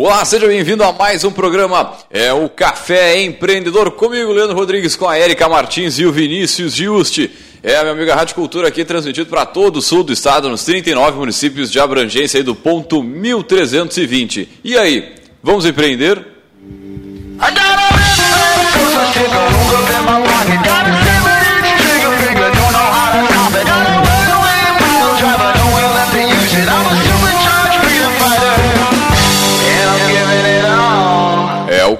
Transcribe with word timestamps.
Olá, 0.00 0.24
seja 0.24 0.46
bem-vindo 0.46 0.84
a 0.84 0.92
mais 0.92 1.24
um 1.24 1.32
programa. 1.32 1.92
É 2.08 2.32
o 2.32 2.48
Café 2.48 3.20
Empreendedor 3.20 3.90
comigo, 3.90 4.30
Leandro 4.30 4.54
Rodrigues, 4.54 4.94
com 4.94 5.08
a 5.08 5.18
Erika 5.18 5.48
Martins 5.48 5.98
e 5.98 6.06
o 6.06 6.12
Vinícius 6.12 6.72
Giusti. 6.72 7.28
É 7.64 7.74
a 7.74 7.80
minha 7.80 7.94
amiga 7.94 8.14
Rádio 8.14 8.36
Cultura 8.36 8.68
aqui, 8.68 8.84
transmitido 8.84 9.28
para 9.28 9.44
todo 9.44 9.78
o 9.78 9.82
sul 9.82 10.04
do 10.04 10.12
estado, 10.12 10.48
nos 10.48 10.64
39 10.64 11.18
municípios 11.18 11.68
de 11.68 11.80
abrangência 11.80 12.38
aí 12.38 12.44
do 12.44 12.54
ponto 12.54 13.02
1320. 13.02 14.48
E 14.62 14.78
aí, 14.78 15.16
vamos 15.42 15.66
empreender? 15.66 16.24
É, 17.40 17.46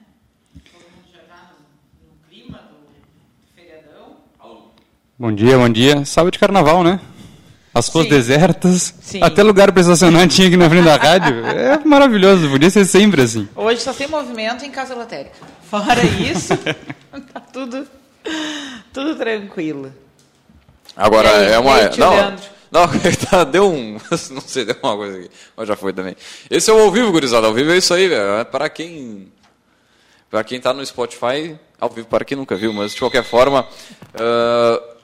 Todo 0.73 0.83
mundo 0.83 1.07
já 1.13 1.23
tá 1.25 1.51
no, 1.53 2.09
no 2.09 2.15
clima 2.29 2.59
do 2.59 3.55
feriadão. 3.55 4.17
Alô? 4.39 4.71
Bom 5.19 5.33
dia, 5.33 5.59
bom 5.59 5.69
dia. 5.69 6.05
Sábado 6.07 6.33
de 6.33 6.39
carnaval, 6.39 6.83
né? 6.83 6.99
As 7.77 7.89
ruas 7.89 8.07
Sim. 8.07 8.11
desertas. 8.11 8.95
Sim. 9.03 9.21
Até 9.23 9.43
lugar 9.43 9.71
para 9.71 9.83
estacionar 9.83 10.27
tinha 10.29 10.49
aqui 10.49 10.57
na 10.57 10.67
frente 10.71 10.85
da 10.87 10.97
rádio. 10.97 11.45
É 11.45 11.79
maravilhoso, 11.85 12.49
podia 12.49 12.71
ser 12.71 12.87
sempre 12.87 13.21
assim. 13.21 13.47
Hoje 13.55 13.83
só 13.83 13.93
tem 13.93 14.09
movimento 14.09 14.65
em 14.65 14.71
casa 14.71 14.95
lotérica. 14.95 15.37
Fora 15.69 16.03
isso, 16.03 16.57
tá 17.35 17.41
tudo, 17.53 17.87
tudo 18.95 19.15
tranquilo. 19.17 19.93
Agora 20.97 21.29
aí, 21.37 21.53
é 21.53 21.59
uma. 21.59 21.77
não, 21.99 22.11
Leandro? 22.15 22.45
não, 22.73 22.89
tá, 23.31 23.45
deu 23.45 23.71
um. 23.71 23.99
Não 24.31 24.41
sei, 24.41 24.65
deu 24.65 24.77
uma 24.83 24.97
coisa 24.97 25.19
aqui. 25.19 25.31
Mas 25.55 25.69
já 25.69 25.77
foi 25.77 25.93
também. 25.93 26.17
Esse 26.49 26.71
é 26.71 26.73
o 26.73 26.79
ao 26.79 26.91
vivo, 26.91 27.13
gurizada. 27.13 27.47
Ao 27.47 27.53
vivo 27.53 27.73
é 27.73 27.77
isso 27.77 27.93
aí, 27.93 28.09
velho. 28.09 28.39
É 28.39 28.45
para 28.45 28.71
quem. 28.71 29.31
Para 30.31 30.43
quem 30.43 30.59
tá 30.59 30.73
no 30.73 30.85
Spotify, 30.85 31.59
ao 31.79 31.91
vivo 31.91 32.09
para 32.09 32.25
quem 32.25 32.39
nunca 32.39 32.57
viu, 32.57 32.73
mas 32.73 32.95
de 32.95 33.01
qualquer 33.01 33.23
forma. 33.23 33.69
ah, 34.15 34.96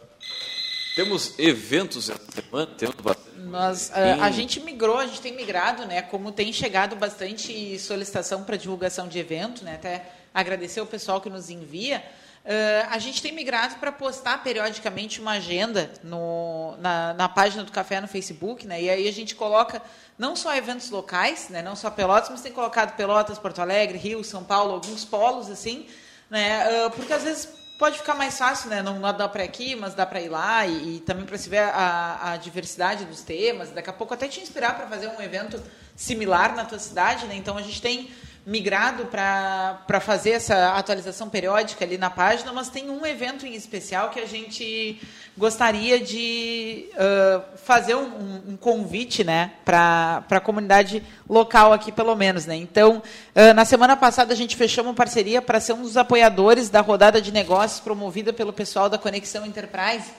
temos 0.94 1.38
eventos 1.38 2.10
essa 2.10 2.20
semana, 2.32 2.66
temos 2.66 2.96
bastante. 2.96 3.38
Nós, 3.38 3.90
ah, 3.92 4.24
a 4.24 4.30
gente 4.30 4.60
migrou, 4.60 4.98
a 4.98 5.06
gente 5.06 5.20
tem 5.20 5.34
migrado, 5.34 5.84
né? 5.86 6.00
Como 6.02 6.32
tem 6.32 6.52
chegado 6.52 6.96
bastante 6.96 7.78
solicitação 7.78 8.44
para 8.44 8.56
divulgação 8.56 9.08
de 9.08 9.18
evento, 9.18 9.64
né? 9.64 9.74
Até 9.74 10.06
agradecer 10.32 10.80
o 10.80 10.86
pessoal 10.86 11.20
que 11.20 11.28
nos 11.28 11.50
envia. 11.50 12.02
ah, 12.44 12.88
a 12.90 12.98
gente 12.98 13.20
tem 13.20 13.32
migrado 13.32 13.76
para 13.76 13.92
postar 13.92 14.42
periodicamente 14.42 15.20
uma 15.20 15.32
agenda 15.32 15.90
no, 16.02 16.76
na, 16.78 17.14
na 17.14 17.28
página 17.28 17.62
do 17.62 17.72
Café 17.72 18.00
no 18.00 18.08
Facebook, 18.08 18.66
né? 18.66 18.80
E 18.82 18.88
aí 18.88 19.08
a 19.08 19.12
gente 19.12 19.34
coloca 19.34 19.82
não 20.18 20.36
só 20.36 20.54
eventos 20.54 20.88
locais, 20.90 21.48
né? 21.48 21.62
Não 21.62 21.76
só 21.76 21.90
Pelotas, 21.90 22.30
mas 22.30 22.42
tem 22.42 22.52
colocado 22.52 22.96
Pelotas, 22.96 23.38
Porto 23.38 23.60
Alegre, 23.60 23.98
Rio, 23.98 24.22
São 24.24 24.44
Paulo, 24.44 24.74
alguns 24.74 25.04
polos 25.04 25.50
assim, 25.50 25.86
né? 26.30 26.62
Ah, 26.62 26.90
porque 26.90 27.12
às 27.12 27.22
vezes 27.22 27.61
pode 27.82 27.98
ficar 27.98 28.14
mais 28.14 28.38
fácil, 28.38 28.70
né? 28.70 28.80
Não 28.80 29.00
dá 29.00 29.28
para 29.28 29.42
aqui, 29.42 29.74
mas 29.74 29.92
dá 29.92 30.06
para 30.06 30.20
ir 30.20 30.28
lá 30.28 30.64
e, 30.64 30.98
e 30.98 31.00
também 31.00 31.26
para 31.26 31.36
se 31.36 31.48
ver 31.48 31.64
a, 31.64 32.30
a 32.30 32.36
diversidade 32.36 33.04
dos 33.04 33.22
temas. 33.22 33.72
Daqui 33.72 33.90
a 33.90 33.92
pouco 33.92 34.14
até 34.14 34.28
te 34.28 34.40
inspirar 34.40 34.76
para 34.76 34.86
fazer 34.86 35.08
um 35.08 35.20
evento 35.20 35.60
similar 35.96 36.54
na 36.54 36.64
tua 36.64 36.78
cidade, 36.78 37.26
né? 37.26 37.34
Então 37.34 37.58
a 37.58 37.60
gente 37.60 37.82
tem 37.82 38.08
migrado 38.44 39.06
para 39.06 40.00
fazer 40.00 40.30
essa 40.30 40.72
atualização 40.72 41.28
periódica 41.28 41.84
ali 41.84 41.96
na 41.96 42.10
página, 42.10 42.52
mas 42.52 42.68
tem 42.68 42.90
um 42.90 43.06
evento 43.06 43.46
em 43.46 43.54
especial 43.54 44.10
que 44.10 44.18
a 44.18 44.26
gente 44.26 45.00
gostaria 45.36 46.00
de 46.00 46.86
ah, 46.96 47.42
fazer 47.56 47.94
um, 47.94 48.42
um- 48.48 48.56
convite 48.56 49.22
né, 49.24 49.52
para 49.64 50.24
a 50.28 50.40
comunidade 50.40 51.02
local 51.28 51.72
aqui, 51.72 51.90
pelo 51.92 52.14
menos. 52.16 52.44
Né? 52.44 52.56
Então, 52.56 53.02
ah, 53.34 53.54
na 53.54 53.64
semana 53.64 53.96
passada, 53.96 54.32
a 54.32 54.36
gente 54.36 54.56
fechou 54.56 54.82
uma 54.84 54.94
parceria 54.94 55.40
para 55.40 55.60
ser 55.60 55.74
um 55.74 55.82
dos 55.82 55.96
apoiadores 55.96 56.68
da 56.68 56.80
rodada 56.80 57.22
de 57.22 57.30
negócios 57.30 57.80
promovida 57.80 58.32
pelo 58.32 58.52
pessoal 58.52 58.88
da 58.88 58.98
Conexão 58.98 59.46
Enterprise. 59.46 60.10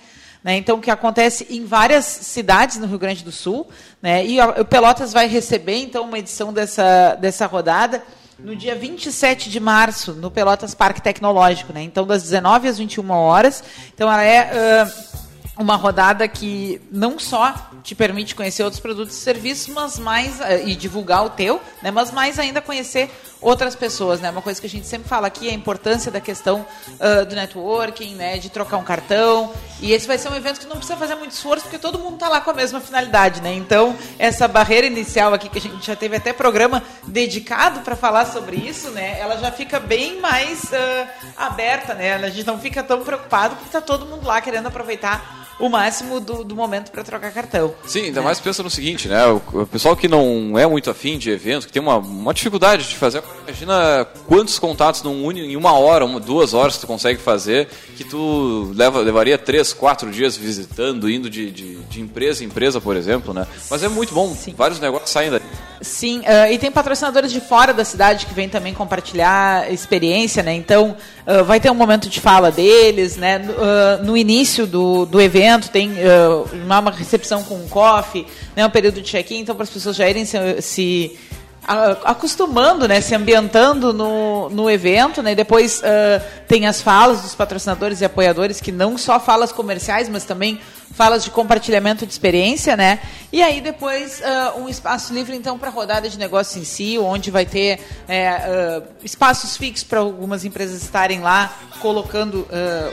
Né, 0.43 0.57
então, 0.57 0.81
que 0.81 0.91
acontece 0.91 1.47
em 1.49 1.65
várias 1.65 2.03
cidades 2.05 2.77
no 2.77 2.85
Rio 2.87 2.99
Grande 2.99 3.23
do 3.23 3.31
Sul. 3.31 3.67
Né, 4.01 4.25
e 4.25 4.41
o 4.41 4.65
Pelotas 4.65 5.13
vai 5.13 5.27
receber, 5.27 5.77
então, 5.77 6.03
uma 6.05 6.19
edição 6.19 6.51
dessa, 6.51 7.15
dessa 7.15 7.45
rodada 7.45 8.03
no 8.37 8.55
dia 8.55 8.75
27 8.75 9.49
de 9.49 9.59
março, 9.59 10.11
no 10.13 10.29
Pelotas 10.29 10.75
Parque 10.75 11.01
Tecnológico. 11.01 11.71
Né, 11.71 11.83
então, 11.83 12.05
das 12.05 12.23
19 12.23 12.67
às 12.67 12.77
21 12.77 13.09
horas. 13.11 13.63
Então, 13.93 14.11
ela 14.11 14.23
é... 14.23 14.81
ah, 14.81 15.23
uma 15.57 15.75
rodada 15.75 16.27
que 16.27 16.81
não 16.91 17.19
só 17.19 17.71
te 17.83 17.93
permite 17.93 18.33
conhecer 18.33 18.63
outros 18.63 18.79
produtos 18.79 19.15
e 19.15 19.19
serviços, 19.19 19.67
mas 19.67 19.99
mais 19.99 20.39
eh, 20.39 20.63
e 20.67 20.75
divulgar 20.75 21.25
o 21.25 21.29
teu, 21.29 21.61
né? 21.81 21.91
Mas 21.91 22.11
mais 22.11 22.39
ainda 22.39 22.61
conhecer 22.61 23.11
outras 23.41 23.75
pessoas, 23.75 24.21
né? 24.21 24.29
Uma 24.29 24.41
coisa 24.41 24.59
que 24.59 24.65
a 24.65 24.69
gente 24.69 24.87
sempre 24.87 25.07
fala 25.07 25.27
aqui 25.27 25.49
é 25.49 25.51
a 25.51 25.53
importância 25.53 26.09
da 26.09 26.21
questão 26.21 26.65
ah, 26.99 27.23
do 27.23 27.35
networking, 27.35 28.15
né? 28.15 28.37
De 28.37 28.49
trocar 28.49 28.77
um 28.77 28.83
cartão. 28.83 29.53
E 29.81 29.91
esse 29.91 30.07
vai 30.07 30.17
ser 30.17 30.29
um 30.29 30.35
evento 30.35 30.61
que 30.61 30.65
não 30.65 30.77
precisa 30.77 30.97
fazer 30.97 31.15
muito 31.15 31.31
esforço, 31.31 31.63
porque 31.63 31.77
todo 31.77 31.99
mundo 31.99 32.15
está 32.15 32.29
lá 32.29 32.39
com 32.39 32.49
a 32.49 32.53
mesma 32.53 32.79
finalidade, 32.79 33.41
né? 33.41 33.53
Então 33.53 33.95
essa 34.17 34.47
barreira 34.47 34.87
inicial 34.87 35.33
aqui 35.33 35.49
que 35.49 35.57
a 35.57 35.61
gente 35.61 35.85
já 35.85 35.95
teve 35.95 36.15
até 36.15 36.31
programa 36.31 36.81
dedicado 37.05 37.81
para 37.81 37.95
falar 37.95 38.25
sobre 38.25 38.55
isso, 38.55 38.89
né? 38.91 39.19
Ela 39.19 39.37
já 39.37 39.51
fica 39.51 39.79
bem 39.79 40.19
mais 40.21 40.73
ah, 40.73 41.07
aberta, 41.45 41.93
né? 41.93 42.15
A 42.15 42.29
gente 42.29 42.47
não 42.47 42.57
fica 42.57 42.81
tão 42.81 43.03
preocupado 43.03 43.55
porque 43.55 43.67
está 43.67 43.81
todo 43.81 44.05
mundo 44.05 44.25
lá 44.25 44.41
querendo 44.41 44.67
aproveitar 44.67 45.42
o 45.59 45.69
máximo 45.69 46.19
do, 46.19 46.43
do 46.43 46.55
momento 46.55 46.91
para 46.91 47.03
trocar 47.03 47.31
cartão. 47.31 47.73
Sim, 47.85 48.05
ainda 48.05 48.21
mais 48.21 48.39
pensa 48.39 48.63
no 48.63 48.69
seguinte, 48.69 49.07
né? 49.07 49.25
O, 49.27 49.41
o 49.53 49.67
pessoal 49.67 49.95
que 49.95 50.07
não 50.07 50.57
é 50.57 50.65
muito 50.65 50.89
afim 50.89 51.17
de 51.17 51.29
eventos, 51.29 51.65
que 51.65 51.71
tem 51.71 51.81
uma, 51.81 51.97
uma 51.97 52.33
dificuldade 52.33 52.87
de 52.87 52.95
fazer, 52.95 53.23
imagina 53.43 54.05
quantos 54.27 54.57
contatos 54.59 55.01
num, 55.03 55.31
em 55.31 55.55
uma 55.55 55.73
hora, 55.73 56.05
uma, 56.05 56.19
duas 56.19 56.53
horas 56.53 56.77
tu 56.77 56.87
consegue 56.87 57.19
fazer, 57.19 57.67
que 57.95 58.03
tu 58.03 58.71
leva, 58.75 58.99
levaria 58.99 59.37
três, 59.37 59.73
quatro 59.73 60.11
dias 60.11 60.35
visitando, 60.35 61.09
indo 61.09 61.29
de, 61.29 61.51
de, 61.51 61.75
de 61.75 62.01
empresa 62.01 62.43
em 62.43 62.47
empresa, 62.47 62.79
por 62.79 62.95
exemplo, 62.95 63.33
né? 63.33 63.47
Mas 63.69 63.83
é 63.83 63.87
muito 63.87 64.13
bom, 64.13 64.33
Sim. 64.35 64.53
vários 64.55 64.79
negócios 64.79 65.09
saem 65.09 65.31
daí. 65.31 65.41
Sim, 65.83 66.19
uh, 66.19 66.49
e 66.49 66.57
tem 66.57 66.71
patrocinadores 66.71 67.29
de 67.29 67.41
fora 67.41 67.73
da 67.73 67.83
cidade 67.83 68.25
que 68.25 68.33
vêm 68.33 68.47
também 68.47 68.73
compartilhar 68.73 69.69
experiência, 69.69 70.41
né? 70.41 70.53
Então, 70.53 70.95
uh, 71.27 71.43
vai 71.43 71.59
ter 71.59 71.69
um 71.69 71.75
momento 71.75 72.07
de 72.07 72.21
fala 72.21 72.49
deles, 72.49 73.17
né? 73.17 73.39
Uh, 73.39 74.03
no 74.05 74.15
início 74.15 74.65
do, 74.65 75.05
do 75.05 75.19
evento 75.19 75.69
tem 75.69 75.91
uma 76.63 76.89
recepção 76.89 77.43
com 77.43 77.55
um 77.55 77.67
coffee, 77.67 78.25
né? 78.55 78.65
um 78.65 78.69
período 78.69 79.01
de 79.01 79.09
check-in, 79.09 79.39
então 79.39 79.55
para 79.55 79.63
as 79.63 79.69
pessoas 79.69 79.95
já 79.95 80.09
irem 80.09 80.23
se, 80.23 80.61
se 80.61 81.17
acostumando, 81.65 82.87
né, 82.87 82.99
se 82.99 83.15
ambientando 83.15 83.93
no, 83.93 84.49
no 84.49 84.69
evento, 84.69 85.23
né, 85.23 85.33
depois 85.33 85.79
uh, 85.79 86.21
tem 86.47 86.67
as 86.67 86.81
falas 86.81 87.21
dos 87.21 87.33
patrocinadores 87.33 88.01
e 88.01 88.05
apoiadores, 88.05 88.59
que 88.59 88.71
não 88.71 88.97
só 88.97 89.19
falas 89.19 89.51
comerciais, 89.51 90.09
mas 90.09 90.25
também 90.25 90.59
falas 90.93 91.23
de 91.23 91.31
compartilhamento 91.31 92.05
de 92.05 92.11
experiência, 92.11 92.75
né, 92.75 92.99
e 93.31 93.41
aí 93.41 93.61
depois 93.61 94.19
uh, 94.19 94.59
um 94.59 94.67
espaço 94.67 95.13
livre, 95.13 95.35
então, 95.35 95.57
para 95.57 95.69
rodada 95.69 96.09
de 96.09 96.19
negócio 96.19 96.61
em 96.61 96.65
si, 96.65 96.97
onde 96.99 97.31
vai 97.31 97.45
ter 97.45 97.79
é, 98.09 98.81
uh, 98.81 98.83
espaços 99.01 99.55
fixos 99.55 99.85
para 99.85 99.99
algumas 99.99 100.43
empresas 100.43 100.83
estarem 100.83 101.21
lá 101.21 101.57
colocando 101.79 102.47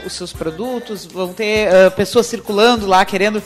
os 0.05 0.13
seus 0.13 0.33
produtos, 0.33 1.05
vão 1.05 1.33
ter 1.33 1.91
pessoas 1.91 2.25
circulando 2.25 2.85
lá, 2.85 3.05
querendo 3.05 3.41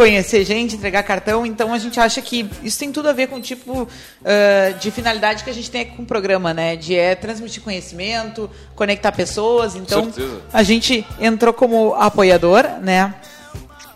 conhecer 0.00 0.46
gente, 0.46 0.76
entregar 0.76 1.02
cartão. 1.02 1.44
Então 1.44 1.74
a 1.74 1.78
gente 1.78 2.00
acha 2.00 2.22
que 2.22 2.48
isso 2.62 2.78
tem 2.78 2.90
tudo 2.90 3.10
a 3.10 3.12
ver 3.12 3.28
com 3.28 3.36
o 3.36 3.40
tipo 3.40 3.82
uh, 3.82 4.78
de 4.80 4.90
finalidade 4.90 5.44
que 5.44 5.50
a 5.50 5.52
gente 5.52 5.70
tem 5.70 5.84
com 5.84 6.02
o 6.02 6.06
programa, 6.06 6.54
né? 6.54 6.74
De 6.74 6.96
é, 6.96 7.14
transmitir 7.14 7.62
conhecimento, 7.62 8.50
conectar 8.74 9.12
pessoas. 9.12 9.74
Então 9.74 10.10
a 10.50 10.62
gente 10.62 11.06
entrou 11.20 11.52
como 11.52 11.94
apoiador, 11.94 12.64
né? 12.80 13.14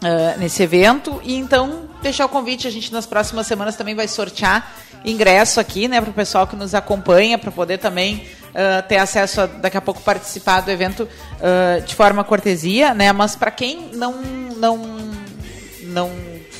Uh, 0.02 0.38
nesse 0.38 0.62
evento 0.62 1.18
e 1.24 1.34
então 1.34 1.88
deixar 2.02 2.26
o 2.26 2.28
convite 2.28 2.68
a 2.68 2.70
gente 2.70 2.92
nas 2.92 3.06
próximas 3.06 3.46
semanas 3.46 3.74
também 3.74 3.94
vai 3.94 4.06
sortear 4.06 4.70
ingresso 5.02 5.58
aqui 5.58 5.88
né 5.88 5.98
para 5.98 6.10
o 6.10 6.12
pessoal 6.12 6.46
que 6.46 6.54
nos 6.54 6.74
acompanha 6.74 7.38
para 7.38 7.50
poder 7.50 7.78
também 7.78 8.26
uh, 8.50 8.86
ter 8.86 8.98
acesso 8.98 9.40
a 9.40 9.46
daqui 9.46 9.78
a 9.78 9.80
pouco 9.80 10.02
participar 10.02 10.60
do 10.60 10.70
evento 10.70 11.08
uh, 11.08 11.80
de 11.86 11.94
forma 11.94 12.22
cortesia 12.22 12.92
né 12.92 13.12
mas 13.14 13.34
para 13.34 13.50
quem 13.50 13.88
não 13.94 14.12
não 14.58 15.23
não 15.94 16.10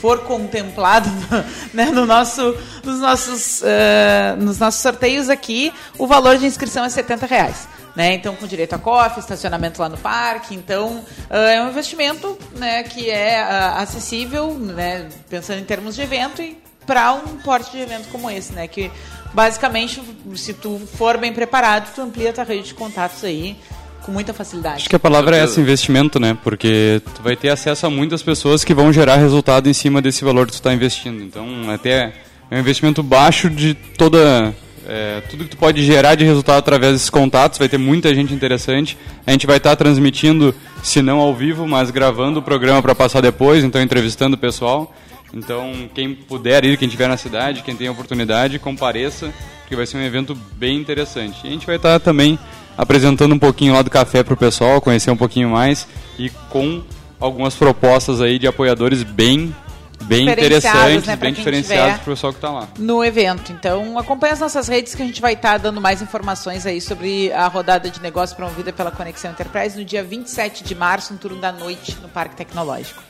for 0.00 0.20
contemplado 0.20 1.10
né, 1.74 1.86
no 1.86 2.06
nosso, 2.06 2.56
nos, 2.84 3.00
nossos, 3.00 3.62
uh, 3.62 4.36
nos 4.38 4.58
nossos 4.58 4.80
sorteios 4.80 5.28
aqui, 5.28 5.72
o 5.98 6.06
valor 6.06 6.38
de 6.38 6.46
inscrição 6.46 6.84
é 6.84 6.88
70 6.88 7.26
reais. 7.26 7.68
Né? 7.96 8.14
Então, 8.14 8.34
com 8.34 8.46
direito 8.46 8.74
a 8.74 8.78
cofre, 8.78 9.20
estacionamento 9.20 9.80
lá 9.80 9.88
no 9.88 9.96
parque. 9.96 10.54
Então, 10.54 11.04
uh, 11.30 11.34
é 11.34 11.62
um 11.62 11.68
investimento 11.68 12.36
né, 12.56 12.82
que 12.82 13.10
é 13.10 13.42
uh, 13.42 13.82
acessível, 13.82 14.54
né, 14.54 15.08
pensando 15.28 15.60
em 15.60 15.64
termos 15.64 15.94
de 15.94 16.02
evento, 16.02 16.42
e 16.42 16.58
para 16.86 17.12
um 17.12 17.38
porte 17.38 17.72
de 17.72 17.78
evento 17.78 18.08
como 18.10 18.30
esse, 18.30 18.52
né? 18.52 18.68
Que 18.68 18.90
basicamente, 19.32 20.02
se 20.36 20.52
tu 20.52 20.80
for 20.98 21.16
bem 21.16 21.32
preparado, 21.32 21.94
tu 21.94 22.02
amplia 22.02 22.30
a 22.30 22.32
tua 22.32 22.44
rede 22.44 22.68
de 22.68 22.74
contatos 22.74 23.24
aí 23.24 23.56
com 24.04 24.12
muita 24.12 24.34
facilidade. 24.34 24.76
Acho 24.76 24.88
que 24.88 24.96
a 24.96 25.00
palavra 25.00 25.36
é 25.36 25.40
essa, 25.40 25.60
investimento, 25.60 26.20
né? 26.20 26.36
Porque 26.44 27.00
tu 27.14 27.22
vai 27.22 27.34
ter 27.34 27.48
acesso 27.48 27.86
a 27.86 27.90
muitas 27.90 28.22
pessoas 28.22 28.62
que 28.62 28.74
vão 28.74 28.92
gerar 28.92 29.16
resultado 29.16 29.68
em 29.68 29.72
cima 29.72 30.02
desse 30.02 30.24
valor 30.24 30.46
que 30.46 30.52
tu 30.52 30.56
está 30.56 30.72
investindo. 30.74 31.22
Então, 31.22 31.70
até 31.70 32.12
é 32.50 32.56
um 32.56 32.60
investimento 32.60 33.02
baixo 33.02 33.48
de 33.48 33.74
toda... 33.74 34.54
É, 34.86 35.22
tudo 35.30 35.44
que 35.44 35.50
tu 35.50 35.56
pode 35.56 35.82
gerar 35.82 36.14
de 36.14 36.24
resultado 36.24 36.58
através 36.58 36.92
desses 36.92 37.08
contatos, 37.08 37.58
vai 37.58 37.70
ter 37.70 37.78
muita 37.78 38.14
gente 38.14 38.34
interessante. 38.34 38.98
A 39.26 39.30
gente 39.30 39.46
vai 39.46 39.56
estar 39.56 39.70
tá 39.70 39.76
transmitindo, 39.76 40.54
se 40.82 41.00
não 41.00 41.20
ao 41.20 41.34
vivo, 41.34 41.66
mas 41.66 41.90
gravando 41.90 42.40
o 42.40 42.42
programa 42.42 42.82
para 42.82 42.94
passar 42.94 43.22
depois, 43.22 43.64
então 43.64 43.80
entrevistando 43.80 44.36
o 44.36 44.38
pessoal. 44.38 44.94
Então, 45.32 45.88
quem 45.94 46.14
puder 46.14 46.66
ir, 46.66 46.76
quem 46.76 46.86
estiver 46.86 47.08
na 47.08 47.16
cidade, 47.16 47.62
quem 47.62 47.74
tem 47.74 47.88
oportunidade, 47.88 48.58
compareça, 48.58 49.32
porque 49.60 49.74
vai 49.74 49.86
ser 49.86 49.96
um 49.96 50.02
evento 50.02 50.36
bem 50.56 50.76
interessante. 50.76 51.40
E 51.44 51.48
a 51.48 51.50
gente 51.50 51.66
vai 51.66 51.76
estar 51.76 51.98
tá 51.98 51.98
também 51.98 52.38
apresentando 52.76 53.34
um 53.34 53.38
pouquinho 53.38 53.72
lá 53.72 53.82
do 53.82 53.90
café 53.90 54.22
para 54.22 54.34
o 54.34 54.36
pessoal, 54.36 54.80
conhecer 54.80 55.10
um 55.10 55.16
pouquinho 55.16 55.50
mais 55.50 55.86
e 56.18 56.30
com 56.50 56.82
algumas 57.20 57.54
propostas 57.54 58.20
aí 58.20 58.38
de 58.38 58.46
apoiadores 58.46 59.02
bem 59.02 59.54
bem 60.02 60.28
interessantes, 60.28 61.06
né, 61.06 61.16
bem 61.16 61.32
diferenciados 61.32 62.00
para 62.00 62.02
o 62.02 62.14
pessoal 62.14 62.32
que 62.32 62.38
está 62.38 62.50
lá. 62.50 62.68
No 62.78 63.02
evento. 63.02 63.52
Então, 63.52 63.98
acompanhe 63.98 64.34
as 64.34 64.40
nossas 64.40 64.68
redes 64.68 64.94
que 64.94 65.02
a 65.02 65.06
gente 65.06 65.20
vai 65.20 65.32
estar 65.32 65.52
tá 65.52 65.58
dando 65.58 65.80
mais 65.80 66.02
informações 66.02 66.66
aí 66.66 66.80
sobre 66.80 67.32
a 67.32 67.46
rodada 67.46 67.88
de 67.88 68.02
negócios 68.02 68.36
promovida 68.36 68.72
pela 68.72 68.90
Conexão 68.90 69.30
Enterprise 69.30 69.78
no 69.78 69.84
dia 69.84 70.04
27 70.04 70.62
de 70.62 70.74
março, 70.74 71.12
no 71.12 71.18
turno 71.18 71.40
da 71.40 71.52
noite, 71.52 71.96
no 72.02 72.08
Parque 72.08 72.36
Tecnológico. 72.36 73.02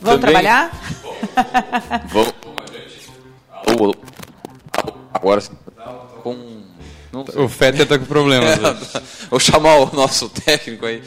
Vamos 0.00 0.20
Também. 0.20 0.20
trabalhar? 0.20 0.70
Vamos. 2.08 2.34
Agora 5.14 5.42
com 6.22 6.34
não 6.34 6.65
o 7.36 7.48
Fetter 7.48 7.82
está 7.82 7.98
com 7.98 8.04
problemas. 8.04 8.50
É, 8.50 9.00
vou 9.30 9.40
chamar 9.40 9.76
o 9.76 9.94
nosso 9.94 10.28
técnico 10.28 10.86
aí. 10.86 11.02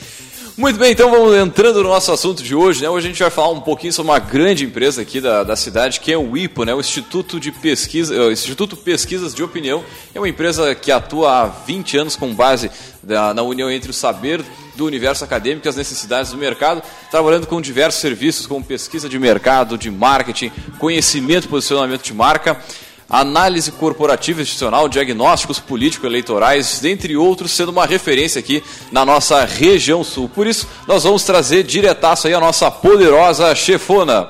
Muito 0.60 0.78
bem, 0.78 0.92
então 0.92 1.10
vamos 1.10 1.38
entrando 1.38 1.82
no 1.82 1.88
nosso 1.88 2.12
assunto 2.12 2.44
de 2.44 2.54
hoje. 2.54 2.82
Né? 2.82 2.90
Hoje 2.90 3.08
a 3.08 3.10
gente 3.10 3.22
vai 3.22 3.32
falar 3.32 3.50
um 3.52 3.62
pouquinho 3.62 3.94
sobre 3.94 4.12
uma 4.12 4.20
grande 4.20 4.66
empresa 4.66 5.02
aqui 5.02 5.22
da, 5.22 5.42
da 5.42 5.56
cidade, 5.56 6.02
que 6.02 6.12
é 6.12 6.18
o 6.18 6.36
IPO, 6.36 6.66
né? 6.66 6.74
o 6.74 6.82
Instituto 6.82 7.40
de 7.40 7.50
Pesquisa, 7.50 8.14
o 8.26 8.30
Instituto 8.30 8.76
Pesquisas 8.76 9.34
de 9.34 9.42
Opinião. 9.42 9.82
É 10.14 10.20
uma 10.20 10.28
empresa 10.28 10.76
que 10.76 10.92
atua 10.92 11.44
há 11.44 11.46
20 11.46 11.98
anos 11.98 12.16
com 12.18 12.36
base 12.36 12.70
da, 13.02 13.34
na 13.34 13.42
união 13.42 13.72
entre 13.72 13.90
o 13.90 13.94
saber 13.94 14.44
do 14.76 14.86
universo 14.86 15.24
acadêmico 15.24 15.66
e 15.66 15.70
as 15.70 15.78
necessidades 15.78 16.32
do 16.32 16.38
mercado, 16.38 16.84
trabalhando 17.10 17.48
com 17.48 17.62
diversos 17.62 18.02
serviços 18.02 18.46
como 18.46 18.62
pesquisa 18.62 19.08
de 19.08 19.18
mercado, 19.18 19.78
de 19.78 19.90
marketing, 19.90 20.52
conhecimento 20.78 21.46
e 21.46 21.48
posicionamento 21.48 22.04
de 22.04 22.14
marca 22.14 22.62
análise 23.10 23.72
corporativa 23.72 24.42
institucional, 24.42 24.88
diagnósticos 24.88 25.60
político-eleitorais, 25.60 26.80
dentre 26.80 27.18
outros, 27.18 27.52
sendo 27.52 27.70
uma 27.70 27.86
referência 27.86 28.40
aqui 28.40 28.64
na 28.92 29.04
nossa 29.04 29.44
região 29.46 30.04
sul. 30.04 30.30
Por 30.30 30.46
isso, 30.46 30.68
nós 30.88 31.04
vamos 31.04 31.24
trazer 31.24 31.64
diretaço 31.64 32.28
aí 32.28 32.34
a 32.34 32.40
nossa 32.40 32.70
poderosa 32.70 33.56
chefona. 33.56 34.30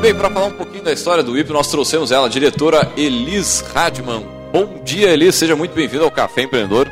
Bem, 0.00 0.14
para 0.14 0.30
falar 0.30 0.46
um 0.46 0.52
pouquinho 0.52 0.84
da 0.84 0.92
história 0.92 1.22
do 1.22 1.36
IP, 1.36 1.52
nós 1.52 1.68
trouxemos 1.68 2.12
ela, 2.12 2.26
a 2.26 2.30
diretora 2.30 2.90
Elis 2.96 3.60
Radman. 3.74 4.24
Bom 4.52 4.80
dia, 4.84 5.10
Elis, 5.10 5.34
seja 5.34 5.56
muito 5.56 5.74
bem-vindo 5.74 6.04
ao 6.04 6.10
Café 6.10 6.42
Empreendedor. 6.42 6.88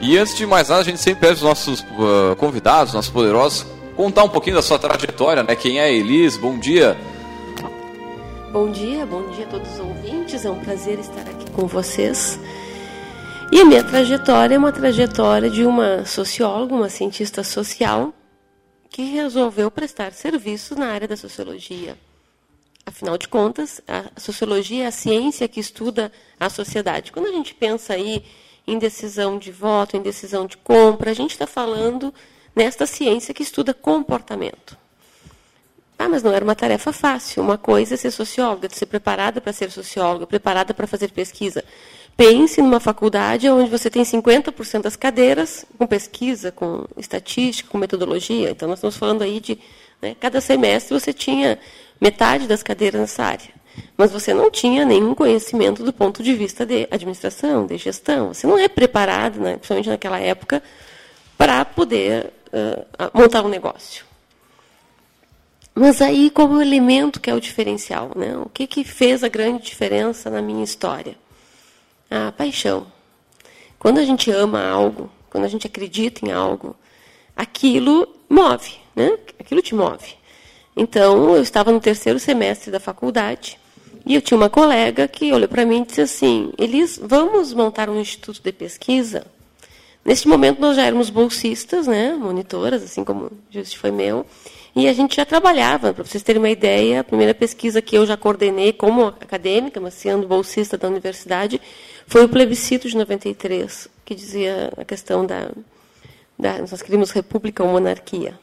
E 0.00 0.16
antes 0.16 0.36
de 0.36 0.46
mais 0.46 0.68
nada, 0.68 0.80
a 0.80 0.84
gente 0.84 0.98
sempre 0.98 1.20
pede 1.20 1.34
os 1.34 1.42
nossos 1.42 1.80
uh, 1.80 2.34
convidados, 2.36 2.94
nossos 2.94 3.10
poderosos, 3.10 3.66
contar 3.96 4.24
um 4.24 4.28
pouquinho 4.28 4.56
da 4.56 4.62
sua 4.62 4.78
trajetória, 4.78 5.42
né? 5.42 5.54
Quem 5.54 5.78
é 5.78 5.84
a 5.84 5.90
Elis? 5.90 6.36
Bom 6.36 6.58
dia. 6.58 6.96
Bom 8.52 8.70
dia, 8.70 9.04
bom 9.04 9.28
dia 9.30 9.44
a 9.44 9.48
todos 9.48 9.72
os 9.74 9.80
ouvintes. 9.80 10.44
É 10.44 10.50
um 10.50 10.58
prazer 10.60 10.98
estar 10.98 11.22
aqui 11.22 11.50
com 11.50 11.66
vocês. 11.66 12.40
E 13.52 13.60
a 13.60 13.64
minha 13.64 13.84
trajetória 13.84 14.54
é 14.54 14.58
uma 14.58 14.72
trajetória 14.72 15.50
de 15.50 15.64
uma 15.64 16.04
socióloga, 16.04 16.74
uma 16.74 16.88
cientista 16.88 17.44
social, 17.44 18.14
que 18.88 19.02
resolveu 19.02 19.70
prestar 19.70 20.12
serviços 20.12 20.76
na 20.76 20.86
área 20.86 21.06
da 21.06 21.16
sociologia. 21.16 21.96
Afinal 22.90 23.16
de 23.16 23.28
contas, 23.28 23.80
a 23.86 24.20
sociologia 24.20 24.84
é 24.84 24.86
a 24.88 24.90
ciência 24.90 25.46
que 25.46 25.60
estuda 25.60 26.10
a 26.40 26.50
sociedade. 26.50 27.12
Quando 27.12 27.28
a 27.28 27.32
gente 27.32 27.54
pensa 27.54 27.94
aí 27.94 28.24
em 28.66 28.78
decisão 28.78 29.38
de 29.38 29.52
voto, 29.52 29.96
em 29.96 30.02
decisão 30.02 30.44
de 30.44 30.56
compra, 30.56 31.12
a 31.12 31.14
gente 31.14 31.30
está 31.30 31.46
falando 31.46 32.12
nesta 32.54 32.86
ciência 32.86 33.32
que 33.32 33.44
estuda 33.44 33.72
comportamento. 33.72 34.76
Ah, 35.96 36.08
mas 36.08 36.24
não 36.24 36.32
era 36.32 36.44
uma 36.44 36.56
tarefa 36.56 36.92
fácil. 36.92 37.44
Uma 37.44 37.56
coisa 37.56 37.94
é 37.94 37.96
ser 37.96 38.10
socióloga, 38.10 38.68
ser 38.68 38.86
preparada 38.86 39.40
para 39.40 39.52
ser 39.52 39.70
socióloga, 39.70 40.26
preparada 40.26 40.74
para 40.74 40.88
fazer 40.88 41.12
pesquisa. 41.12 41.64
Pense 42.16 42.60
numa 42.60 42.80
faculdade 42.80 43.48
onde 43.48 43.70
você 43.70 43.88
tem 43.88 44.02
50% 44.02 44.82
das 44.82 44.96
cadeiras 44.96 45.64
com 45.78 45.86
pesquisa, 45.86 46.50
com 46.50 46.86
estatística, 46.96 47.70
com 47.70 47.78
metodologia. 47.78 48.50
Então, 48.50 48.68
nós 48.68 48.78
estamos 48.78 48.96
falando 48.96 49.22
aí 49.22 49.38
de. 49.38 49.58
Né, 50.02 50.16
cada 50.18 50.40
semestre 50.40 50.98
você 50.98 51.12
tinha 51.12 51.58
metade 52.00 52.46
das 52.46 52.62
cadeiras 52.62 53.00
nessa 53.00 53.24
área. 53.24 53.60
mas 53.96 54.10
você 54.10 54.34
não 54.34 54.50
tinha 54.50 54.84
nenhum 54.84 55.14
conhecimento 55.14 55.84
do 55.84 55.92
ponto 55.92 56.22
de 56.22 56.34
vista 56.34 56.66
de 56.66 56.88
administração, 56.90 57.66
de 57.66 57.76
gestão. 57.76 58.34
Você 58.34 58.46
não 58.46 58.58
é 58.58 58.68
preparado, 58.68 59.38
né, 59.40 59.54
principalmente 59.54 59.88
naquela 59.88 60.18
época, 60.18 60.62
para 61.38 61.64
poder 61.64 62.32
uh, 62.52 63.10
montar 63.18 63.44
um 63.44 63.48
negócio. 63.48 64.04
Mas 65.74 66.02
aí, 66.02 66.30
como 66.30 66.60
elemento 66.60 67.20
que 67.20 67.30
é 67.30 67.34
o 67.34 67.40
diferencial, 67.40 68.10
né? 68.16 68.36
o 68.36 68.48
que, 68.48 68.66
que 68.66 68.84
fez 68.84 69.22
a 69.22 69.28
grande 69.28 69.64
diferença 69.64 70.28
na 70.28 70.42
minha 70.42 70.64
história? 70.64 71.16
A 72.10 72.32
paixão. 72.32 72.86
Quando 73.78 73.98
a 73.98 74.04
gente 74.04 74.30
ama 74.30 74.62
algo, 74.68 75.10
quando 75.30 75.44
a 75.44 75.48
gente 75.48 75.66
acredita 75.66 76.26
em 76.26 76.32
algo, 76.32 76.76
aquilo 77.36 78.06
move, 78.28 78.74
né? 78.94 79.16
aquilo 79.38 79.62
te 79.62 79.74
move. 79.74 80.19
Então, 80.76 81.34
eu 81.34 81.42
estava 81.42 81.72
no 81.72 81.80
terceiro 81.80 82.18
semestre 82.18 82.70
da 82.70 82.80
faculdade 82.80 83.58
e 84.06 84.14
eu 84.14 84.22
tinha 84.22 84.36
uma 84.36 84.48
colega 84.48 85.06
que 85.06 85.32
olhou 85.32 85.48
para 85.48 85.66
mim 85.66 85.82
e 85.82 85.86
disse 85.86 86.00
assim: 86.00 86.52
Elis, 86.56 86.98
vamos 87.02 87.52
montar 87.52 87.90
um 87.90 88.00
instituto 88.00 88.42
de 88.42 88.52
pesquisa? 88.52 89.26
Neste 90.04 90.26
momento, 90.26 90.60
nós 90.60 90.76
já 90.76 90.84
éramos 90.84 91.10
bolsistas, 91.10 91.86
né? 91.86 92.14
monitoras, 92.14 92.82
assim 92.82 93.04
como 93.04 93.30
justo 93.50 93.78
foi 93.78 93.90
meu. 93.90 94.24
E 94.74 94.88
a 94.88 94.92
gente 94.92 95.16
já 95.16 95.26
trabalhava, 95.26 95.92
para 95.92 96.04
vocês 96.04 96.22
terem 96.22 96.40
uma 96.40 96.48
ideia, 96.48 97.00
a 97.00 97.04
primeira 97.04 97.34
pesquisa 97.34 97.82
que 97.82 97.96
eu 97.96 98.06
já 98.06 98.16
coordenei 98.16 98.72
como 98.72 99.06
acadêmica, 99.06 99.80
mas 99.80 99.94
sendo 99.94 100.26
bolsista 100.26 100.78
da 100.78 100.88
universidade, 100.88 101.60
foi 102.06 102.24
o 102.24 102.28
plebiscito 102.28 102.88
de 102.88 102.96
93, 102.96 103.88
que 104.04 104.14
dizia 104.14 104.72
a 104.76 104.84
questão 104.84 105.26
da, 105.26 105.50
da 106.38 106.58
nós 106.58 106.80
queríamos 106.82 107.10
república 107.10 107.62
ou 107.64 107.70
monarquia. 107.70 108.38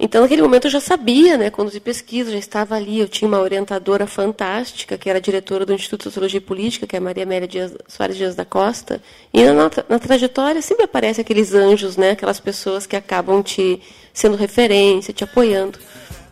Então, 0.00 0.22
naquele 0.22 0.42
momento, 0.42 0.66
eu 0.66 0.70
já 0.70 0.80
sabia 0.80 1.36
né, 1.36 1.50
conduzir 1.50 1.80
pesquisa, 1.80 2.30
já 2.30 2.38
estava 2.38 2.76
ali. 2.76 3.00
Eu 3.00 3.08
tinha 3.08 3.26
uma 3.26 3.40
orientadora 3.40 4.06
fantástica, 4.06 4.96
que 4.96 5.10
era 5.10 5.20
diretora 5.20 5.66
do 5.66 5.72
Instituto 5.72 6.00
de 6.00 6.04
Sociologia 6.04 6.38
e 6.38 6.40
Política, 6.40 6.86
que 6.86 6.94
é 6.94 6.98
a 7.00 7.02
Maria 7.02 7.24
Amélia 7.24 7.48
Dias, 7.48 7.74
Soares 7.88 8.16
Dias 8.16 8.36
da 8.36 8.44
Costa. 8.44 9.02
E 9.34 9.44
na, 9.44 9.70
na 9.88 9.98
trajetória 9.98 10.62
sempre 10.62 10.84
aparecem 10.84 11.22
aqueles 11.22 11.52
anjos, 11.52 11.96
né, 11.96 12.12
aquelas 12.12 12.38
pessoas 12.38 12.86
que 12.86 12.94
acabam 12.94 13.42
te 13.42 13.82
sendo 14.14 14.36
referência, 14.36 15.12
te 15.12 15.24
apoiando. 15.24 15.80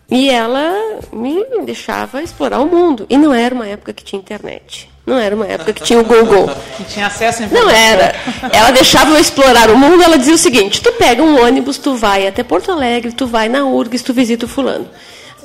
E 0.08 0.30
ela 0.30 1.00
me 1.12 1.44
deixava 1.64 2.22
explorar 2.22 2.60
o 2.60 2.66
mundo. 2.66 3.04
E 3.10 3.16
não 3.16 3.34
era 3.34 3.52
uma 3.52 3.66
época 3.66 3.92
que 3.92 4.04
tinha 4.04 4.20
internet. 4.20 4.88
Não 5.06 5.16
era 5.16 5.36
uma 5.36 5.46
época 5.46 5.72
que 5.72 5.84
tinha 5.84 6.00
o 6.00 6.04
Google. 6.04 6.50
Que 6.76 6.84
tinha 6.84 7.06
acesso 7.06 7.44
a 7.44 7.46
Não 7.46 7.70
era. 7.70 8.12
Ela 8.52 8.72
deixava 8.72 9.12
eu 9.12 9.20
explorar 9.20 9.70
o 9.70 9.78
mundo, 9.78 10.02
ela 10.02 10.18
dizia 10.18 10.34
o 10.34 10.38
seguinte: 10.38 10.82
tu 10.82 10.92
pega 10.94 11.22
um 11.22 11.40
ônibus, 11.40 11.78
tu 11.78 11.94
vai 11.94 12.26
até 12.26 12.42
Porto 12.42 12.72
Alegre, 12.72 13.12
tu 13.12 13.24
vai 13.24 13.48
na 13.48 13.64
URGS, 13.64 14.02
tu 14.02 14.12
visita 14.12 14.46
o 14.46 14.48
fulano. 14.48 14.88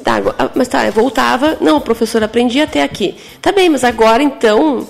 Tá, 0.04 0.20
ah, 0.40 0.50
mas 0.56 0.68
tá, 0.68 0.84
eu 0.88 0.92
voltava, 0.92 1.60
não, 1.62 1.78
o 1.78 1.82
professor 1.82 2.24
aprendi 2.24 2.60
até 2.60 2.82
aqui. 2.82 3.16
Tá 3.40 3.52
bem, 3.52 3.70
mas 3.70 3.84
agora 3.84 4.24
então, 4.24 4.80
o 4.80 4.88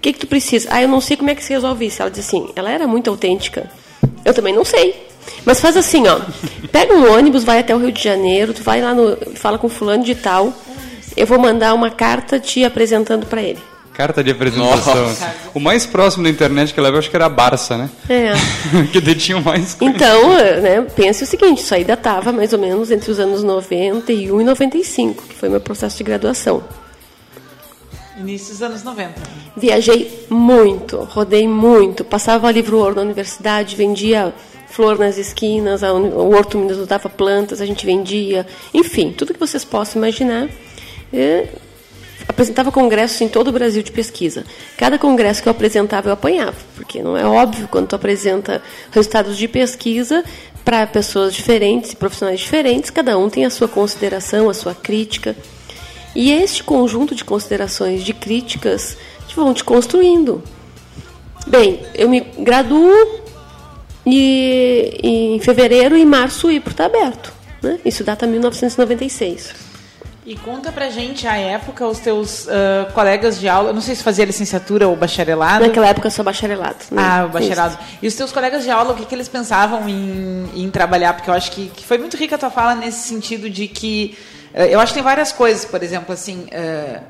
que, 0.00 0.12
que 0.12 0.20
tu 0.20 0.28
precisa? 0.28 0.68
Ah, 0.70 0.80
eu 0.80 0.86
não 0.86 1.00
sei 1.00 1.16
como 1.16 1.30
é 1.30 1.34
que 1.34 1.42
se 1.42 1.52
resolve 1.52 1.86
isso. 1.86 2.00
Ela 2.00 2.10
disse 2.10 2.36
assim, 2.36 2.48
ela 2.54 2.70
era 2.70 2.86
muito 2.86 3.10
autêntica. 3.10 3.68
Eu 4.24 4.32
também 4.32 4.54
não 4.54 4.64
sei. 4.64 5.08
Mas 5.44 5.60
faz 5.60 5.76
assim, 5.76 6.06
ó. 6.06 6.20
Pega 6.70 6.94
um 6.94 7.12
ônibus, 7.12 7.42
vai 7.42 7.58
até 7.58 7.74
o 7.74 7.78
Rio 7.78 7.90
de 7.90 8.02
Janeiro, 8.02 8.54
tu 8.54 8.62
vai 8.62 8.80
lá 8.80 8.94
no. 8.94 9.16
fala 9.34 9.58
com 9.58 9.68
fulano 9.68 10.04
de 10.04 10.14
tal. 10.14 10.52
Eu 11.16 11.26
vou 11.26 11.40
mandar 11.40 11.74
uma 11.74 11.90
carta 11.90 12.38
te 12.38 12.64
apresentando 12.64 13.26
para 13.26 13.42
ele. 13.42 13.71
Carta 13.94 14.24
de 14.24 14.30
apresentação. 14.30 15.06
Nossa. 15.06 15.34
O 15.54 15.60
mais 15.60 15.84
próximo 15.84 16.24
da 16.24 16.30
internet 16.30 16.72
que 16.72 16.80
eu 16.80 16.98
acho 16.98 17.10
que 17.10 17.16
era 17.16 17.26
a 17.26 17.28
Barça, 17.28 17.76
né? 17.76 17.90
É. 18.08 18.32
que 18.90 19.00
detinha 19.00 19.40
mais 19.40 19.74
coisa. 19.74 19.94
Então, 19.94 20.30
né, 20.34 20.80
pense 20.96 21.24
o 21.24 21.26
seguinte, 21.26 21.62
isso 21.62 21.74
aí 21.74 21.84
datava 21.84 22.32
mais 22.32 22.52
ou 22.52 22.58
menos 22.58 22.90
entre 22.90 23.10
os 23.10 23.18
anos 23.18 23.42
91 23.42 24.40
e 24.40 24.44
95, 24.44 25.24
que 25.24 25.34
foi 25.34 25.48
meu 25.48 25.60
processo 25.60 25.98
de 25.98 26.04
graduação. 26.04 26.62
Início 28.18 28.52
dos 28.52 28.62
anos 28.62 28.82
90. 28.82 29.14
Viajei 29.56 30.26
muito, 30.30 30.96
rodei 31.10 31.46
muito, 31.46 32.04
passava 32.04 32.50
livro 32.50 32.78
ouro 32.78 32.96
na 32.96 33.02
universidade, 33.02 33.76
vendia 33.76 34.32
flor 34.68 34.98
nas 34.98 35.18
esquinas, 35.18 35.82
o 35.82 36.30
Horto 36.30 36.56
Minas 36.56 36.86
dava 36.86 37.08
plantas, 37.10 37.60
a 37.60 37.66
gente 37.66 37.84
vendia, 37.84 38.46
enfim, 38.72 39.12
tudo 39.12 39.34
que 39.34 39.40
vocês 39.40 39.64
possam 39.64 40.00
imaginar. 40.00 40.48
Apresentava 42.32 42.72
congressos 42.72 43.20
em 43.20 43.28
todo 43.28 43.48
o 43.48 43.52
Brasil 43.52 43.82
de 43.82 43.92
pesquisa. 43.92 44.44
Cada 44.78 44.98
congresso 44.98 45.42
que 45.42 45.48
eu 45.48 45.50
apresentava, 45.50 46.08
eu 46.08 46.14
apanhava, 46.14 46.56
porque 46.74 47.02
não 47.02 47.14
é 47.14 47.26
óbvio 47.26 47.68
quando 47.68 47.88
tu 47.88 47.94
apresenta 47.94 48.62
resultados 48.90 49.36
de 49.36 49.46
pesquisa 49.46 50.24
para 50.64 50.86
pessoas 50.86 51.34
diferentes 51.34 51.92
e 51.92 51.96
profissionais 51.96 52.40
diferentes, 52.40 52.88
cada 52.88 53.18
um 53.18 53.28
tem 53.28 53.44
a 53.44 53.50
sua 53.50 53.68
consideração, 53.68 54.48
a 54.48 54.54
sua 54.54 54.74
crítica. 54.74 55.36
E 56.14 56.32
este 56.32 56.64
conjunto 56.64 57.14
de 57.14 57.22
considerações, 57.22 58.02
de 58.02 58.14
críticas, 58.14 58.96
vão 59.36 59.52
te 59.52 59.62
construindo. 59.62 60.42
Bem, 61.46 61.80
eu 61.94 62.08
me 62.08 62.20
graduo 62.20 63.22
e, 64.06 64.98
em 65.02 65.38
fevereiro 65.40 65.98
e 65.98 66.04
março 66.06 66.46
o 66.46 66.50
IPRO 66.50 66.70
está 66.70 66.86
aberto. 66.86 67.30
Né? 67.62 67.78
Isso 67.84 68.02
data 68.02 68.26
1996. 68.26 69.71
E 70.24 70.36
conta 70.36 70.70
pra 70.70 70.88
gente 70.88 71.26
a 71.26 71.36
época, 71.36 71.84
os 71.84 71.98
teus 71.98 72.46
uh, 72.46 72.92
colegas 72.94 73.40
de 73.40 73.48
aula, 73.48 73.70
eu 73.70 73.74
não 73.74 73.80
sei 73.80 73.96
se 73.96 74.04
fazia 74.04 74.24
licenciatura 74.24 74.86
ou 74.86 74.94
bacharelado. 74.94 75.66
Naquela 75.66 75.88
época 75.88 76.06
eu 76.06 76.12
sou 76.12 76.24
bacharelado. 76.24 76.76
Né? 76.92 77.02
Ah, 77.04 77.24
o 77.26 77.28
bacharelado. 77.28 77.74
Isso. 77.74 77.98
E 78.02 78.06
os 78.06 78.14
teus 78.14 78.30
colegas 78.30 78.62
de 78.62 78.70
aula, 78.70 78.92
o 78.92 78.96
que, 78.96 79.04
que 79.04 79.14
eles 79.16 79.28
pensavam 79.28 79.88
em, 79.88 80.48
em 80.54 80.70
trabalhar? 80.70 81.14
Porque 81.14 81.28
eu 81.28 81.34
acho 81.34 81.50
que, 81.50 81.68
que, 81.70 81.84
foi 81.84 81.98
muito 81.98 82.16
rica 82.16 82.36
a 82.36 82.38
tua 82.38 82.50
fala 82.50 82.76
nesse 82.76 83.08
sentido 83.08 83.50
de 83.50 83.66
que. 83.66 84.16
Uh, 84.54 84.58
eu 84.58 84.78
acho 84.78 84.92
que 84.92 84.98
tem 84.98 85.02
várias 85.02 85.32
coisas, 85.32 85.64
por 85.64 85.82
exemplo, 85.82 86.14
assim. 86.14 86.46
Uh, 86.52 87.02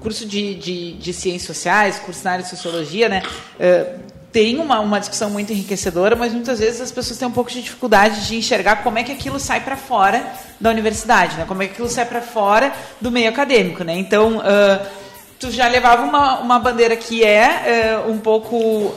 curso 0.00 0.24
de, 0.24 0.54
de, 0.54 0.92
de, 0.94 1.12
ciências 1.12 1.42
sociais, 1.42 1.98
curso 1.98 2.24
na 2.24 2.30
área 2.30 2.44
de 2.44 2.48
sociologia, 2.48 3.08
né? 3.08 3.22
Tem 4.32 4.58
uma, 4.58 4.80
uma 4.80 4.98
discussão 4.98 5.30
muito 5.30 5.52
enriquecedora, 5.52 6.14
mas 6.14 6.32
muitas 6.32 6.58
vezes 6.58 6.80
as 6.80 6.92
pessoas 6.92 7.18
têm 7.18 7.26
um 7.26 7.32
pouco 7.32 7.50
de 7.50 7.62
dificuldade 7.62 8.26
de 8.26 8.36
enxergar 8.36 8.82
como 8.82 8.98
é 8.98 9.02
que 9.02 9.12
aquilo 9.12 9.40
sai 9.40 9.60
para 9.60 9.76
fora 9.76 10.24
da 10.60 10.70
universidade, 10.70 11.36
né? 11.36 11.44
como 11.46 11.62
é 11.62 11.66
que 11.66 11.72
aquilo 11.72 11.88
sai 11.88 12.04
para 12.04 12.20
fora 12.20 12.72
do 13.00 13.10
meio 13.10 13.28
acadêmico. 13.28 13.82
Né? 13.84 13.94
Então, 13.94 14.38
uh, 14.38 14.86
tu 15.38 15.50
já 15.50 15.66
levava 15.66 16.02
uma, 16.02 16.40
uma 16.40 16.58
bandeira 16.58 16.94
que 16.96 17.24
é 17.24 18.04
uh, 18.06 18.10
um 18.10 18.18
pouco 18.18 18.56
uh, 18.56 18.94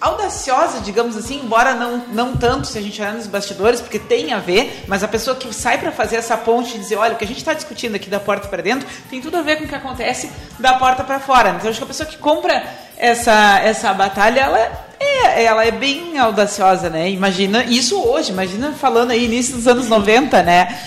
audaciosa, 0.00 0.80
digamos 0.80 1.16
assim, 1.16 1.40
embora 1.44 1.74
não, 1.74 1.98
não 2.08 2.36
tanto 2.36 2.66
se 2.66 2.78
a 2.78 2.80
gente 2.80 3.00
olhar 3.00 3.12
nos 3.12 3.26
bastidores, 3.26 3.80
porque 3.80 3.98
tem 3.98 4.32
a 4.32 4.38
ver, 4.38 4.84
mas 4.88 5.04
a 5.04 5.08
pessoa 5.08 5.36
que 5.36 5.52
sai 5.54 5.78
para 5.78 5.92
fazer 5.92 6.16
essa 6.16 6.36
ponte 6.36 6.74
e 6.74 6.78
dizer, 6.78 6.96
olha, 6.96 7.14
o 7.14 7.16
que 7.16 7.24
a 7.24 7.26
gente 7.26 7.36
está 7.36 7.52
discutindo 7.52 7.94
aqui 7.94 8.08
da 8.08 8.18
porta 8.18 8.48
para 8.48 8.62
dentro 8.62 8.88
tem 9.10 9.20
tudo 9.20 9.36
a 9.36 9.42
ver 9.42 9.58
com 9.58 9.64
o 9.64 9.68
que 9.68 9.74
acontece 9.74 10.32
da 10.58 10.74
porta 10.74 11.04
para 11.04 11.20
fora. 11.20 11.50
Então, 11.50 11.68
acho 11.68 11.78
que 11.78 11.84
a 11.84 11.86
pessoa 11.86 12.08
que 12.08 12.16
compra 12.16 12.64
essa, 13.00 13.60
essa 13.64 13.92
batalha, 13.94 14.40
ela 14.40 14.58
é, 15.00 15.44
ela 15.44 15.64
é 15.64 15.70
bem 15.70 16.18
audaciosa, 16.18 16.90
né? 16.90 17.10
Imagina 17.10 17.64
isso 17.64 18.00
hoje, 18.00 18.30
imagina 18.30 18.72
falando 18.72 19.10
aí 19.10 19.24
início 19.24 19.56
dos 19.56 19.66
anos 19.66 19.88
90, 19.88 20.42
né? 20.42 20.78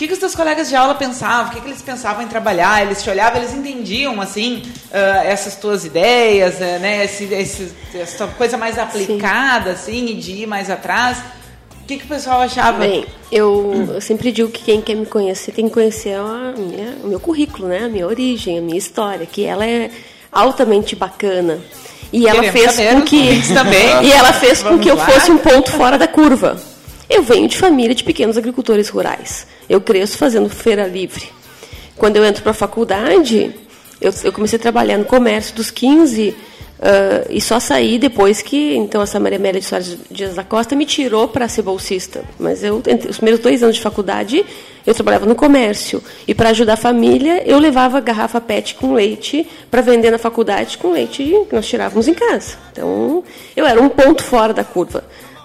que, 0.00 0.06
que 0.06 0.14
os 0.14 0.18
teus 0.18 0.34
colegas 0.34 0.70
de 0.70 0.74
aula 0.74 0.94
pensavam? 0.94 1.50
O 1.50 1.54
que, 1.54 1.60
que 1.60 1.68
eles 1.68 1.82
pensavam 1.82 2.22
em 2.22 2.26
trabalhar? 2.26 2.80
Eles 2.80 3.02
te 3.02 3.10
olhavam, 3.10 3.36
eles 3.36 3.52
entendiam, 3.52 4.18
assim, 4.18 4.62
uh, 4.90 5.26
essas 5.26 5.56
tuas 5.56 5.84
ideias, 5.84 6.54
uh, 6.54 6.80
né? 6.80 7.04
Esse, 7.04 7.24
esse, 7.24 7.70
essa 7.94 8.26
coisa 8.28 8.56
mais 8.56 8.78
aplicada, 8.78 9.76
Sim. 9.76 10.06
assim, 10.06 10.06
e 10.06 10.14
de 10.14 10.32
ir 10.32 10.46
mais 10.46 10.70
atrás. 10.70 11.18
O 11.82 11.86
que, 11.86 11.98
que 11.98 12.04
o 12.04 12.08
pessoal 12.08 12.40
achava? 12.40 12.78
Bem, 12.78 13.04
eu, 13.30 13.88
eu 13.92 14.00
sempre 14.00 14.32
digo 14.32 14.48
que 14.48 14.64
quem 14.64 14.80
quer 14.80 14.94
me 14.94 15.04
conhecer 15.04 15.52
tem 15.52 15.68
que 15.68 15.74
conhecer 15.74 16.14
a 16.14 16.54
minha, 16.56 16.96
o 17.04 17.06
meu 17.06 17.20
currículo, 17.20 17.68
né? 17.68 17.84
A 17.84 17.88
minha 17.88 18.06
origem, 18.06 18.58
a 18.58 18.62
minha 18.62 18.78
história, 18.78 19.26
que 19.26 19.44
ela 19.44 19.66
é 19.66 19.90
altamente 20.30 20.94
bacana. 20.94 21.58
E 22.12 22.26
ela 22.26 22.42
Queremos 22.42 22.74
fez 22.76 22.92
com 22.92 23.02
que 23.02 23.48
também. 23.54 24.04
e 24.04 24.12
ela 24.12 24.32
fez 24.32 24.62
com 24.62 24.78
que 24.78 24.90
eu 24.90 24.96
fosse 24.96 25.30
um 25.30 25.38
ponto 25.38 25.70
fora 25.72 25.96
da 25.96 26.08
curva. 26.08 26.60
Eu 27.08 27.22
venho 27.22 27.48
de 27.48 27.56
família 27.56 27.94
de 27.94 28.04
pequenos 28.04 28.38
agricultores 28.38 28.88
rurais. 28.88 29.46
Eu 29.68 29.80
cresço 29.80 30.16
fazendo 30.16 30.48
feira 30.48 30.86
livre. 30.86 31.24
Quando 31.96 32.16
eu 32.16 32.24
entro 32.24 32.42
para 32.42 32.52
a 32.52 32.54
faculdade, 32.54 33.52
eu, 34.00 34.12
eu, 34.24 34.32
comecei 34.32 34.58
a 34.58 34.62
trabalhar 34.62 34.96
no 34.96 35.04
comércio 35.04 35.54
dos 35.54 35.70
15 35.70 36.34
uh, 36.80 37.26
e 37.30 37.40
só 37.40 37.60
saí 37.60 37.98
depois 37.98 38.42
que 38.42 38.74
então 38.74 39.02
essa 39.02 39.20
Maria 39.20 39.38
Amélia 39.38 39.60
de 39.60 39.66
Soares 39.66 39.96
Dias 40.10 40.34
da 40.34 40.42
Costa 40.42 40.74
me 40.74 40.84
tirou 40.84 41.28
para 41.28 41.46
ser 41.48 41.62
bolsista. 41.62 42.24
Mas 42.38 42.64
eu, 42.64 42.82
entre 42.88 43.10
os 43.10 43.18
primeiros 43.18 43.40
dois 43.40 43.62
anos 43.62 43.76
de 43.76 43.82
faculdade, 43.82 44.44
eu 44.86 44.94
trabalhava 44.94 45.26
no 45.26 45.34
comércio. 45.34 46.02
E 46.26 46.34
para 46.34 46.50
ajudar 46.50 46.74
a 46.74 46.76
família, 46.76 47.42
eu 47.46 47.58
levava 47.58 48.00
garrafa 48.00 48.40
PET 48.40 48.74
com 48.74 48.94
leite 48.94 49.46
para 49.70 49.80
vender 49.80 50.10
na 50.10 50.18
faculdade 50.18 50.78
com 50.78 50.92
leite 50.92 51.22
que 51.48 51.54
nós 51.54 51.66
tirávamos 51.66 52.08
em 52.08 52.14
casa. 52.14 52.56
Então, 52.72 53.22
eu 53.56 53.66
era 53.66 53.80
um 53.80 53.88
ponto 53.88 54.22
fora 54.22 54.52
da 54.52 54.64
curva. 54.64 55.04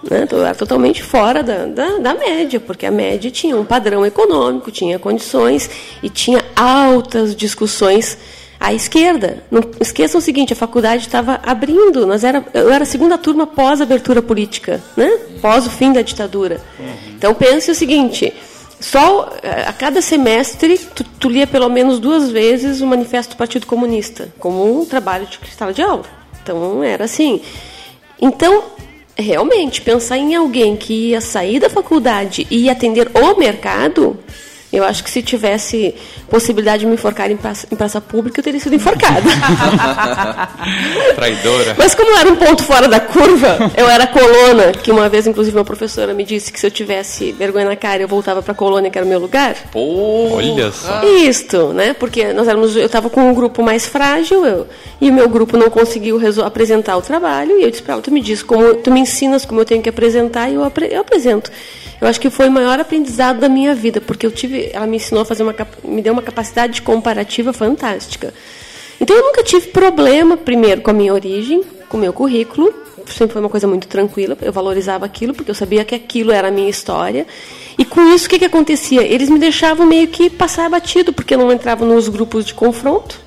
Né? 0.10 0.28
Era 0.32 0.56
totalmente 0.56 1.02
fora 1.02 1.42
da, 1.42 1.66
da, 1.66 1.98
da, 1.98 2.14
média, 2.14 2.60
porque 2.60 2.86
a 2.86 2.92
média 2.92 3.32
tinha 3.32 3.58
um 3.58 3.66
padrão 3.66 4.06
econômico, 4.06 4.72
tinha 4.72 5.00
condições 5.00 5.70
e 6.02 6.10
tinha 6.10 6.44
altas 6.56 7.36
discussões 7.36 8.18
à 8.66 8.74
esquerda. 8.74 9.44
Não 9.52 9.62
esqueçam 9.80 10.18
o 10.18 10.22
seguinte, 10.22 10.52
a 10.52 10.56
faculdade 10.56 11.04
estava 11.04 11.40
abrindo, 11.44 12.06
nós 12.08 12.24
era, 12.24 12.44
eu 12.52 12.72
era 12.72 12.84
a 12.84 12.88
segunda 12.88 13.16
turma 13.16 13.46
pós 13.46 13.80
abertura 13.80 14.24
política, 14.24 14.82
né? 14.98 15.20
pós 15.40 15.68
o 15.68 15.70
fim 15.70 15.94
da 15.94 16.02
ditadura. 16.02 16.60
Uhum. 16.80 16.86
Então 17.16 17.34
pense 17.36 17.70
o 17.70 17.76
seguinte, 17.76 18.34
só 18.80 19.32
a 19.68 19.72
cada 19.72 20.02
semestre 20.02 20.80
tu, 20.80 21.04
tu, 21.04 21.30
lia 21.30 21.46
pelo 21.46 21.70
menos 21.70 22.00
duas 22.00 22.32
vezes 22.32 22.82
o 22.82 22.88
manifesto 22.88 23.36
do 23.36 23.38
Partido 23.38 23.68
Comunista 23.68 24.30
como 24.40 24.82
um 24.82 24.84
trabalho 24.84 25.28
de 25.28 25.38
cristal 25.38 25.72
de 25.72 25.84
aula. 25.84 26.06
Então 26.42 26.84
era 26.84 27.06
assim. 27.06 27.42
Então 28.20 28.64
realmente 29.16 29.82
pensar 29.82 30.18
em 30.18 30.36
alguém 30.36 30.76
que 30.76 31.12
ia 31.12 31.22
sair 31.22 31.60
da 31.60 31.70
faculdade 31.70 32.46
e 32.50 32.70
atender 32.70 33.10
o 33.14 33.38
mercado 33.38 34.18
eu 34.72 34.84
acho 34.84 35.04
que 35.04 35.10
se 35.10 35.22
tivesse 35.22 35.94
possibilidade 36.30 36.80
de 36.80 36.86
me 36.86 36.96
enforcar 36.96 37.32
em 37.32 37.38
praça, 37.38 37.68
em 37.72 37.76
praça 37.76 38.02
pública, 38.02 38.40
eu 38.40 38.44
teria 38.44 38.60
sido 38.60 38.76
enforcada. 38.76 39.22
Traidora. 41.16 41.76
Mas 41.78 41.96
como 41.96 42.18
era 42.18 42.30
um 42.30 42.36
ponto 42.36 42.64
fora 42.64 42.88
da 42.88 43.00
curva, 43.00 43.72
eu 43.78 43.88
era 43.90 44.06
colona, 44.08 44.72
que 44.72 44.92
uma 44.92 45.08
vez, 45.08 45.28
inclusive, 45.28 45.56
uma 45.56 45.64
professora 45.64 46.14
me 46.14 46.24
disse 46.24 46.52
que 46.52 46.60
se 46.60 46.68
eu 46.68 46.72
tivesse 46.72 47.32
vergonha 47.32 47.66
na 47.66 47.76
cara, 47.76 48.02
eu 48.02 48.08
voltava 48.08 48.42
para 48.42 48.52
a 48.52 48.56
colônia, 48.56 48.90
que 48.90 48.98
era 48.98 49.06
o 49.06 49.10
meu 49.10 49.20
lugar. 49.20 49.56
Porra. 49.72 50.36
Olha 50.36 50.72
só. 50.72 51.02
Isto, 51.04 51.72
né? 51.74 51.94
Porque 51.94 52.34
nós 52.34 52.48
éramos, 52.48 52.76
eu 52.76 52.86
estava 52.86 53.10
com 53.10 53.30
um 53.30 53.34
grupo 53.34 53.64
mais 53.64 53.86
frágil, 53.86 54.46
eu, 54.46 54.68
e 55.00 55.10
o 55.10 55.14
meu 55.14 55.30
grupo 55.30 55.58
não 55.58 55.70
conseguiu 55.70 56.20
apresentar 56.46 56.98
o 56.98 57.02
trabalho, 57.02 57.60
e 57.60 57.64
eu 57.64 57.72
disse 57.72 57.84
para 57.84 57.94
ela, 57.94 58.02
tu 58.02 58.12
me 58.12 58.22
diz 58.22 58.44
como, 58.44 58.76
tu 58.76 58.92
me 58.92 59.00
ensinas 59.00 59.46
como 59.46 59.62
eu 59.62 59.66
tenho 59.66 59.82
que 59.82 59.90
apresentar, 59.90 60.50
e 60.50 60.56
eu, 60.56 60.64
apre 60.64 60.90
eu 60.92 61.02
apresento. 61.02 61.52
Eu 62.00 62.08
acho 62.08 62.20
que 62.20 62.30
foi 62.30 62.48
o 62.48 62.52
maior 62.52 62.80
aprendizado 62.80 63.40
da 63.40 63.50
minha 63.50 63.74
vida, 63.74 64.02
porque 64.02 64.26
eu 64.26 64.32
tive, 64.32 64.70
ela 64.74 64.86
me 64.86 64.98
ensinou 64.98 65.22
a 65.22 65.26
fazer 65.26 65.44
uma, 65.44 65.56
me 65.84 66.02
deu 66.02 66.14
uma 66.14 66.22
capacidade 66.22 66.82
comparativa 66.82 67.54
fantástica. 67.54 68.34
Então 69.00 69.16
eu 69.16 69.24
nunca 69.24 69.44
tive 69.44 69.68
problema, 69.68 70.38
primeiro, 70.38 70.82
com 70.82 70.92
a 70.92 70.94
minha 70.94 71.14
origem, 71.14 71.64
com 71.90 71.98
o 71.98 72.00
meu 72.00 72.14
currículo, 72.14 72.74
sempre 73.08 73.34
foi 73.34 73.42
uma 73.42 73.50
coisa 73.50 73.68
muito 73.68 73.88
tranquila, 73.88 74.38
eu 74.42 74.52
valorizava 74.52 75.06
aquilo, 75.06 75.34
porque 75.34 75.52
eu 75.52 75.56
sabia 75.56 75.84
que 75.84 75.96
aquilo 75.96 76.32
era 76.32 76.48
a 76.48 76.52
minha 76.52 76.70
história. 76.70 77.26
E 77.78 77.84
com 77.84 78.02
isso, 78.14 78.28
o 78.28 78.30
que, 78.30 78.40
que 78.40 78.46
acontecia? 78.46 79.04
Eles 79.04 79.30
me 79.30 79.38
deixavam 79.38 79.86
meio 79.86 80.08
que 80.08 80.30
passar 80.30 80.70
batido, 80.70 81.12
porque 81.14 81.36
eu 81.36 81.40
não 81.40 81.52
entrava 81.52 81.86
nos 81.86 82.08
grupos 82.08 82.46
de 82.46 82.54
confronto 82.54 83.25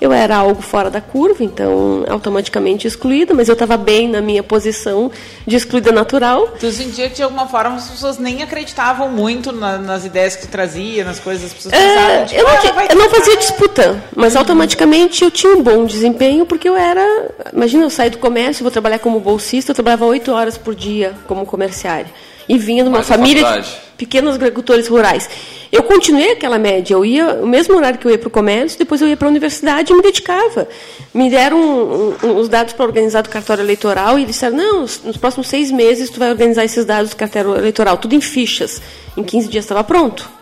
eu 0.00 0.12
era 0.12 0.36
algo 0.36 0.62
fora 0.62 0.90
da 0.90 1.00
curva, 1.00 1.42
então 1.42 2.04
automaticamente 2.08 2.86
excluída, 2.86 3.34
mas 3.34 3.48
eu 3.48 3.54
estava 3.54 3.76
bem 3.76 4.08
na 4.08 4.20
minha 4.20 4.42
posição 4.42 5.10
de 5.46 5.56
excluída 5.56 5.90
natural. 5.90 6.48
Tu 6.60 6.70
sentia 6.70 7.08
que 7.08 7.16
de 7.16 7.22
alguma 7.22 7.48
forma 7.48 7.76
as 7.76 7.88
pessoas 7.88 8.18
nem 8.18 8.42
acreditavam 8.42 9.10
muito 9.10 9.50
na, 9.52 9.78
nas 9.78 10.04
ideias 10.04 10.36
que 10.36 10.46
tu 10.46 10.50
trazia, 10.50 11.04
nas 11.04 11.18
coisas 11.18 11.46
as 11.46 11.52
pessoas 11.52 11.74
pensavam, 11.74 12.26
tipo, 12.26 12.40
eu, 12.40 12.44
não, 12.46 12.52
ah, 12.54 12.86
eu 12.90 12.96
não 12.96 13.10
fazia 13.10 13.36
disputa, 13.36 14.04
mas 14.14 14.36
automaticamente 14.36 15.24
eu 15.24 15.30
tinha 15.30 15.54
um 15.54 15.62
bom 15.62 15.84
desempenho 15.84 16.46
porque 16.46 16.68
eu 16.68 16.76
era, 16.76 17.04
imagina 17.52 17.84
eu 17.84 17.90
sair 17.90 18.10
do 18.10 18.18
comércio, 18.18 18.62
vou 18.62 18.70
trabalhar 18.70 18.98
como 19.00 19.18
bolsista, 19.18 19.72
eu 19.72 19.74
trabalhava 19.74 20.06
oito 20.06 20.32
horas 20.32 20.56
por 20.56 20.74
dia 20.74 21.14
como 21.26 21.44
comerciária. 21.44 22.10
E 22.48 22.56
vinha 22.56 22.82
de 22.82 22.88
uma 22.88 23.02
família 23.02 23.60
de 23.60 23.87
pequenos 23.98 24.36
agricultores 24.36 24.88
rurais. 24.88 25.28
Eu 25.70 25.82
continuei 25.82 26.32
aquela 26.32 26.58
média, 26.58 26.94
eu 26.94 27.04
ia, 27.04 27.34
o 27.42 27.46
mesmo 27.46 27.76
horário 27.76 27.98
que 27.98 28.06
eu 28.06 28.10
ia 28.10 28.16
para 28.16 28.28
o 28.28 28.30
comércio, 28.30 28.78
depois 28.78 29.02
eu 29.02 29.08
ia 29.08 29.16
para 29.16 29.28
a 29.28 29.30
universidade 29.30 29.92
e 29.92 29.96
me 29.96 30.00
dedicava. 30.00 30.66
Me 31.12 31.28
deram 31.28 31.58
um, 31.58 32.14
um, 32.26 32.36
os 32.38 32.48
dados 32.48 32.72
para 32.72 32.86
organizar 32.86 33.22
do 33.22 33.28
cartório 33.28 33.62
eleitoral 33.62 34.18
e 34.18 34.22
eles 34.22 34.36
disseram, 34.36 34.56
não, 34.56 34.80
nos 34.82 35.16
próximos 35.18 35.48
seis 35.48 35.70
meses 35.70 36.08
tu 36.08 36.18
vai 36.18 36.30
organizar 36.30 36.64
esses 36.64 36.86
dados 36.86 37.10
do 37.10 37.16
cartório 37.16 37.56
eleitoral, 37.56 37.98
tudo 37.98 38.14
em 38.14 38.20
fichas. 38.20 38.80
Em 39.16 39.22
15 39.22 39.48
dias 39.48 39.64
estava 39.64 39.84
pronto. 39.84 40.37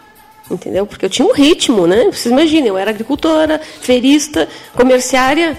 Entendeu? 0.50 0.87
Porque 0.87 1.05
eu 1.05 1.11
tinha 1.11 1.26
um 1.26 1.33
ritmo, 1.33 1.87
né? 1.87 2.05
Vocês 2.05 2.26
imaginem, 2.26 2.69
eu 2.69 2.79
era 2.79 2.91
agricultora, 2.91 3.61
feirista, 3.81 4.49
comerciária, 4.75 5.57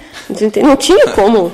não 0.64 0.78
tinha 0.78 1.08
como. 1.12 1.52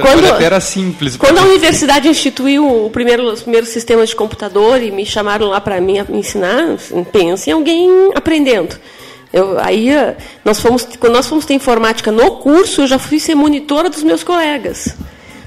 Quando, 0.00 0.42
era 0.42 0.60
simples. 0.60 1.16
Quando 1.16 1.38
a 1.38 1.42
universidade 1.42 2.08
instituiu 2.08 2.86
o 2.86 2.90
primeiro, 2.90 3.24
os 3.24 3.42
primeiros 3.42 3.68
sistemas 3.68 4.08
de 4.08 4.16
computador 4.16 4.82
e 4.82 4.90
me 4.90 5.04
chamaram 5.04 5.48
lá 5.48 5.60
para 5.60 5.80
me 5.80 5.98
ensinar, 6.10 6.76
pense 7.12 7.50
em 7.50 7.52
alguém 7.52 7.88
aprendendo. 8.14 8.76
Eu, 9.32 9.58
aí 9.58 9.88
nós 10.44 10.60
fomos, 10.60 10.86
quando 11.00 11.14
nós 11.14 11.26
fomos 11.26 11.44
ter 11.44 11.54
informática 11.54 12.12
no 12.12 12.32
curso, 12.32 12.82
eu 12.82 12.86
já 12.86 12.98
fui 12.98 13.18
ser 13.18 13.34
monitora 13.34 13.88
dos 13.88 14.02
meus 14.02 14.22
colegas. 14.22 14.94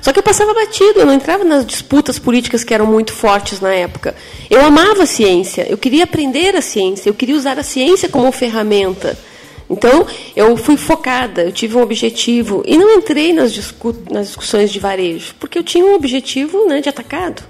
Só 0.05 0.13
que 0.13 0.19
eu 0.19 0.23
passava 0.23 0.53
batido, 0.53 0.99
eu 0.99 1.05
não 1.07 1.15
entrava 1.15 1.43
nas 1.43 1.65
disputas 1.65 2.19
políticas 2.19 2.63
que 2.63 2.71
eram 2.75 2.85
muito 2.85 3.11
fortes 3.11 3.59
na 3.59 3.73
época. 3.73 4.13
Eu 4.51 4.63
amava 4.63 5.01
a 5.01 5.05
ciência, 5.07 5.65
eu 5.67 5.79
queria 5.79 6.03
aprender 6.03 6.55
a 6.55 6.61
ciência, 6.61 7.09
eu 7.09 7.13
queria 7.15 7.35
usar 7.35 7.57
a 7.57 7.63
ciência 7.63 8.07
como 8.07 8.31
ferramenta. 8.31 9.17
Então, 9.67 10.05
eu 10.35 10.55
fui 10.57 10.77
focada, 10.77 11.41
eu 11.41 11.51
tive 11.51 11.75
um 11.75 11.81
objetivo 11.81 12.61
e 12.67 12.77
não 12.77 12.99
entrei 12.99 13.33
nas, 13.33 13.51
discu 13.51 13.95
nas 14.11 14.27
discussões 14.27 14.71
de 14.71 14.77
varejo, 14.77 15.33
porque 15.39 15.57
eu 15.57 15.63
tinha 15.63 15.83
um 15.83 15.95
objetivo 15.95 16.67
né, 16.67 16.81
de 16.81 16.89
atacado. 16.89 17.41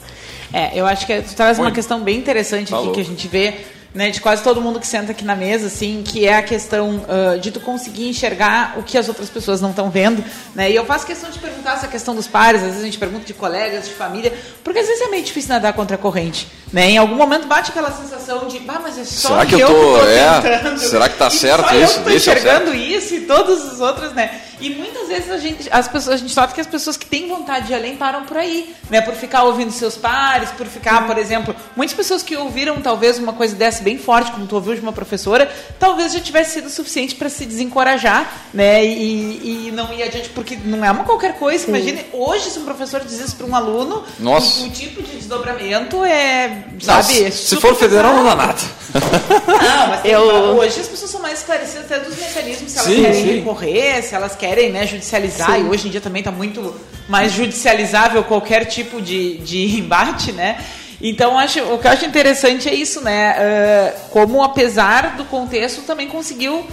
É, 0.53 0.79
eu 0.79 0.85
acho 0.85 1.05
que 1.05 1.21
tu 1.23 1.35
traz 1.35 1.59
uma 1.59 1.73
questão 1.73 1.99
bem 1.99 2.17
interessante 2.17 2.69
Falou. 2.69 2.85
aqui 2.85 2.95
que 2.95 3.01
a 3.01 3.03
gente 3.03 3.27
vê 3.27 3.53
né, 3.95 4.11
de 4.11 4.19
quase 4.19 4.43
todo 4.43 4.61
mundo 4.61 4.77
que 4.77 4.85
senta 4.85 5.13
aqui 5.13 5.23
na 5.23 5.37
mesa, 5.37 5.67
assim, 5.67 6.03
que 6.05 6.27
é 6.27 6.35
a 6.35 6.43
questão 6.43 6.97
uh, 6.97 7.39
de 7.39 7.49
tu 7.49 7.61
conseguir 7.61 8.09
enxergar 8.09 8.77
o 8.77 8.83
que 8.83 8.97
as 8.97 9.07
outras 9.07 9.29
pessoas 9.29 9.61
não 9.61 9.69
estão 9.69 9.89
vendo, 9.89 10.21
né? 10.53 10.69
E 10.69 10.75
eu 10.75 10.85
faço 10.85 11.07
questão 11.07 11.31
de 11.31 11.39
perguntar 11.39 11.75
essa 11.75 11.87
questão 11.87 12.13
dos 12.13 12.27
pares, 12.27 12.61
às 12.61 12.67
vezes 12.67 12.81
a 12.81 12.85
gente 12.85 12.97
pergunta 12.97 13.25
de 13.25 13.33
colegas, 13.33 13.85
de 13.85 13.93
família, 13.93 14.33
porque 14.65 14.79
às 14.79 14.87
vezes 14.87 15.01
é 15.01 15.07
meio 15.07 15.23
difícil 15.23 15.49
nadar 15.49 15.71
contra 15.71 15.95
a 15.95 15.97
corrente, 15.97 16.45
né? 16.75 16.89
Em 16.89 16.97
algum 16.97 17.15
momento 17.15 17.47
bate 17.47 17.71
aquela 17.71 17.89
sensação 17.89 18.49
de, 18.49 18.61
ah, 18.67 18.81
mas 18.83 18.97
é 18.97 19.05
só 19.05 19.29
Será 19.29 19.45
que 19.45 19.55
eu, 19.55 19.65
tô, 19.65 19.73
tô 19.73 20.05
é? 20.07 20.77
Será 20.77 21.07
que 21.07 21.17
tá 21.17 21.29
certo 21.29 21.69
só 21.69 21.73
isso? 21.73 21.99
Eu 21.99 22.03
tô 22.03 22.09
enxergando 22.09 22.71
é 22.73 22.75
isso 22.75 23.15
e 23.15 23.21
todos 23.21 23.71
os 23.71 23.79
outros, 23.79 24.11
né? 24.11 24.41
E 24.59 24.69
muitas 24.69 25.07
vezes 25.07 25.29
a 25.31 25.37
gente, 25.37 25.69
as 25.71 25.87
pessoas, 25.87 26.15
a 26.15 26.17
gente 26.17 26.35
nota 26.35 26.53
que 26.53 26.61
as 26.61 26.67
pessoas 26.67 26.95
que 26.95 27.05
têm 27.05 27.27
vontade 27.27 27.67
de 27.67 27.73
ir 27.73 27.75
além 27.75 27.95
param 27.95 28.23
por 28.23 28.37
aí, 28.37 28.73
né? 28.89 29.01
Por 29.01 29.13
ficar 29.13 29.43
ouvindo 29.43 29.71
seus 29.71 29.97
pares, 29.97 30.49
por 30.51 30.65
ficar, 30.65 31.05
por 31.05 31.17
exemplo, 31.17 31.55
muitas 31.75 31.95
pessoas 31.95 32.23
que 32.23 32.35
ouviram 32.35 32.81
talvez 32.81 33.19
uma 33.19 33.33
coisa 33.33 33.55
dessa 33.55 33.83
bem 33.83 33.97
forte, 33.97 34.31
como 34.31 34.47
tu 34.47 34.55
ouviu 34.55 34.75
de 34.75 34.81
uma 34.81 34.93
professora, 34.93 35.51
talvez 35.79 36.13
já 36.13 36.19
tivesse 36.19 36.53
sido 36.53 36.69
suficiente 36.69 37.15
para 37.15 37.29
se 37.29 37.45
desencorajar, 37.45 38.29
né? 38.53 38.85
E, 38.85 39.67
e, 39.67 39.71
não 39.71 39.93
ir 39.93 40.03
adiante, 40.03 40.29
porque 40.29 40.57
não 40.63 40.83
é 40.83 40.91
uma 40.91 41.03
qualquer 41.03 41.37
coisa. 41.37 41.67
Imagine 41.67 42.05
hoje 42.13 42.49
se 42.49 42.59
um 42.59 42.65
professor 42.65 43.01
diz 43.01 43.19
isso 43.19 43.35
para 43.35 43.45
um 43.45 43.55
aluno, 43.55 44.03
Nossa. 44.19 44.61
O, 44.61 44.67
o, 44.67 44.69
tipo 44.71 45.01
de 45.01 45.17
desdobramento 45.17 46.03
é, 46.05 46.64
sabe? 46.79 47.21
Não, 47.21 47.31
se 47.31 47.55
for 47.57 47.75
federal 47.75 48.13
não 48.15 48.23
dá 48.23 48.35
nada. 48.35 48.61
Não, 48.93 49.87
mas 49.87 50.05
eu... 50.05 50.21
hoje 50.21 50.79
as 50.79 50.87
pessoas 50.87 51.11
são 51.11 51.21
mais 51.21 51.39
esclarecidas 51.39 51.85
até 51.91 51.99
dos 51.99 52.17
mecanismos, 52.17 52.71
se 52.71 52.77
elas 52.77 52.89
sim, 52.89 53.01
querem 53.01 53.23
sim. 53.23 53.35
recorrer, 53.37 54.01
se 54.03 54.15
elas 54.15 54.35
querem 54.35 54.71
né, 54.71 54.87
judicializar, 54.87 55.55
sim. 55.55 55.65
e 55.65 55.69
hoje 55.69 55.87
em 55.87 55.91
dia 55.91 56.01
também 56.01 56.21
está 56.21 56.31
muito 56.31 56.75
mais 57.07 57.31
judicializável 57.31 58.23
qualquer 58.23 58.65
tipo 58.65 59.01
de, 59.01 59.37
de 59.37 59.77
embate, 59.79 60.31
né? 60.31 60.57
Então, 61.01 61.37
acho, 61.37 61.61
o 61.61 61.77
que 61.77 61.87
eu 61.87 61.91
acho 61.91 62.05
interessante 62.05 62.69
é 62.69 62.73
isso, 62.73 63.01
né? 63.01 63.35
Uh, 63.37 64.09
como, 64.11 64.41
apesar 64.41 65.17
do 65.17 65.25
contexto, 65.25 65.81
também 65.81 66.07
conseguiu 66.07 66.65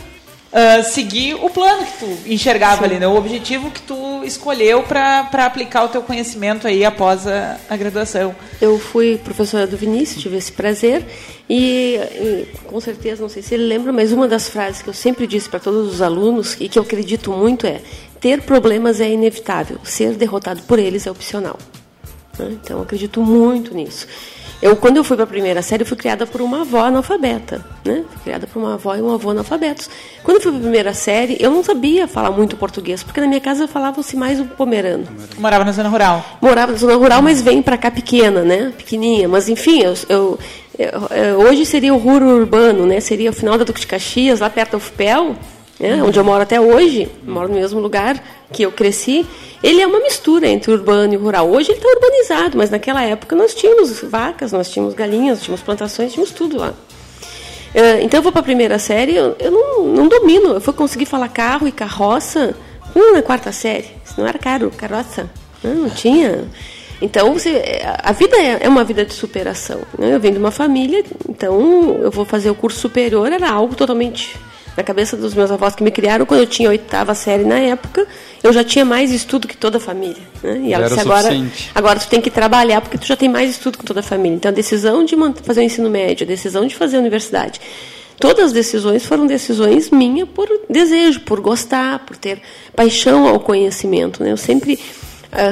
uh, 0.53 0.83
seguir 0.85 1.35
o 1.35 1.49
plano 1.49 1.85
que 1.87 1.99
tu 1.99 2.19
enxergava 2.27 2.79
Sim. 2.79 2.85
ali, 2.85 2.99
né? 2.99 3.09
O 3.09 3.17
objetivo 3.17 3.71
que 3.71 3.81
tu 3.83 4.23
escolheu 4.25 4.83
para 4.83 5.29
aplicar 5.47 5.85
o 5.85 5.88
teu 5.88 6.03
conhecimento 6.03 6.67
aí 6.67 6.85
após 6.85 7.27
a, 7.27 7.59
a, 7.69 7.77
graduação. 7.77 8.35
Eu 8.61 8.79
fui 8.79 9.19
professora 9.19 9.67
do 9.67 9.77
Vinícius, 9.77 10.23
tive 10.23 10.37
esse 10.37 10.53
prazer 10.53 11.05
e, 11.49 11.97
e, 11.97 12.47
com 12.67 12.81
certeza, 12.81 13.23
não 13.23 13.29
sei 13.29 13.43
se 13.43 13.55
ele 13.55 13.65
lembra, 13.65 13.93
mas 13.93 14.12
uma 14.12 14.29
das 14.29 14.49
frases 14.49 14.83
que 14.83 14.88
eu 14.88 14.95
sempre 14.95 15.27
disse 15.27 15.49
para 15.49 15.59
todos 15.59 15.93
os 15.93 16.03
alunos 16.03 16.57
e 16.61 16.69
que 16.69 16.79
eu 16.79 16.83
acredito 16.83 17.33
muito 17.33 17.67
é 17.67 17.81
ter 18.21 18.43
problemas 18.43 19.01
é 19.01 19.11
inevitável, 19.11 19.79
ser 19.83 20.15
derrotado 20.15 20.62
por 20.62 20.79
eles 20.79 21.07
é 21.07 21.11
opcional. 21.11 21.59
Né? 22.38 22.57
Então, 22.62 22.77
eu 22.79 22.83
acredito 22.83 23.21
muito 23.21 23.75
nisso. 23.75 24.07
Eu, 24.62 24.77
quando 24.77 24.96
eu 24.96 25.03
fui 25.03 25.16
para 25.16 25.25
a 25.25 25.27
primeira 25.27 25.61
série, 25.61 25.83
eu 25.83 25.87
fui 25.87 25.96
criada 25.96 26.25
por 26.25 26.40
uma 26.40 26.61
avó 26.61 26.85
analfabeta, 26.85 27.66
né? 27.85 28.05
Fui 28.09 28.22
criada 28.22 28.46
por 28.46 28.61
uma 28.61 28.75
avó 28.75 28.94
e 28.94 29.03
um 29.03 29.12
avô 29.12 29.31
analfabetos. 29.31 29.90
Quando 30.22 30.37
eu 30.37 30.40
fui 30.40 30.53
para 30.53 30.61
a 30.61 30.62
primeira 30.62 30.94
série, 30.94 31.37
eu 31.40 31.51
não 31.51 31.64
sabia 31.64 32.07
falar 32.07 32.31
muito 32.31 32.57
português, 32.57 33.03
porque 33.03 33.20
na 33.20 33.27
minha 33.27 33.40
casa 33.40 33.66
falava-se 33.66 34.16
mais 34.16 34.38
o 34.38 34.44
pomerano. 34.44 35.05
Morava 35.37 35.64
na 35.64 35.72
zona 35.72 35.88
rural? 35.88 36.25
Morava 36.40 36.70
na 36.70 36.79
zona 36.79 36.94
rural, 36.94 37.20
mas 37.20 37.42
vem 37.42 37.61
para 37.61 37.77
cá 37.77 37.90
pequena, 37.90 38.42
né? 38.42 38.72
Pequenininha. 38.79 39.29
Mas, 39.29 39.48
enfim, 39.48 39.83
eu, 39.83 39.94
eu, 40.09 40.38
eu, 40.79 41.40
hoje 41.40 41.66
seria 41.66 41.92
o 41.92 41.98
ruro 41.98 42.27
urbano, 42.27 42.87
né? 42.87 43.01
Seria 43.01 43.31
o 43.31 43.33
final 43.33 43.59
da 43.59 43.64
Duque 43.64 43.81
de 43.81 43.87
Caxias, 43.88 44.38
lá 44.38 44.48
perto 44.48 44.72
da 44.72 44.77
UFPEL, 44.79 45.35
né? 45.83 46.03
onde 46.03 46.18
eu 46.18 46.25
moro 46.25 46.42
até 46.42 46.61
hoje, 46.61 47.11
moro 47.23 47.49
no 47.49 47.55
mesmo 47.57 47.81
lugar 47.81 48.23
que 48.51 48.62
eu 48.62 48.73
cresci 48.73 49.27
ele 49.62 49.81
é 49.81 49.87
uma 49.87 50.01
mistura 50.01 50.49
entre 50.49 50.73
urbano 50.73 51.14
e 51.14 51.16
rural. 51.16 51.49
Hoje 51.49 51.71
ele 51.71 51.79
está 51.79 51.88
urbanizado, 51.88 52.59
mas 52.59 52.68
naquela 52.68 53.03
época 53.03 53.37
nós 53.37 53.55
tínhamos 53.55 54.01
vacas, 54.01 54.51
nós 54.51 54.68
tínhamos 54.68 54.92
galinhas, 54.92 55.40
tínhamos 55.40 55.62
plantações, 55.62 56.12
tínhamos 56.12 56.33
tudo 56.33 56.59
lá. 56.59 56.75
É, 57.73 58.03
então 58.03 58.18
eu 58.18 58.23
vou 58.23 58.33
para 58.33 58.40
a 58.40 58.45
primeira 58.45 58.79
série, 58.79 59.14
eu, 59.14 59.37
eu 59.38 59.51
não, 59.53 59.85
não, 59.85 60.09
domino. 60.09 60.55
Eu 60.55 60.61
fui 60.61 60.75
conseguir 60.75 61.07
falar 61.07 61.29
carro 61.29 61.68
e 61.68 61.73
carroça 61.73 62.57
hum, 62.95 63.14
na 63.14 63.23
quarta 63.23 63.53
série. 63.53 63.88
Isso 64.05 64.14
não 64.18 64.27
era 64.27 64.38
caro, 64.38 64.71
carroça. 64.77 65.31
Não, 65.62 65.75
não 65.75 65.90
tinha. 65.90 66.45
Então, 67.01 67.33
você, 67.33 67.81
a 68.03 68.12
vida 68.12 68.37
é, 68.37 68.59
é 68.62 68.68
uma 68.68 68.83
vida 68.83 69.05
de 69.05 69.14
superação. 69.14 69.81
Né? 69.97 70.12
Eu 70.14 70.21
venho 70.21 70.35
de 70.35 70.40
uma 70.40 70.51
família, 70.51 71.05
então 71.29 71.99
eu 72.03 72.11
vou 72.11 72.25
fazer 72.25 72.51
o 72.51 72.55
curso 72.55 72.81
superior, 72.81 73.31
era 73.33 73.49
algo 73.49 73.77
totalmente 73.77 74.37
Na 74.77 74.83
cabeça 74.83 75.17
dos 75.17 75.35
meus 75.35 75.51
avós 75.51 75.75
que 75.75 75.83
me 75.83 75.91
criaram, 75.91 76.25
quando 76.25 76.41
eu 76.41 76.47
tinha 76.47 76.69
oitava 76.69 77.15
série 77.15 77.45
na 77.45 77.59
época, 77.59 78.07
eu 78.43 78.53
já 78.53 78.65
tinha 78.65 78.85
mais 78.85 79.11
estudo 79.11 79.47
que 79.47 79.57
toda 79.57 79.77
a 79.77 79.81
família. 79.81 80.23
Né? 80.43 80.63
E 80.65 80.73
ela 80.73 80.89
disse, 80.89 81.01
agora, 81.01 81.23
suficiente. 81.23 81.71
agora 81.75 82.01
tu 82.01 82.09
tem 82.09 82.21
que 82.21 82.31
trabalhar 82.31 82.81
porque 82.81 82.97
tu 82.97 83.07
já 83.07 83.17
tem 83.17 83.29
mais 83.29 83.51
estudo 83.51 83.79
que 83.79 83.85
toda 83.85 84.01
a 84.01 84.03
família. 84.03 84.37
Então 84.37 84.51
a 84.51 84.55
decisão 84.55 85.05
de 85.05 85.15
fazer 85.43 85.61
o 85.61 85.65
ensino 85.65 85.91
médio, 85.91 86.25
a 86.25 86.29
decisão 86.29 86.67
de 86.67 86.75
fazer 86.75 86.97
a 86.97 87.01
universidade, 87.01 87.61
todas 88.19 88.47
as 88.47 88.53
decisões 88.53 89.05
foram 89.05 89.27
decisões 89.27 89.91
minha 89.91 90.25
por 90.25 90.49
desejo, 90.71 91.21
por 91.21 91.41
gostar, 91.41 92.01
por 92.01 92.17
ter 92.17 92.41
paixão 92.75 93.29
ao 93.29 93.39
conhecimento. 93.39 94.23
Né? 94.23 94.33
Eu 94.33 94.37
sempre 94.37 94.79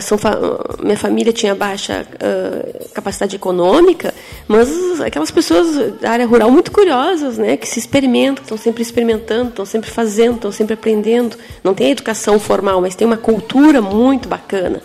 são 0.02 0.18
fa- 0.18 0.38
minha 0.82 0.96
família 0.96 1.32
tinha 1.32 1.54
baixa 1.54 2.06
ah, 2.20 2.88
capacidade 2.92 3.34
econômica, 3.36 4.12
mas 4.46 5.00
aquelas 5.00 5.30
pessoas 5.30 5.94
da 6.00 6.10
área 6.10 6.26
rural 6.26 6.50
muito 6.50 6.70
curiosas, 6.70 7.38
né, 7.38 7.56
que 7.56 7.66
se 7.66 7.78
experimentam, 7.78 8.42
estão 8.42 8.58
sempre 8.58 8.82
experimentando, 8.82 9.48
estão 9.48 9.64
sempre 9.64 9.90
fazendo, 9.90 10.34
estão 10.36 10.52
sempre 10.52 10.74
aprendendo. 10.74 11.36
Não 11.64 11.72
tem 11.74 11.86
a 11.86 11.90
educação 11.90 12.38
formal, 12.38 12.80
mas 12.80 12.94
tem 12.94 13.06
uma 13.06 13.16
cultura 13.16 13.80
muito 13.80 14.28
bacana. 14.28 14.82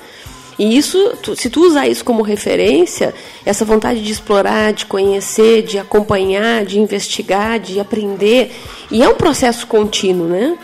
E 0.58 0.77
isso, 0.77 0.97
se 1.36 1.49
tu 1.49 1.65
usar 1.65 1.88
isso 1.89 2.05
como 2.05 2.23
referência, 2.23 3.13
essa 3.45 3.65
vontade 3.65 4.01
de 4.01 4.10
explorar, 4.10 4.71
de 4.71 4.86
conhecer, 4.86 5.63
de 5.63 5.77
acompanhar, 5.77 6.63
de 6.63 6.79
investigar, 6.79 7.60
de 7.60 7.77
aprender, 7.77 8.55
e 8.89 9.03
é 9.03 9.10
um 9.10 9.15
processo 9.15 9.67
contínuo, 9.67 10.27
né? 10.27 10.58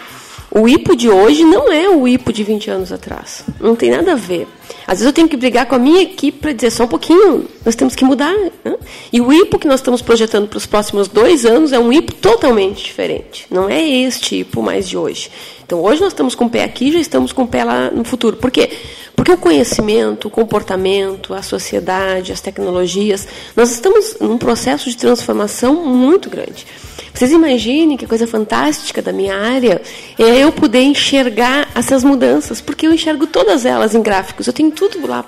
O 0.54 0.68
IPO 0.68 0.98
de 0.98 1.10
hoje 1.10 1.46
não 1.46 1.72
é 1.72 1.90
o 1.90 2.06
IPO 2.06 2.34
de 2.34 2.44
20 2.44 2.70
anos 2.70 2.92
atrás. 2.92 3.46
Não 3.58 3.74
tem 3.74 3.90
nada 3.90 4.12
a 4.12 4.16
ver. 4.16 4.46
Às 4.86 5.00
vezes 5.00 5.06
eu 5.06 5.14
tenho 5.14 5.30
que 5.30 5.38
brigar 5.38 5.66
com 5.66 5.76
a 5.76 5.80
minha 5.80 6.02
equipe 6.02 6.40
para 6.40 6.52
dizer 6.52 6.72
só 6.72 6.84
um 6.84 6.88
pouquinho, 6.90 7.48
nós 7.66 7.74
temos 7.74 7.96
que 7.96 8.04
mudar. 8.04 8.36
Né? 8.66 8.76
E 9.14 9.22
o 9.22 9.32
IPO 9.32 9.58
que 9.58 9.68
nós 9.68 9.80
estamos 9.80 10.02
projetando 10.02 10.50
para 10.50 10.58
os 10.58 10.66
próximos 10.66 11.08
dois 11.08 11.46
anos 11.46 11.72
é 11.72 11.80
um 11.80 11.94
IPO 11.94 12.16
totalmente 12.16 12.84
diferente. 12.84 13.48
Não 13.50 13.70
é 13.70 13.82
este 13.82 14.42
IPO 14.42 14.62
mais 14.62 14.90
de 14.90 14.98
hoje. 14.98 15.32
Então 15.66 15.82
hoje 15.82 16.02
nós 16.02 16.12
estamos 16.12 16.36
com 16.36 16.46
o 16.46 16.50
pé 16.50 16.66
aqui, 16.66 16.92
já 16.92 17.00
estamos 17.00 17.32
com 17.32 17.44
o 17.44 17.48
pé 17.48 17.64
lá 17.64 17.90
no 17.90 18.04
futuro. 18.04 18.36
Por 18.36 18.52
quê? 18.52 18.70
Porque 19.16 19.32
o 19.32 19.38
conhecimento, 19.38 20.28
o 20.28 20.32
comportamento, 20.32 21.34
a 21.34 21.42
sociedade, 21.42 22.32
as 22.32 22.42
tecnologias, 22.42 23.28
nós 23.56 23.72
estamos 23.72 24.18
num 24.20 24.38
processo 24.38 24.90
de 24.90 24.98
transformação 24.98 25.76
muito 25.86 26.30
grande. 26.30 26.66
Vocês 27.14 27.32
imaginem 27.32 27.98
que 27.98 28.08
coisa 28.08 28.26
fantástica 28.26 29.02
da 29.02 29.12
minha 29.12 29.36
área 29.36 29.82
é 30.18 30.40
eu 30.40 30.52
poder 30.52 30.82
enxergar 30.82 31.70
essas 31.76 32.04
mudanças, 32.04 32.62
porque 32.62 32.88
eu 32.88 32.94
enxergo 32.94 33.28
todas 33.28 33.66
elas 33.66 33.94
em 33.94 34.02
gráficos, 34.02 34.48
eu 34.48 34.54
tenho 34.54 34.72
tudo 34.72 35.06
lá 35.06 35.26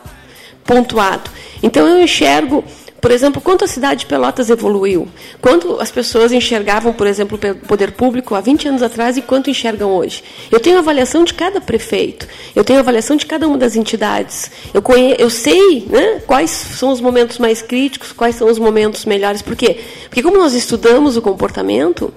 pontuado. 0.64 1.30
Então 1.62 1.88
eu 1.88 2.02
enxergo, 2.02 2.64
por 3.04 3.12
exemplo, 3.12 3.42
quanto 3.42 3.66
a 3.66 3.68
cidade 3.68 4.00
de 4.00 4.06
Pelotas 4.06 4.50
evoluiu, 4.50 5.10
quanto 5.42 5.78
as 5.82 5.92
pessoas 5.92 6.32
enxergavam, 6.32 6.94
por 6.94 7.06
exemplo, 7.06 7.38
o 7.38 7.68
poder 7.68 7.92
público 7.92 8.34
há 8.34 8.40
20 8.40 8.70
anos 8.70 8.82
atrás 8.82 9.18
e 9.18 9.22
quanto 9.22 9.50
enxergam 9.50 9.94
hoje. 9.94 10.24
Eu 10.50 10.58
tenho 10.58 10.78
avaliação 10.78 11.26
de 11.26 11.34
cada 11.34 11.60
prefeito, 11.60 12.26
eu 12.56 12.64
tenho 12.64 12.80
avaliação 12.80 13.18
de 13.18 13.26
cada 13.26 13.46
uma 13.46 13.58
das 13.58 13.76
entidades. 13.76 14.50
Eu, 14.74 14.82
conhe 14.82 15.18
eu 15.20 15.30
sei 15.30 15.86
né, 15.90 16.22
quais 16.26 16.50
são 16.50 16.94
os 16.94 17.02
momentos 17.02 17.40
mais 17.40 17.62
críticos, 17.62 18.14
quais 18.14 18.38
são 18.38 18.50
os 18.50 18.58
momentos 18.58 19.04
melhores. 19.04 19.42
Por 19.42 19.58
quê? 19.58 19.82
Porque 20.06 20.24
como 20.24 20.38
nós 20.38 20.54
estudamos 20.54 21.18
o 21.18 21.22
comportamento, 21.22 22.14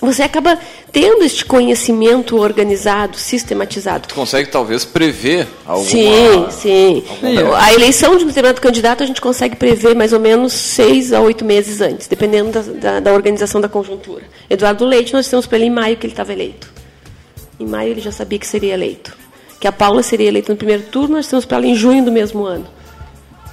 você 0.00 0.22
acaba 0.22 0.58
tendo 0.92 1.24
este 1.24 1.44
conhecimento 1.44 2.36
organizado, 2.38 3.16
sistematizado. 3.16 4.06
Tu 4.08 4.14
consegue 4.14 4.48
talvez 4.48 4.84
prever 4.84 5.46
alguma... 5.66 5.88
Sim, 5.88 6.46
sim. 6.50 7.04
alguma- 7.22 7.58
A 7.62 7.72
eleição 7.74 8.16
de 8.16 8.24
um 8.24 8.28
determinado 8.28 8.60
candidato 8.60 9.02
a 9.02 9.06
gente 9.06 9.20
consegue 9.20 9.56
prever 9.56 9.94
mais 9.96 10.12
ou 10.12 10.20
menos 10.20 10.52
seis 10.52 11.12
a 11.12 11.20
oito 11.20 11.44
meses 11.44 11.80
antes, 11.80 12.06
dependendo 12.06 12.50
da, 12.52 12.60
da- 12.62 13.00
da 13.00 13.12
organização 13.12 13.60
da 13.60 13.68
conjuntura. 13.68 14.22
Eduardo 14.48 14.84
Leite, 14.84 15.12
nós 15.12 15.28
temos 15.28 15.46
para 15.46 15.58
ele 15.58 15.66
em 15.66 15.70
maio 15.70 15.96
que 15.96 16.06
ele 16.06 16.12
estava 16.12 16.32
eleito. 16.32 16.70
Em 17.58 17.66
maio 17.66 17.90
ele 17.90 18.00
já 18.00 18.12
sabia 18.12 18.38
que 18.38 18.46
seria 18.46 18.74
eleito. 18.74 19.16
Que 19.60 19.66
a 19.66 19.72
Paula 19.72 20.02
seria 20.04 20.28
eleita 20.28 20.52
no 20.52 20.56
primeiro 20.56 20.84
turno, 20.84 21.16
nós 21.16 21.26
temos 21.26 21.44
para 21.44 21.56
ela 21.56 21.66
em 21.66 21.74
junho 21.74 22.04
do 22.04 22.12
mesmo 22.12 22.44
ano. 22.44 22.66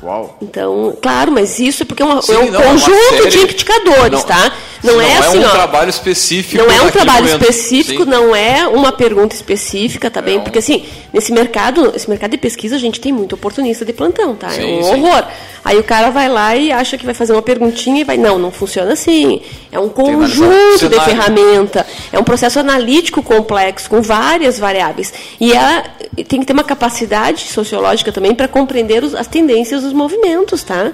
Uau. 0.06 0.38
Então, 0.42 0.96
claro, 1.02 1.32
mas 1.32 1.58
isso 1.60 1.82
é 1.82 1.86
porque 1.86 2.04
é, 2.04 2.06
uma- 2.06 2.22
Sim, 2.22 2.34
é 2.34 2.38
um 2.40 2.52
não, 2.52 2.60
é 2.62 2.64
conjunto 2.64 3.10
série- 3.10 3.30
de 3.30 3.38
indicadores, 3.40 4.12
Não- 4.12 4.22
tá? 4.22 4.52
Não, 4.84 4.94
Não 4.94 5.02
é 5.02 5.18
assim, 5.18 5.40
um 5.40 5.46
ó. 5.48 5.50
trabalho 5.50 5.90
específico. 5.90 6.64
Não 6.64 6.72
é 6.72 6.80
um 6.84 6.92
trabalho 6.92 7.26
específico, 7.26 8.04
Sim. 8.04 8.10
não 8.10 8.36
é 8.36 8.68
uma 8.68 8.92
pergunta 8.92 9.34
específica, 9.36 10.12
tá 10.12 10.22
bem? 10.22 10.38
um- 10.38 10.42
Porque 10.42 10.60
assim, 10.60 10.86
nesse 11.12 11.32
mercado, 11.32 11.92
esse 11.96 12.08
mercado 12.08 12.32
de 12.32 12.38
pesquisa, 12.38 12.76
a 12.76 12.80
gente 12.80 13.00
tem 13.00 13.12
muito 13.12 13.34
oportunista 13.34 13.84
de 13.84 13.92
plantão, 13.94 14.36
tá? 14.36 14.50
Sim, 14.50 14.62
é 14.62 14.66
um 14.66 14.84
horror. 15.06 15.24
Aí 15.64 15.80
o 15.80 15.84
cara 15.84 16.12
vai 16.12 16.30
lá 16.30 16.56
e 16.56 16.72
acha 16.72 17.00
que 17.00 17.06
vai 17.06 17.16
fazer 17.16 17.34
uma 17.34 17.42
perguntinha 17.42 18.02
e 18.02 18.04
vai, 18.04 18.16
não, 18.16 18.38
não 18.38 18.52
funciona 18.52 18.94
assim. 18.94 19.42
É 19.72 19.80
um 19.80 19.90
conjunto 19.90 20.88
de 20.88 21.00
ferramenta, 21.02 21.84
é 22.12 22.20
um 22.20 22.24
processo 22.24 22.60
analítico 22.60 23.24
complexo 23.24 23.90
com 23.90 24.04
várias 24.04 24.60
variáveis. 24.60 25.12
E 25.40 25.52
ela 25.52 25.84
tem 26.28 26.40
que 26.42 26.46
ter 26.46 26.54
uma 26.54 26.64
capacidade 26.64 27.48
sociológica 27.48 28.12
também 28.12 28.36
para 28.36 28.48
compreender 28.48 29.04
os- 29.04 29.16
as 29.16 29.26
tendências 29.26 29.82
dos 29.82 29.94
movimentos, 29.96 30.62
tá? 30.64 30.92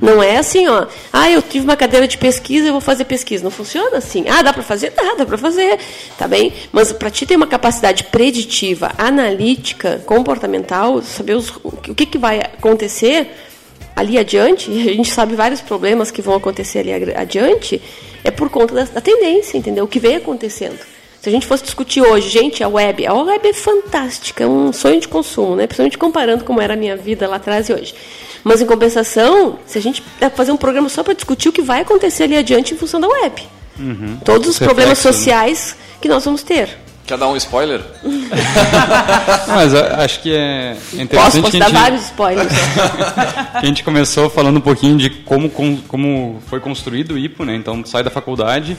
Não 0.00 0.22
é 0.22 0.36
assim, 0.38 0.68
ó, 0.68 0.86
ah, 1.12 1.30
eu 1.30 1.42
tive 1.42 1.64
uma 1.64 1.76
cadeira 1.76 2.06
de 2.06 2.16
pesquisa, 2.16 2.68
eu 2.68 2.72
vou 2.72 2.80
fazer 2.80 3.04
pesquisa. 3.04 3.42
Não 3.44 3.50
funciona 3.50 3.98
assim. 3.98 4.24
Ah, 4.28 4.40
dá 4.42 4.52
para 4.52 4.62
fazer? 4.62 4.90
Dá, 4.90 5.14
dá 5.14 5.26
para 5.26 5.36
fazer, 5.36 5.78
tá 6.16 6.26
bem? 6.28 6.52
Mas 6.72 6.92
para 6.92 7.10
ti 7.10 7.26
ter 7.26 7.36
uma 7.36 7.46
capacidade 7.46 8.04
preditiva, 8.04 8.92
analítica, 8.96 10.02
comportamental, 10.06 11.02
saber 11.02 11.34
os- 11.34 11.52
o 11.62 11.70
que, 11.94 12.06
que 12.06 12.18
vai 12.18 12.38
acontecer 12.40 13.28
ali 13.96 14.18
adiante, 14.18 14.70
e 14.70 14.88
a 14.90 14.92
gente 14.94 15.10
sabe 15.10 15.34
vários 15.36 15.60
problemas 15.60 16.10
que 16.10 16.20
vão 16.22 16.34
acontecer 16.34 16.80
ali 16.80 16.92
adiante, 17.14 17.80
é 18.24 18.30
por 18.30 18.48
conta 18.50 18.74
da, 18.74 18.84
da 18.84 19.00
tendência, 19.00 19.56
entendeu? 19.58 19.84
O 19.84 19.88
que 19.88 20.00
vem 20.00 20.16
acontecendo. 20.16 20.78
Se 21.24 21.30
a 21.30 21.32
gente 21.32 21.46
fosse 21.46 21.64
discutir 21.64 22.02
hoje, 22.02 22.28
gente, 22.28 22.62
a 22.62 22.68
web, 22.68 23.06
a 23.06 23.14
web 23.14 23.48
é 23.48 23.54
fantástica, 23.54 24.44
é 24.44 24.46
um 24.46 24.74
sonho 24.74 25.00
de 25.00 25.08
consumo, 25.08 25.56
né? 25.56 25.66
Principalmente 25.66 25.96
comparando 25.96 26.44
como 26.44 26.60
era 26.60 26.74
a 26.74 26.76
minha 26.76 26.98
vida 26.98 27.26
lá 27.26 27.36
atrás 27.36 27.66
e 27.70 27.72
hoje. 27.72 27.94
Mas 28.44 28.60
em 28.60 28.66
compensação, 28.66 29.58
se 29.64 29.78
a 29.78 29.80
gente 29.80 30.02
dá 30.20 30.28
pra 30.28 30.36
fazer 30.36 30.52
um 30.52 30.56
programa 30.58 30.86
só 30.90 31.02
para 31.02 31.14
discutir 31.14 31.48
o 31.48 31.52
que 31.52 31.62
vai 31.62 31.80
acontecer 31.80 32.24
ali 32.24 32.36
adiante 32.36 32.74
em 32.74 32.76
função 32.76 33.00
da 33.00 33.08
web. 33.08 33.42
Todos 34.22 34.48
os 34.48 34.56
Os 34.56 34.58
problemas 34.58 34.98
né? 35.02 35.10
sociais 35.12 35.74
que 35.98 36.08
nós 36.08 36.22
vamos 36.26 36.42
ter. 36.42 36.68
Quer 37.06 37.16
dar 37.16 37.28
um 37.28 37.36
spoiler? 37.38 37.80
Mas 39.48 39.74
acho 39.74 40.20
que 40.20 40.34
é 40.34 40.74
Posso, 40.74 41.02
interessante 41.02 41.40
posso 41.40 41.52
que 41.52 41.58
dar 41.58 41.66
gente, 41.70 41.74
vários 41.80 42.02
spoilers. 42.04 42.52
a 43.54 43.64
gente 43.64 43.82
começou 43.82 44.28
falando 44.28 44.58
um 44.58 44.60
pouquinho 44.60 44.96
de 44.98 45.08
como, 45.08 45.48
com- 45.48 45.78
como 45.88 46.42
foi 46.48 46.60
construído 46.60 47.12
o 47.14 47.18
IPO, 47.18 47.44
né? 47.46 47.54
Então, 47.56 47.82
sai 47.84 48.02
da 48.02 48.10
faculdade, 48.10 48.76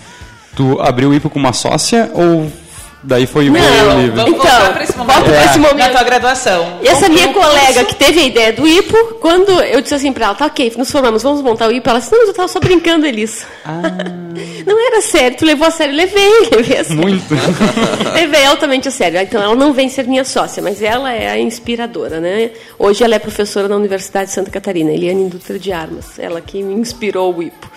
tu 0.56 0.80
abriu 0.82 1.10
o 1.10 1.14
IPO 1.14 1.30
com 1.30 1.40
uma 1.40 1.54
sócia 1.54 2.10
ou 2.14 2.52
daí 3.04 3.28
foi 3.28 3.50
o 3.50 3.54
livre? 3.54 4.10
Vamos 4.10 4.34
Então, 4.34 4.38
voltar 4.38 4.74
para 4.74 4.84
esse 4.84 4.98
momento. 4.98 5.16
volta 5.16 5.32
pra 5.32 5.46
esse 5.46 5.60
momento. 5.60 5.78
Da 5.78 5.90
tua 5.90 6.04
graduação. 6.04 6.80
E 6.82 6.88
essa 6.88 7.08
minha 7.10 7.28
o 7.30 7.34
curso. 7.34 7.50
colega 7.50 7.84
que 7.86 7.96
teve 7.96 8.20
a 8.20 8.24
ideia 8.24 8.54
do 8.54 8.68
IPO, 8.68 8.98
quando 9.22 9.52
eu 9.64 9.82
disse 9.82 9.94
assim 9.96 10.12
pra 10.12 10.26
ela, 10.26 10.36
tá 10.36 10.46
ok, 10.48 10.74
nos 10.78 10.90
formamos, 10.92 11.22
vamos 11.22 11.42
montar 11.42 11.68
o 11.68 11.72
IPO, 11.72 11.90
ela 11.90 12.00
disse, 12.00 12.12
não, 12.12 12.20
mas 12.20 12.28
eu 12.30 12.34
tava 12.34 12.48
só 12.48 12.60
brincando, 12.60 13.06
Elisa. 13.06 13.46
não 14.66 14.88
era 14.88 15.02
sério, 15.02 15.38
tu 15.38 15.46
levou 15.46 15.68
a 15.68 15.72
sério, 15.72 15.94
levei, 15.96 16.30
levei 16.52 16.78
a 16.80 16.84
sério. 16.84 17.02
Muito. 17.02 17.26
levei 18.14 18.46
altamente 18.46 18.88
a 18.88 18.92
sério. 18.92 19.20
Então 19.22 19.42
ela 19.42 19.56
não 19.56 19.72
vem 19.74 19.88
ser 19.90 20.08
minha 20.08 20.24
sócia, 20.26 20.62
mas 20.64 20.82
ela 20.82 21.12
é 21.12 21.30
a 21.30 21.38
inspiradora, 21.40 22.20
né? 22.20 22.50
Hoje 22.80 23.04
ela 23.04 23.16
é 23.16 23.20
professora 23.20 23.68
na 23.68 23.76
Universidade 23.76 24.28
de 24.30 24.34
Santa 24.34 24.50
Catarina, 24.50 24.92
Eliane 24.92 25.22
Indústria 25.24 25.60
de 25.60 25.72
Armas, 25.72 26.18
ela 26.18 26.42
que 26.42 26.64
me 26.64 26.74
inspirou 26.74 27.36
o 27.36 27.44
IPO. 27.44 27.70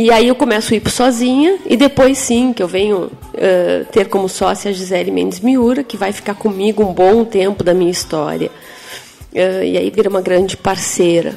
E 0.00 0.12
aí 0.12 0.28
eu 0.28 0.34
começo 0.36 0.72
o 0.72 0.76
IPO 0.76 0.90
sozinha 0.90 1.58
e 1.66 1.76
depois 1.76 2.18
sim 2.18 2.52
que 2.52 2.62
eu 2.62 2.68
venho 2.68 3.10
eh, 3.34 3.84
ter 3.90 4.06
como 4.08 4.28
sócia 4.28 4.70
a 4.70 4.72
Gisele 4.72 5.10
Mendes 5.10 5.40
Miura, 5.40 5.82
que 5.82 5.96
vai 5.96 6.12
ficar 6.12 6.34
comigo 6.36 6.84
um 6.84 6.92
bom 6.92 7.24
tempo 7.24 7.64
da 7.64 7.74
minha 7.74 7.90
história. 7.90 8.48
Eh, 9.34 9.70
e 9.72 9.76
aí 9.76 9.90
vira 9.90 10.08
uma 10.08 10.20
grande 10.20 10.56
parceira. 10.56 11.34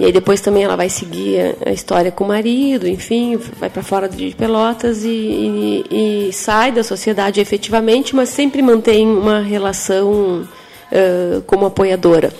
E 0.00 0.04
aí 0.04 0.10
depois 0.10 0.40
também 0.40 0.64
ela 0.64 0.74
vai 0.76 0.88
seguir 0.88 1.54
a, 1.64 1.70
a 1.70 1.72
história 1.72 2.10
com 2.10 2.24
o 2.24 2.28
marido, 2.28 2.88
enfim, 2.88 3.38
vai 3.60 3.70
para 3.70 3.84
fora 3.84 4.08
de 4.08 4.34
Pelotas 4.34 5.04
e, 5.04 5.08
e- 5.90 6.28
e 6.28 6.32
sai 6.32 6.72
da 6.72 6.82
sociedade 6.82 7.40
efetivamente, 7.40 8.16
mas 8.16 8.30
sempre 8.30 8.62
mantém 8.62 9.06
uma 9.06 9.40
relação 9.42 10.42
eh, 10.90 11.40
como 11.46 11.66
apoiadora. 11.66 12.32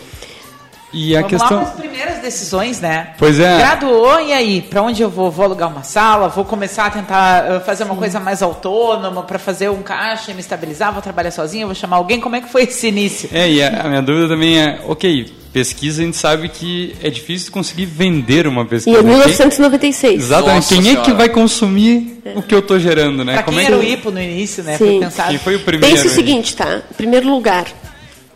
E 0.93 1.15
a 1.17 1.21
Vamos 1.23 1.31
questão. 1.39 1.59
lá 1.59 1.65
com 1.65 1.71
as 1.71 1.77
primeiras 1.77 2.19
decisões, 2.19 2.81
né? 2.81 3.11
Pois 3.19 3.39
é. 3.39 3.59
Graduou, 3.59 4.21
e 4.21 4.33
aí? 4.33 4.61
Para 4.63 4.83
onde 4.83 5.01
eu 5.03 5.09
vou? 5.09 5.31
Vou 5.31 5.45
alugar 5.45 5.69
uma 5.71 5.83
sala? 5.85 6.29
Vou 6.29 6.45
começar 6.45 6.87
a 6.87 6.91
tentar 6.91 7.45
uh, 7.51 7.61
fazer 7.65 7.85
uma 7.85 7.95
coisa 7.95 8.19
mais 8.19 8.43
autônoma 8.43 9.23
para 9.23 9.39
fazer 9.39 9.69
um 9.71 9.83
caixa 9.83 10.31
e 10.31 10.35
me 10.35 10.41
estabilizar? 10.41 10.93
Vou 10.93 11.01
trabalhar 11.03 11.31
sozinha? 11.31 11.65
Vou 11.67 11.75
chamar 11.75 11.97
alguém? 11.99 12.21
Como 12.21 12.35
é 12.37 12.41
que 12.41 12.49
foi 12.49 12.65
esse 12.65 12.89
início? 12.89 13.29
É, 13.33 13.49
e 13.51 13.63
a, 13.63 13.83
a 13.83 13.89
minha 13.89 14.03
dúvida 14.03 14.29
também 14.29 14.59
é, 14.61 14.81
ok, 14.87 15.33
pesquisa 15.53 16.03
a 16.03 16.05
gente 16.05 16.17
sabe 16.17 16.49
que 16.49 16.95
é 17.03 17.09
difícil 17.11 17.53
conseguir 17.53 17.87
vender 17.87 18.47
uma 18.47 18.63
E 18.63 18.67
pesquisa. 18.67 18.99
em 18.99 19.03
Quem- 19.03 19.11
1996. 19.13 20.15
Exatamente. 20.25 20.55
Nossa 20.57 20.69
Quem 20.75 20.79
é 20.79 20.83
que 20.97 21.05
Senhora. 21.05 21.15
vai 21.15 21.29
consumir 21.29 22.23
o 22.35 22.43
que 22.43 22.55
eu 22.55 22.63
tô 22.63 22.79
gerando, 22.79 23.25
né? 23.25 23.35
Para 23.35 23.43
Como 23.45 23.57
quem 23.57 23.67
é 23.67 23.69
era 23.71 23.77
o 23.79 23.81
que... 23.81 23.93
IPO 23.93 24.11
no 24.11 24.21
início, 24.21 24.63
né? 24.65 24.73
Sim. 24.77 24.87
Foi 24.87 24.99
pensado. 25.01 25.29
Quem 25.31 25.39
foi 25.39 25.57
o 25.57 25.61
primeiro? 25.61 25.95
Pense 25.95 26.07
o 26.09 26.11
hein? 26.11 26.15
seguinte, 26.17 26.57
tá? 26.57 26.81
Em 26.91 26.95
primeiro 26.95 27.29
lugar, 27.31 27.67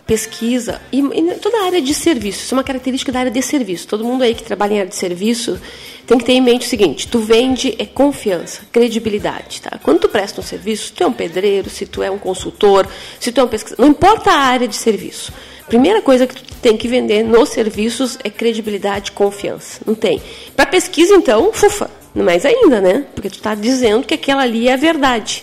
pesquisa 0.06 0.80
e, 0.92 1.00
e, 1.00 1.34
toda 1.36 1.62
a 1.62 1.66
área 1.66 1.80
de 1.80 1.94
serviço. 1.94 2.40
Isso 2.40 2.54
é 2.54 2.58
uma 2.58 2.64
característica 2.64 3.10
da 3.10 3.20
área 3.20 3.30
de 3.30 3.42
serviço. 3.42 3.86
Todo 3.88 4.04
mundo 4.04 4.22
aí 4.22 4.34
que 4.34 4.42
trabalha 4.42 4.74
em 4.74 4.78
área 4.80 4.90
de 4.90 4.96
serviço 4.96 5.58
tem 6.06 6.18
que 6.18 6.24
ter 6.24 6.32
em 6.32 6.40
mente 6.40 6.66
o 6.66 6.68
seguinte: 6.68 7.08
tu 7.08 7.18
vende 7.18 7.74
é 7.78 7.86
confiança, 7.86 8.62
credibilidade. 8.70 9.62
Tá? 9.62 9.78
Quando 9.82 10.00
tu 10.00 10.08
presta 10.08 10.40
um 10.40 10.44
serviço, 10.44 10.86
se 10.86 10.92
tu 10.92 11.02
é 11.02 11.06
um 11.06 11.12
pedreiro, 11.12 11.70
se 11.70 11.86
tu 11.86 12.02
é 12.02 12.10
um 12.10 12.18
consultor, 12.18 12.86
se 13.18 13.32
tu 13.32 13.40
é 13.40 13.44
um 13.44 13.48
pesquisador, 13.48 13.84
não 13.84 13.92
importa 13.92 14.30
a 14.30 14.38
área 14.38 14.68
de 14.68 14.76
serviço. 14.76 15.32
Primeira 15.66 16.02
coisa 16.02 16.26
que 16.26 16.34
tu 16.34 16.54
tem 16.60 16.76
que 16.76 16.86
vender 16.86 17.22
nos 17.22 17.48
serviços 17.48 18.18
é 18.22 18.28
credibilidade, 18.28 19.12
confiança. 19.12 19.80
Não 19.86 19.94
tem. 19.94 20.20
Para 20.54 20.66
pesquisa, 20.66 21.14
então, 21.14 21.50
fufa, 21.54 21.90
mais 22.14 22.44
ainda, 22.44 22.82
né? 22.82 23.06
Porque 23.14 23.30
tu 23.30 23.36
está 23.36 23.54
dizendo 23.54 24.06
que 24.06 24.12
aquela 24.12 24.42
ali 24.42 24.68
é 24.68 24.74
a 24.74 24.76
verdade 24.76 25.42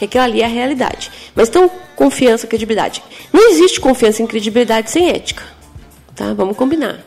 que 0.00 0.06
aquilo 0.06 0.24
ali 0.24 0.40
é 0.40 0.46
a 0.46 0.48
realidade. 0.48 1.10
Mas 1.34 1.48
então, 1.48 1.70
confiança, 1.94 2.46
credibilidade. 2.46 3.02
Não 3.30 3.50
existe 3.50 3.78
confiança 3.78 4.22
em 4.22 4.26
credibilidade 4.26 4.90
sem 4.90 5.10
ética. 5.10 5.42
Tá? 6.16 6.32
Vamos 6.32 6.56
combinar. 6.56 7.00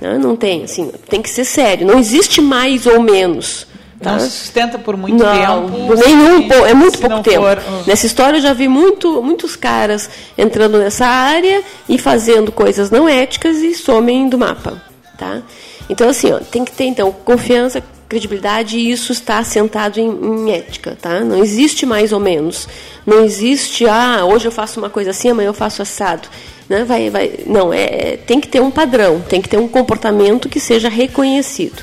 Né? 0.00 0.16
Não 0.16 0.36
tem, 0.36 0.62
assim, 0.62 0.92
tem 1.08 1.20
que 1.20 1.28
ser 1.28 1.44
sério. 1.44 1.84
Não 1.84 1.98
existe 1.98 2.40
mais 2.40 2.86
ou 2.86 3.00
menos. 3.00 3.66
Tá? 4.00 4.12
Não 4.12 4.20
se 4.20 4.30
sustenta 4.30 4.78
por 4.78 4.96
muito 4.96 5.24
não, 5.24 5.68
tempo. 5.68 5.94
Nenhum, 5.96 6.48
se, 6.48 6.54
é 6.54 6.74
muito 6.74 6.98
pouco 7.00 7.20
tempo. 7.22 7.42
For, 7.42 7.58
uh... 7.58 7.84
Nessa 7.84 8.06
história 8.06 8.36
eu 8.36 8.42
já 8.42 8.52
vi 8.52 8.68
muito, 8.68 9.20
muitos 9.22 9.56
caras 9.56 10.08
entrando 10.38 10.78
nessa 10.78 11.04
área 11.04 11.64
e 11.88 11.98
fazendo 11.98 12.52
coisas 12.52 12.92
não 12.92 13.08
éticas 13.08 13.56
e 13.56 13.74
somem 13.74 14.28
do 14.28 14.38
mapa. 14.38 14.80
Tá? 15.18 15.42
Então, 15.88 16.08
assim, 16.08 16.32
ó, 16.32 16.38
tem 16.38 16.64
que 16.64 16.70
ter 16.70 16.84
então 16.84 17.10
confiança, 17.10 17.82
credibilidade 18.08 18.78
e 18.78 18.90
isso 18.90 19.12
está 19.12 19.38
assentado 19.38 19.98
em, 20.00 20.08
em, 20.08 20.52
ética, 20.52 20.96
tá? 21.00 21.20
Não 21.20 21.42
existe 21.42 21.84
mais 21.84 22.12
ou 22.12 22.20
menos. 22.20 22.68
Não 23.04 23.24
existe, 23.24 23.86
ah, 23.86 24.24
hoje 24.24 24.46
eu 24.46 24.52
faço 24.52 24.78
uma 24.78 24.90
coisa 24.90 25.10
assim, 25.10 25.30
amanhã 25.30 25.48
eu 25.48 25.54
faço 25.54 25.82
assado. 25.82 26.28
Né? 26.68 26.84
Vai, 26.84 27.10
vai, 27.10 27.40
não, 27.46 27.72
é, 27.72 28.16
tem 28.26 28.40
que 28.40 28.48
ter 28.48 28.60
um 28.60 28.70
padrão, 28.70 29.20
tem 29.20 29.40
que 29.40 29.48
ter 29.48 29.58
um 29.58 29.68
comportamento 29.68 30.48
que 30.48 30.60
seja 30.60 30.88
reconhecido. 30.88 31.82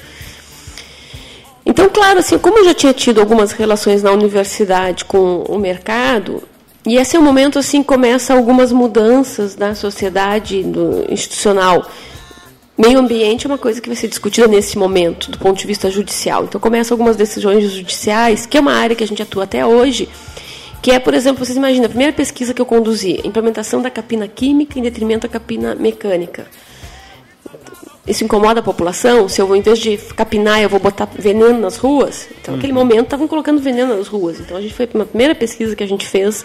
Então, 1.66 1.90
claro, 1.90 2.20
assim, 2.20 2.38
como 2.38 2.60
eu 2.60 2.66
já 2.66 2.74
tinha 2.74 2.94
tido 2.94 3.22
algumas 3.22 3.52
relações 3.54 4.04
na 4.04 4.12
universidade 4.12 5.06
com 5.06 5.44
o 5.48 5.58
mercado, 5.58 6.44
e 6.86 6.98
esse 6.98 7.16
é 7.16 7.20
o 7.20 7.24
momento 7.24 7.58
assim 7.58 7.82
começa 7.82 8.34
algumas 8.34 8.72
mudanças 8.74 9.56
na 9.56 9.74
sociedade 9.74 10.66
institucional 11.10 11.90
Meio 12.76 12.98
ambiente 12.98 13.46
é 13.46 13.50
uma 13.50 13.58
coisa 13.58 13.80
que 13.80 13.88
vai 13.88 13.96
ser 13.96 14.08
discutida 14.08 14.48
nesse 14.48 14.80
momento, 14.80 15.30
do 15.30 15.38
ponto 15.38 15.60
de 15.60 15.68
vista 15.68 15.92
judicial. 15.92 16.46
Então, 16.46 16.60
começam 16.60 16.96
algumas 16.96 17.16
decisões 17.16 17.72
judiciais, 17.72 18.48
que 18.48 18.58
é 18.58 18.60
uma 18.60 18.74
área 18.74 18.96
que 18.96 19.04
a 19.04 19.08
gente 19.08 19.22
atua 19.22 19.44
até 19.44 19.64
hoje, 19.64 20.10
que 20.82 20.90
é, 20.90 20.98
por 20.98 21.14
exemplo, 21.14 21.46
vocês 21.46 21.56
imaginam, 21.56 21.86
a 21.86 21.90
primeira 21.90 22.12
pesquisa 22.12 22.52
que 22.52 22.60
eu 22.60 22.66
conduzi, 22.66 23.22
implementação 23.24 23.80
da 23.80 23.92
capina 23.92 24.28
química 24.28 24.80
em 24.80 24.82
detrimento 24.82 25.28
da 25.28 25.32
capina 25.32 25.76
mecânica. 25.76 26.48
Isso 28.08 28.24
incomoda 28.24 28.60
a 28.60 28.64
população? 28.64 29.30
Se 29.30 29.40
eu 29.40 29.46
vou, 29.46 29.56
em 29.56 29.62
vez 29.62 29.78
de 29.78 29.96
capinar, 30.16 30.60
eu 30.60 30.68
vou 30.68 30.80
botar 30.80 31.06
veneno 31.06 31.60
nas 31.60 31.78
ruas? 31.78 32.28
Então, 32.42 32.56
naquele 32.56 32.74
uhum. 32.74 32.80
momento, 32.80 33.04
estavam 33.04 33.28
colocando 33.28 33.62
veneno 33.62 33.96
nas 33.96 34.08
ruas. 34.08 34.40
Então, 34.40 34.58
a 34.58 34.62
gente 34.62 34.74
foi 34.74 34.90
uma 34.96 35.06
primeira 35.06 35.36
pesquisa 35.36 35.76
que 35.76 35.84
a 35.84 35.88
gente 35.88 36.08
fez, 36.08 36.44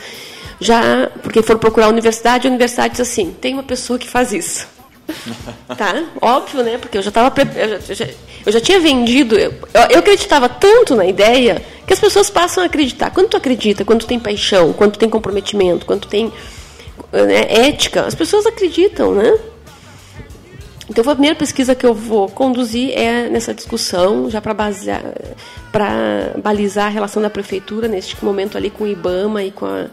já, 0.61 1.11
porque 1.23 1.43
foram 1.43 1.59
procurar 1.59 1.87
a 1.87 1.91
universidade, 1.91 2.47
a 2.47 2.51
universidade 2.51 2.91
disse 2.91 3.03
assim, 3.03 3.35
tem 3.41 3.55
uma 3.55 3.63
pessoa 3.63 3.99
que 3.99 4.07
faz 4.07 4.35
isso 4.35 4.78
tá? 5.77 6.05
Óbvio, 6.21 6.63
né? 6.63 6.79
Porque 6.79 6.99
eu 6.99 7.03
já 7.03 7.09
estava 7.09 7.33
eu, 7.57 7.81
eu 8.47 8.53
já 8.53 8.61
tinha 8.61 8.81
vendido, 8.81 9.39
eu, 9.39 9.53
eu 9.91 9.99
acreditava 9.99 10.49
tanto 10.49 10.95
na 10.95 11.07
ideia 11.07 11.63
que 11.87 11.93
as 11.93 12.01
pessoas 12.01 12.29
passam 12.31 12.63
a 12.63 12.67
acreditar. 12.67 13.11
Quando 13.11 13.29
tu 13.29 13.37
acredita, 13.37 13.85
quando 13.85 14.01
tu 14.01 14.07
tem 14.07 14.19
paixão, 14.19 14.73
quando 14.73 14.97
tem 14.97 15.09
comprometimento, 15.09 15.87
quando 15.87 16.07
tem 16.07 16.33
né, 17.13 17.67
ética, 17.67 18.03
as 18.03 18.15
pessoas 18.15 18.47
acreditam, 18.47 19.15
né? 19.15 19.39
Então, 20.91 21.05
a 21.05 21.15
primeira 21.15 21.37
pesquisa 21.37 21.75
que 21.75 21.85
eu 21.85 21.93
vou 21.93 22.29
conduzir 22.29 22.93
é 22.97 23.29
nessa 23.29 23.53
discussão, 23.53 24.31
já 24.31 24.41
para 24.41 24.55
para 25.71 26.33
balizar 26.43 26.87
a 26.87 26.89
relação 26.89 27.21
da 27.21 27.29
prefeitura 27.29 27.87
neste 27.87 28.23
momento 28.25 28.57
ali 28.57 28.71
com 28.71 28.85
o 28.85 28.87
IBAMA 28.87 29.43
e 29.43 29.51
com 29.51 29.67
a 29.67 29.87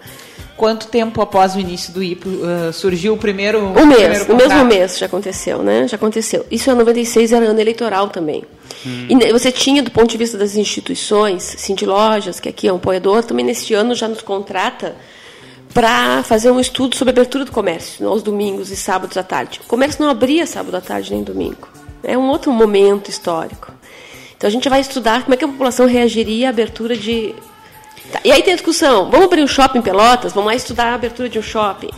Quanto 0.57 0.87
tempo 0.87 1.21
após 1.21 1.53
o 1.53 1.59
início 1.59 1.91
do 1.91 2.01
IPO 2.01 2.29
uh, 2.29 2.71
surgiu 2.71 3.13
o 3.13 3.17
primeiro 3.17 3.59
Um 3.59 3.85
mês, 3.85 4.25
no 4.25 4.35
mesmo 4.37 4.63
mês 4.63 4.97
já 4.97 5.05
aconteceu, 5.05 5.61
né? 5.61 5.85
Já 5.85 5.97
aconteceu. 5.97 6.45
Isso 6.49 6.71
em 6.71 6.75
96 6.75 7.33
era 7.33 7.45
ano 7.45 7.59
eleitoral 7.59 8.07
também. 8.07 8.43
Hum. 8.85 9.07
E 9.09 9.31
você 9.33 9.51
tinha, 9.51 9.83
do 9.83 9.91
ponto 9.91 10.09
de 10.09 10.17
vista 10.17 10.37
das 10.37 10.55
instituições, 10.55 11.43
Cindy 11.57 11.85
Lojas, 11.85 12.39
que 12.39 12.47
aqui 12.47 12.69
é 12.69 12.73
um 12.73 12.77
apoiador, 12.77 13.23
também 13.23 13.45
neste 13.45 13.73
ano 13.73 13.93
já 13.93 14.07
nos 14.07 14.21
contrata 14.21 14.95
para 15.73 16.23
fazer 16.23 16.51
um 16.51 16.59
estudo 16.59 16.95
sobre 16.95 17.11
a 17.11 17.13
abertura 17.13 17.43
do 17.43 17.51
comércio, 17.51 18.07
aos 18.07 18.23
domingos 18.23 18.71
e 18.71 18.77
sábados 18.77 19.17
à 19.17 19.23
tarde. 19.23 19.59
O 19.61 19.67
comércio 19.67 20.01
não 20.01 20.09
abria 20.09 20.47
sábado 20.47 20.75
à 20.77 20.79
tarde 20.79 21.11
nem 21.11 21.21
domingo. 21.21 21.67
É 22.01 22.17
um 22.17 22.29
outro 22.29 22.49
momento 22.53 23.09
histórico. 23.09 23.73
Então 24.37 24.47
a 24.47 24.51
gente 24.51 24.69
vai 24.69 24.79
estudar 24.79 25.23
como 25.23 25.33
é 25.33 25.37
que 25.37 25.43
a 25.43 25.47
população 25.49 25.85
reagiria 25.85 26.47
à 26.47 26.49
abertura 26.49 26.95
de 26.95 27.35
Tá. 28.11 28.19
E 28.23 28.31
aí 28.31 28.41
tem 28.41 28.53
a 28.53 28.55
discussão: 28.55 29.09
vamos 29.09 29.25
abrir 29.25 29.43
um 29.43 29.47
shopping 29.47 29.79
em 29.79 29.81
Pelotas? 29.81 30.33
Vamos 30.33 30.49
lá 30.49 30.55
estudar 30.55 30.87
a 30.87 30.95
abertura 30.95 31.29
de 31.29 31.39
um 31.39 31.43
shopping. 31.43 31.89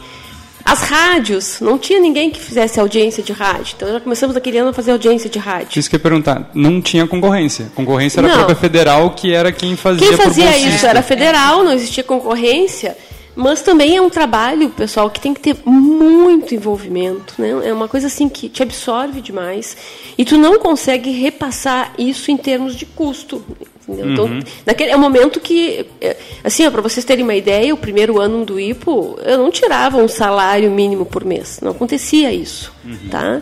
As 0.67 0.81
rádios, 0.81 1.61
não 1.61 1.77
tinha 1.77 1.97
ninguém 1.97 2.29
que 2.29 2.41
fizesse 2.41 2.77
audiência 2.77 3.23
de 3.23 3.31
rádio. 3.31 3.73
Então 3.77 3.89
já 3.89 4.01
começamos 4.01 4.35
naquele 4.35 4.57
ano 4.57 4.71
a 4.71 4.73
fazer 4.73 4.91
audiência 4.91 5.29
de 5.29 5.39
rádio. 5.39 5.79
Isso 5.79 5.89
que 5.89 5.95
eu 5.95 5.97
ia 5.97 6.03
perguntar, 6.03 6.51
não 6.53 6.81
tinha 6.81 7.07
concorrência. 7.07 7.71
Concorrência 7.73 8.19
era 8.19 8.27
não. 8.27 8.33
a 8.33 8.37
própria 8.39 8.57
federal 8.57 9.11
que 9.11 9.33
era 9.33 9.49
quem 9.53 9.77
fazia 9.77 10.05
Quem 10.05 10.17
fazia 10.17 10.57
isso 10.57 10.85
era 10.85 11.01
federal, 11.01 11.63
não 11.63 11.71
existia 11.71 12.03
concorrência. 12.03 12.97
Mas 13.33 13.61
também 13.61 13.95
é 13.95 14.01
um 14.01 14.09
trabalho, 14.09 14.69
pessoal, 14.71 15.09
que 15.09 15.21
tem 15.21 15.33
que 15.33 15.39
ter 15.39 15.55
muito 15.63 16.53
envolvimento. 16.53 17.35
Né? 17.37 17.51
É 17.65 17.71
uma 17.71 17.87
coisa 17.87 18.07
assim 18.07 18.27
que 18.27 18.49
te 18.49 18.61
absorve 18.61 19.21
demais. 19.21 19.77
E 20.17 20.25
tu 20.25 20.37
não 20.37 20.59
consegue 20.59 21.11
repassar 21.11 21.93
isso 21.97 22.29
em 22.29 22.35
termos 22.35 22.75
de 22.75 22.85
custo. 22.85 23.41
Então, 23.87 24.25
uhum. 24.25 24.39
naquele, 24.65 24.91
é 24.91 24.97
um 24.97 24.99
momento 24.99 25.39
que, 25.39 25.85
é, 26.01 26.17
assim, 26.43 26.69
para 26.69 26.81
vocês 26.81 27.05
terem 27.05 27.23
uma 27.23 27.35
ideia, 27.35 27.73
o 27.73 27.77
primeiro 27.77 28.19
ano 28.19 28.43
do 28.43 28.59
IPO, 28.59 29.17
eu 29.23 29.37
não 29.37 29.49
tirava 29.49 29.97
um 29.97 30.07
salário 30.07 30.69
mínimo 30.69 31.05
por 31.05 31.23
mês. 31.23 31.59
Não 31.61 31.71
acontecia 31.71 32.31
isso, 32.33 32.73
uhum. 32.83 33.09
tá? 33.09 33.39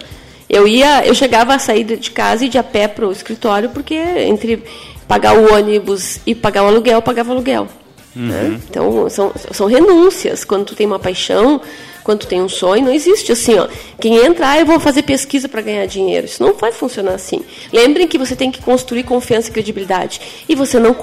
Eu 0.48 0.68
ia, 0.68 1.06
eu 1.06 1.16
chegava 1.16 1.56
a 1.56 1.60
sair 1.60 1.84
de 1.84 2.12
casa 2.12 2.46
e 2.46 2.50
de 2.50 2.58
a 2.58 2.64
pé 2.64 2.88
para 2.88 3.08
o 3.08 3.12
escritório, 3.12 3.70
porque 3.72 3.96
entre 3.96 4.64
pagar 5.08 5.36
o 5.36 5.54
ônibus 5.54 6.20
e 6.26 6.36
pagar 6.36 6.64
o 6.64 6.68
aluguel, 6.68 6.98
eu 6.98 7.02
pagava 7.02 7.32
aluguel. 7.32 7.68
Né? 8.16 8.22
Uhum. 8.44 8.50
Né? 8.50 8.62
Então, 8.70 9.10
são, 9.10 9.32
são 9.52 9.68
renúncias. 9.68 10.46
Quando 10.46 10.66
tu 10.66 10.76
tem 10.76 10.86
uma 10.86 11.00
paixão, 11.00 11.60
quando 12.06 12.28
tem 12.28 12.40
um 12.40 12.48
sonho, 12.48 12.86
não 12.86 12.94
existe 12.94 13.32
assim, 13.32 13.58
ó. 13.58 13.68
Quem 14.00 14.24
entra, 14.24 14.52
ah, 14.52 14.60
eu 14.60 14.66
vou 14.66 14.80
fazer 14.80 15.02
pesquisa 15.02 15.50
para 15.50 15.60
ganhar 15.60 15.88
dinheiro. 15.88 16.28
Isso 16.28 16.42
não 16.42 16.54
vai 16.54 16.72
funcionar 16.72 17.16
assim. 17.16 17.42
Lembrem 17.74 18.08
que 18.08 18.16
você 18.16 18.36
tem 18.36 18.52
que 18.52 18.62
construir 18.62 19.02
confiança 19.02 19.50
e 19.50 19.52
credibilidade. 19.52 20.22
E 20.48 20.54
você 20.54 20.80
não, 20.80 20.96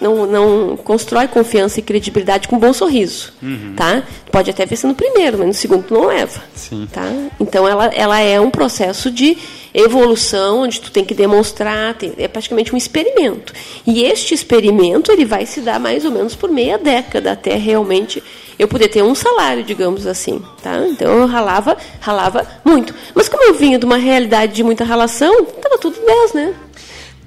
não, 0.00 0.26
não 0.26 0.76
constrói 0.78 1.28
confiança 1.28 1.78
e 1.78 1.82
credibilidade 1.82 2.48
com 2.48 2.56
um 2.56 2.58
bom 2.58 2.72
sorriso. 2.72 3.34
Uhum. 3.42 3.74
Tá? 3.76 4.02
Pode 4.32 4.48
até 4.48 4.64
ver 4.64 4.76
se 4.76 4.86
no 4.86 4.94
primeiro, 4.94 5.36
mas 5.36 5.46
no 5.46 5.52
segundo 5.52 5.84
tu 5.84 5.92
não 5.92 6.06
leva. 6.06 6.42
Sim. 6.54 6.88
Tá? 6.90 7.06
Então 7.38 7.68
ela, 7.68 7.86
ela 7.94 8.18
é 8.18 8.40
um 8.40 8.50
processo 8.50 9.10
de 9.10 9.36
evolução, 9.74 10.60
onde 10.60 10.80
tu 10.80 10.90
tem 10.90 11.04
que 11.04 11.12
demonstrar, 11.12 11.92
tem, 11.92 12.14
é 12.16 12.26
praticamente 12.26 12.74
um 12.74 12.78
experimento. 12.78 13.52
E 13.86 14.04
este 14.04 14.32
experimento 14.32 15.12
ele 15.12 15.26
vai 15.26 15.44
se 15.44 15.60
dar 15.60 15.78
mais 15.78 16.02
ou 16.06 16.10
menos 16.10 16.34
por 16.34 16.50
meia 16.50 16.78
década 16.78 17.32
até 17.32 17.56
realmente 17.56 18.22
eu 18.58 18.66
poder 18.68 18.88
ter 18.88 19.02
um 19.02 19.14
salário, 19.14 19.62
digamos 19.62 20.06
assim, 20.06 20.42
tá? 20.62 20.78
Então 20.88 21.08
eu 21.20 21.26
ralava, 21.26 21.76
ralava 22.00 22.46
muito. 22.64 22.94
Mas 23.14 23.28
como 23.28 23.44
eu 23.44 23.54
vinha 23.54 23.78
de 23.78 23.84
uma 23.84 23.96
realidade 23.96 24.52
de 24.54 24.62
muita 24.62 24.84
relação, 24.84 25.40
estava 25.40 25.78
tudo 25.78 25.98
10, 26.04 26.32
né? 26.32 26.54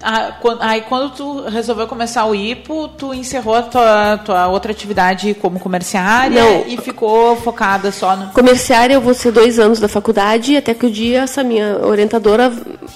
Ah, 0.01 0.37
aí 0.61 0.81
quando 0.81 1.11
tu 1.11 1.41
resolveu 1.49 1.85
começar 1.85 2.25
o 2.25 2.33
IPO, 2.33 2.87
tu 2.97 3.13
encerrou 3.13 3.53
a 3.53 3.63
tua, 3.63 4.17
tua 4.19 4.47
outra 4.47 4.71
atividade 4.71 5.33
como 5.33 5.59
comerciária 5.59 6.41
Não. 6.41 6.65
e 6.67 6.77
ficou 6.77 7.35
focada 7.35 7.91
só 7.91 8.15
no... 8.15 8.27
Comerciária 8.31 8.93
eu 8.93 9.01
vou 9.01 9.13
ser 9.13 9.31
dois 9.31 9.59
anos 9.59 9.77
da 9.77 9.89
faculdade, 9.89 10.55
até 10.55 10.73
que 10.73 10.85
o 10.85 10.91
dia 10.91 11.23
essa 11.23 11.43
minha 11.43 11.85
orientadora 11.85 12.49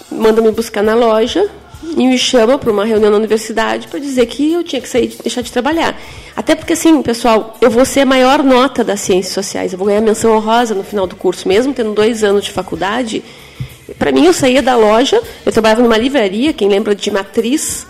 manda 0.09 0.41
me 0.41 0.51
buscar 0.51 0.81
na 0.81 0.95
loja 0.95 1.49
e 1.95 2.07
me 2.07 2.17
chama 2.17 2.57
para 2.57 2.71
uma 2.71 2.85
reunião 2.85 3.11
na 3.11 3.17
universidade 3.17 3.87
para 3.87 3.99
dizer 3.99 4.25
que 4.25 4.53
eu 4.53 4.63
tinha 4.63 4.81
que 4.81 4.89
sair, 4.89 5.15
deixar 5.21 5.41
de 5.41 5.51
trabalhar. 5.51 5.99
Até 6.35 6.55
porque, 6.55 6.73
assim, 6.73 7.01
pessoal, 7.01 7.57
eu 7.61 7.69
vou 7.69 7.85
ser 7.85 8.01
a 8.01 8.05
maior 8.05 8.43
nota 8.43 8.83
das 8.83 9.01
ciências 9.01 9.33
sociais, 9.33 9.71
eu 9.71 9.77
vou 9.77 9.87
ganhar 9.87 10.01
menção 10.01 10.35
honrosa 10.35 10.73
no 10.73 10.83
final 10.83 11.05
do 11.05 11.15
curso, 11.15 11.47
mesmo 11.47 11.73
tendo 11.73 11.93
dois 11.93 12.23
anos 12.23 12.45
de 12.45 12.51
faculdade. 12.51 13.23
Para 13.99 14.11
mim, 14.11 14.25
eu 14.25 14.33
saía 14.33 14.61
da 14.61 14.75
loja, 14.75 15.21
eu 15.45 15.51
trabalhava 15.51 15.81
numa 15.81 15.97
livraria, 15.97 16.53
quem 16.53 16.67
lembra 16.67 16.95
de 16.95 17.11
matriz, 17.11 17.85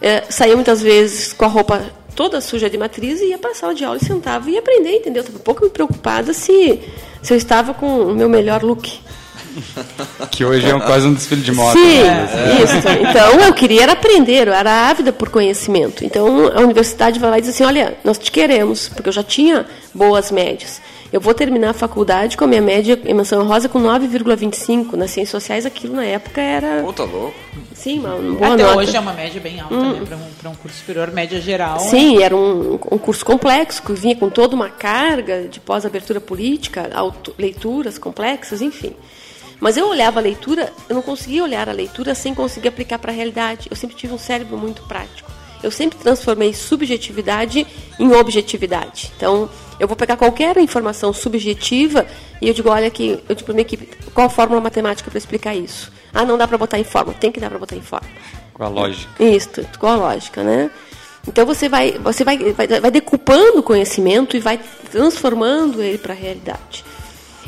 é, 0.00 0.24
saía 0.28 0.54
muitas 0.54 0.82
vezes 0.82 1.32
com 1.32 1.44
a 1.44 1.48
roupa 1.48 1.90
toda 2.14 2.40
suja 2.40 2.68
de 2.68 2.78
matriz 2.78 3.20
e 3.20 3.26
ia 3.26 3.38
para 3.38 3.50
a 3.50 3.54
sala 3.54 3.74
de 3.74 3.84
aula 3.84 3.98
e 4.00 4.04
sentava 4.04 4.48
e 4.48 4.54
ia 4.54 4.58
aprender, 4.58 4.96
entendeu? 4.96 5.20
Estava 5.20 5.38
um 5.38 5.42
pouco 5.42 5.64
me 5.64 5.70
preocupada 5.70 6.32
se, 6.32 6.80
se 7.22 7.32
eu 7.32 7.36
estava 7.36 7.74
com 7.74 7.86
o 7.86 8.14
meu 8.14 8.28
melhor 8.28 8.62
look. 8.62 9.00
Que 10.30 10.44
hoje 10.44 10.66
é 10.66 10.80
quase 10.80 11.06
um 11.06 11.14
desfile 11.14 11.40
de 11.42 11.52
moda. 11.52 11.78
Sim, 11.78 12.02
né? 12.02 12.28
isso. 12.62 12.76
Então 12.76 13.40
eu 13.40 13.52
queria 13.54 13.82
era 13.84 13.92
aprender, 13.92 14.48
eu 14.48 14.52
era 14.54 14.88
ávida 14.88 15.12
por 15.12 15.28
conhecimento. 15.28 16.04
Então 16.04 16.48
a 16.56 16.60
universidade 16.60 17.18
vai 17.18 17.30
lá 17.30 17.38
e 17.38 17.40
diz 17.40 17.50
assim: 17.50 17.64
olha, 17.64 17.96
nós 18.04 18.18
te 18.18 18.30
queremos, 18.30 18.88
porque 18.88 19.08
eu 19.08 19.12
já 19.12 19.22
tinha 19.22 19.66
boas 19.94 20.30
médias. 20.30 20.80
Eu 21.12 21.20
vou 21.20 21.32
terminar 21.32 21.70
a 21.70 21.72
faculdade 21.72 22.36
com 22.36 22.44
a 22.44 22.48
minha 22.48 22.60
média 22.60 22.98
em 23.04 23.14
menção 23.14 23.46
rosa 23.46 23.68
com 23.68 23.80
9,25. 23.80 24.94
Nas 24.94 25.12
ciências 25.12 25.30
sociais, 25.30 25.64
aquilo 25.64 25.94
na 25.94 26.04
época 26.04 26.40
era. 26.40 26.82
Puta 26.82 27.04
louco. 27.04 27.32
Sim, 27.74 28.00
uma 28.00 28.16
boa 28.16 28.54
Até 28.54 28.62
nota. 28.64 28.76
hoje 28.78 28.96
é 28.96 29.00
uma 29.00 29.12
média 29.12 29.40
bem 29.40 29.60
alta, 29.60 29.76
né? 29.76 30.02
Para 30.40 30.50
um, 30.50 30.52
um 30.52 30.56
curso 30.56 30.78
superior, 30.78 31.10
média 31.12 31.40
geral. 31.40 31.78
Sim, 31.78 32.20
era 32.22 32.34
um, 32.34 32.74
um 32.90 32.98
curso 32.98 33.24
complexo, 33.24 33.82
que 33.82 33.92
vinha 33.92 34.16
com 34.16 34.28
toda 34.28 34.54
uma 34.56 34.68
carga 34.68 35.46
de 35.48 35.60
pós-abertura 35.60 36.20
política, 36.20 36.90
auto- 36.92 37.34
leituras 37.38 37.98
complexas, 37.98 38.60
enfim. 38.60 38.92
Mas 39.60 39.76
eu 39.76 39.88
olhava 39.88 40.20
a 40.20 40.22
leitura, 40.22 40.72
eu 40.88 40.94
não 40.94 41.02
conseguia 41.02 41.42
olhar 41.42 41.68
a 41.68 41.72
leitura 41.72 42.14
sem 42.14 42.34
conseguir 42.34 42.68
aplicar 42.68 42.98
para 42.98 43.10
a 43.10 43.14
realidade. 43.14 43.68
Eu 43.70 43.76
sempre 43.76 43.96
tive 43.96 44.12
um 44.12 44.18
cérebro 44.18 44.56
muito 44.56 44.82
prático. 44.82 45.30
Eu 45.62 45.70
sempre 45.70 45.98
transformei 45.98 46.52
subjetividade 46.52 47.66
em 47.98 48.12
objetividade. 48.12 49.10
Então, 49.16 49.48
eu 49.80 49.88
vou 49.88 49.96
pegar 49.96 50.16
qualquer 50.16 50.56
informação 50.58 51.12
subjetiva 51.12 52.06
e 52.40 52.48
eu 52.48 52.54
digo, 52.54 52.68
olha 52.68 52.86
aqui, 52.86 53.18
eu 53.28 53.34
digo 53.34 53.46
para 53.46 53.54
minha 53.54 53.62
equipe, 53.62 53.88
qual 54.12 54.26
a 54.26 54.30
fórmula 54.30 54.60
matemática 54.60 55.10
para 55.10 55.18
explicar 55.18 55.54
isso? 55.54 55.90
Ah, 56.12 56.24
não 56.24 56.36
dá 56.36 56.46
para 56.46 56.58
botar 56.58 56.78
em 56.78 56.84
fórmula. 56.84 57.16
Tem 57.18 57.32
que 57.32 57.40
dar 57.40 57.48
para 57.48 57.58
botar 57.58 57.76
em 57.76 57.80
fórmula. 57.80 58.12
Com 58.52 58.64
a 58.64 58.68
lógica. 58.68 59.22
Isso, 59.22 59.50
com 59.78 59.86
a 59.86 59.96
lógica, 59.96 60.42
né? 60.42 60.70
Então 61.26 61.44
você 61.44 61.68
vai, 61.68 61.92
você 61.92 62.22
vai, 62.22 62.38
vai, 62.52 62.66
vai 62.66 62.90
decupando 62.90 63.58
o 63.58 63.62
conhecimento 63.62 64.36
e 64.36 64.40
vai 64.40 64.60
transformando 64.90 65.82
ele 65.82 65.98
para 65.98 66.12
a 66.12 66.16
realidade. 66.16 66.84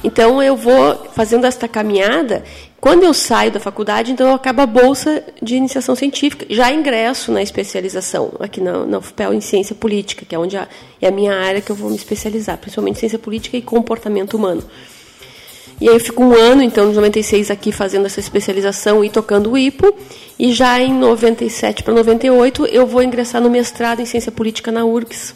Então 0.03 0.43
eu 0.43 0.57
vou 0.57 0.95
fazendo 1.13 1.45
esta 1.47 1.67
caminhada. 1.67 2.45
Quando 2.81 3.03
eu 3.03 3.13
saio 3.13 3.51
da 3.51 3.59
faculdade, 3.59 4.13
então 4.13 4.29
eu 4.29 4.35
acabo 4.35 4.63
a 4.63 4.67
bolsa 4.67 5.25
de 5.43 5.57
iniciação 5.57 5.97
científica. 5.97 6.47
Já 6.49 6.73
ingresso 6.73 7.33
na 7.33 7.43
especialização 7.43 8.33
aqui 8.39 8.61
na, 8.61 8.87
na 8.87 8.99
UFPEL 8.99 9.35
em 9.35 9.41
ciência 9.41 9.75
política, 9.75 10.25
que 10.25 10.35
é 10.35 10.39
onde 10.39 10.57
a, 10.57 10.69
é 11.01 11.09
a 11.09 11.11
minha 11.11 11.35
área 11.35 11.61
que 11.61 11.71
eu 11.71 11.77
vou 11.77 11.91
me 11.91 11.97
especializar, 11.97 12.57
principalmente 12.59 13.01
ciência 13.01 13.19
política 13.19 13.57
e 13.57 13.63
comportamento 13.63 14.35
humano. 14.35 14.63
E 15.81 15.89
aí 15.89 15.95
eu 15.95 16.01
fico 16.01 16.23
um 16.23 16.35
ano, 16.35 16.63
então, 16.63 16.91
de 16.91 16.97
96 16.97 17.51
aqui 17.51 17.71
fazendo 17.71 18.07
essa 18.07 18.19
especialização 18.19 19.05
e 19.05 19.11
tocando 19.11 19.53
o 19.53 19.59
IPO. 19.59 19.95
E 20.39 20.53
já 20.53 20.81
em 20.81 20.93
97 20.93 21.83
para 21.83 21.95
98 21.95 22.67
eu 22.67 22.87
vou 22.87 23.03
ingressar 23.03 23.41
no 23.41 23.51
mestrado 23.51 24.01
em 24.01 24.07
ciência 24.07 24.31
política 24.31 24.71
na 24.71 24.85
URGS. 24.85 25.35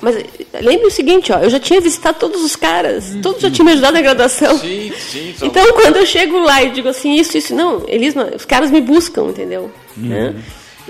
Mas 0.00 0.16
eh, 0.16 0.24
lembre 0.60 0.86
o 0.86 0.90
seguinte, 0.90 1.32
ó, 1.32 1.38
eu 1.38 1.50
já 1.50 1.60
tinha 1.60 1.80
visitado 1.80 2.18
todos 2.18 2.42
os 2.42 2.56
caras, 2.56 3.12
todos 3.22 3.40
já 3.42 3.50
tinham 3.50 3.66
me 3.66 3.72
ajudado 3.72 3.94
na 3.94 4.00
graduação. 4.00 4.58
Sim, 4.58 4.92
sim. 4.98 5.34
Então, 5.42 5.48
Então, 5.48 5.72
quando 5.74 5.96
eu 5.96 6.06
chego 6.06 6.38
lá 6.38 6.62
e 6.62 6.70
digo 6.70 6.88
assim, 6.88 7.14
isso, 7.14 7.36
isso, 7.36 7.54
não, 7.54 7.84
eles 7.86 8.14
não, 8.14 8.28
os 8.34 8.44
caras 8.44 8.70
me 8.70 8.80
buscam, 8.80 9.24
entendeu? 9.28 9.70
Né? 9.96 10.34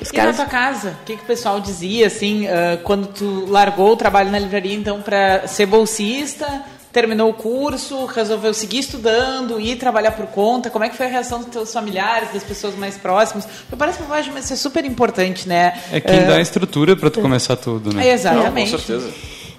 Os 0.00 0.08
E 0.10 0.12
na 0.12 0.18
caras, 0.22 0.36
tua 0.36 0.44
casa, 0.46 0.96
o 1.02 1.04
que, 1.04 1.16
que 1.16 1.22
o 1.22 1.26
pessoal 1.26 1.60
dizia, 1.60 2.06
assim, 2.06 2.46
ah, 2.46 2.78
quando 2.84 3.06
tu 3.08 3.46
largou 3.48 3.92
o 3.92 3.96
trabalho 3.96 4.30
na 4.30 4.38
livraria, 4.38 4.74
então, 4.74 5.02
para 5.02 5.46
ser 5.48 5.66
bolsista, 5.66 6.62
terminou 6.92 7.30
o 7.30 7.34
curso, 7.34 8.04
resolveu 8.06 8.52
seguir 8.52 8.78
estudando, 8.80 9.60
ir 9.60 9.76
trabalhar 9.76 10.12
por 10.12 10.26
conta, 10.26 10.70
como 10.70 10.84
é 10.84 10.88
que 10.88 10.96
foi 10.96 11.06
a 11.06 11.08
reação 11.08 11.38
dos 11.40 11.48
teus 11.48 11.72
familiares, 11.72 12.30
das 12.32 12.42
pessoas 12.42 12.74
mais 12.74 12.96
próximas? 12.96 13.44
Porque 13.46 13.76
parece 13.76 13.98
que 13.98 14.04
vai 14.08 14.22
ser 14.42 14.56
super 14.56 14.84
importante, 14.84 15.48
né? 15.48 15.80
É 15.92 16.00
quem 16.00 16.18
Ah, 16.20 16.22
dá 16.26 16.36
a 16.36 16.40
estrutura 16.40 16.96
para 16.96 17.10
tu 17.10 17.20
começar 17.20 17.56
tudo, 17.56 17.92
né? 17.94 18.08
é, 18.08 18.12
Exatamente. 18.12 18.72
com 18.72 18.78
certeza. 18.78 19.10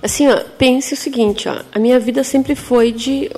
assim, 0.03 0.27
ó, 0.27 0.35
pense 0.57 0.93
o 0.93 0.97
seguinte, 0.97 1.47
ó, 1.47 1.61
a 1.71 1.79
minha 1.79 1.99
vida 1.99 2.23
sempre 2.23 2.53
foi 2.55 2.91
de, 2.91 3.29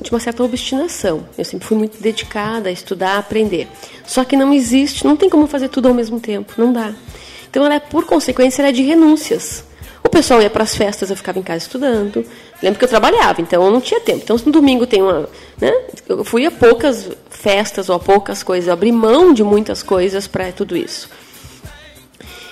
de 0.00 0.10
uma 0.10 0.20
certa 0.20 0.42
obstinação. 0.42 1.26
Eu 1.36 1.44
sempre 1.44 1.66
fui 1.66 1.76
muito 1.76 2.00
dedicada 2.00 2.68
a 2.68 2.72
estudar, 2.72 3.16
a 3.16 3.18
aprender. 3.18 3.68
Só 4.06 4.24
que 4.24 4.36
não 4.36 4.52
existe, 4.54 5.04
não 5.04 5.16
tem 5.16 5.28
como 5.28 5.46
fazer 5.46 5.68
tudo 5.68 5.88
ao 5.88 5.94
mesmo 5.94 6.18
tempo, 6.18 6.54
não 6.56 6.72
dá. 6.72 6.92
Então, 7.50 7.64
ela 7.64 7.74
é, 7.74 7.80
por 7.80 8.04
consequência, 8.06 8.62
ela 8.62 8.70
é 8.70 8.72
de 8.72 8.82
renúncias. 8.82 9.64
O 10.04 10.08
pessoal 10.08 10.42
ia 10.42 10.50
para 10.50 10.62
as 10.62 10.76
festas, 10.76 11.10
eu 11.10 11.16
ficava 11.16 11.38
em 11.38 11.42
casa 11.42 11.64
estudando. 11.64 12.24
Lembro 12.62 12.78
que 12.78 12.84
eu 12.84 12.88
trabalhava, 12.88 13.40
então 13.40 13.64
eu 13.64 13.70
não 13.70 13.80
tinha 13.80 14.00
tempo. 14.00 14.20
Então, 14.22 14.36
no 14.44 14.52
domingo 14.52 14.86
tem 14.86 15.02
uma. 15.02 15.28
Né, 15.60 15.72
eu 16.08 16.24
fui 16.24 16.44
a 16.46 16.50
poucas 16.50 17.10
festas 17.30 17.88
ou 17.88 17.96
a 17.96 17.98
poucas 17.98 18.42
coisas, 18.42 18.68
eu 18.68 18.74
abri 18.74 18.92
mão 18.92 19.32
de 19.32 19.42
muitas 19.42 19.82
coisas 19.82 20.26
para 20.26 20.52
tudo 20.52 20.76
isso. 20.76 21.08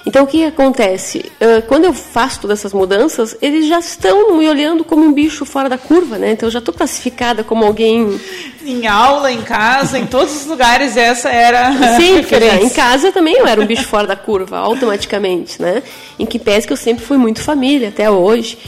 Então, 0.04 0.24
o 0.24 0.26
que 0.26 0.44
acontece? 0.44 1.30
Ah, 1.40 1.62
quando 1.66 1.84
eu 1.84 1.92
faço 1.92 2.40
todas 2.40 2.58
essas 2.58 2.72
mudanças, 2.72 3.36
eles 3.40 3.66
já 3.66 3.78
estão 3.78 4.36
me 4.36 4.48
olhando 4.48 4.84
como 4.84 5.04
um 5.04 5.12
bicho 5.12 5.44
fora 5.44 5.68
da 5.68 5.78
curva, 5.78 6.18
né? 6.18 6.32
Então, 6.32 6.48
eu 6.48 6.50
já 6.50 6.58
estou 6.58 6.74
classificada 6.74 7.44
como 7.44 7.64
alguém. 7.64 8.20
Em 8.64 8.86
aula, 8.86 9.30
em 9.30 9.42
casa, 9.42 9.98
em 9.98 10.06
todos 10.06 10.34
os 10.34 10.46
lugares, 10.46 10.96
essa 10.96 11.28
era 11.28 11.68
a 11.68 11.96
Sim, 11.96 12.22
já, 12.22 12.60
em 12.60 12.68
casa 12.68 13.12
também 13.12 13.34
eu 13.34 13.46
era 13.46 13.60
um 13.60 13.66
bicho 13.66 13.84
fora 13.84 14.06
da 14.06 14.16
curva, 14.16 14.58
automaticamente, 14.58 15.60
né? 15.60 15.82
Em 16.18 16.26
que 16.26 16.38
pese 16.38 16.66
que 16.66 16.72
eu 16.72 16.76
sempre 16.76 17.04
fui 17.04 17.16
muito 17.16 17.40
família, 17.40 17.88
até 17.88 18.10
hoje. 18.10 18.58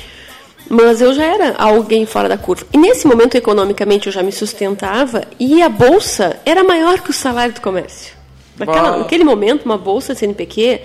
Mas 0.69 1.01
eu 1.01 1.13
já 1.13 1.25
era 1.25 1.55
alguém 1.59 2.07
fora 2.07 2.29
da 2.29 2.39
curva. 2.39 2.67
E 2.73 2.79
nesse 2.79 3.07
momento, 3.07 3.37
economicamente, 3.37 4.07
eu 4.07 4.13
já 4.13 4.23
me 4.23 4.33
sustentava 4.33 5.23
e 5.39 5.63
a 5.63 5.69
bolsa 5.69 6.41
era 6.45 6.65
maior 6.65 7.01
que 7.01 7.11
o 7.11 7.13
salário 7.13 7.55
do 7.55 7.61
comércio. 7.61 8.15
Naquela, 8.59 8.99
naquele 8.99 9.25
momento, 9.25 9.65
uma 9.65 9.77
bolsa 9.77 10.15
CNPq, 10.15 10.81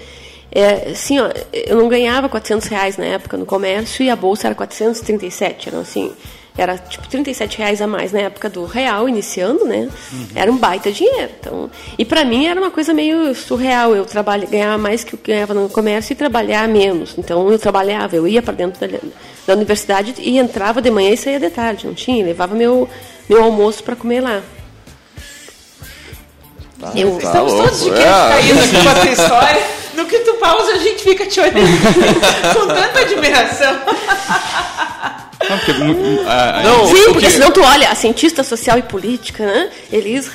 é, 0.51 0.89
assim, 0.91 1.19
ó, 1.19 1.29
eu 1.53 1.77
não 1.77 1.87
ganhava 1.87 2.27
400 2.27 2.67
reais 2.67 2.97
na 2.97 3.05
época 3.05 3.37
no 3.37 3.45
comércio 3.45 4.03
e 4.03 4.09
a 4.09 4.15
bolsa 4.15 4.47
era 4.47 4.55
437. 4.55 5.69
Era 5.69 5.79
assim, 5.79 6.11
era 6.57 6.77
tipo 6.77 7.07
37 7.07 7.57
reais 7.59 7.81
a 7.81 7.87
mais 7.87 8.11
na 8.11 8.19
época 8.19 8.49
do 8.49 8.65
real, 8.65 9.07
iniciando, 9.07 9.63
né? 9.63 9.87
Era 10.35 10.51
um 10.51 10.57
baita 10.57 10.91
dinheiro. 10.91 11.31
Então, 11.39 11.69
e 11.97 12.03
para 12.03 12.25
mim 12.25 12.47
era 12.47 12.59
uma 12.59 12.71
coisa 12.71 12.93
meio 12.93 13.33
surreal. 13.35 13.95
Eu 13.95 14.05
trabalha, 14.05 14.45
ganhava 14.47 14.77
mais 14.77 15.03
que 15.03 15.13
eu 15.13 15.19
ganhava 15.23 15.53
no 15.53 15.69
comércio 15.69 16.13
e 16.13 16.15
trabalhar 16.15 16.67
menos. 16.67 17.15
Então 17.17 17.49
eu 17.49 17.59
trabalhava, 17.59 18.15
eu 18.15 18.27
ia 18.27 18.41
para 18.41 18.53
dentro 18.53 18.79
da, 18.79 18.99
da 19.47 19.53
universidade 19.53 20.15
e 20.17 20.37
entrava 20.37 20.81
de 20.81 20.91
manhã 20.91 21.11
e 21.11 21.17
saía 21.17 21.39
de 21.39 21.49
tarde. 21.49 21.87
Não 21.87 21.93
tinha, 21.93 22.25
levava 22.25 22.55
meu, 22.55 22.89
meu 23.29 23.43
almoço 23.43 23.83
para 23.83 23.95
comer 23.95 24.21
lá. 24.21 24.41
Eu, 26.95 27.11
tá 27.17 27.27
Estamos 27.27 27.53
louco, 27.53 27.67
todos 27.67 27.83
de 27.83 27.91
queixo 27.91 28.07
é. 28.07 28.29
caído 28.29 28.59
aqui 28.59 28.83
com 28.83 28.89
a 28.89 28.95
tua 28.95 29.09
história. 29.11 29.61
No 29.95 30.05
que 30.05 30.19
tu 30.19 30.33
pausa, 30.35 30.71
a 30.71 30.77
gente 30.77 31.03
fica 31.03 31.25
te 31.25 31.39
olhando 31.39 31.55
com 32.55 32.67
tanta 32.67 32.99
admiração. 33.01 33.73
Não, 35.49 35.57
porque 35.57 35.71
a- 36.27 36.61
Não, 36.63 36.87
Sim, 36.87 37.03
porque 37.13 37.25
que- 37.25 37.31
senão 37.31 37.51
tu 37.51 37.61
olha, 37.61 37.89
a 37.89 37.95
cientista 37.95 38.43
social 38.43 38.77
e 38.77 38.81
política, 38.83 39.45
né? 39.45 39.69
Elis 39.91 40.27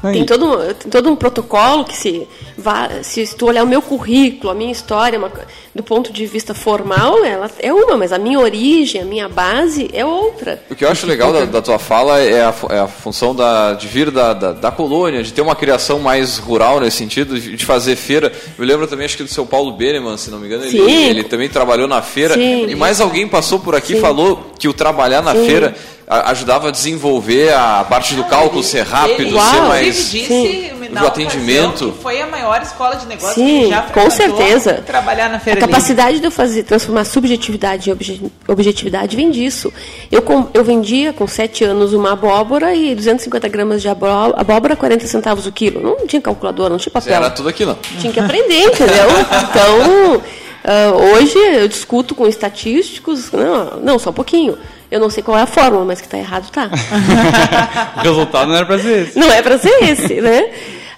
Tem 0.00 0.24
todo, 0.24 0.46
um- 0.46 0.74
tem 0.74 0.90
todo 0.90 1.10
um 1.10 1.16
protocolo 1.16 1.84
que 1.84 1.96
se, 1.96 2.26
vá, 2.56 2.88
se 3.02 3.26
tu 3.36 3.46
olhar 3.46 3.64
o 3.64 3.66
meu 3.66 3.82
currículo, 3.82 4.50
a 4.50 4.54
minha 4.54 4.70
história, 4.70 5.18
uma 5.18 5.30
do 5.74 5.82
ponto 5.82 6.12
de 6.12 6.24
vista 6.26 6.54
formal, 6.54 7.24
ela 7.24 7.50
é 7.60 7.72
uma, 7.72 7.96
mas 7.96 8.12
a 8.12 8.18
minha 8.18 8.38
origem, 8.38 9.00
a 9.00 9.04
minha 9.04 9.28
base 9.28 9.88
é 9.92 10.04
outra. 10.04 10.62
O 10.70 10.74
que 10.74 10.84
eu 10.84 10.88
acho 10.88 11.06
legal 11.06 11.32
da, 11.32 11.44
da 11.44 11.60
tua 11.62 11.78
fala 11.78 12.18
é 12.20 12.42
a, 12.42 12.54
é 12.70 12.78
a 12.80 12.88
função 12.88 13.34
da, 13.34 13.74
de 13.74 13.86
vir 13.88 14.10
da, 14.10 14.32
da, 14.34 14.52
da 14.52 14.70
colônia, 14.70 15.22
de 15.22 15.32
ter 15.32 15.40
uma 15.40 15.54
criação 15.56 15.98
mais 15.98 16.38
rural 16.38 16.80
nesse 16.80 16.96
sentido, 16.98 17.38
de, 17.38 17.56
de 17.56 17.64
fazer 17.64 17.96
feira. 17.96 18.32
Eu 18.58 18.64
lembro 18.64 18.86
também, 18.86 19.04
acho 19.04 19.16
que 19.16 19.22
do 19.24 19.28
seu 19.28 19.46
Paulo 19.46 19.72
Beneman, 19.72 20.16
se 20.16 20.30
não 20.30 20.38
me 20.38 20.46
engano, 20.46 20.64
ele, 20.64 20.78
ele 20.80 21.24
também 21.24 21.48
trabalhou 21.48 21.86
na 21.88 22.02
feira. 22.02 22.34
Sim. 22.34 22.66
E 22.68 22.74
mais 22.74 23.00
alguém 23.00 23.26
passou 23.28 23.58
por 23.60 23.74
aqui 23.74 23.96
e 23.96 24.00
falou 24.00 24.52
que 24.58 24.68
o 24.68 24.72
trabalhar 24.72 25.22
na 25.22 25.34
Sim. 25.34 25.44
feira 25.46 25.74
ajudava 26.08 26.68
a 26.68 26.70
desenvolver 26.70 27.52
a 27.52 27.84
parte 27.84 28.14
do 28.14 28.24
cálculo 28.24 28.62
ser 28.62 28.82
rápido, 28.86 29.20
Ele, 29.22 29.30
ser 29.30 29.36
Uau. 29.36 29.68
mais. 29.68 30.10
disse 30.10 30.26
Sim. 30.26 30.68
Do 30.88 31.06
atendimento. 31.06 31.68
ocasião 31.74 31.90
que 31.92 32.02
foi 32.02 32.20
a 32.22 32.26
maior 32.26 32.62
escola 32.62 32.96
de 32.96 33.04
negócios 33.06 33.34
que 33.34 33.40
Sim, 33.40 33.58
ele 33.64 33.68
já 33.68 33.82
com 33.82 34.08
certeza. 34.10 34.82
Trabalhar 34.86 35.28
na 35.28 35.36
A 35.36 35.38
feira 35.38 35.60
livre. 35.60 35.70
capacidade 35.74 36.18
de 36.18 36.24
eu 36.24 36.30
fazer, 36.30 36.62
transformar 36.62 37.04
subjetividade 37.04 37.90
em 37.90 37.92
obje- 37.92 38.22
objetividade 38.48 39.14
vem 39.14 39.30
disso. 39.30 39.70
Eu, 40.10 40.22
com- 40.22 40.48
eu 40.54 40.64
vendia 40.64 41.12
com 41.12 41.26
7 41.26 41.62
anos 41.62 41.92
uma 41.92 42.12
abóbora 42.12 42.74
e 42.74 42.94
250 42.94 43.46
gramas 43.48 43.82
de 43.82 43.88
abó- 43.88 44.32
abóbora, 44.34 44.74
40 44.76 45.06
centavos 45.06 45.46
o 45.46 45.52
quilo. 45.52 45.80
Não 45.82 46.06
tinha 46.06 46.22
calculadora, 46.22 46.70
não 46.70 46.78
tinha 46.78 46.90
papel. 46.92 47.14
Era 47.14 47.28
tudo 47.30 47.50
aquilo. 47.50 47.78
Tinha 48.00 48.10
que 48.10 48.18
aprender, 48.20 48.62
entendeu? 48.68 49.08
Então, 49.50 50.22
ah, 50.64 50.92
hoje 51.14 51.36
eu 51.38 51.68
discuto 51.68 52.14
com 52.14 52.26
estatísticos. 52.26 53.30
Não, 53.30 53.78
não, 53.82 53.98
só 53.98 54.08
um 54.08 54.14
pouquinho. 54.14 54.56
Eu 54.90 55.00
não 55.00 55.10
sei 55.10 55.22
qual 55.22 55.36
é 55.38 55.42
a 55.42 55.46
fórmula, 55.46 55.84
mas 55.84 56.00
que 56.00 56.06
está 56.06 56.16
errado, 56.18 56.50
tá. 56.50 56.70
o 57.96 58.00
resultado 58.00 58.48
não 58.48 58.56
era 58.56 58.66
para 58.66 58.78
ser 58.78 59.02
esse. 59.08 59.18
Não 59.18 59.30
é 59.30 59.42
para 59.42 59.58
ser 59.58 59.82
esse, 59.84 60.14
né? 60.20 60.50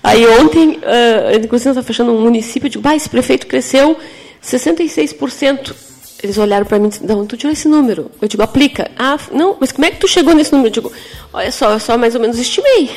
Aí 0.02 0.26
ontem, 0.38 0.78
ah, 0.84 1.32
inclusive, 1.34 1.68
nós 1.70 1.76
estamos 1.76 1.86
fechando 1.86 2.12
um 2.12 2.20
município, 2.20 2.66
eu 2.66 2.70
digo, 2.70 2.82
bah, 2.82 2.94
esse 2.94 3.08
prefeito 3.08 3.46
cresceu 3.46 3.96
66%. 4.42 5.74
Eles 6.22 6.36
olharam 6.38 6.66
para 6.66 6.78
mim 6.78 6.86
e 6.86 6.90
disseram, 6.90 7.06
de 7.06 7.12
onde 7.14 7.28
tu 7.28 7.36
tirou 7.36 7.52
esse 7.52 7.66
número? 7.66 8.10
Eu 8.20 8.28
digo, 8.28 8.42
aplica. 8.42 8.90
Ah, 8.98 9.18
não, 9.32 9.56
mas 9.58 9.72
como 9.72 9.86
é 9.86 9.90
que 9.90 9.96
tu 9.98 10.06
chegou 10.06 10.34
nesse 10.34 10.52
número? 10.52 10.68
Eu 10.68 10.72
digo, 10.72 10.92
olha 11.32 11.50
só, 11.50 11.70
eu 11.72 11.80
só 11.80 11.96
mais 11.96 12.14
ou 12.14 12.20
menos 12.20 12.38
estimei. 12.38 12.90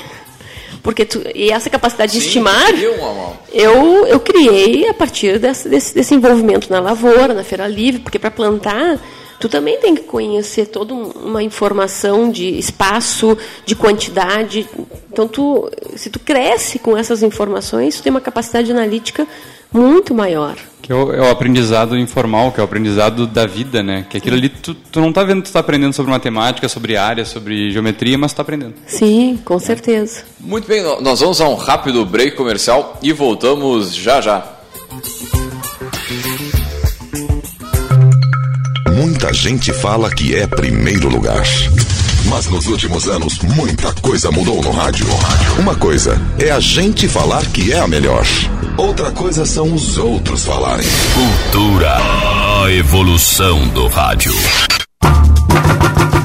Porque 0.82 1.06
tu, 1.06 1.22
e 1.34 1.50
essa 1.50 1.70
capacidade 1.70 2.12
de 2.12 2.20
Sim, 2.20 2.26
estimar, 2.28 2.66
queria 2.66 2.92
uma- 2.92 3.10
uma- 3.12 3.34
eu, 3.54 4.06
eu 4.06 4.20
criei 4.20 4.90
a 4.90 4.94
partir 4.94 5.40
desse, 5.40 5.70
desse, 5.70 5.96
desse 5.96 6.14
envolvimento 6.14 6.70
na 6.70 6.82
lavoura, 6.82 7.34
na 7.34 7.44
feira 7.46 7.66
livre, 7.68 8.02
porque 8.02 8.20
para 8.20 8.30
plantar, 8.30 9.00
tu 9.40 9.50
também 9.50 9.78
tem 9.80 9.96
que 9.96 10.02
conhecer 10.04 10.68
toda 10.68 10.94
um- 10.94 11.10
uma 11.26 11.44
informação 11.44 12.30
de 12.32 12.58
espaço, 12.58 13.38
de 13.66 13.76
quantidade. 13.76 14.68
Então, 15.12 15.28
tu, 15.28 15.70
se 15.96 16.10
tu 16.10 16.20
cresce 16.20 16.80
com 16.80 16.98
essas 16.98 17.22
informações, 17.24 17.98
tu 17.98 18.04
tem 18.04 18.10
uma 18.12 18.22
capacidade 18.22 18.72
analítica 18.72 19.28
muito 19.72 20.14
maior. 20.14 20.56
Que 20.82 20.92
é 20.92 20.96
o, 20.96 21.14
é 21.14 21.22
o, 21.22 21.30
aprendizado 21.32 21.98
informal, 21.98 22.52
que 22.52 22.60
é 22.60 22.62
o 22.62 22.66
aprendizado 22.66 23.26
da 23.26 23.46
vida, 23.48 23.82
né? 23.82 24.06
Que 24.10 24.18
aquilo 24.18 24.36
ali 24.36 24.50
tu, 24.50 24.74
tu 24.74 25.00
não 25.00 25.10
está 25.10 25.24
vendo, 25.24 25.42
tu 25.42 25.46
está 25.46 25.60
aprendendo 25.62 25.94
sobre 25.94 26.12
matemática, 26.12 26.68
sobre 26.68 26.98
área, 26.98 27.24
sobre 27.24 27.72
geometria, 27.72 28.18
mas 28.18 28.32
tu 28.32 28.34
está 28.34 28.42
aprendendo. 28.42 28.74
Sim, 28.86 29.40
com 29.46 29.58
certeza. 29.60 30.24
Muito 30.40 30.68
bem, 30.68 30.84
nós 31.02 31.22
vamos 31.22 31.40
a 31.40 31.48
um 31.48 31.56
rápido 31.56 32.06
break 32.06 32.36
comercial 32.36 33.00
e 33.02 33.14
voltamos 33.14 33.96
já 33.96 34.20
já. 34.20 34.46
Muita 39.24 39.38
gente 39.38 39.72
fala 39.72 40.14
que 40.14 40.36
é 40.36 40.46
primeiro 40.46 41.08
lugar. 41.08 41.46
Mas 42.26 42.48
nos 42.48 42.68
últimos 42.68 43.08
anos, 43.08 43.40
muita 43.40 43.94
coisa 43.94 44.30
mudou 44.30 44.62
no 44.62 44.70
rádio. 44.70 45.08
Uma 45.58 45.74
coisa 45.76 46.22
é 46.38 46.52
a 46.52 46.60
gente 46.60 47.08
falar 47.08 47.46
que 47.46 47.72
é 47.72 47.80
a 47.80 47.88
melhor. 47.88 48.26
Outra 48.76 49.12
coisa 49.12 49.46
são 49.46 49.74
os 49.74 49.98
outros 49.98 50.44
falarem. 50.44 50.86
Cultura. 51.14 51.96
A 52.66 52.70
evolução 52.70 53.66
do 53.70 53.88
rádio. 53.88 54.34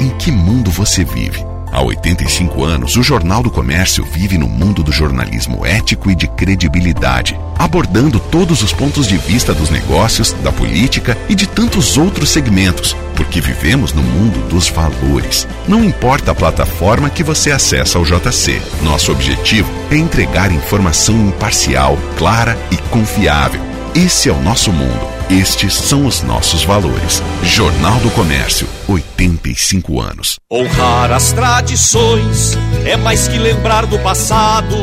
Em 0.00 0.08
que 0.08 0.32
mundo 0.32 0.70
você 0.70 1.04
vive? 1.04 1.44
Há 1.70 1.82
85 1.82 2.64
anos, 2.64 2.96
o 2.96 3.02
Jornal 3.02 3.42
do 3.42 3.50
Comércio 3.50 4.02
vive 4.02 4.38
no 4.38 4.48
mundo 4.48 4.82
do 4.82 4.90
jornalismo 4.90 5.64
ético 5.64 6.10
e 6.10 6.14
de 6.14 6.26
credibilidade, 6.26 7.38
abordando 7.58 8.18
todos 8.18 8.62
os 8.62 8.72
pontos 8.72 9.06
de 9.06 9.18
vista 9.18 9.52
dos 9.52 9.68
negócios, 9.68 10.32
da 10.42 10.50
política 10.50 11.18
e 11.28 11.34
de 11.34 11.46
tantos 11.46 11.98
outros 11.98 12.30
segmentos, 12.30 12.96
porque 13.14 13.42
vivemos 13.42 13.92
no 13.92 14.02
mundo 14.02 14.48
dos 14.48 14.70
valores. 14.70 15.46
Não 15.68 15.84
importa 15.84 16.30
a 16.30 16.34
plataforma 16.34 17.10
que 17.10 17.22
você 17.22 17.52
acessa 17.52 17.98
ao 17.98 18.04
JC, 18.04 18.60
nosso 18.82 19.12
objetivo 19.12 19.70
é 19.90 19.96
entregar 19.96 20.50
informação 20.50 21.14
imparcial, 21.28 21.98
clara 22.16 22.58
e 22.72 22.78
confiável. 22.88 23.60
Esse 23.94 24.30
é 24.30 24.32
o 24.32 24.40
nosso 24.40 24.72
mundo. 24.72 25.19
Estes 25.30 25.74
são 25.74 26.06
os 26.06 26.22
nossos 26.22 26.64
valores. 26.64 27.22
Jornal 27.44 28.00
do 28.00 28.10
Comércio, 28.10 28.66
85 28.88 30.00
anos. 30.00 30.40
Honrar 30.50 31.12
as 31.12 31.30
tradições 31.32 32.58
é 32.84 32.96
mais 32.96 33.28
que 33.28 33.38
lembrar 33.38 33.86
do 33.86 33.96
passado, 34.00 34.74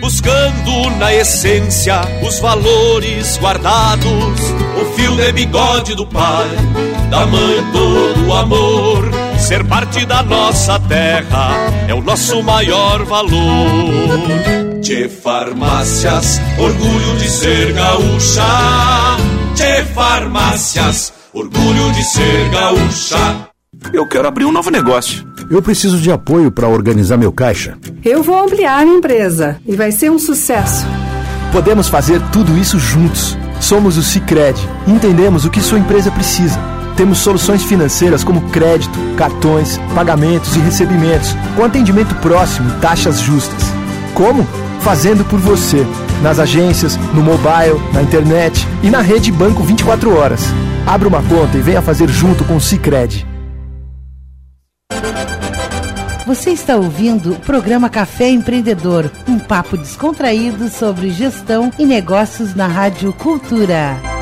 buscando 0.00 0.90
na 0.96 1.12
essência 1.12 2.00
os 2.22 2.38
valores 2.38 3.36
guardados. 3.38 4.40
O 4.80 4.94
fio 4.94 5.16
de 5.16 5.32
bigode 5.32 5.96
do 5.96 6.06
pai, 6.06 6.50
da 7.10 7.26
mãe 7.26 7.56
todo 7.72 8.28
o 8.28 8.32
amor. 8.32 9.10
Ser 9.40 9.64
parte 9.64 10.06
da 10.06 10.22
nossa 10.22 10.78
terra 10.78 11.50
é 11.88 11.94
o 11.94 12.00
nosso 12.00 12.44
maior 12.44 13.04
valor. 13.04 14.80
De 14.80 15.08
farmácias, 15.08 16.40
orgulho 16.60 17.16
de 17.16 17.28
ser 17.28 17.72
gaúcha 17.72 19.35
Tchê 19.56 19.82
Farmácias, 19.94 21.14
orgulho 21.32 21.90
de 21.92 22.04
ser 22.04 22.50
gaúcha. 22.50 23.48
Eu 23.90 24.06
quero 24.06 24.28
abrir 24.28 24.44
um 24.44 24.52
novo 24.52 24.70
negócio. 24.70 25.26
Eu 25.50 25.62
preciso 25.62 25.98
de 25.98 26.12
apoio 26.12 26.52
para 26.52 26.68
organizar 26.68 27.16
meu 27.16 27.32
caixa. 27.32 27.78
Eu 28.04 28.22
vou 28.22 28.38
ampliar 28.38 28.84
minha 28.84 28.98
empresa 28.98 29.58
e 29.66 29.74
vai 29.74 29.90
ser 29.92 30.10
um 30.10 30.18
sucesso. 30.18 30.84
Podemos 31.52 31.88
fazer 31.88 32.20
tudo 32.30 32.54
isso 32.58 32.78
juntos. 32.78 33.34
Somos 33.58 33.96
o 33.96 34.02
Cicred. 34.02 34.60
Entendemos 34.86 35.46
o 35.46 35.50
que 35.50 35.62
sua 35.62 35.78
empresa 35.78 36.10
precisa. 36.10 36.60
Temos 36.94 37.16
soluções 37.16 37.64
financeiras 37.64 38.22
como 38.22 38.50
crédito, 38.50 38.98
cartões, 39.16 39.80
pagamentos 39.94 40.54
e 40.54 40.58
recebimentos, 40.58 41.34
com 41.56 41.64
atendimento 41.64 42.14
próximo 42.16 42.68
e 42.68 42.80
taxas 42.82 43.20
justas. 43.20 43.62
Como? 44.12 44.46
Fazendo 44.82 45.24
por 45.24 45.40
você 45.40 45.86
nas 46.22 46.38
agências, 46.38 46.96
no 47.14 47.22
mobile, 47.22 47.80
na 47.92 48.02
internet 48.02 48.66
e 48.82 48.90
na 48.90 49.00
rede 49.00 49.30
Banco 49.30 49.62
24 49.62 50.16
horas. 50.16 50.42
Abra 50.86 51.08
uma 51.08 51.22
conta 51.22 51.56
e 51.56 51.60
venha 51.60 51.82
fazer 51.82 52.08
junto 52.08 52.44
com 52.44 52.56
o 52.56 52.60
Cicred. 52.60 53.26
Você 56.26 56.50
está 56.50 56.76
ouvindo 56.76 57.34
o 57.34 57.40
programa 57.40 57.88
Café 57.88 58.28
Empreendedor, 58.28 59.10
um 59.28 59.38
papo 59.38 59.76
descontraído 59.76 60.68
sobre 60.68 61.10
gestão 61.10 61.70
e 61.78 61.86
negócios 61.86 62.52
na 62.52 62.66
Rádio 62.66 63.12
Cultura. 63.12 64.15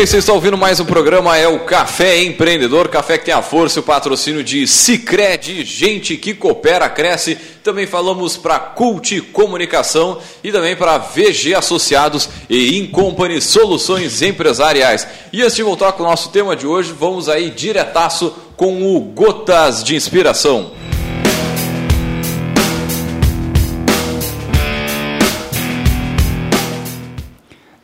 Bem, 0.00 0.06
vocês 0.06 0.22
estão 0.22 0.36
ouvindo 0.36 0.56
mais 0.56 0.80
um 0.80 0.86
programa, 0.86 1.36
é 1.36 1.46
o 1.46 1.58
Café 1.66 2.22
Empreendedor, 2.22 2.88
café 2.88 3.18
que 3.18 3.26
tem 3.26 3.34
a 3.34 3.42
força 3.42 3.78
e 3.78 3.80
o 3.80 3.82
patrocínio 3.82 4.42
de 4.42 4.66
Cicred, 4.66 5.62
gente 5.62 6.16
que 6.16 6.32
coopera, 6.32 6.88
cresce. 6.88 7.36
Também 7.62 7.86
falamos 7.86 8.34
para 8.34 8.58
Cult 8.58 9.20
Comunicação 9.30 10.18
e 10.42 10.50
também 10.50 10.74
para 10.74 10.96
VG 10.96 11.54
Associados 11.54 12.30
e 12.48 12.78
Incompany 12.78 13.42
Soluções 13.42 14.22
Empresariais. 14.22 15.06
E 15.34 15.42
antes 15.42 15.56
de 15.56 15.62
voltar 15.62 15.92
com 15.92 16.02
o 16.02 16.06
nosso 16.06 16.30
tema 16.30 16.56
de 16.56 16.66
hoje, 16.66 16.94
vamos 16.98 17.28
aí 17.28 17.50
diretaço 17.50 18.34
com 18.56 18.96
o 18.96 19.00
Gotas 19.00 19.84
de 19.84 19.94
Inspiração. 19.94 20.79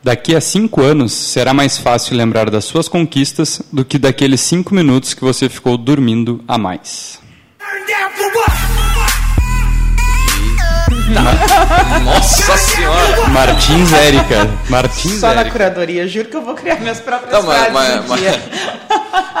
Daqui 0.07 0.33
a 0.33 0.39
cinco 0.39 0.81
anos 0.81 1.11
será 1.11 1.53
mais 1.53 1.77
fácil 1.77 2.15
lembrar 2.15 2.49
das 2.49 2.63
suas 2.63 2.87
conquistas 2.87 3.61
do 3.73 3.83
que 3.83 3.99
daqueles 3.99 4.39
cinco 4.39 4.73
minutos 4.73 5.13
que 5.13 5.19
você 5.19 5.49
ficou 5.49 5.77
dormindo 5.77 6.41
a 6.47 6.57
mais. 6.57 7.19
Nossa 12.05 12.57
senhora! 12.57 13.27
Martins 13.27 13.91
Érica. 13.91 14.49
Martins 14.69 15.19
Só 15.19 15.33
na 15.33 15.41
Érica. 15.41 15.51
curadoria, 15.51 16.07
juro 16.07 16.29
que 16.29 16.37
eu 16.37 16.41
vou 16.41 16.55
criar 16.55 16.79
minhas 16.79 17.01
próprias 17.01 17.33
Não, 17.33 17.43
mas, 17.43 17.57
frases 17.57 17.73
mas, 17.73 18.09
um 18.09 18.15
dia. 18.15 18.41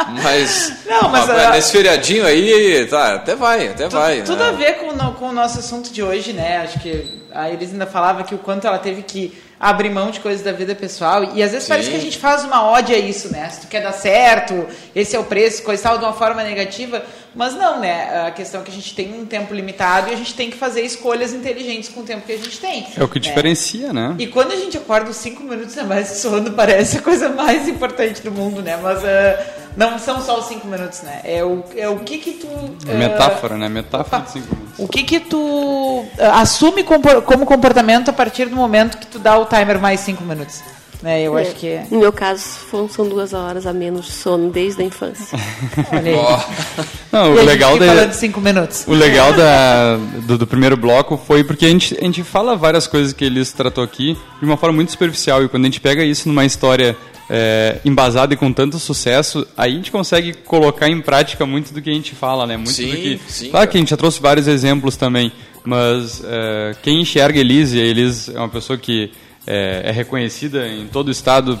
mas, 0.09 0.21
mas, 0.21 0.73
Não, 0.85 1.07
mas, 1.09 1.29
ah, 1.29 1.47
ah, 1.47 1.51
nesse 1.51 1.71
feriadinho 1.71 2.25
aí, 2.25 2.85
tá, 2.87 3.15
até 3.15 3.37
vai, 3.37 3.69
até 3.69 3.87
vai. 3.87 4.21
Tudo 4.23 4.43
né? 4.43 4.49
a 4.49 4.51
ver 4.51 4.79
com, 4.79 4.89
com 5.13 5.29
o 5.29 5.33
nosso 5.33 5.59
assunto 5.59 5.93
de 5.93 6.03
hoje, 6.03 6.33
né? 6.33 6.57
Acho 6.57 6.77
que 6.81 7.21
a 7.33 7.49
Elis 7.49 7.71
ainda 7.71 7.85
falava 7.85 8.25
que 8.25 8.35
o 8.35 8.37
quanto 8.37 8.67
ela 8.67 8.79
teve 8.79 9.01
que 9.01 9.46
abrir 9.59 9.89
mão 9.89 10.11
de 10.11 10.19
coisas 10.19 10.43
da 10.43 10.51
vida 10.51 10.75
pessoal. 10.75 11.35
E 11.35 11.41
às 11.41 11.51
vezes 11.51 11.63
Sim. 11.63 11.69
parece 11.69 11.89
que 11.89 11.95
a 11.95 11.99
gente 11.99 12.17
faz 12.17 12.43
uma 12.43 12.63
ódio 12.63 12.95
a 12.95 12.99
isso, 12.99 13.31
né? 13.31 13.49
Se 13.49 13.61
tu 13.61 13.67
quer 13.67 13.81
dar 13.81 13.91
certo, 13.91 14.67
esse 14.95 15.15
é 15.15 15.19
o 15.19 15.23
preço, 15.23 15.63
coisa 15.63 15.81
e 15.81 15.83
tal, 15.83 15.97
de 15.97 16.03
uma 16.05 16.13
forma 16.13 16.43
negativa. 16.43 17.03
Mas 17.35 17.53
não, 17.53 17.79
né? 17.79 18.27
A 18.27 18.31
questão 18.31 18.61
é 18.61 18.63
que 18.63 18.71
a 18.71 18.73
gente 18.73 18.95
tem 18.95 19.13
um 19.13 19.25
tempo 19.25 19.53
limitado 19.53 20.09
e 20.09 20.13
a 20.13 20.17
gente 20.17 20.33
tem 20.33 20.49
que 20.49 20.57
fazer 20.57 20.81
escolhas 20.81 21.33
inteligentes 21.33 21.89
com 21.89 22.01
o 22.01 22.03
tempo 22.03 22.25
que 22.25 22.33
a 22.33 22.37
gente 22.37 22.59
tem. 22.59 22.87
É 22.95 23.03
o 23.03 23.07
que 23.07 23.19
né? 23.19 23.27
diferencia, 23.27 23.93
né? 23.93 24.15
E 24.17 24.27
quando 24.27 24.51
a 24.51 24.55
gente 24.55 24.77
acorda 24.77 25.09
os 25.09 25.17
cinco 25.17 25.43
minutos 25.43 25.77
a 25.77 25.83
mais 25.83 26.09
de 26.09 26.17
sono, 26.17 26.51
parece 26.53 26.97
a 26.97 27.01
coisa 27.01 27.29
mais 27.29 27.67
importante 27.67 28.21
do 28.21 28.31
mundo, 28.31 28.61
né? 28.61 28.77
Mas 28.81 29.03
ah, 29.03 29.45
não 29.77 29.99
são 29.99 30.19
só 30.19 30.39
os 30.39 30.45
cinco 30.45 30.67
minutos, 30.67 31.03
né? 31.03 31.21
É 31.23 31.43
o, 31.43 31.63
é 31.75 31.87
o 31.87 31.99
que 31.99 32.17
que 32.17 32.31
tu... 32.31 32.47
É 32.89 32.95
metáfora, 32.95 33.55
né? 33.55 33.69
Metáfora 33.69 34.23
de 34.23 34.31
cinco 34.31 34.55
minutos. 34.55 34.79
o 34.79 34.87
que 34.87 35.03
que 35.03 35.19
tu 35.19 36.03
ah, 36.19 36.41
assume 36.41 36.83
como 36.83 37.45
comportamento 37.45 38.09
a 38.09 38.13
partir 38.13 38.49
do 38.49 38.55
momento 38.55 38.97
que 38.97 39.05
tu 39.05 39.19
dá 39.19 39.37
o 39.37 39.45
timer 39.45 39.79
mais 39.79 39.99
cinco 39.99 40.23
minutos? 40.23 40.63
Né? 41.01 41.21
Eu 41.21 41.37
acho 41.37 41.53
que 41.55 41.67
é... 41.67 41.85
No 41.91 41.99
meu 41.99 42.11
caso, 42.11 42.43
são 42.89 43.07
duas 43.07 43.31
horas 43.33 43.67
a 43.67 43.73
menos 43.73 44.05
de 44.07 44.11
sono 44.13 44.49
desde 44.51 44.81
a 44.81 44.85
infância. 44.85 45.37
Olha 45.93 46.11
aí. 46.11 46.85
Não, 47.11 47.31
o 47.33 47.35
legal 47.43 47.77
da- 47.77 48.05
de 48.05 48.15
cinco 48.15 48.41
minutos. 48.41 48.83
O 48.87 48.93
legal 48.93 49.31
da, 49.33 49.95
do, 50.25 50.37
do 50.39 50.47
primeiro 50.47 50.75
bloco 50.75 51.15
foi 51.15 51.43
porque 51.43 51.65
a 51.65 51.69
gente, 51.69 51.95
a 51.99 52.03
gente 52.03 52.23
fala 52.23 52.55
várias 52.55 52.87
coisas 52.87 53.13
que 53.13 53.23
eles 53.23 53.51
tratou 53.51 53.83
aqui 53.83 54.17
de 54.39 54.45
uma 54.45 54.57
forma 54.57 54.75
muito 54.75 54.91
superficial 54.91 55.43
e 55.43 55.47
quando 55.49 55.63
a 55.63 55.67
gente 55.67 55.79
pega 55.79 56.03
isso 56.03 56.27
numa 56.27 56.45
história 56.45 56.97
é, 57.29 57.77
embasada 57.85 58.33
e 58.33 58.37
com 58.37 58.51
tanto 58.51 58.79
sucesso, 58.79 59.45
aí 59.55 59.73
a 59.73 59.75
gente 59.75 59.91
consegue 59.91 60.33
colocar 60.33 60.89
em 60.89 60.99
prática 61.01 61.45
muito 61.45 61.73
do 61.73 61.81
que 61.81 61.89
a 61.89 61.93
gente 61.93 62.15
fala, 62.15 62.47
né? 62.47 62.55
Muito 62.57 62.71
Sim, 62.71 62.89
do 62.89 62.95
que. 62.97 63.19
sim, 63.27 63.49
claro 63.49 63.65
cara. 63.65 63.67
que 63.67 63.77
a 63.77 63.79
gente 63.81 63.89
já 63.89 63.97
trouxe 63.97 64.21
vários 64.21 64.47
exemplos 64.47 64.95
também, 64.95 65.31
mas 65.63 66.23
é, 66.25 66.75
quem 66.81 67.01
enxerga 67.01 67.39
Elise, 67.39 67.79
a 67.79 67.83
Elise 67.85 68.35
é 68.35 68.39
uma 68.39 68.49
pessoa 68.49 68.77
que 68.79 69.11
é, 69.47 69.83
é 69.85 69.91
reconhecida 69.91 70.67
em 70.67 70.87
todo 70.87 71.07
o 71.07 71.11
estado 71.11 71.59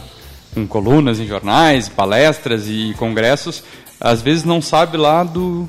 com 0.53 0.67
colunas 0.67 1.19
em 1.19 1.25
jornais, 1.25 1.87
palestras 1.87 2.67
e 2.67 2.93
congressos, 2.97 3.63
às 3.99 4.21
vezes 4.21 4.43
não 4.43 4.61
sabe 4.61 4.97
lá 4.97 5.23
do 5.23 5.67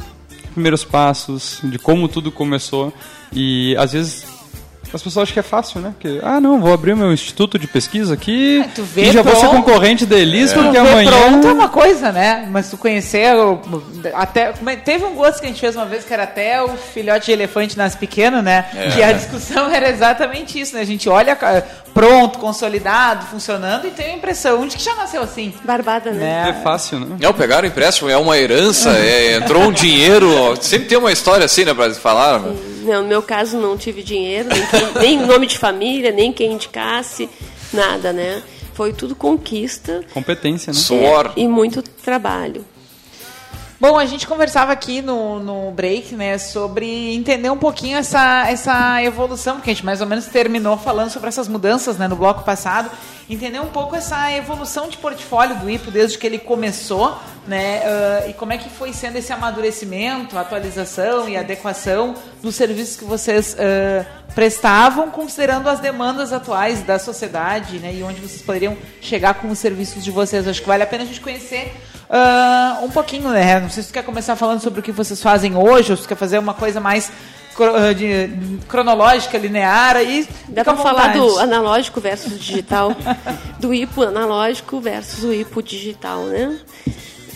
primeiros 0.53 0.85
passos, 0.85 1.61
de 1.63 1.79
como 1.79 2.09
tudo 2.09 2.33
começou 2.33 2.93
e 3.33 3.77
às 3.79 3.93
vezes 3.93 4.27
as 4.93 5.03
pessoas 5.03 5.25
acham 5.25 5.35
que 5.35 5.41
é 5.41 5.43
fácil, 5.43 5.81
né? 5.81 5.95
Que, 6.01 6.19
ah, 6.23 6.41
não, 6.41 6.61
vou 6.61 6.73
abrir 6.73 6.97
meu 6.97 7.13
instituto 7.13 7.59
de 7.59 7.67
pesquisa 7.67 8.15
aqui 8.15 8.65
vê 8.95 9.03
e 9.03 9.13
já 9.13 9.21
vou 9.21 9.35
ser 9.35 9.49
pronto. 9.49 9.57
concorrente 9.57 10.07
da 10.07 10.19
Elis, 10.19 10.51
Tu 10.53 10.63
porque 10.63 10.79
amanhã... 10.79 11.11
pronto 11.11 11.47
é 11.47 11.53
uma 11.53 11.69
coisa, 11.69 12.11
né? 12.11 12.49
Mas 12.51 12.71
tu 12.71 12.79
conhecer 12.79 13.35
até 14.15 14.55
é- 14.67 14.77
teve 14.77 15.05
um 15.05 15.15
gosto 15.15 15.41
que 15.41 15.47
a 15.47 15.49
gente 15.49 15.61
fez 15.61 15.77
uma 15.77 15.85
vez 15.85 16.05
que 16.05 16.13
era 16.13 16.23
até 16.23 16.63
o 16.63 16.69
filhote 16.71 17.27
de 17.27 17.33
elefante 17.33 17.77
nasce 17.77 17.99
pequeno, 17.99 18.41
né? 18.41 18.65
É. 18.75 18.91
Que 18.91 19.03
a 19.03 19.13
discussão 19.13 19.69
era 19.71 19.91
exatamente 19.91 20.59
isso, 20.59 20.75
né? 20.75 20.81
A 20.81 20.87
gente 20.87 21.07
olha 21.09 21.37
pronto, 21.95 22.39
consolidado, 22.39 23.27
funcionando 23.27 23.87
e 23.87 23.91
tem 23.91 24.13
a 24.13 24.17
impressão 24.17 24.67
de 24.67 24.77
que 24.77 24.83
já 24.83 24.95
nasceu 24.95 25.23
assim. 25.23 25.53
Barbada, 25.65 26.11
né? 26.13 26.55
É 26.57 26.63
fácil, 26.63 27.01
né? 27.01 27.17
Não, 27.21 27.33
pegaram 27.33 27.65
o 27.67 27.71
empréstimo, 27.71 28.09
é 28.11 28.17
uma 28.17 28.37
herança, 28.39 28.91
é, 28.97 29.37
entrou 29.37 29.63
um 29.65 29.73
dinheiro. 29.73 30.29
Sempre 30.61 30.89
tem 30.89 30.99
uma 30.99 31.13
história 31.13 31.45
assim, 31.45 31.65
né, 31.65 31.75
pra 31.75 31.93
falar. 31.95 32.41
né? 32.41 32.55
Não, 32.85 33.03
no 33.03 33.09
meu 33.09 33.23
caso 33.23 33.59
não 33.59 33.77
tive 33.77 34.03
dinheiro, 34.03 34.49
nem, 34.49 34.67
quem- 34.67 35.03
nem 35.03 35.27
nome 35.27 35.47
de 35.47 35.59
família, 35.59 36.11
nem 36.11 36.33
quem 36.33 36.53
indicasse, 36.53 37.29
nada, 37.73 38.13
né? 38.13 38.43
Foi 38.75 38.93
tudo 38.93 39.15
conquista 39.17 40.03
Competência, 40.15 40.73
né? 40.73 40.79
Suor. 40.79 41.33
e 41.37 41.49
muito 41.49 41.83
trabalho. 41.83 42.65
Bom, 43.81 43.97
a 43.97 44.07
gente 44.07 44.27
conversava 44.27 44.73
aqui 44.73 45.01
no, 45.01 45.39
no 45.39 45.71
break, 45.71 46.13
né, 46.17 46.37
sobre 46.37 47.15
entender 47.15 47.49
um 47.49 47.57
pouquinho 47.57 47.97
essa, 47.97 48.45
essa 48.49 49.01
evolução, 49.05 49.55
porque 49.55 49.71
a 49.71 49.73
gente 49.73 49.87
mais 49.87 50.01
ou 50.01 50.07
menos 50.09 50.27
terminou 50.27 50.77
falando 50.77 51.11
sobre 51.11 51.29
essas 51.29 51.47
mudanças, 51.47 51.97
né, 51.97 52.09
no 52.09 52.17
bloco 52.17 52.43
passado. 52.43 52.91
Entender 53.31 53.61
um 53.61 53.69
pouco 53.69 53.95
essa 53.95 54.33
evolução 54.33 54.89
de 54.89 54.97
portfólio 54.97 55.61
do 55.61 55.71
IPO 55.71 55.93
desde 55.93 56.19
que 56.19 56.27
ele 56.27 56.41
começou, 56.41 57.17
né, 57.47 57.83
ah, 57.85 58.27
e 58.27 58.33
como 58.33 58.53
é 58.53 58.59
que 58.59 58.69
foi 58.69 58.93
sendo 58.93 59.15
esse 59.15 59.33
amadurecimento, 59.33 60.37
atualização 60.37 61.29
e 61.29 61.37
adequação 61.37 62.17
dos 62.43 62.57
serviços 62.57 62.97
que 62.97 63.05
vocês 63.05 63.57
ah, 63.61 64.05
prestavam, 64.35 65.09
considerando 65.09 65.69
as 65.69 65.79
demandas 65.79 66.33
atuais 66.33 66.83
da 66.83 66.99
sociedade, 66.99 67.79
né, 67.79 67.95
e 67.95 68.03
onde 68.03 68.21
vocês 68.21 68.43
poderiam 68.43 68.77
chegar 69.01 69.35
com 69.35 69.49
os 69.49 69.59
serviços 69.61 70.03
de 70.03 70.11
vocês. 70.11 70.49
Acho 70.49 70.63
que 70.63 70.67
vale 70.67 70.83
a 70.83 70.87
pena 70.87 71.05
a 71.05 71.07
gente 71.07 71.21
conhecer 71.21 71.73
ah, 72.11 72.79
um 72.83 72.91
pouquinho, 72.91 73.29
né? 73.31 73.61
Não 73.61 73.71
sei 73.71 73.83
se 73.83 73.91
tu 73.91 73.93
quer 73.93 74.05
começar 74.05 74.37
falando 74.37 74.61
sobre 74.61 74.81
o 74.81 74.83
que 74.83 74.93
vocês 74.93 75.23
fazem 75.23 75.57
hoje, 75.57 75.91
ou 75.93 75.97
se 75.97 76.05
tu 76.05 76.09
quer 76.09 76.17
fazer 76.17 76.39
uma 76.39 76.55
coisa 76.55 76.81
mais 76.81 77.11
ah, 77.61 77.93
de- 77.93 78.31
cronológica, 78.69 79.37
linear, 79.39 79.97
aí 79.97 80.29
Dá 80.49 80.65
para 80.65 80.77
falar 80.77 81.13
do 81.13 81.39
analógico 81.39 82.01
versus 82.01 82.39
digital, 82.39 82.95
do 83.59 83.75
IPO 83.75 84.03
analógico 84.05 84.81
versus 84.81 85.25
o 85.25 85.33
IPO 85.33 85.63
digital, 85.63 86.23
né? 86.25 86.59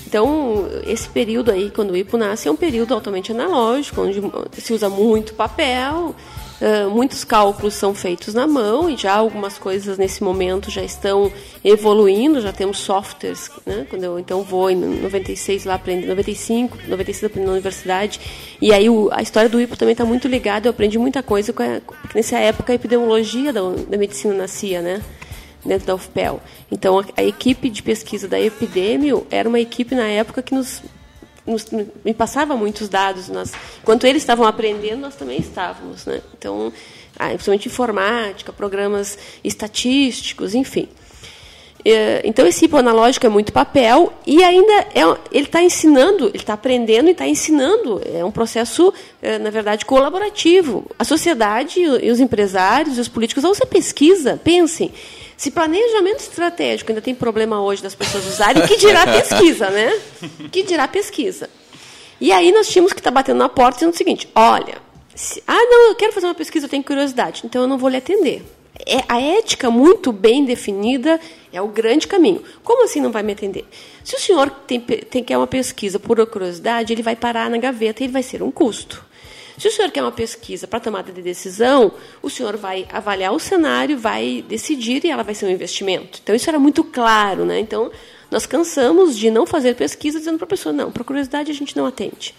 Então, 0.07 0.69
esse 0.87 1.09
período 1.09 1.51
aí, 1.51 1.71
quando 1.71 1.93
o 1.93 1.97
IPO 1.97 2.19
nasce, 2.19 2.47
é 2.47 2.51
um 2.51 2.57
período 2.57 2.93
altamente 2.93 3.33
analógico, 3.33 4.03
onde 4.03 4.21
se 4.61 4.73
usa 4.75 4.91
muito 4.91 5.33
papel, 5.33 6.15
ah, 6.61 6.89
muitos 6.89 7.25
cálculos 7.25 7.75
são 7.75 7.95
feitos 7.95 8.35
na 8.35 8.47
mão 8.47 8.89
e 8.91 8.97
já 8.97 9.15
algumas 9.15 9.59
coisas 9.59 9.99
nesse 9.99 10.23
momento 10.23 10.71
já 10.71 10.83
estão 10.83 11.33
evoluindo, 11.65 12.41
já 12.41 12.53
temos 12.53 12.79
softwares, 12.79 13.51
né? 13.67 13.87
Quando 13.89 14.05
eu 14.05 14.19
então 14.19 14.43
vou 14.43 14.71
em 14.71 14.77
96 14.77 15.65
lá 15.65 15.75
aprender, 15.75 16.07
95, 16.07 16.79
96 16.89 17.25
aprendi 17.25 17.47
na 17.47 17.53
universidade, 17.53 18.21
e 18.61 18.73
aí 18.73 18.89
o- 18.91 19.09
a 19.13 19.23
história 19.23 19.49
do 19.49 19.61
IPO 19.61 19.77
também 19.77 19.93
está 19.93 20.05
muito 20.05 20.29
ligada, 20.29 20.67
eu 20.69 20.71
aprendi 20.71 20.99
muita 20.99 21.23
coisa, 21.23 21.53
com 21.53 21.63
a, 21.63 21.81
porque 21.81 22.17
nessa 22.19 22.39
época 22.39 22.73
a 22.73 22.77
epidemiologia 22.77 23.53
da, 23.53 23.61
da 23.89 23.97
medicina 23.97 24.35
nascia, 24.35 24.81
né? 24.83 25.03
dentro 25.65 25.87
da 25.87 25.95
UFPEL. 25.95 26.41
Então, 26.73 26.99
a, 26.99 27.05
a 27.17 27.23
equipe 27.23 27.71
de 27.71 27.85
pesquisa 27.85 28.27
da 28.27 28.41
Epidemio 28.41 29.25
era 29.31 29.49
uma 29.49 29.61
equipe, 29.61 29.95
na 29.95 30.09
época, 30.09 30.43
que 30.43 30.53
nos, 30.53 30.83
nos- 31.47 31.67
me 32.05 32.15
passava 32.15 32.57
muitos 32.57 32.89
dados. 32.89 33.29
Nós, 33.29 33.53
enquanto 33.83 34.07
eles 34.07 34.23
estavam 34.23 34.47
aprendendo, 34.47 35.01
nós 35.01 35.15
também 35.15 35.39
estávamos. 35.39 36.07
Né? 36.07 36.21
Então, 36.39 36.73
ah, 37.19 37.29
principalmente 37.29 37.69
informática, 37.69 38.53
programas 38.53 39.19
estatísticos, 39.45 40.55
enfim. 40.55 40.89
É, 41.85 42.23
Então 42.25 42.47
esse 42.47 42.65
hipo 42.67 42.77
analógico 42.77 43.27
é 43.27 43.29
muito 43.29 43.53
papel 43.53 44.13
e 44.25 44.45
ainda 44.45 44.73
é, 44.95 45.01
ele 45.33 45.47
está 45.47 45.61
ensinando, 45.61 46.29
ele 46.29 46.37
está 46.37 46.53
aprendendo 46.53 47.09
e 47.09 47.11
está 47.11 47.27
ensinando. 47.27 48.01
É 48.15 48.25
um 48.25 48.31
processo, 48.31 48.95
é, 49.21 49.37
na 49.39 49.51
verdade, 49.51 49.85
colaborativo. 49.85 50.89
A 50.97 51.03
sociedade 51.05 51.81
e 51.81 52.09
os 52.11 52.21
empresários 52.21 52.99
e 52.99 53.01
os 53.01 53.09
políticos, 53.09 53.43
ou 53.43 53.53
você 53.53 53.67
pesquisa, 53.67 54.41
pensem. 54.45 54.93
Se 55.43 55.51
planejamento 55.51 56.21
estratégico 56.21 56.93
ainda 56.93 57.03
tem 57.03 57.17
problema 57.17 57.61
hoje 57.61 57.83
das 57.83 57.97
pessoas 57.97 58.25
usarem, 58.29 58.65
que 58.65 58.77
dirá 58.77 59.05
pesquisa, 59.05 59.71
né? 59.71 60.01
Que 60.53 60.63
dirá 60.63 60.87
pesquisa. 60.87 61.51
E 62.21 62.31
aí 62.31 62.53
nós 62.53 62.69
tínhamos 62.69 62.93
que 62.93 63.01
estar 63.01 63.11
batendo 63.11 63.39
na 63.39 63.49
porta 63.49 63.79
dizendo 63.79 63.93
o 63.93 63.97
seguinte: 63.97 64.29
olha, 64.37 64.77
se- 65.17 65.43
ah, 65.45 65.53
não, 65.65 65.89
eu 65.89 65.97
quero 65.97 66.13
fazer 66.13 66.29
uma 66.29 66.35
pesquisa, 66.37 66.67
eu 66.67 66.71
tenho 66.71 66.85
curiosidade, 66.85 67.43
então 67.45 67.63
eu 67.63 67.67
não 67.67 67.77
vou 67.77 67.89
lhe 67.91 67.97
atender. 67.97 68.45
É, 68.87 69.03
a 69.09 69.21
ética 69.21 69.69
muito 69.69 70.13
bem 70.13 70.45
definida 70.45 71.19
é 71.53 71.61
o 71.61 71.67
grande 71.67 72.07
caminho. 72.07 72.41
Como 72.63 72.85
assim 72.85 73.01
não 73.01 73.11
vai 73.11 73.25
me 73.25 73.33
atender? 73.33 73.65
Se 74.05 74.15
o 74.15 74.21
senhor 74.21 74.49
tem, 74.49 74.79
tem, 74.79 75.25
quer 75.25 75.37
uma 75.39 75.49
pesquisa 75.49 75.99
por 75.99 76.25
curiosidade, 76.25 76.93
ele 76.93 77.03
vai 77.03 77.17
parar 77.17 77.51
na 77.51 77.59
gaveta 77.59 78.01
e 78.01 78.07
ele 78.07 78.13
vai 78.13 78.23
ser 78.23 78.45
um 78.45 78.51
custo. 78.53 79.05
Se 79.59 79.69
o 79.69 79.71
senhor 79.71 79.91
quer 79.91 80.03
uma 80.03 80.13
pesquisa 80.13 80.67
para 80.67 80.81
tomada 80.81 81.13
de 81.13 81.21
decisão, 81.23 81.93
o 82.23 82.31
senhor 82.31 82.57
vai 82.57 82.87
avaliar 82.93 83.33
o 83.33 83.39
cenário, 83.39 83.99
vai 83.99 84.45
decidir 84.49 85.05
e 85.05 85.11
ela 85.11 85.23
vai 85.23 85.35
ser 85.35 85.47
um 85.47 85.51
investimento. 85.51 86.21
Então, 86.23 86.35
isso 86.35 86.49
era 86.49 86.59
muito 86.59 86.83
claro. 86.83 87.45
Né? 87.45 87.61
Então, 87.61 87.91
nós 88.31 88.47
cansamos 88.47 89.17
de 89.17 89.31
não 89.31 89.47
fazer 89.47 89.75
pesquisa 89.75 90.19
dizendo 90.19 90.39
para 90.39 90.47
a 90.47 90.49
pessoa, 90.49 90.73
não, 90.73 90.91
por 90.91 91.05
curiosidade 91.05 91.51
a 91.51 91.55
gente 91.55 91.77
não 91.77 91.87
atende. 91.87 92.35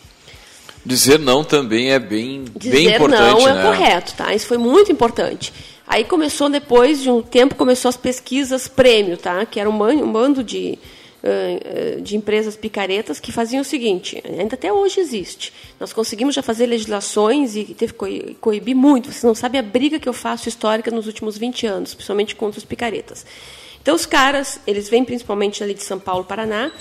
Dizer 0.86 1.18
não 1.20 1.44
também 1.44 1.92
é 1.94 2.00
bem, 2.00 2.44
Dizer 2.58 2.76
bem 2.76 2.96
importante, 2.96 3.42
não 3.42 3.48
é 3.48 3.54
né? 3.54 3.64
correto, 3.64 4.14
tá? 4.16 4.34
Isso 4.34 4.48
foi 4.48 4.58
muito 4.58 4.92
importante. 4.92 5.54
Aí 5.88 6.04
começou, 6.04 6.50
depois 6.50 7.02
de 7.02 7.10
um 7.10 7.22
tempo, 7.22 7.56
começou 7.56 7.88
as 7.90 7.96
pesquisas 7.96 8.68
prêmio, 8.68 9.16
tá? 9.18 9.46
Que 9.46 9.60
era 9.60 9.70
um 9.70 9.78
ban- 9.78 10.06
bando 10.12 10.44
de, 10.44 10.78
de 12.02 12.18
empresas 12.18 12.56
picaretas 12.58 13.20
que 13.20 13.32
faziam 13.32 13.62
o 13.62 13.66
seguinte, 13.66 14.22
ainda 14.26 14.56
até 14.56 14.74
hoje 14.74 15.00
existe. 15.00 15.54
Nós 15.80 15.94
conseguimos 15.94 16.36
já 16.36 16.42
fazer 16.42 16.66
legislações 16.66 17.56
e 17.56 17.64
teve 17.64 17.94
que 17.94 18.00
coi- 18.00 18.36
coibir 18.42 18.76
muito. 18.76 19.12
Vocês 19.12 19.24
não 19.24 19.34
sabem 19.34 19.60
a 19.60 19.64
briga 19.64 20.00
que 20.00 20.10
eu 20.10 20.14
faço 20.14 20.50
histórica 20.50 20.92
nos 20.92 21.08
últimos 21.08 21.38
20 21.38 21.66
anos, 21.66 21.94
principalmente 21.94 22.36
contra 22.36 22.58
os 22.60 22.66
picaretas. 22.66 23.26
Então, 23.82 23.96
os 23.96 24.06
caras, 24.06 24.60
eles 24.68 24.90
vêm 24.90 25.04
principalmente 25.06 25.64
ali 25.64 25.74
de 25.74 25.84
São 25.84 26.00
Paulo, 26.00 26.26
Paraná, 26.26 26.72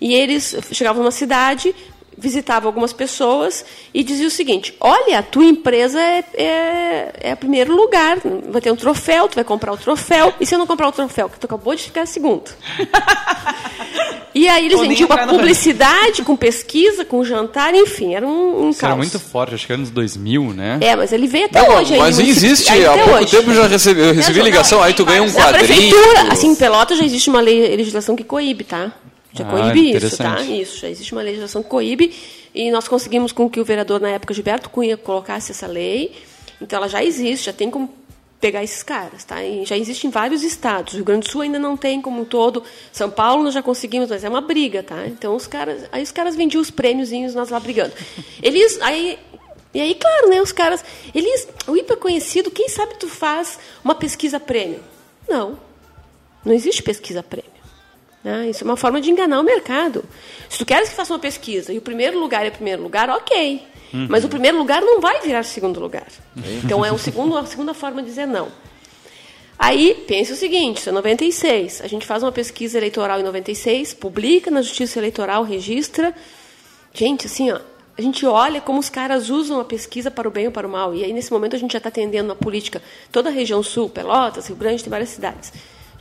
e 0.00 0.12
eles 0.12 0.56
chegavam 0.72 1.02
numa 1.02 1.10
cidade, 1.12 1.74
visitava 2.16 2.66
algumas 2.66 2.92
pessoas 2.92 3.64
e 3.92 4.02
dizia 4.04 4.26
o 4.26 4.30
seguinte: 4.30 4.74
olha, 4.80 5.18
a 5.18 5.22
tua 5.22 5.44
empresa 5.44 6.00
é, 6.00 6.24
é, 6.34 7.12
é 7.20 7.34
primeiro 7.34 7.74
lugar, 7.74 8.18
vai 8.48 8.60
ter 8.60 8.70
um 8.70 8.76
troféu, 8.76 9.28
tu 9.28 9.34
vai 9.34 9.44
comprar 9.44 9.72
o 9.72 9.76
troféu, 9.76 10.32
e 10.40 10.46
se 10.46 10.54
eu 10.54 10.58
não 10.58 10.66
comprar 10.66 10.88
o 10.88 10.92
troféu, 10.92 11.28
que 11.28 11.38
tu 11.38 11.46
acabou 11.46 11.74
de 11.74 11.82
ficar 11.82 12.06
segundo? 12.06 12.50
e 14.34 14.48
aí 14.48 14.66
eles 14.66 14.80
vendiam 14.80 15.08
com 15.08 15.26
publicidade, 15.28 16.22
com 16.22 16.36
pesquisa, 16.36 17.04
com 17.04 17.24
jantar, 17.24 17.74
enfim, 17.74 18.14
era 18.14 18.26
um, 18.26 18.66
um 18.66 18.70
Isso 18.70 18.80
caos. 18.80 18.90
era 18.90 18.96
muito 18.96 19.18
forte, 19.20 19.54
acho 19.54 19.66
que 19.66 19.72
era 19.72 19.80
nos 19.80 19.90
2000, 19.90 20.52
né? 20.54 20.78
É, 20.80 20.96
mas 20.96 21.12
ele 21.12 21.26
veio 21.26 21.46
até 21.46 21.60
Não, 21.66 21.76
hoje. 21.76 21.94
aí, 21.94 22.00
mas 22.00 22.18
município- 22.18 22.46
existe, 22.48 22.72
aí 22.72 22.84
há 22.84 22.92
pouco 22.94 23.10
hoje. 23.10 23.26
tempo 23.36 23.50
eu 23.50 23.54
já 23.54 23.66
recebi, 23.66 24.00
eu 24.00 24.14
recebi 24.14 24.42
ligação, 24.42 24.82
aí 24.82 24.92
tu 24.92 25.04
ganha 25.04 25.22
um 25.22 25.26
Na 25.26 25.32
quadrinho. 25.32 25.66
prefeitura, 25.66 26.32
assim, 26.32 26.48
em 26.48 26.54
Pelotas 26.54 26.98
já 26.98 27.04
existe 27.04 27.30
uma 27.30 27.40
lei, 27.40 27.76
legislação 27.76 28.16
que 28.16 28.24
coíbe, 28.24 28.64
tá? 28.64 28.92
Já 29.34 29.46
Ah, 29.46 29.50
coíbe 29.50 29.96
isso, 29.96 30.16
tá? 30.16 30.40
Isso, 30.42 30.78
já 30.78 30.88
existe 30.88 31.12
uma 31.12 31.22
legislação 31.22 31.62
que 31.62 31.68
coíbe 31.68 32.14
e 32.54 32.70
nós 32.70 32.86
conseguimos 32.86 33.32
com 33.32 33.50
que 33.50 33.60
o 33.60 33.64
vereador 33.64 34.00
na 34.00 34.08
época 34.08 34.32
Gilberto 34.32 34.70
Cunha 34.70 34.96
colocasse 34.96 35.50
essa 35.50 35.66
lei. 35.66 36.12
Então 36.60 36.76
ela 36.76 36.88
já 36.88 37.02
existe, 37.02 37.46
já 37.46 37.52
tem 37.52 37.68
como 37.68 37.92
pegar 38.40 38.62
esses 38.62 38.82
caras, 38.82 39.24
tá? 39.24 39.42
E 39.42 39.64
já 39.64 39.76
existe 39.76 40.06
em 40.06 40.10
vários 40.10 40.42
estados. 40.44 40.92
O 40.92 40.96
Rio 40.96 41.04
Grande 41.04 41.26
do 41.26 41.30
Sul 41.32 41.40
ainda 41.40 41.58
não 41.58 41.76
tem 41.76 42.00
como 42.00 42.22
um 42.22 42.24
todo. 42.24 42.62
São 42.92 43.10
Paulo 43.10 43.42
nós 43.42 43.54
já 43.54 43.62
conseguimos, 43.62 44.08
mas 44.08 44.22
é 44.22 44.28
uma 44.28 44.40
briga, 44.40 44.82
tá? 44.82 45.06
Então 45.06 45.34
os 45.34 45.46
caras, 45.46 45.82
aí 45.90 46.02
os 46.02 46.12
caras 46.12 46.36
vendiam 46.36 46.60
os 46.60 46.70
prêmiozinhos 46.70 47.34
nós 47.34 47.50
lá 47.50 47.58
brigando. 47.58 47.92
Eles 48.40 48.80
aí 48.80 49.18
e 49.74 49.80
aí, 49.80 49.92
claro, 49.96 50.28
né, 50.28 50.40
os 50.40 50.52
caras, 50.52 50.84
eles, 51.12 51.48
o 51.66 51.76
IPA 51.76 51.94
é 51.94 51.96
conhecido, 51.96 52.48
quem 52.48 52.68
sabe 52.68 52.94
tu 52.94 53.08
faz 53.08 53.58
uma 53.82 53.96
pesquisa 53.96 54.38
prêmio? 54.38 54.80
Não. 55.28 55.58
Não 56.44 56.52
existe 56.52 56.80
pesquisa 56.80 57.24
prêmio. 57.24 57.53
Né? 58.24 58.48
Isso 58.48 58.64
é 58.64 58.66
uma 58.66 58.76
forma 58.76 59.00
de 59.00 59.10
enganar 59.10 59.38
o 59.38 59.44
mercado. 59.44 60.02
Se 60.48 60.58
tu 60.58 60.64
queres 60.64 60.88
que 60.88 60.96
faça 60.96 61.12
uma 61.12 61.18
pesquisa 61.18 61.72
e 61.72 61.78
o 61.78 61.82
primeiro 61.82 62.18
lugar 62.18 62.46
é 62.46 62.50
primeiro 62.50 62.82
lugar, 62.82 63.10
ok. 63.10 63.62
Uhum. 63.92 64.06
Mas 64.08 64.24
o 64.24 64.28
primeiro 64.28 64.56
lugar 64.56 64.80
não 64.80 65.00
vai 65.00 65.20
virar 65.20 65.42
segundo 65.42 65.78
lugar. 65.78 66.06
Então 66.64 66.84
é 66.84 66.90
um 66.90 66.98
segundo, 66.98 67.32
uma 67.32 67.46
segunda 67.46 67.74
forma 67.74 68.02
de 68.02 68.08
dizer 68.08 68.26
não. 68.26 68.48
Aí, 69.56 70.04
pense 70.08 70.32
o 70.32 70.36
seguinte, 70.36 70.78
isso 70.78 70.88
é 70.88 70.92
96. 70.92 71.82
A 71.82 71.86
gente 71.86 72.04
faz 72.04 72.22
uma 72.22 72.32
pesquisa 72.32 72.76
eleitoral 72.76 73.20
em 73.20 73.22
96, 73.22 73.94
publica 73.94 74.50
na 74.50 74.62
Justiça 74.62 74.98
Eleitoral, 74.98 75.44
registra. 75.44 76.12
Gente, 76.92 77.26
assim, 77.26 77.52
ó, 77.52 77.60
a 77.96 78.02
gente 78.02 78.26
olha 78.26 78.60
como 78.60 78.80
os 78.80 78.88
caras 78.88 79.30
usam 79.30 79.60
a 79.60 79.64
pesquisa 79.64 80.10
para 80.10 80.26
o 80.26 80.30
bem 80.30 80.46
ou 80.46 80.52
para 80.52 80.66
o 80.66 80.70
mal. 80.70 80.92
E 80.92 81.04
aí, 81.04 81.12
nesse 81.12 81.32
momento, 81.32 81.54
a 81.54 81.58
gente 81.58 81.72
já 81.72 81.78
está 81.78 81.88
atendendo 81.88 82.28
na 82.28 82.34
política 82.34 82.82
toda 83.12 83.28
a 83.28 83.32
região 83.32 83.62
sul, 83.62 83.88
Pelotas, 83.88 84.48
Rio 84.48 84.56
Grande, 84.56 84.82
tem 84.82 84.90
várias 84.90 85.10
cidades. 85.10 85.52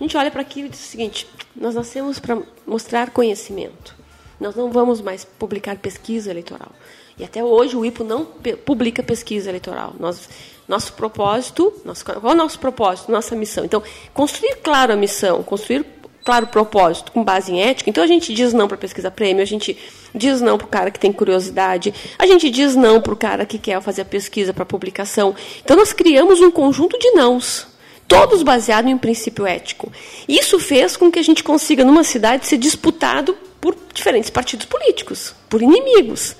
A 0.04 0.06
gente 0.06 0.18
olha 0.18 0.30
para 0.30 0.42
aquilo 0.42 0.68
e 0.68 0.70
diz 0.70 0.82
o 0.82 0.90
seguinte: 0.90 1.26
nós 1.56 1.76
nascemos 1.76 2.20
para 2.20 2.38
mostrar 2.68 3.12
conhecimento. 3.12 3.96
Nós 4.38 4.54
não 4.54 4.70
vamos 4.70 5.00
mais 5.00 5.24
publicar 5.24 5.78
pesquisa 5.78 6.30
eleitoral. 6.30 6.74
E 7.18 7.24
até 7.24 7.42
hoje 7.42 7.78
o 7.78 7.86
IPO 7.86 8.04
não 8.04 8.28
publica 8.66 9.02
pesquisa 9.02 9.50
eleitoral. 9.50 9.94
Nós, 9.98 10.28
nosso 10.68 10.92
propósito, 10.92 11.74
nosso, 11.86 12.04
qual 12.04 12.20
é 12.22 12.34
o 12.34 12.36
nosso 12.36 12.60
propósito, 12.60 13.14
nossa 13.14 13.34
missão? 13.34 13.64
Então, 13.64 13.82
construir 14.14 14.58
claro 14.58 14.92
a 14.92 14.98
missão, 14.98 15.42
construir 15.42 15.86
claro 16.26 16.48
o 16.48 16.50
propósito 16.50 17.14
com 17.14 17.24
base 17.24 17.54
em 17.54 17.62
ética. 17.62 17.90
Então, 17.90 18.04
a 18.04 18.08
gente 18.08 18.34
diz 18.34 18.52
não 18.52 18.68
para 18.68 18.76
pesquisa 18.76 19.10
prêmio, 19.10 19.42
a 19.42 19.46
gente 19.46 19.78
diz 20.14 20.42
não 20.42 20.58
para 20.58 20.68
o 20.68 20.70
cara 20.70 20.92
que 20.92 21.00
tem 21.00 21.14
curiosidade, 21.14 21.94
a 22.20 22.28
gente 22.28 22.50
diz 22.50 22.76
não 22.76 23.00
para 23.00 23.14
o 23.14 23.16
cara 23.16 23.46
que 23.46 23.58
quer 23.58 23.82
fazer 23.82 24.02
a 24.02 24.06
pesquisa 24.06 24.54
para 24.54 24.66
publicação. 24.66 25.34
Então, 25.64 25.78
nós 25.78 25.94
criamos 25.94 26.42
um 26.42 26.52
conjunto 26.52 27.00
de 27.00 27.10
nãos 27.12 27.72
todos 28.20 28.44
baseados 28.44 28.90
em 28.90 28.94
um 28.94 28.98
princípio 28.98 29.46
ético. 29.46 29.92
Isso 30.28 30.60
fez 30.60 30.96
com 30.96 31.12
que 31.12 31.20
a 31.20 31.24
gente 31.24 31.44
consiga, 31.44 31.84
numa 31.84 32.04
cidade, 32.04 32.46
ser 32.46 32.58
disputado 32.58 33.36
por 33.60 33.76
diferentes 33.94 34.30
partidos 34.30 34.66
políticos, 34.66 35.34
por 35.50 35.62
inimigos. 35.62 36.36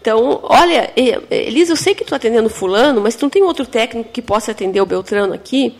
Então, 0.00 0.40
olha, 0.44 0.92
Elisa, 1.30 1.72
eu 1.72 1.76
sei 1.76 1.94
que 1.94 2.04
tu 2.04 2.14
atendendo 2.14 2.48
fulano, 2.48 3.00
mas 3.00 3.14
tu 3.14 3.22
não 3.22 3.30
tem 3.30 3.42
outro 3.42 3.66
técnico 3.66 4.10
que 4.10 4.22
possa 4.22 4.52
atender 4.52 4.80
o 4.80 4.86
Beltrano 4.86 5.34
aqui? 5.34 5.74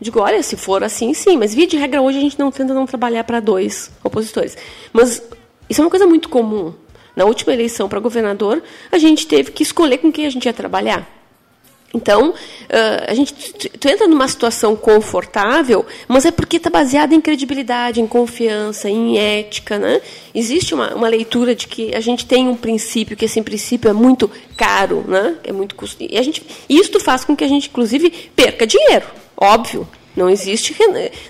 Digo, 0.00 0.20
olha, 0.20 0.42
se 0.42 0.56
for 0.56 0.84
assim, 0.84 1.14
sim, 1.14 1.36
mas 1.36 1.54
via 1.54 1.66
de 1.66 1.76
regra 1.76 2.02
hoje 2.02 2.18
a 2.18 2.20
gente 2.20 2.38
não 2.38 2.50
tenta 2.50 2.74
não 2.74 2.86
trabalhar 2.86 3.24
para 3.24 3.40
dois 3.40 3.90
opositores. 4.02 4.56
Mas 4.92 5.22
isso 5.68 5.80
é 5.80 5.84
uma 5.84 5.90
coisa 5.90 6.06
muito 6.06 6.28
comum. 6.28 6.74
Na 7.16 7.24
última 7.24 7.52
eleição 7.52 7.88
para 7.88 8.00
governador, 8.00 8.62
a 8.90 8.98
gente 8.98 9.26
teve 9.26 9.52
que 9.52 9.62
escolher 9.62 9.98
com 9.98 10.12
quem 10.12 10.26
a 10.26 10.30
gente 10.30 10.46
ia 10.46 10.52
trabalhar. 10.52 11.08
Então, 11.94 12.34
a 13.06 13.14
gente 13.14 13.34
tu 13.78 13.88
entra 13.88 14.06
numa 14.06 14.26
situação 14.26 14.74
confortável, 14.74 15.86
mas 16.08 16.24
é 16.24 16.30
porque 16.30 16.56
está 16.56 16.68
baseada 16.68 17.14
em 17.14 17.20
credibilidade, 17.20 18.00
em 18.00 18.06
confiança, 18.06 18.90
em 18.90 19.16
ética, 19.16 19.78
né? 19.78 20.00
Existe 20.34 20.74
uma, 20.74 20.94
uma 20.94 21.08
leitura 21.08 21.54
de 21.54 21.68
que 21.68 21.94
a 21.94 22.00
gente 22.00 22.26
tem 22.26 22.48
um 22.48 22.56
princípio, 22.56 23.16
que 23.16 23.24
esse 23.24 23.40
princípio 23.42 23.88
é 23.88 23.92
muito 23.92 24.30
caro, 24.56 25.04
né? 25.06 25.36
É 25.44 25.52
muito 25.52 25.74
custo. 25.74 26.02
E 26.02 26.18
a 26.18 26.22
gente, 26.22 26.42
isso 26.68 26.98
faz 27.00 27.24
com 27.24 27.36
que 27.36 27.44
a 27.44 27.48
gente, 27.48 27.68
inclusive, 27.68 28.10
perca 28.34 28.66
dinheiro, 28.66 29.06
óbvio. 29.36 29.86
Não 30.16 30.30
existe, 30.30 30.76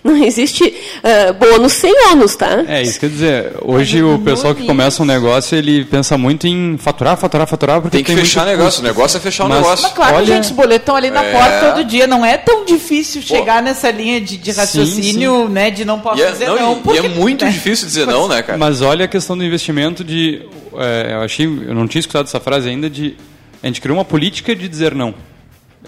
não 0.04 0.14
existe 0.22 0.74
ah, 1.02 1.32
bônus 1.32 1.72
sem 1.72 1.92
ônus, 2.12 2.36
tá? 2.36 2.64
É, 2.68 2.82
isso 2.82 3.00
quer 3.00 3.08
dizer, 3.08 3.52
hoje 3.62 4.02
o 4.02 4.18
pessoal 4.18 4.54
que 4.54 4.66
começa 4.66 5.02
um 5.02 5.06
negócio, 5.06 5.56
ele 5.56 5.86
pensa 5.86 6.18
muito 6.18 6.46
em 6.46 6.76
faturar, 6.76 7.16
faturar, 7.16 7.46
faturar, 7.46 7.80
porque 7.80 7.96
Tem 7.96 8.04
que 8.04 8.14
fechar 8.14 8.40
muito 8.44 8.50
negócio, 8.58 8.70
custo. 8.72 8.82
o 8.82 8.84
negócio 8.84 9.16
é 9.16 9.20
fechar 9.20 9.44
o 9.46 9.48
Mas, 9.48 9.58
negócio. 9.58 9.82
Mas 9.84 9.92
claro, 9.94 10.16
olha, 10.16 10.26
gente, 10.26 10.44
os 10.44 10.50
boletos 10.50 10.82
estão 10.82 10.96
ali 10.96 11.10
na 11.10 11.24
É. 11.24 11.32
porta 11.32 11.72
todo 11.72 11.84
dia. 11.84 12.06
Não 12.06 12.24
é 12.26 12.36
tão 12.36 12.64
difícil 12.66 13.22
chegar 13.22 13.62
nessa 13.62 13.90
linha 13.90 14.20
de, 14.20 14.36
de 14.36 14.50
raciocínio, 14.50 15.48
né? 15.48 15.70
De 15.70 15.84
não 15.84 15.98
posso 16.00 16.18
E 16.20 16.22
é, 16.22 16.30
dizer 16.30 16.46
não, 16.48 16.56
não. 16.56 16.72
e- 16.74 16.76
e 16.76 16.80
porque- 16.82 16.98
é 16.98 17.08
muito 17.08 17.44
né? 17.44 17.50
difícil 17.50 17.86
dizer 17.86 18.06
não, 18.06 18.28
né, 18.28 18.42
cara? 18.42 18.58
Mas 18.58 18.82
olha 18.82 19.06
a 19.06 19.08
questão 19.08 19.36
do 19.36 19.42
investimento 19.44 20.04
de. 20.04 20.42
é, 20.76 21.14
eu 21.14 21.20
achei. 21.22 21.46
Eu 21.46 21.74
não 21.74 21.88
tinha 21.88 22.00
escutado 22.00 22.26
essa 22.26 22.38
frase 22.38 22.68
ainda 22.68 22.90
de. 22.90 23.16
A 23.62 23.66
gente 23.66 23.80
criou 23.80 23.96
uma 23.96 24.04
política 24.04 24.54
de 24.54 24.68
dizer 24.68 24.94
não. 24.94 25.14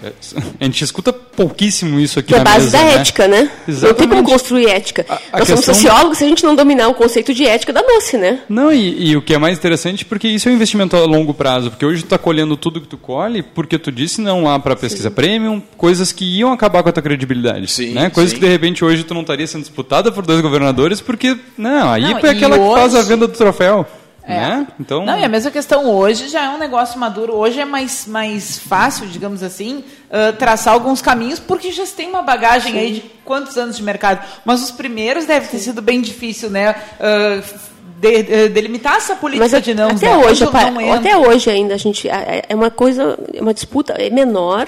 É, 0.03 0.11
a 0.59 0.63
gente 0.65 0.83
escuta 0.83 1.11
pouquíssimo 1.11 1.99
isso 1.99 2.19
aqui 2.19 2.27
Que 2.29 2.35
é 2.35 2.37
a 2.39 2.43
na 2.43 2.51
base 2.51 2.65
mesa, 2.65 2.77
da 2.77 2.83
né? 2.83 2.93
ética, 2.95 3.27
né? 3.27 3.41
Não 3.41 3.47
tem 3.65 3.73
Exatamente. 3.75 4.09
como 4.09 4.23
construir 4.23 4.67
ética. 4.69 5.05
a 5.33 5.39
Nós 5.39 5.47
somos 5.47 5.65
sociólogos 5.65 6.17
se 6.19 6.23
a 6.23 6.27
gente 6.27 6.43
não 6.43 6.55
dominar 6.55 6.87
o 6.87 6.93
conceito 6.93 7.33
de 7.33 7.45
ética 7.47 7.73
da 7.73 7.81
noce, 7.81 8.15
né? 8.17 8.41
Não, 8.47 8.71
e, 8.71 9.09
e 9.09 9.17
o 9.17 9.21
que 9.23 9.33
é 9.33 9.37
mais 9.39 9.57
interessante, 9.57 10.05
porque 10.05 10.27
isso 10.27 10.47
é 10.47 10.51
um 10.51 10.55
investimento 10.55 10.95
a 10.95 10.99
longo 11.05 11.33
prazo, 11.33 11.71
porque 11.71 11.85
hoje 11.85 12.01
tu 12.01 12.05
está 12.05 12.17
colhendo 12.17 12.55
tudo 12.55 12.79
que 12.79 12.87
tu 12.87 12.97
colhe, 12.97 13.41
porque 13.41 13.79
tu 13.79 13.91
disse 13.91 14.21
não 14.21 14.43
lá 14.43 14.59
para 14.59 14.75
pesquisa 14.75 15.09
premium, 15.09 15.61
coisas 15.75 16.11
que 16.11 16.25
iam 16.25 16.51
acabar 16.51 16.83
com 16.83 16.89
a 16.89 16.91
tua 16.91 17.01
credibilidade. 17.03 17.67
Sim, 17.71 17.93
né? 17.93 18.09
Coisas 18.11 18.31
sim. 18.33 18.39
que 18.39 18.45
de 18.45 18.51
repente 18.51 18.85
hoje 18.85 19.03
tu 19.03 19.13
não 19.15 19.21
estaria 19.21 19.47
sendo 19.47 19.61
disputada 19.61 20.11
por 20.11 20.23
dois 20.25 20.41
governadores, 20.41 21.01
porque 21.01 21.35
não, 21.57 21.91
a 21.93 21.97
Não, 21.97 22.17
é 22.19 22.29
aquela 22.29 22.57
que 22.59 22.73
faz 22.75 22.93
a 22.93 22.99
hoje- 22.99 23.09
venda 23.09 23.27
do 23.27 23.33
troféu. 23.33 23.85
É. 24.27 24.35
Né? 24.35 24.67
Então, 24.79 25.05
Não, 25.05 25.17
e 25.17 25.23
a 25.23 25.29
mesma 25.29 25.49
questão 25.51 25.89
hoje 25.89 26.27
já 26.27 26.43
é 26.45 26.49
um 26.49 26.57
negócio 26.57 26.99
maduro. 26.99 27.33
Hoje 27.33 27.61
é 27.61 27.65
mais, 27.65 28.05
mais 28.05 28.59
fácil, 28.59 29.07
digamos 29.07 29.41
assim, 29.41 29.83
ah, 30.11 30.33
traçar 30.37 30.73
alguns 30.73 31.01
caminhos, 31.01 31.39
porque 31.39 31.71
já 31.71 31.85
se 31.85 31.93
tem 31.95 32.09
uma 32.09 32.21
bagagem 32.21 32.77
aí 32.77 32.93
de 32.95 32.99
quantos 33.23 33.57
anos 33.57 33.77
de 33.77 33.83
mercado. 33.83 34.25
Mas 34.43 34.61
os 34.61 34.71
primeiros 34.71 35.25
deve 35.25 35.47
ter 35.47 35.59
sido 35.59 35.81
bem 35.81 36.01
difícil, 36.01 36.49
né? 36.49 36.75
ah, 36.99 37.41
de- 37.99 38.21
de- 38.23 38.49
delimitar 38.49 38.97
essa 38.97 39.15
política 39.15 39.49
Mas 39.49 39.63
de 39.63 39.73
não. 39.73 39.89
até 39.89 40.09
né? 40.09 40.17
hoje, 40.17 40.43
não 40.45 40.93
até 40.93 41.17
hoje 41.17 41.49
ainda 41.49 41.73
a 41.73 41.77
gente 41.77 42.07
é 42.07 42.43
é 42.49 42.53
uma 42.55 42.69
coisa, 42.69 43.17
é 43.33 43.41
uma 43.41 43.53
disputa 43.55 43.93
é 43.93 44.09
menor, 44.11 44.67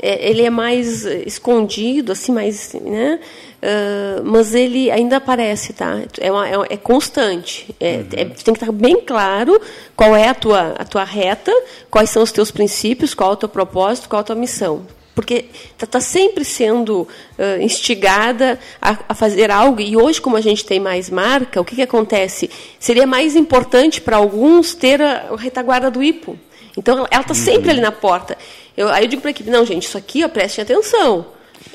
é- 0.00 0.28
ele 0.30 0.42
é 0.42 0.50
mais 0.50 1.04
escondido, 1.04 2.12
assim, 2.12 2.30
mais, 2.32 2.72
né? 2.74 3.18
Ah, 3.62 4.22
mas 4.24 4.54
ele 4.54 4.90
ainda 4.90 5.16
aparece, 5.18 5.72
tá? 5.72 6.00
É, 6.18 6.32
uma- 6.32 6.48
é 6.48 6.54
é 6.70 6.76
constante. 6.76 7.74
É, 7.78 7.96
é- 8.12 8.24
tem 8.24 8.54
que 8.54 8.62
estar 8.62 8.72
bem 8.72 9.00
claro 9.00 9.60
qual 9.96 10.16
é 10.16 10.28
a 10.28 10.34
tua, 10.34 10.74
a 10.78 10.84
tua 10.84 11.04
reta, 11.04 11.52
quais 11.90 12.10
são 12.10 12.22
os 12.22 12.32
teus 12.32 12.50
princípios, 12.50 13.12
qual 13.14 13.30
é 13.30 13.32
o 13.34 13.36
teu 13.36 13.48
propósito, 13.48 14.08
qual 14.08 14.20
é 14.20 14.22
a 14.22 14.24
tua 14.24 14.36
missão. 14.36 14.86
Porque 15.14 15.46
está 15.78 16.00
sempre 16.00 16.44
sendo 16.44 17.06
ah, 17.38 17.58
instigada 17.60 18.58
a, 18.80 18.96
a 19.10 19.14
fazer 19.14 19.50
algo, 19.50 19.80
e 19.80 19.96
hoje, 19.96 20.20
como 20.20 20.36
a 20.36 20.40
gente 20.40 20.64
tem 20.64 20.80
mais 20.80 21.10
marca, 21.10 21.60
o 21.60 21.64
que, 21.64 21.74
que 21.74 21.82
acontece? 21.82 22.48
Seria 22.78 23.06
mais 23.06 23.36
importante 23.36 24.00
para 24.00 24.16
alguns 24.16 24.74
ter 24.74 25.02
a, 25.02 25.26
a 25.32 25.36
retaguarda 25.36 25.90
do 25.90 26.02
IPO. 26.02 26.38
Então, 26.78 27.06
ela 27.10 27.22
está 27.22 27.34
sempre 27.34 27.70
ali 27.70 27.80
na 27.80 27.92
porta. 27.92 28.38
Eu, 28.76 28.88
aí 28.88 29.04
eu 29.04 29.08
digo 29.08 29.20
para 29.20 29.30
a 29.30 29.32
equipe, 29.32 29.50
não, 29.50 29.66
gente, 29.66 29.82
isso 29.86 29.98
aqui, 29.98 30.24
ó, 30.24 30.28
prestem 30.28 30.62
atenção. 30.62 31.26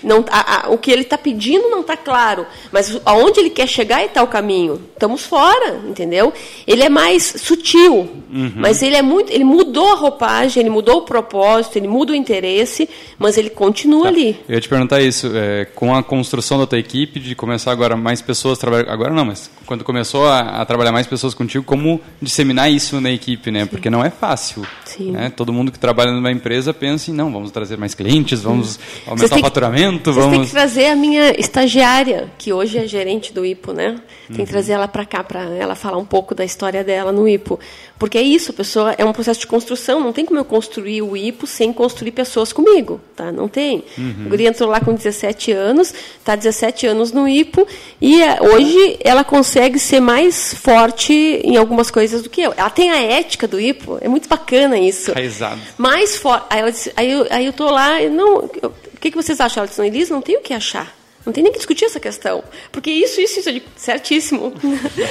Não, 0.03 0.23
a- 0.29 0.67
a- 0.67 0.69
o 0.69 0.77
que 0.77 0.91
ele 0.91 1.01
está 1.01 1.17
pedindo 1.17 1.67
não 1.69 1.81
está 1.81 1.97
claro, 1.97 2.45
mas 2.71 2.99
aonde 3.05 3.39
ele 3.39 3.49
quer 3.49 3.67
chegar 3.67 4.03
está 4.05 4.21
o 4.21 4.27
caminho. 4.27 4.79
Estamos 4.93 5.23
fora, 5.23 5.79
entendeu? 5.87 6.31
Ele 6.67 6.83
é 6.83 6.89
mais 6.89 7.23
sutil, 7.23 8.07
Uhum. 8.31 8.51
mas 8.55 8.83
ele 8.83 8.95
é 8.95 9.01
muito, 9.01 9.31
ele 9.31 9.43
mudou 9.43 9.91
a 9.91 9.95
roupagem, 9.95 10.61
ele 10.61 10.69
mudou 10.69 10.97
o 10.97 11.01
propósito, 11.03 11.77
ele 11.77 11.87
muda 11.87 12.11
o 12.11 12.15
interesse, 12.15 12.87
mas 13.17 13.37
ele 13.37 13.49
continua 13.49 14.07
ali. 14.07 14.39
Eu 14.47 14.55
ia 14.55 14.61
te 14.61 14.69
perguntar 14.69 15.01
isso, 15.01 15.31
é, 15.33 15.65
com 15.73 15.95
a 15.95 16.03
construção 16.03 16.59
da 16.59 16.67
tua 16.67 16.77
equipe, 16.77 17.19
de 17.19 17.33
começar 17.33 17.71
agora 17.71 17.95
mais 17.97 18.21
pessoas 18.21 18.59
trabalhar, 18.59 18.91
agora 18.91 19.11
não, 19.13 19.25
mas 19.25 19.49
quando 19.65 19.83
começou 19.83 20.27
a, 20.27 20.61
a 20.61 20.65
trabalhar 20.65 20.91
mais 20.91 21.07
pessoas 21.07 21.33
contigo, 21.33 21.63
como 21.63 21.99
disseminar 22.21 22.71
isso 22.71 23.01
na 23.01 23.09
equipe, 23.11 23.49
né? 23.49 23.65
Porque 23.65 23.89
não 23.89 24.03
é 24.05 24.11
fácil. 24.11 24.65
Né? 25.03 25.31
Todo 25.35 25.51
mundo 25.53 25.71
que 25.71 25.79
trabalha 25.79 26.11
numa 26.11 26.31
empresa 26.31 26.73
pensa 26.73 27.11
em, 27.11 27.13
não, 27.13 27.31
vamos 27.31 27.51
trazer 27.51 27.77
mais 27.77 27.93
clientes, 27.93 28.41
vamos 28.41 28.79
aumentar 29.05 29.35
o 29.37 29.39
faturamento, 29.39 30.11
vamos... 30.13 30.31
Tem 30.37 30.45
que 30.45 30.51
trazer 30.51 30.87
a 30.87 30.95
minha 30.95 31.39
estagiária, 31.39 32.29
que 32.37 32.51
hoje 32.53 32.77
é 32.77 32.87
gerente 32.87 33.33
do 33.33 33.45
IPO, 33.45 33.73
né? 33.73 33.95
Tem 34.27 34.37
que 34.37 34.41
Uhum. 34.41 34.47
trazer 34.47 34.73
ela 34.73 34.87
para 34.87 35.05
cá, 35.05 35.23
para 35.23 35.41
ela 35.55 35.75
falar 35.75 35.97
um 35.97 36.05
pouco 36.05 36.33
da 36.33 36.43
história 36.43 36.83
dela 36.83 37.11
no 37.11 37.27
IPO. 37.27 37.59
Porque 37.97 38.17
é 38.17 38.21
isso, 38.21 38.51
a 38.51 38.53
pessoa 38.53 38.95
é 38.97 39.05
um 39.05 39.13
processo 39.13 39.39
de 39.39 39.47
construção, 39.47 39.99
não 40.01 40.11
tem 40.11 40.25
como 40.25 40.39
eu 40.39 40.45
construir 40.45 41.01
o 41.01 41.15
IPO 41.15 41.47
sem 41.47 41.71
construir 41.71 42.11
pessoas 42.11 42.51
comigo, 42.51 42.99
tá? 43.15 43.31
Não 43.31 43.47
tem. 43.47 43.83
Uhum. 43.97 44.25
O 44.25 44.29
Guri 44.29 44.47
entrou 44.47 44.69
lá 44.69 44.79
com 44.81 44.93
17 44.93 45.51
anos, 45.51 45.93
está 46.19 46.35
17 46.35 46.87
anos 46.87 47.11
no 47.11 47.27
IPO, 47.27 47.65
e 48.01 48.21
eh, 48.21 48.37
hoje 48.41 48.97
ela 49.01 49.23
consegue 49.23 49.79
ser 49.79 49.99
mais 49.99 50.53
forte 50.53 51.13
em 51.13 51.55
algumas 51.55 51.89
coisas 51.89 52.21
do 52.21 52.29
que 52.29 52.41
eu. 52.41 52.53
Ela 52.57 52.69
tem 52.69 52.91
a 52.91 53.01
ética 53.01 53.47
do 53.47 53.59
IPO, 53.59 53.99
é 54.01 54.07
muito 54.09 54.27
bacana 54.27 54.77
isso. 54.87 55.11
Enraizado. 55.11 55.61
Mais 55.77 56.15
forte. 56.17 56.45
Aí, 56.49 56.71
disse- 56.71 56.93
aí, 56.95 57.11
eu, 57.11 57.27
aí 57.29 57.45
eu 57.45 57.53
tô 57.53 57.69
lá, 57.69 58.01
e 58.01 58.09
não, 58.09 58.49
eu- 58.61 58.69
o 58.93 58.97
que, 58.99 59.11
que 59.11 59.17
vocês 59.17 59.39
acham? 59.39 59.61
Ela 59.61 59.67
disse, 59.67 59.79
não, 59.79 59.85
Elis, 59.87 60.09
não 60.09 60.21
tem 60.21 60.37
o 60.37 60.41
que 60.41 60.53
achar. 60.53 60.95
Não 61.25 61.33
tem 61.33 61.43
nem 61.43 61.51
que 61.51 61.57
discutir 61.57 61.85
essa 61.85 61.99
questão. 61.99 62.43
Porque 62.71 62.91
isso, 62.91 63.19
isso, 63.19 63.39
isso, 63.39 63.49
eu 63.49 63.53
digo, 63.53 63.65
certíssimo. 63.75 64.53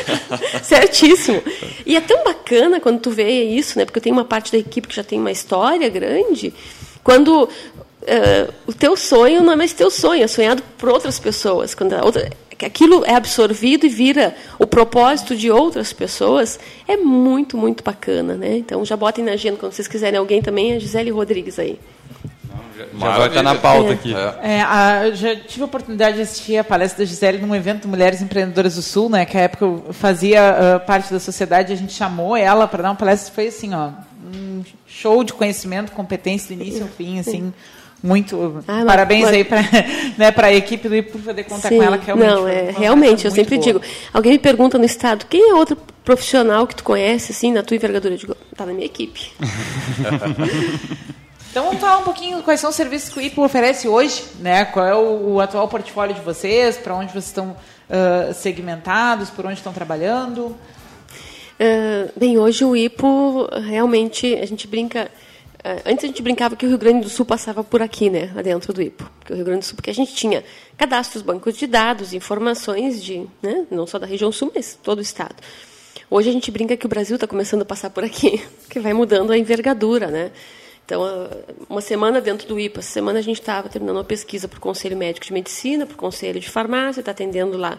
certíssimo. 0.62 1.42
E 1.84 1.96
é 1.96 2.00
tão 2.00 2.22
bacana 2.24 2.80
quando 2.80 3.00
tu 3.00 3.10
vê 3.10 3.42
isso, 3.44 3.78
né? 3.78 3.84
Porque 3.84 3.98
eu 3.98 4.02
tenho 4.02 4.14
uma 4.14 4.24
parte 4.24 4.52
da 4.52 4.58
equipe 4.58 4.88
que 4.88 4.94
já 4.94 5.02
tem 5.04 5.18
uma 5.18 5.32
história 5.32 5.88
grande. 5.88 6.54
Quando 7.02 7.48
eh, 8.06 8.48
o 8.66 8.72
teu 8.72 8.96
sonho 8.96 9.42
não 9.42 9.52
é 9.52 9.56
mais 9.56 9.72
teu 9.72 9.90
sonho, 9.90 10.22
é 10.22 10.26
sonhado 10.28 10.62
por 10.78 10.88
outras 10.88 11.18
pessoas. 11.18 11.74
Quando 11.74 11.92
a 11.94 12.04
outra, 12.04 12.30
aquilo 12.62 13.04
é 13.06 13.14
absorvido 13.14 13.86
e 13.86 13.88
vira 13.88 14.34
o 14.58 14.66
propósito 14.66 15.34
de 15.34 15.50
outras 15.50 15.92
pessoas, 15.92 16.58
é 16.86 16.96
muito, 16.96 17.56
muito 17.56 17.82
bacana, 17.82 18.34
né? 18.34 18.56
Então 18.58 18.84
já 18.84 18.96
botem 18.96 19.24
na 19.24 19.32
agenda 19.32 19.56
quando 19.56 19.72
vocês 19.72 19.88
quiserem 19.88 20.18
alguém 20.18 20.42
também, 20.42 20.72
a 20.74 20.78
Gisele 20.78 21.10
Rodrigues 21.10 21.58
aí. 21.58 21.78
Já 22.98 23.16
vai 23.18 23.28
estar 23.28 23.42
na 23.42 23.54
pauta 23.54 23.92
aqui. 23.92 24.12
É, 24.42 24.60
a- 24.62 25.06
eu 25.06 25.14
já 25.14 25.36
tive 25.36 25.62
a 25.62 25.64
oportunidade 25.64 26.16
de 26.16 26.22
assistir 26.22 26.56
a 26.58 26.64
palestra 26.64 27.04
da 27.04 27.08
Gisele 27.08 27.38
num 27.38 27.54
evento 27.54 27.86
Mulheres 27.88 28.20
Empreendedoras 28.20 28.74
do 28.74 28.82
Sul, 28.82 29.08
né? 29.08 29.24
Que 29.24 29.36
a 29.36 29.42
época 29.42 29.64
eu 29.64 29.86
fazia 29.92 30.74
ah, 30.76 30.80
parte 30.80 31.12
da 31.12 31.20
sociedade, 31.20 31.72
a 31.72 31.76
gente 31.76 31.92
chamou 31.92 32.36
ela 32.36 32.66
para 32.66 32.82
dar 32.82 32.90
uma 32.90 32.96
palestra, 32.96 33.32
foi 33.32 33.46
assim, 33.48 33.72
ó, 33.74 33.90
um 34.34 34.62
show 34.86 35.22
de 35.22 35.32
conhecimento, 35.32 35.92
competência 35.92 36.54
do 36.54 36.60
início 36.60 36.82
ao 36.82 36.88
fim, 36.88 37.18
assim, 37.20 37.52
muito. 38.04 38.62
Ah, 38.68 38.84
parabéns 38.84 39.22
mas- 39.24 39.34
aí 39.34 39.44
para 39.44 39.62
né, 40.18 40.34
a 40.36 40.52
equipe 40.52 40.88
do 40.88 40.94
IPO 40.94 41.12
por 41.12 41.20
poder 41.22 41.44
contar 41.44 41.70
Sim, 41.70 41.78
com 41.78 41.82
ela, 41.82 41.98
que 41.98 42.06
realmente. 42.06 42.30
Não, 42.30 42.46
é, 42.46 42.62
uma 42.62 42.78
realmente, 42.78 43.24
eu 43.24 43.30
sempre 43.30 43.56
boa. 43.56 43.66
digo. 43.66 43.80
Alguém 44.12 44.32
me 44.32 44.38
pergunta 44.38 44.78
no 44.78 44.84
estado, 44.84 45.26
quem 45.26 45.50
é 45.50 45.54
outro 45.54 45.76
profissional 46.04 46.66
que 46.66 46.76
tu 46.76 46.84
conhece, 46.84 47.32
assim, 47.32 47.50
na 47.50 47.62
tua 47.62 47.76
envergadura? 47.76 48.14
Eu 48.14 48.18
digo, 48.18 48.36
tá 48.54 48.66
na 48.66 48.72
minha 48.72 48.86
equipe. 48.86 49.32
Então 51.50 51.66
vamos 51.66 51.80
falar 51.80 51.98
um 51.98 52.02
pouquinho 52.02 52.42
quais 52.42 52.58
são 52.58 52.70
os 52.70 52.74
serviços 52.74 53.10
que 53.10 53.18
o 53.20 53.22
IPO 53.22 53.44
oferece 53.44 53.86
hoje, 53.86 54.24
né? 54.40 54.64
Qual 54.64 54.84
é 54.84 54.92
o, 54.92 55.34
o 55.34 55.40
atual 55.40 55.68
portfólio 55.68 56.12
de 56.12 56.20
vocês, 56.20 56.76
para 56.76 56.92
onde 56.96 57.12
vocês 57.12 57.26
estão 57.26 57.56
ah, 57.88 58.32
segmentados, 58.32 59.30
por 59.30 59.46
onde 59.46 59.54
estão 59.54 59.72
trabalhando. 59.72 60.56
Ah, 61.60 62.10
bem, 62.16 62.38
hoje 62.38 62.64
o 62.64 62.74
IPO, 62.74 63.48
realmente, 63.62 64.34
a 64.34 64.46
gente 64.46 64.66
brinca... 64.66 65.10
ah, 65.64 65.80
antes 65.86 66.04
a 66.04 66.06
gente 66.08 66.20
brincava 66.20 66.54
que 66.54 66.66
o 66.66 66.68
Rio 66.68 66.76
Grande 66.76 67.00
do 67.00 67.08
Sul 67.08 67.24
passava 67.24 67.64
por 67.64 67.80
aqui, 67.80 68.10
né, 68.10 68.26
dentro 68.44 68.70
do 68.70 68.82
IPO. 68.82 69.10
Porque 69.18 69.32
o 69.32 69.36
Rio 69.36 69.44
Grande 69.46 69.60
do 69.60 69.64
Sul, 69.64 69.76
porque 69.76 69.88
a 69.88 69.94
gente 69.94 70.14
tinha 70.14 70.44
cadastros, 70.76 71.22
bancos 71.22 71.56
de 71.56 71.66
dados, 71.66 72.12
informações 72.12 73.02
de, 73.02 73.26
né, 73.42 73.66
não 73.70 73.86
só 73.86 73.98
da 73.98 74.06
região 74.06 74.30
sul, 74.30 74.52
mas 74.54 74.78
todo 74.82 74.98
o 74.98 75.02
estado. 75.02 75.36
Hoje 76.10 76.28
a 76.28 76.32
gente 76.32 76.50
brinca 76.50 76.76
que 76.76 76.84
o 76.84 76.88
Brasil 76.88 77.16
está 77.16 77.26
começando 77.26 77.62
a 77.62 77.64
passar 77.64 77.88
por 77.88 78.04
aqui, 78.04 78.44
que 78.68 78.78
vai 78.78 78.92
mudando 78.92 79.32
a 79.32 79.38
envergadura, 79.38 80.08
né? 80.08 80.32
Então, 80.84 81.02
ah, 81.02 81.30
uma 81.66 81.80
semana 81.80 82.20
dentro 82.20 82.46
do 82.46 82.60
IPA, 82.60 82.80
essa 82.80 82.90
semana 82.90 83.18
a 83.18 83.22
gente 83.22 83.40
estava 83.40 83.70
terminando 83.70 83.96
uma 83.96 84.04
pesquisa 84.04 84.46
para 84.46 84.58
o 84.58 84.60
Conselho 84.60 84.98
Médico 84.98 85.24
de 85.24 85.32
Medicina, 85.32 85.86
para 85.86 85.94
o 85.94 85.96
Conselho 85.96 86.38
de 86.38 86.50
Farmácia, 86.50 87.00
está 87.00 87.12
atendendo 87.12 87.56
lá 87.56 87.78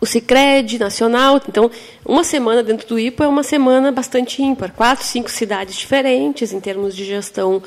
o 0.00 0.06
Cicred 0.06 0.78
Nacional. 0.78 1.40
Então, 1.48 1.70
uma 2.04 2.24
semana 2.24 2.62
dentro 2.62 2.86
do 2.88 2.98
IPA 2.98 3.24
é 3.24 3.28
uma 3.28 3.42
semana 3.42 3.90
bastante 3.90 4.42
ímpar. 4.42 4.72
Quatro, 4.72 5.04
cinco 5.04 5.30
cidades 5.30 5.74
diferentes 5.74 6.52
em 6.52 6.60
termos 6.60 6.94
de 6.94 7.04
gestão 7.04 7.62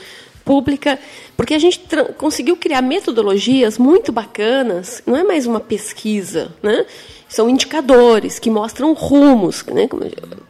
pública, 0.51 0.99
porque 1.37 1.53
a 1.53 1.59
gente 1.59 1.79
conseguiu 2.17 2.57
criar 2.57 2.81
metodologias 2.81 3.77
muito 3.77 4.11
bacanas. 4.11 5.01
Não 5.05 5.15
é 5.15 5.23
mais 5.23 5.45
uma 5.45 5.61
pesquisa, 5.61 6.53
né? 6.61 6.85
São 7.29 7.49
indicadores 7.49 8.37
que 8.37 8.49
mostram 8.49 8.91
rumos, 8.91 9.63
né? 9.67 9.87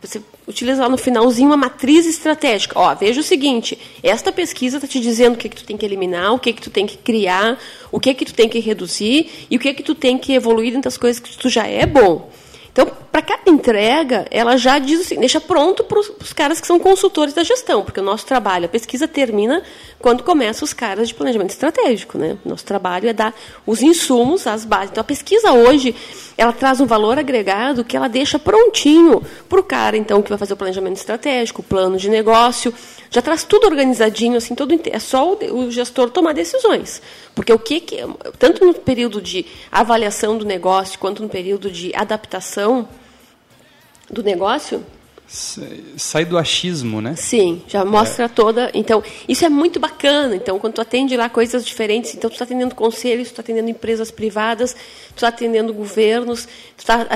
Você 0.02 0.20
utiliza 0.48 0.82
lá 0.82 0.90
no 0.90 0.98
finalzinho 0.98 1.50
uma 1.50 1.56
matriz 1.56 2.08
estratégica. 2.08 2.80
Ó, 2.80 2.96
veja 2.96 3.22
o 3.22 3.24
seguinte: 3.24 3.78
esta 4.02 4.32
pesquisa 4.32 4.78
está 4.78 4.88
te 4.88 5.00
dizendo 5.00 5.36
o 5.36 5.38
que, 5.38 5.48
que 5.48 5.58
tu 5.58 5.66
tem 5.66 5.78
que 5.78 5.86
eliminar, 5.86 6.34
o 6.34 6.40
que, 6.40 6.52
que 6.52 6.62
tu 6.64 6.72
tem 6.72 6.88
que 6.88 6.98
criar, 6.98 7.60
o 7.92 8.00
que, 8.00 8.16
que 8.16 8.26
tu 8.26 8.34
tem 8.34 8.50
que 8.50 8.60
reduzir 8.60 9.30
e 9.52 9.58
o 9.58 9.60
que, 9.60 9.72
que 9.76 9.84
tu 9.84 9.94
tem 9.94 10.18
que 10.18 10.34
evoluir 10.34 10.72
dentro 10.72 10.86
das 10.86 10.98
coisas 10.98 11.22
que 11.22 11.38
tu 11.38 11.48
já 11.48 11.68
é 11.68 11.86
bom. 11.86 12.32
Então, 12.72 12.90
para 13.12 13.22
cada 13.22 13.52
entrega, 13.52 14.26
ela 14.32 14.56
já 14.56 14.80
diz 14.80 15.02
assim, 15.02 15.20
deixa 15.20 15.42
pronto 15.42 15.84
para 15.84 16.00
os 16.00 16.32
caras 16.34 16.62
que 16.62 16.68
são 16.68 16.80
consultores 16.80 17.34
da 17.34 17.44
gestão, 17.44 17.84
porque 17.84 18.00
o 18.00 18.04
nosso 18.04 18.26
trabalho, 18.26 18.66
a 18.66 18.70
pesquisa 18.70 19.06
termina 19.06 19.62
quando 20.00 20.24
começam 20.24 20.64
os 20.64 20.72
caras 20.72 21.10
de 21.10 21.14
planejamento 21.14 21.50
estratégico. 21.50 22.18
Né? 22.18 22.38
Nosso 22.46 22.64
trabalho 22.64 23.10
é 23.10 23.14
dar 23.14 23.36
os 23.68 23.82
insumos, 23.82 24.48
as 24.48 24.64
bases. 24.64 24.92
Então, 24.92 25.02
a 25.02 25.06
pesquisa 25.06 25.52
hoje, 25.52 25.94
ela 26.38 26.54
traz 26.54 26.80
um 26.80 26.86
valor 26.86 27.20
agregado 27.20 27.84
que 27.84 27.98
ela 27.98 28.08
deixa 28.08 28.40
prontinho 28.40 29.22
para 29.50 29.60
o 29.60 29.64
cara, 29.64 29.98
então, 29.98 30.22
que 30.22 30.30
vai 30.30 30.38
fazer 30.38 30.54
o 30.54 30.58
planejamento 30.58 30.96
estratégico, 30.96 31.62
o 31.62 31.66
plano 31.66 31.98
de 31.98 32.10
negócio, 32.10 32.74
já 33.10 33.22
traz 33.22 33.44
tudo 33.44 33.66
organizadinho, 33.66 34.38
assim, 34.38 34.56
todo 34.56 34.74
é 34.86 35.00
só 35.00 35.34
o 35.34 35.70
gestor 35.70 36.10
tomar 36.12 36.34
decisões. 36.34 37.02
Porque 37.36 37.52
o 37.52 37.60
que, 37.60 37.82
que 37.82 37.98
tanto 38.40 38.66
no 38.66 38.74
período 38.74 39.22
de 39.22 39.46
avaliação 39.70 40.38
do 40.38 40.46
negócio 40.46 40.98
quanto 40.98 41.22
no 41.22 41.28
período 41.28 41.70
de 41.70 41.94
adaptação 41.94 42.88
do 44.12 44.22
negócio, 44.22 44.84
Sai 45.96 46.26
do 46.26 46.38
achismo, 46.38 47.00
né? 47.00 47.16
Sim, 47.16 47.62
já 47.66 47.86
mostra 47.86 48.28
toda. 48.28 48.70
Então, 48.74 49.02
isso 49.30 49.46
é 49.46 49.50
muito 49.50 49.80
bacana. 49.80 50.36
Então, 50.36 50.60
quando 50.60 50.74
tu 50.74 50.82
atende 50.82 51.16
lá 51.16 51.30
coisas 51.30 51.66
diferentes, 51.66 52.14
então 52.14 52.30
tu 52.30 52.34
está 52.34 52.44
atendendo 52.44 52.76
conselhos, 52.76 53.30
tu 53.30 53.32
está 53.32 53.42
atendendo 53.42 53.70
empresas 53.70 54.12
privadas, 54.12 54.74
tu 54.74 55.16
está 55.16 55.30
atendendo 55.30 55.74
governos, 55.74 56.46
tu 56.76 56.80
está 56.80 57.08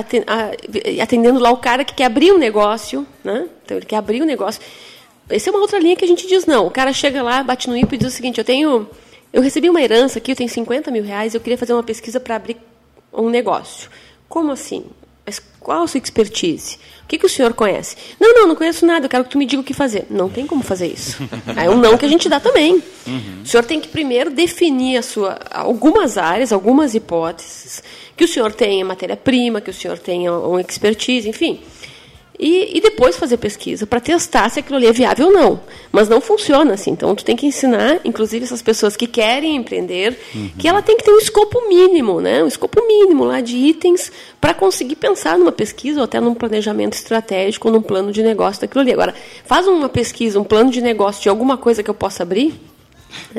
atendendo 1.02 1.38
lá 1.38 1.50
o 1.50 1.58
cara 1.58 1.84
que 1.84 1.92
quer 1.92 2.06
abrir 2.06 2.32
um 2.32 2.38
negócio, 2.38 3.06
né? 3.22 3.50
Então, 3.62 3.76
ele 3.76 3.84
quer 3.84 3.96
abrir 3.96 4.22
um 4.22 4.26
negócio. 4.26 4.62
Essa 5.28 5.50
é 5.50 5.52
uma 5.52 5.60
outra 5.60 5.78
linha 5.78 5.94
que 5.94 6.04
a 6.04 6.08
gente 6.08 6.26
diz 6.26 6.46
não. 6.46 6.66
O 6.66 6.70
cara 6.70 6.94
chega 6.94 7.22
lá, 7.22 7.42
bate 7.42 7.68
no 7.68 7.76
IPO 7.76 7.96
e 7.96 7.98
diz 7.98 8.08
o 8.08 8.16
seguinte: 8.16 8.38
eu 8.38 8.44
tenho, 8.44 8.88
eu 9.30 9.42
recebi 9.42 9.68
uma 9.68 9.82
herança 9.82 10.20
aqui, 10.20 10.32
eu 10.32 10.36
tenho 10.36 10.48
50 10.48 10.90
mil 10.90 11.04
reais, 11.04 11.34
eu 11.34 11.40
queria 11.40 11.58
fazer 11.58 11.74
uma 11.74 11.82
pesquisa 11.82 12.18
para 12.18 12.36
abrir 12.36 12.56
um 13.12 13.28
negócio. 13.28 13.90
Como 14.26 14.52
assim? 14.52 14.86
Mas 15.26 15.42
qual 15.58 15.82
a 15.82 15.86
sua 15.88 15.98
expertise? 15.98 16.78
O 17.02 17.08
que, 17.08 17.18
que 17.18 17.26
o 17.26 17.28
senhor 17.28 17.52
conhece? 17.52 17.96
Não, 18.20 18.32
não, 18.32 18.48
não 18.48 18.54
conheço 18.56 18.86
nada, 18.86 19.06
eu 19.06 19.10
quero 19.10 19.24
que 19.24 19.30
tu 19.30 19.38
me 19.38 19.44
diga 19.44 19.60
o 19.60 19.64
que 19.64 19.74
fazer. 19.74 20.06
Não 20.08 20.28
tem 20.28 20.46
como 20.46 20.62
fazer 20.62 20.86
isso. 20.86 21.16
É 21.56 21.68
um 21.68 21.76
não 21.76 21.98
que 21.98 22.04
a 22.04 22.08
gente 22.08 22.28
dá 22.28 22.38
também. 22.38 22.82
O 23.42 23.46
senhor 23.46 23.64
tem 23.64 23.80
que 23.80 23.88
primeiro 23.88 24.30
definir 24.30 24.98
a 24.98 25.02
sua, 25.02 25.38
algumas 25.50 26.16
áreas, 26.16 26.52
algumas 26.52 26.94
hipóteses, 26.94 27.82
que 28.16 28.24
o 28.24 28.28
senhor 28.28 28.52
tenha 28.52 28.84
matéria-prima, 28.84 29.60
que 29.60 29.70
o 29.70 29.74
senhor 29.74 29.98
tenha 29.98 30.32
uma 30.32 30.60
expertise, 30.60 31.28
enfim. 31.28 31.60
E, 32.38 32.76
e 32.76 32.80
depois 32.80 33.16
fazer 33.16 33.36
pesquisa 33.38 33.86
para 33.86 34.00
testar 34.00 34.48
se 34.50 34.60
aquilo 34.60 34.76
ali 34.76 34.86
é 34.86 34.92
viável 34.92 35.28
ou 35.28 35.32
não. 35.32 35.60
Mas 35.90 36.08
não 36.08 36.20
funciona 36.20 36.74
assim. 36.74 36.90
Então, 36.90 37.14
tu 37.14 37.24
tem 37.24 37.36
que 37.36 37.46
ensinar, 37.46 38.00
inclusive 38.04 38.44
essas 38.44 38.62
pessoas 38.62 38.96
que 38.96 39.06
querem 39.06 39.56
empreender, 39.56 40.18
que 40.58 40.68
ela 40.68 40.82
tem 40.82 40.96
que 40.96 41.04
ter 41.04 41.10
um 41.10 41.18
escopo 41.18 41.68
mínimo, 41.68 42.20
né? 42.20 42.42
um 42.42 42.46
escopo 42.46 42.84
mínimo 42.86 43.24
lá 43.24 43.40
de 43.40 43.56
itens 43.56 44.12
para 44.40 44.52
conseguir 44.52 44.96
pensar 44.96 45.38
numa 45.38 45.52
pesquisa 45.52 46.00
ou 46.00 46.04
até 46.04 46.20
num 46.20 46.34
planejamento 46.34 46.94
estratégico 46.94 47.68
ou 47.68 47.74
num 47.74 47.82
plano 47.82 48.12
de 48.12 48.22
negócio 48.22 48.60
daquilo 48.60 48.82
ali. 48.82 48.92
Agora, 48.92 49.14
faz 49.44 49.66
uma 49.66 49.88
pesquisa, 49.88 50.38
um 50.38 50.44
plano 50.44 50.70
de 50.70 50.80
negócio 50.80 51.22
de 51.22 51.28
alguma 51.28 51.56
coisa 51.56 51.82
que 51.82 51.90
eu 51.90 51.94
possa 51.94 52.22
abrir, 52.22 52.54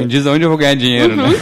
Diz 0.08 0.26
aonde 0.26 0.44
eu 0.44 0.50
vou 0.50 0.58
ganhar 0.58 0.76
dinheiro, 0.76 1.14
Uhum. 1.16 1.30
né? 1.30 1.38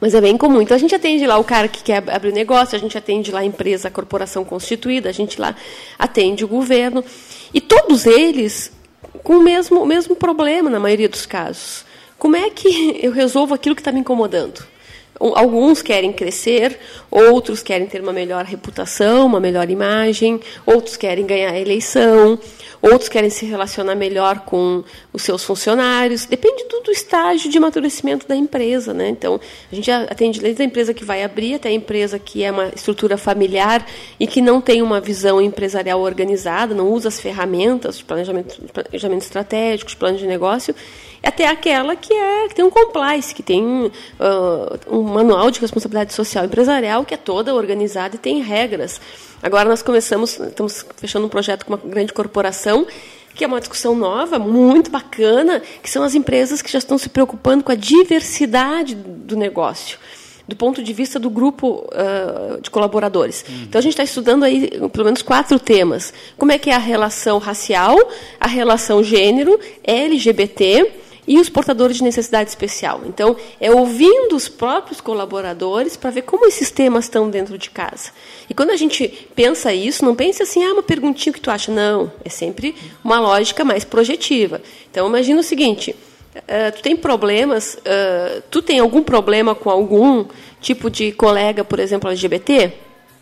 Mas 0.00 0.14
é 0.14 0.20
bem 0.20 0.36
comum. 0.36 0.60
Então 0.60 0.74
a 0.76 0.80
gente 0.80 0.94
atende 0.94 1.26
lá 1.26 1.38
o 1.38 1.44
cara 1.44 1.68
que 1.68 1.82
quer 1.82 2.02
abrir 2.10 2.30
o 2.30 2.34
negócio, 2.34 2.76
a 2.76 2.78
gente 2.78 2.96
atende 2.96 3.30
lá 3.30 3.40
a 3.40 3.44
empresa, 3.44 3.88
a 3.88 3.90
corporação 3.90 4.44
constituída, 4.44 5.08
a 5.08 5.12
gente 5.12 5.40
lá 5.40 5.54
atende 5.98 6.44
o 6.44 6.48
governo. 6.48 7.04
E 7.52 7.60
todos 7.60 8.06
eles 8.06 8.72
com 9.22 9.38
o 9.38 9.42
mesmo, 9.42 9.82
o 9.82 9.86
mesmo 9.86 10.14
problema, 10.16 10.68
na 10.68 10.78
maioria 10.80 11.08
dos 11.08 11.24
casos. 11.26 11.84
Como 12.18 12.36
é 12.36 12.50
que 12.50 12.98
eu 13.02 13.12
resolvo 13.12 13.54
aquilo 13.54 13.74
que 13.74 13.80
está 13.80 13.92
me 13.92 14.00
incomodando? 14.00 14.62
Alguns 15.18 15.80
querem 15.80 16.12
crescer, 16.12 16.78
outros 17.10 17.62
querem 17.62 17.86
ter 17.86 18.00
uma 18.00 18.12
melhor 18.12 18.44
reputação, 18.44 19.26
uma 19.26 19.38
melhor 19.38 19.70
imagem, 19.70 20.40
outros 20.66 20.96
querem 20.96 21.24
ganhar 21.24 21.52
a 21.52 21.60
eleição, 21.60 22.38
outros 22.82 23.08
querem 23.08 23.30
se 23.30 23.46
relacionar 23.46 23.94
melhor 23.94 24.40
com 24.40 24.82
os 25.12 25.22
seus 25.22 25.44
funcionários. 25.44 26.26
Depende 26.26 26.64
do, 26.64 26.80
do 26.80 26.90
estágio 26.90 27.48
de 27.48 27.56
amadurecimento 27.56 28.26
da 28.26 28.34
empresa. 28.34 28.92
Né? 28.92 29.08
Então, 29.08 29.40
a 29.70 29.74
gente 29.74 29.90
atende 29.90 30.40
desde 30.40 30.62
a 30.62 30.64
empresa 30.64 30.92
que 30.92 31.04
vai 31.04 31.22
abrir 31.22 31.54
até 31.54 31.68
a 31.68 31.72
empresa 31.72 32.18
que 32.18 32.42
é 32.42 32.50
uma 32.50 32.68
estrutura 32.74 33.16
familiar 33.16 33.86
e 34.18 34.26
que 34.26 34.42
não 34.42 34.60
tem 34.60 34.82
uma 34.82 35.00
visão 35.00 35.40
empresarial 35.40 36.00
organizada, 36.00 36.74
não 36.74 36.88
usa 36.88 37.08
as 37.08 37.20
ferramentas 37.20 37.98
de 37.98 38.04
planejamento, 38.04 38.60
planejamento 38.72 39.22
estratégico, 39.22 39.96
plano 39.96 40.18
de 40.18 40.26
negócio 40.26 40.74
até 41.24 41.48
aquela 41.48 41.96
que, 41.96 42.12
é, 42.12 42.48
que 42.48 42.54
tem 42.54 42.64
um 42.64 42.70
compliance, 42.70 43.34
que 43.34 43.42
tem 43.42 43.64
uh, 43.64 43.90
um 44.90 45.02
manual 45.02 45.50
de 45.50 45.60
responsabilidade 45.60 46.12
social 46.12 46.44
empresarial 46.44 47.04
que 47.04 47.14
é 47.14 47.16
toda 47.16 47.54
organizada 47.54 48.16
e 48.16 48.18
tem 48.18 48.40
regras. 48.40 49.00
Agora 49.42 49.68
nós 49.68 49.82
começamos, 49.82 50.38
estamos 50.38 50.84
fechando 50.96 51.26
um 51.26 51.28
projeto 51.28 51.66
com 51.66 51.74
uma 51.74 51.80
grande 51.82 52.12
corporação 52.12 52.86
que 53.34 53.42
é 53.42 53.46
uma 53.46 53.58
discussão 53.58 53.96
nova, 53.96 54.38
muito 54.38 54.90
bacana, 54.92 55.60
que 55.82 55.90
são 55.90 56.04
as 56.04 56.14
empresas 56.14 56.62
que 56.62 56.70
já 56.70 56.78
estão 56.78 56.96
se 56.96 57.08
preocupando 57.08 57.64
com 57.64 57.72
a 57.72 57.74
diversidade 57.74 58.94
do 58.94 59.36
negócio 59.36 59.98
do 60.46 60.54
ponto 60.54 60.82
de 60.82 60.92
vista 60.92 61.18
do 61.18 61.30
grupo 61.30 61.88
uh, 61.88 62.60
de 62.60 62.70
colaboradores. 62.70 63.44
Uhum. 63.48 63.62
Então 63.62 63.78
a 63.78 63.82
gente 63.82 63.92
está 63.92 64.04
estudando 64.04 64.44
aí 64.44 64.70
pelo 64.92 65.04
menos 65.04 65.22
quatro 65.22 65.58
temas. 65.58 66.12
Como 66.36 66.52
é 66.52 66.58
que 66.58 66.70
é 66.70 66.74
a 66.74 66.78
relação 66.78 67.38
racial, 67.38 67.96
a 68.38 68.46
relação 68.46 69.02
gênero, 69.02 69.58
LGBT, 69.82 71.03
e 71.26 71.38
os 71.38 71.48
portadores 71.48 71.96
de 71.96 72.02
necessidade 72.02 72.50
especial. 72.50 73.02
Então, 73.06 73.36
é 73.60 73.70
ouvindo 73.70 74.36
os 74.36 74.48
próprios 74.48 75.00
colaboradores 75.00 75.96
para 75.96 76.10
ver 76.10 76.22
como 76.22 76.46
esses 76.46 76.70
temas 76.70 77.04
estão 77.04 77.30
dentro 77.30 77.56
de 77.56 77.70
casa. 77.70 78.10
E 78.48 78.54
quando 78.54 78.70
a 78.70 78.76
gente 78.76 79.08
pensa 79.34 79.72
isso, 79.72 80.04
não 80.04 80.14
pense 80.14 80.42
assim, 80.42 80.62
ah, 80.64 80.72
uma 80.72 80.82
perguntinha 80.82 81.32
que 81.32 81.40
tu 81.40 81.50
acha. 81.50 81.72
Não, 81.72 82.12
é 82.24 82.28
sempre 82.28 82.74
uma 83.02 83.18
lógica 83.18 83.64
mais 83.64 83.84
projetiva. 83.84 84.60
Então, 84.90 85.06
imagina 85.08 85.40
o 85.40 85.44
seguinte, 85.44 85.96
uh, 86.36 86.72
tu 86.76 86.82
tem 86.82 86.96
problemas, 86.96 87.74
uh, 87.74 88.42
tu 88.50 88.60
tem 88.60 88.78
algum 88.78 89.02
problema 89.02 89.54
com 89.54 89.70
algum 89.70 90.26
tipo 90.60 90.90
de 90.90 91.12
colega, 91.12 91.64
por 91.64 91.78
exemplo, 91.78 92.10
LGBT? 92.10 92.72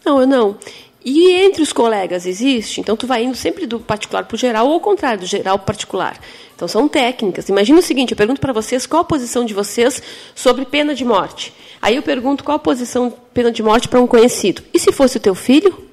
Não, 0.05 0.21
eu 0.21 0.27
não. 0.27 0.57
E 1.05 1.33
entre 1.33 1.63
os 1.63 1.73
colegas 1.73 2.27
existe? 2.27 2.81
Então, 2.81 2.97
tu 2.97 3.07
vai 3.07 3.25
indo 3.25 3.37
sempre 3.37 3.67
do 3.67 3.81
particular 3.81 4.25
para 4.25 4.35
o 4.35 4.39
geral 4.39 4.67
ou 4.67 4.75
ao 4.75 4.81
contrário, 4.81 5.21
do 5.21 5.27
geral 5.27 5.59
para 5.59 5.65
o 5.65 5.67
particular. 5.67 6.21
Então, 6.55 6.69
são 6.69 6.89
técnicas. 6.89 7.49
Imagina 7.49 7.81
o 7.81 7.83
seguinte, 7.83 8.13
eu 8.13 8.17
pergunto 8.17 8.41
para 8.41 8.53
vocês 8.53 8.87
qual 8.87 9.03
a 9.03 9.05
posição 9.05 9.45
de 9.45 9.53
vocês 9.53 10.03
sobre 10.35 10.65
pena 10.65 10.95
de 10.95 11.05
morte. 11.05 11.53
Aí 11.81 11.97
eu 11.97 12.03
pergunto 12.03 12.45
qual 12.45 12.57
a 12.57 12.61
posição 12.61 13.09
de 13.09 13.17
pena 13.35 13.51
de 13.51 13.63
morte 13.63 13.89
para 13.89 14.01
um 14.01 14.07
conhecido. 14.07 14.63
E 14.73 14.79
se 14.79 14.93
fosse 14.93 15.17
o 15.17 15.21
teu 15.21 15.35
filho? 15.35 15.92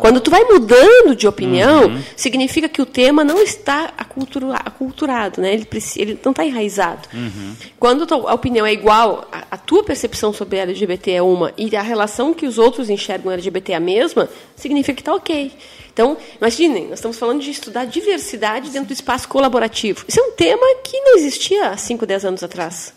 Quando 0.00 0.20
tu 0.20 0.30
vai 0.30 0.44
mudando 0.44 1.14
de 1.14 1.26
opinião, 1.26 1.86
uhum. 1.86 2.02
significa 2.16 2.68
que 2.68 2.82
o 2.82 2.86
tema 2.86 3.24
não 3.24 3.40
está 3.40 3.92
acultura, 3.96 4.56
aculturado, 4.56 5.40
né? 5.40 5.54
ele, 5.54 5.66
ele 5.96 6.18
não 6.24 6.32
está 6.32 6.44
enraizado. 6.44 7.08
Uhum. 7.12 7.54
Quando 7.78 8.06
a 8.26 8.34
opinião 8.34 8.66
é 8.66 8.72
igual, 8.72 9.28
a, 9.32 9.44
a, 9.52 9.56
tua 9.56 9.82
percepção 9.82 10.32
sobre 10.32 10.58
LGBT 10.58 11.12
é 11.12 11.22
uma 11.22 11.52
e 11.56 11.74
a 11.76 11.82
relação 11.82 12.34
que 12.34 12.46
os 12.46 12.58
outros 12.58 12.90
enxergam 12.90 13.32
LGBT 13.32 13.72
é 13.72 13.76
a 13.76 13.80
mesma, 13.80 14.28
significa 14.56 14.94
que 14.94 15.02
está 15.02 15.14
ok. 15.14 15.52
Então, 15.92 16.16
imaginem, 16.40 16.88
nós 16.88 16.98
estamos 16.98 17.18
falando 17.18 17.40
de 17.40 17.50
estudar 17.50 17.84
diversidade 17.84 18.70
dentro 18.70 18.88
do 18.88 18.94
espaço 18.94 19.28
colaborativo. 19.28 20.04
Isso 20.08 20.18
é 20.18 20.22
um 20.22 20.32
tema 20.32 20.66
que 20.82 20.98
não 21.00 21.16
existia 21.16 21.68
há 21.68 21.76
5, 21.76 22.06
10 22.06 22.24
anos 22.24 22.42
atrás. 22.42 22.94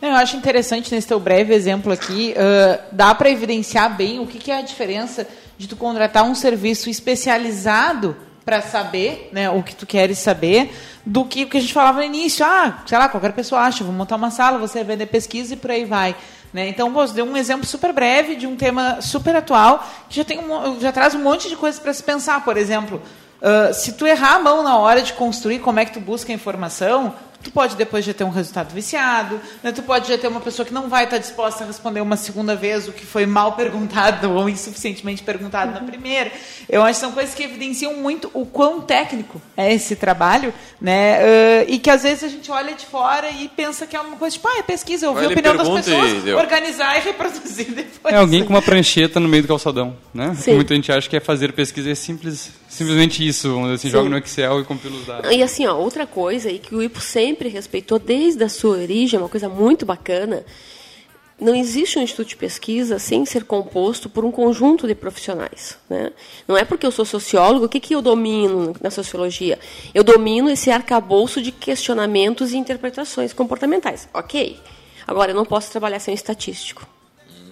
Eu 0.00 0.10
acho 0.16 0.36
interessante 0.36 0.92
nesse 0.92 1.06
teu 1.06 1.20
breve 1.20 1.54
exemplo 1.54 1.92
aqui, 1.92 2.34
uh, 2.36 2.82
dá 2.90 3.14
para 3.14 3.30
evidenciar 3.30 3.96
bem 3.96 4.18
o 4.18 4.26
que, 4.26 4.36
que 4.36 4.50
é 4.50 4.58
a 4.58 4.62
diferença 4.62 5.26
de 5.62 5.68
tu 5.68 5.76
contratar 5.76 6.24
um 6.24 6.34
serviço 6.34 6.90
especializado 6.90 8.16
para 8.44 8.60
saber 8.60 9.30
né, 9.32 9.48
o 9.48 9.62
que 9.62 9.76
tu 9.76 9.86
queres 9.86 10.18
saber, 10.18 10.74
do 11.06 11.24
que 11.24 11.44
o 11.44 11.48
que 11.48 11.56
a 11.56 11.60
gente 11.60 11.72
falava 11.72 11.98
no 11.98 12.04
início. 12.04 12.44
Ah, 12.44 12.82
sei 12.84 12.98
lá, 12.98 13.08
qualquer 13.08 13.32
pessoa 13.32 13.60
acha, 13.60 13.84
vou 13.84 13.92
montar 13.92 14.16
uma 14.16 14.32
sala, 14.32 14.58
você 14.58 14.82
vender 14.82 15.06
pesquisa 15.06 15.54
e 15.54 15.56
por 15.56 15.70
aí 15.70 15.84
vai. 15.84 16.16
Né? 16.52 16.68
Então, 16.68 16.92
vou 16.92 17.06
dar 17.06 17.22
um 17.22 17.36
exemplo 17.36 17.64
super 17.64 17.92
breve 17.92 18.34
de 18.34 18.44
um 18.44 18.56
tema 18.56 19.00
super 19.00 19.36
atual, 19.36 19.88
que 20.08 20.16
já, 20.16 20.24
tem 20.24 20.40
um, 20.40 20.80
já 20.80 20.90
traz 20.90 21.14
um 21.14 21.22
monte 21.22 21.48
de 21.48 21.54
coisas 21.54 21.80
para 21.80 21.94
se 21.94 22.02
pensar. 22.02 22.44
Por 22.44 22.56
exemplo, 22.56 23.00
uh, 23.40 23.72
se 23.72 23.92
tu 23.92 24.04
errar 24.04 24.34
a 24.34 24.38
mão 24.40 24.64
na 24.64 24.76
hora 24.78 25.00
de 25.00 25.12
construir 25.12 25.60
como 25.60 25.78
é 25.78 25.84
que 25.84 25.92
tu 25.92 26.00
busca 26.00 26.32
a 26.32 26.34
informação, 26.34 27.14
tu 27.42 27.50
pode 27.50 27.76
depois 27.76 28.04
já 28.04 28.14
ter 28.14 28.24
um 28.24 28.30
resultado 28.30 28.72
viciado, 28.72 29.40
né? 29.62 29.72
tu 29.72 29.82
pode 29.82 30.08
já 30.08 30.16
ter 30.16 30.28
uma 30.28 30.40
pessoa 30.40 30.64
que 30.64 30.72
não 30.72 30.88
vai 30.88 31.04
estar 31.04 31.18
disposta 31.18 31.64
a 31.64 31.66
responder 31.66 32.00
uma 32.00 32.16
segunda 32.16 32.54
vez 32.54 32.88
o 32.88 32.92
que 32.92 33.04
foi 33.04 33.26
mal 33.26 33.52
perguntado 33.56 34.30
ou 34.32 34.48
insuficientemente 34.48 35.22
perguntado 35.22 35.72
uhum. 35.72 35.80
na 35.80 35.86
primeira. 35.86 36.30
Eu 36.68 36.82
acho 36.82 36.94
que 36.94 37.00
são 37.00 37.12
coisas 37.12 37.34
que 37.34 37.42
evidenciam 37.42 37.94
muito 37.94 38.30
o 38.32 38.46
quão 38.46 38.80
técnico 38.80 39.40
é 39.56 39.72
esse 39.72 39.96
trabalho, 39.96 40.52
né? 40.80 41.18
Uh, 41.20 41.64
e 41.68 41.78
que 41.78 41.90
às 41.90 42.02
vezes 42.02 42.24
a 42.24 42.28
gente 42.28 42.50
olha 42.50 42.74
de 42.74 42.86
fora 42.86 43.30
e 43.30 43.48
pensa 43.48 43.86
que 43.86 43.96
é 43.96 44.00
uma 44.00 44.16
coisa 44.16 44.34
tipo, 44.34 44.48
ah, 44.48 44.58
é 44.58 44.62
pesquisa, 44.62 45.08
ouvir 45.08 45.26
a 45.26 45.28
opinião 45.28 45.56
das 45.56 45.68
pessoas, 45.68 46.26
e 46.26 46.32
organizar 46.32 46.98
e 46.98 47.00
reproduzir 47.00 47.72
depois. 47.72 48.14
É 48.14 48.18
alguém 48.18 48.44
com 48.44 48.50
uma 48.50 48.62
prancheta 48.62 49.18
no 49.18 49.28
meio 49.28 49.42
do 49.42 49.48
calçadão, 49.48 49.96
né? 50.14 50.34
Sim. 50.34 50.54
Muita 50.54 50.74
gente 50.74 50.90
acha 50.90 51.08
que 51.08 51.16
é 51.16 51.20
fazer 51.20 51.52
pesquisa 51.52 51.90
é 51.90 51.94
simples, 51.94 52.50
simplesmente 52.82 53.26
isso, 53.26 53.58
assim, 53.66 53.90
joga 53.90 54.08
no 54.08 54.18
Excel 54.18 54.60
e 54.60 54.64
compila 54.64 54.96
os 54.96 55.06
dados. 55.06 55.30
E 55.30 55.42
assim, 55.42 55.66
ó, 55.66 55.76
outra 55.76 56.06
coisa 56.06 56.48
aí 56.48 56.58
que 56.58 56.74
o 56.74 56.82
IPO 56.82 57.00
sempre 57.00 57.32
sempre 57.32 57.48
respeitou 57.48 57.98
desde 57.98 58.44
a 58.44 58.48
sua 58.48 58.76
origem, 58.76 59.18
uma 59.18 59.28
coisa 59.28 59.48
muito 59.48 59.86
bacana. 59.86 60.44
Não 61.40 61.54
existe 61.54 61.98
um 61.98 62.02
instituto 62.02 62.28
de 62.28 62.36
pesquisa 62.36 62.98
sem 62.98 63.24
ser 63.24 63.44
composto 63.44 64.08
por 64.08 64.24
um 64.24 64.30
conjunto 64.30 64.86
de 64.86 64.94
profissionais. 64.94 65.76
Né? 65.88 66.12
Não 66.46 66.56
é 66.56 66.64
porque 66.64 66.86
eu 66.86 66.92
sou 66.92 67.04
sociólogo, 67.04 67.64
o 67.64 67.68
que, 67.68 67.80
que 67.80 67.94
eu 67.94 68.02
domino 68.02 68.76
na 68.80 68.90
sociologia? 68.90 69.58
Eu 69.92 70.04
domino 70.04 70.50
esse 70.50 70.70
arcabouço 70.70 71.42
de 71.42 71.50
questionamentos 71.50 72.52
e 72.52 72.58
interpretações 72.58 73.32
comportamentais. 73.32 74.08
Ok. 74.14 74.58
Agora, 75.06 75.32
eu 75.32 75.34
não 75.34 75.44
posso 75.44 75.70
trabalhar 75.70 75.98
sem 75.98 76.14
estatístico. 76.14 76.86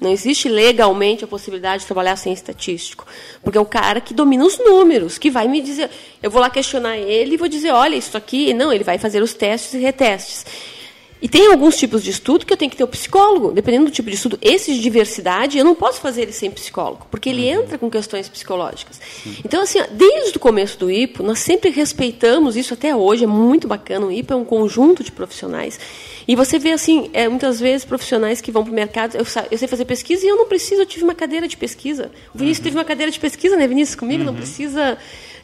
Não 0.01 0.11
existe 0.11 0.48
legalmente 0.48 1.24
a 1.24 1.26
possibilidade 1.26 1.82
de 1.82 1.86
trabalhar 1.86 2.16
sem 2.16 2.32
estatístico. 2.32 3.07
Porque 3.42 3.59
é 3.59 3.61
o 3.61 3.66
cara 3.66 4.01
que 4.01 4.14
domina 4.14 4.44
os 4.44 4.59
números, 4.59 5.18
que 5.18 5.30
vai 5.30 5.46
me 5.46 5.61
dizer. 5.61 5.90
Eu 6.22 6.30
vou 6.30 6.40
lá 6.40 6.48
questionar 6.48 6.96
ele 6.96 7.34
e 7.34 7.36
vou 7.36 7.48
dizer: 7.48 7.70
olha, 7.70 7.94
isso 7.94 8.16
aqui. 8.16 8.55
Não, 8.55 8.72
ele 8.72 8.84
vai 8.84 8.96
fazer 8.96 9.22
os 9.22 9.34
testes 9.34 9.74
e 9.74 9.78
retestes. 9.78 10.46
E 11.22 11.28
tem 11.28 11.48
alguns 11.52 11.76
tipos 11.76 12.02
de 12.02 12.10
estudo 12.10 12.46
que 12.46 12.52
eu 12.52 12.56
tenho 12.56 12.70
que 12.70 12.76
ter 12.76 12.84
o 12.84 12.88
psicólogo, 12.88 13.52
dependendo 13.52 13.86
do 13.86 13.90
tipo 13.90 14.08
de 14.08 14.16
estudo. 14.16 14.38
Esse 14.40 14.72
de 14.72 14.80
diversidade, 14.80 15.58
eu 15.58 15.64
não 15.64 15.74
posso 15.74 16.00
fazer 16.00 16.22
ele 16.22 16.32
sem 16.32 16.50
psicólogo, 16.50 17.06
porque 17.10 17.28
ele 17.28 17.42
uhum. 17.42 17.62
entra 17.62 17.78
com 17.78 17.90
questões 17.90 18.28
psicológicas. 18.28 19.00
Então, 19.44 19.62
assim, 19.62 19.80
desde 19.92 20.36
o 20.36 20.40
começo 20.40 20.78
do 20.78 20.90
IPO, 20.90 21.22
nós 21.22 21.40
sempre 21.40 21.70
respeitamos 21.70 22.56
isso 22.56 22.74
até 22.74 22.94
hoje, 22.94 23.24
é 23.24 23.26
muito 23.26 23.68
bacana. 23.68 24.06
O 24.06 24.12
IPO 24.12 24.32
é 24.32 24.36
um 24.36 24.44
conjunto 24.44 25.04
de 25.04 25.12
profissionais 25.12 25.78
e 26.26 26.36
você 26.36 26.58
vê, 26.58 26.70
assim, 26.70 27.10
é, 27.12 27.28
muitas 27.28 27.58
vezes 27.58 27.84
profissionais 27.84 28.40
que 28.40 28.52
vão 28.52 28.62
para 28.62 28.70
o 28.70 28.74
mercado, 28.74 29.16
eu, 29.16 29.26
eu, 29.50 29.58
sei 29.58 29.66
fazer 29.66 29.84
pesquisa 29.84 30.24
e 30.24 30.28
eu 30.28 30.36
não 30.36 30.46
preciso, 30.46 30.82
eu 30.82 30.86
tive 30.86 31.02
uma 31.02 31.14
cadeira 31.14 31.48
de 31.48 31.56
pesquisa. 31.56 32.10
O 32.34 32.38
Vinícius 32.38 32.58
uhum. 32.58 32.64
teve 32.64 32.76
uma 32.76 32.84
cadeira 32.84 33.10
de 33.10 33.18
pesquisa, 33.18 33.56
né, 33.56 33.66
Vinícius, 33.66 33.96
comigo? 33.96 34.20
Uhum. 34.20 34.26
Não 34.26 34.34
precisa 34.34 34.96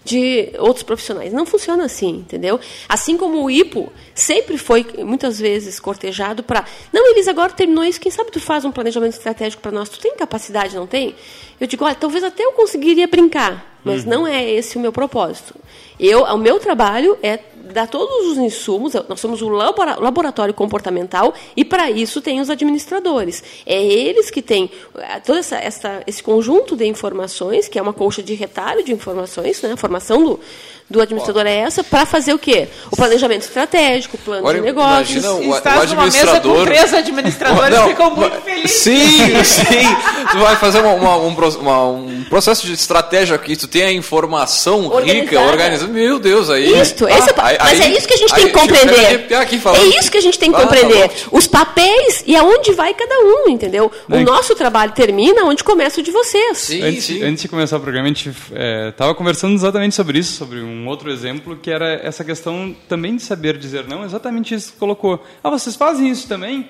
de 0.07 0.53
outros 0.61 0.85
profissionais. 0.85 1.33
Não 1.33 1.45
funciona 1.45 1.85
assim, 1.85 2.19
entendeu? 2.19 2.61
Assim 2.89 3.17
como 3.17 3.43
o 3.43 3.51
IPO 3.51 3.93
sempre 4.15 4.57
foi, 4.57 4.87
muitas 4.99 5.39
vezes, 5.39 5.81
cortejado 5.81 6.45
para. 6.45 6.65
Não, 6.93 7.11
eles 7.11 7.27
agora 7.27 7.53
terminou 7.53 7.85
isso, 7.85 8.01
quem 8.01 8.13
sabe 8.13 8.31
tu 8.31 8.41
faz 8.41 8.65
um 8.65 8.71
planejamento 8.71 9.15
estratégico 9.15 9.61
para 9.61 9.73
nós? 9.73 9.89
Tu 9.89 9.99
tem 9.99 10.15
capacidade, 10.15 10.77
não 10.77 10.87
tem? 10.87 11.17
Eu 11.61 11.67
digo, 11.67 11.85
olha, 11.85 11.97
talvez 11.97 12.23
até 12.23 12.45
eu 12.45 12.53
conseguiria 12.53 13.09
brincar, 13.09 13.79
mas 13.85 14.05
uhum. 14.05 14.11
não 14.11 14.27
é 14.27 14.49
esse 14.49 14.77
o 14.77 14.81
meu 14.81 14.93
propósito. 14.93 15.57
Eu, 15.99 16.23
o 16.23 16.39
meu 16.39 16.61
trabalho 16.61 17.19
é 17.21 17.41
dar 17.73 17.87
todos 17.87 18.33
os 18.33 18.39
insumos, 18.39 18.95
nós 19.09 19.21
somos 19.21 19.43
o 19.43 19.49
laboratório 19.49 20.55
comportamental 20.55 21.35
e 21.57 21.65
para 21.65 21.91
isso 21.91 22.21
tem 22.21 22.41
os 22.41 22.51
administradores. 22.51 23.43
É 23.65 23.83
eles 23.83 24.31
que 24.31 24.43
têm 24.43 24.71
eh, 24.97 25.21
todo 25.21 25.39
essa, 25.39 25.57
essa, 25.57 26.03
esse 26.07 26.23
conjunto 26.23 26.77
de 26.77 26.87
informações, 26.87 27.69
que 27.69 27.79
é 27.79 27.83
uma 27.83 27.93
colcha 27.93 28.23
de 28.23 28.35
retalho 28.35 28.85
de 28.85 28.93
informações, 28.93 29.61
né? 29.63 29.73
a 29.73 29.77
formação 29.77 30.23
do, 30.23 30.41
do 30.89 31.01
administrador 31.01 31.47
é 31.47 31.57
essa, 31.57 31.83
para 31.83 32.07
fazer 32.07 32.33
o 32.33 32.39
quê? 32.39 32.69
O 32.91 32.97
planejamento 32.97 33.43
estratégico, 33.43 34.17
o 34.17 34.21
plano 34.21 34.41
Agora, 34.41 34.59
de 34.59 34.65
negócios. 34.65 35.25
Imagina, 35.25 35.33
o, 35.33 35.57
Estás 35.57 35.79
o 35.79 35.83
administrador... 35.83 36.43
numa 36.43 36.55
mesa 36.55 36.61
com 36.61 36.65
três 36.65 36.95
administradores 36.95 37.79
não, 37.79 37.89
ficam 37.89 38.11
muito 38.15 38.41
felizes. 38.43 38.71
Sim, 38.71 39.45
sim. 39.45 39.97
tu 40.31 40.39
vai 40.39 40.57
fazer 40.57 40.79
uma, 40.79 40.93
uma, 40.93 41.17
um, 41.17 41.35
uma, 41.35 41.89
um, 41.89 42.25
processo 42.29 42.67
de 42.67 42.73
estratégia 42.73 43.35
aqui, 43.35 43.57
tu 43.57 43.67
tem 43.67 43.83
a 43.83 43.93
informação 43.93 44.87
Organizada. 44.87 45.21
rica, 45.21 45.41
organizada. 45.41 45.93
Meu 45.93 46.19
Deus, 46.21 46.51
aí... 46.51 46.67
Isso, 46.81 47.05
ah, 47.05 47.19
esse 47.19 47.31
é, 47.31 47.35
aí, 47.37 47.56
mas 47.63 47.81
é 47.81 47.89
isso 47.91 48.07
que 48.09 48.15
a 48.15 48.17
gente 48.17 48.35
aí, 48.35 48.41
tem 48.41 48.53
que 48.53 48.59
compreender. 48.59 49.27
É 49.31 49.99
isso 49.99 50.11
que 50.11 50.19
a 50.19 50.21
gente 50.21 50.39
tem 50.39 50.51
que 50.51 50.57
ah, 50.57 50.63
compreender. 50.63 51.09
Tá 51.09 51.15
Os 51.33 51.47
papéis 51.47 52.25
e 52.27 52.37
aonde 52.37 52.73
vai 52.73 52.95
cada 52.95 53.15
um, 53.21 53.49
entendeu? 53.49 53.91
O 54.09 54.21
nosso 54.21 54.55
trabalho 54.55 54.93
termina 54.93 55.45
onde 55.45 55.63
começa 55.63 56.01
o 56.01 56.03
de 56.03 56.11
vocês. 56.11 56.59
Sim, 56.59 56.83
antes, 56.83 57.05
sim. 57.05 57.23
antes 57.23 57.43
de 57.43 57.49
começar 57.49 57.77
o 57.77 57.81
programa, 57.81 58.07
a 58.07 58.09
gente 58.09 58.31
estava 58.31 59.11
é, 59.11 59.15
conversando 59.15 59.55
exatamente 59.55 59.95
sobre 59.95 60.19
isso, 60.19 60.33
sobre 60.35 60.61
um 60.61 60.87
um 60.87 60.89
outro 60.89 61.11
exemplo 61.11 61.57
que 61.57 61.71
era 61.71 61.95
essa 61.95 62.25
questão 62.25 62.75
também 62.89 63.17
de 63.17 63.23
saber 63.23 63.59
dizer 63.59 63.87
não, 63.89 64.05
exatamente 64.05 64.55
isso 64.55 64.73
que 64.73 64.79
colocou. 64.79 65.23
Ah, 65.43 65.51
vocês 65.51 65.75
fazem 65.75 66.09
isso 66.09 66.29
também? 66.29 66.69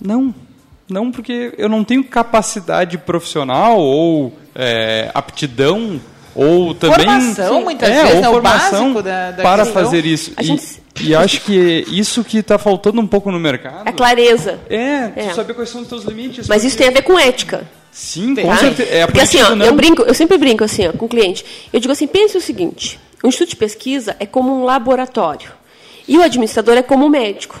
Não. 0.00 0.34
Não, 0.88 1.10
porque 1.10 1.52
eu 1.58 1.68
não 1.68 1.84
tenho 1.84 2.02
capacidade 2.04 2.96
profissional 2.96 3.78
ou 3.78 4.32
é, 4.54 5.10
aptidão 5.12 6.00
ou 6.36 6.74
também 6.74 6.98
formação 6.98 7.62
muitas 7.62 7.88
é, 7.88 8.02
vezes 8.04 8.18
ou 8.18 8.24
é 8.24 8.28
o 8.28 8.32
formação 8.32 8.80
básico 8.92 9.02
da, 9.02 9.30
da 9.32 9.42
para 9.42 9.64
questão. 9.64 9.82
fazer 9.84 10.04
isso. 10.06 10.32
A 10.36 10.42
E, 10.42 10.46
gente- 10.46 10.82
e 11.00 11.14
acho 11.14 11.40
que 11.40 11.84
isso 11.88 12.22
que 12.22 12.38
está 12.38 12.58
faltando 12.58 13.00
um 13.00 13.06
pouco 13.06 13.30
no 13.30 13.38
mercado 13.40 13.88
É 13.88 13.92
clareza. 13.92 14.58
é, 14.70 15.08
tu 15.08 15.20
É. 15.20 15.34
saber 15.34 15.54
quais 15.54 15.70
são 15.70 15.80
os 15.82 15.88
teus 15.88 16.04
limites. 16.04 16.46
Mas 16.48 16.62
isso 16.64 16.76
tem 16.76 16.88
a 16.88 16.90
ver 16.90 17.02
com 17.02 17.18
ética. 17.18 17.66
Sim, 17.90 18.34
com 18.34 18.48
Tá? 18.48 18.56
certeza. 18.58 18.90
É 18.90 19.02
a 19.02 19.06
Porque 19.06 19.20
assim, 19.22 19.40
ó, 19.42 19.46
do 19.46 19.52
eu 19.52 19.56
não. 19.70 19.76
brinco, 19.76 20.02
eu 20.02 20.12
sempre 20.14 20.36
brinco 20.36 20.62
assim, 20.62 20.86
ó, 20.86 20.92
com 20.92 21.06
o 21.06 21.08
cliente. 21.08 21.44
Eu 21.72 21.80
digo 21.80 21.92
assim, 21.92 22.06
pense 22.06 22.36
o 22.36 22.40
seguinte: 22.40 23.00
o 23.22 23.28
instituto 23.28 23.50
de 23.50 23.56
pesquisa 23.56 24.14
é 24.20 24.26
como 24.26 24.52
um 24.54 24.64
laboratório 24.64 25.50
e 26.06 26.18
o 26.18 26.22
administrador 26.22 26.76
é 26.76 26.82
como 26.82 27.06
um 27.06 27.08
médico. 27.08 27.58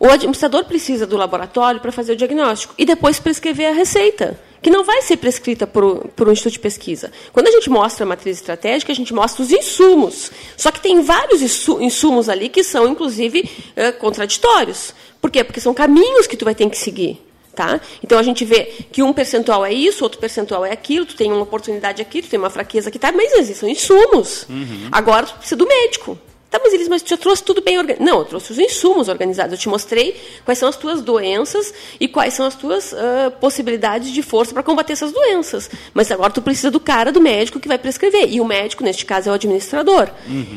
O 0.00 0.06
administrador 0.08 0.64
precisa 0.64 1.06
do 1.06 1.16
laboratório 1.16 1.80
para 1.80 1.90
fazer 1.92 2.12
o 2.12 2.16
diagnóstico 2.16 2.72
e 2.78 2.84
depois 2.86 3.18
prescrever 3.20 3.68
a 3.68 3.72
receita, 3.72 4.38
que 4.62 4.70
não 4.70 4.84
vai 4.84 5.02
ser 5.02 5.16
prescrita 5.16 5.66
por, 5.66 6.08
por 6.16 6.28
um 6.28 6.32
instituto 6.32 6.52
de 6.54 6.58
pesquisa. 6.60 7.12
Quando 7.32 7.48
a 7.48 7.50
gente 7.50 7.70
mostra 7.70 8.04
a 8.04 8.08
matriz 8.08 8.36
estratégica, 8.38 8.90
a 8.92 8.94
gente 8.94 9.14
mostra 9.14 9.42
os 9.42 9.50
insumos. 9.52 10.30
Só 10.56 10.70
que 10.70 10.80
tem 10.80 11.00
vários 11.02 11.40
insu- 11.42 11.80
insumos 11.80 12.28
ali 12.28 12.48
que 12.48 12.62
são, 12.64 12.86
inclusive, 12.88 13.48
eh, 13.76 13.92
contraditórios. 13.92 14.92
Por 15.20 15.30
quê? 15.30 15.42
Porque 15.44 15.60
são 15.60 15.72
caminhos 15.74 16.26
que 16.26 16.36
tu 16.36 16.44
vai 16.44 16.54
ter 16.54 16.68
que 16.70 16.76
seguir. 16.78 17.24
Tá? 17.54 17.80
Então 18.04 18.16
a 18.18 18.22
gente 18.22 18.44
vê 18.44 18.66
que 18.92 19.02
um 19.02 19.12
percentual 19.12 19.66
é 19.66 19.72
isso, 19.72 20.04
outro 20.04 20.20
percentual 20.20 20.64
é 20.64 20.70
aquilo, 20.70 21.04
tu 21.04 21.16
tem 21.16 21.32
uma 21.32 21.42
oportunidade 21.42 22.00
aqui, 22.00 22.22
tu 22.22 22.28
tem 22.28 22.38
uma 22.38 22.50
fraqueza 22.50 22.88
aqui, 22.88 23.00
tá? 23.00 23.10
mas 23.10 23.32
são 23.56 23.68
insumos. 23.68 24.46
Agora 24.92 25.26
tu 25.26 25.34
precisa 25.34 25.56
do 25.56 25.66
médico. 25.66 26.16
Tá, 26.50 26.58
mas 26.64 26.72
eles, 26.72 26.88
mas 26.88 27.02
tu 27.02 27.10
já 27.10 27.16
trouxe 27.18 27.44
tudo 27.44 27.60
bem 27.60 27.76
organizado. 27.78 28.08
Não, 28.10 28.20
eu 28.20 28.24
trouxe 28.24 28.52
os 28.52 28.58
insumos 28.58 29.08
organizados. 29.08 29.52
Eu 29.52 29.58
te 29.58 29.68
mostrei 29.68 30.18
quais 30.46 30.58
são 30.58 30.66
as 30.66 30.76
tuas 30.76 31.02
doenças 31.02 31.74
e 32.00 32.08
quais 32.08 32.32
são 32.32 32.46
as 32.46 32.54
tuas 32.54 32.94
ah, 32.94 33.30
possibilidades 33.38 34.10
de 34.10 34.22
força 34.22 34.54
para 34.54 34.62
combater 34.62 34.94
essas 34.94 35.12
doenças. 35.12 35.70
Mas 35.92 36.10
agora 36.10 36.32
tu 36.32 36.40
precisa 36.40 36.70
do 36.70 36.80
cara, 36.80 37.12
do 37.12 37.20
médico 37.20 37.60
que 37.60 37.68
vai 37.68 37.76
prescrever. 37.76 38.32
E 38.32 38.40
o 38.40 38.46
médico, 38.46 38.82
neste 38.82 39.04
caso, 39.04 39.28
é 39.28 39.32
o 39.32 39.34
administrador. 39.34 40.08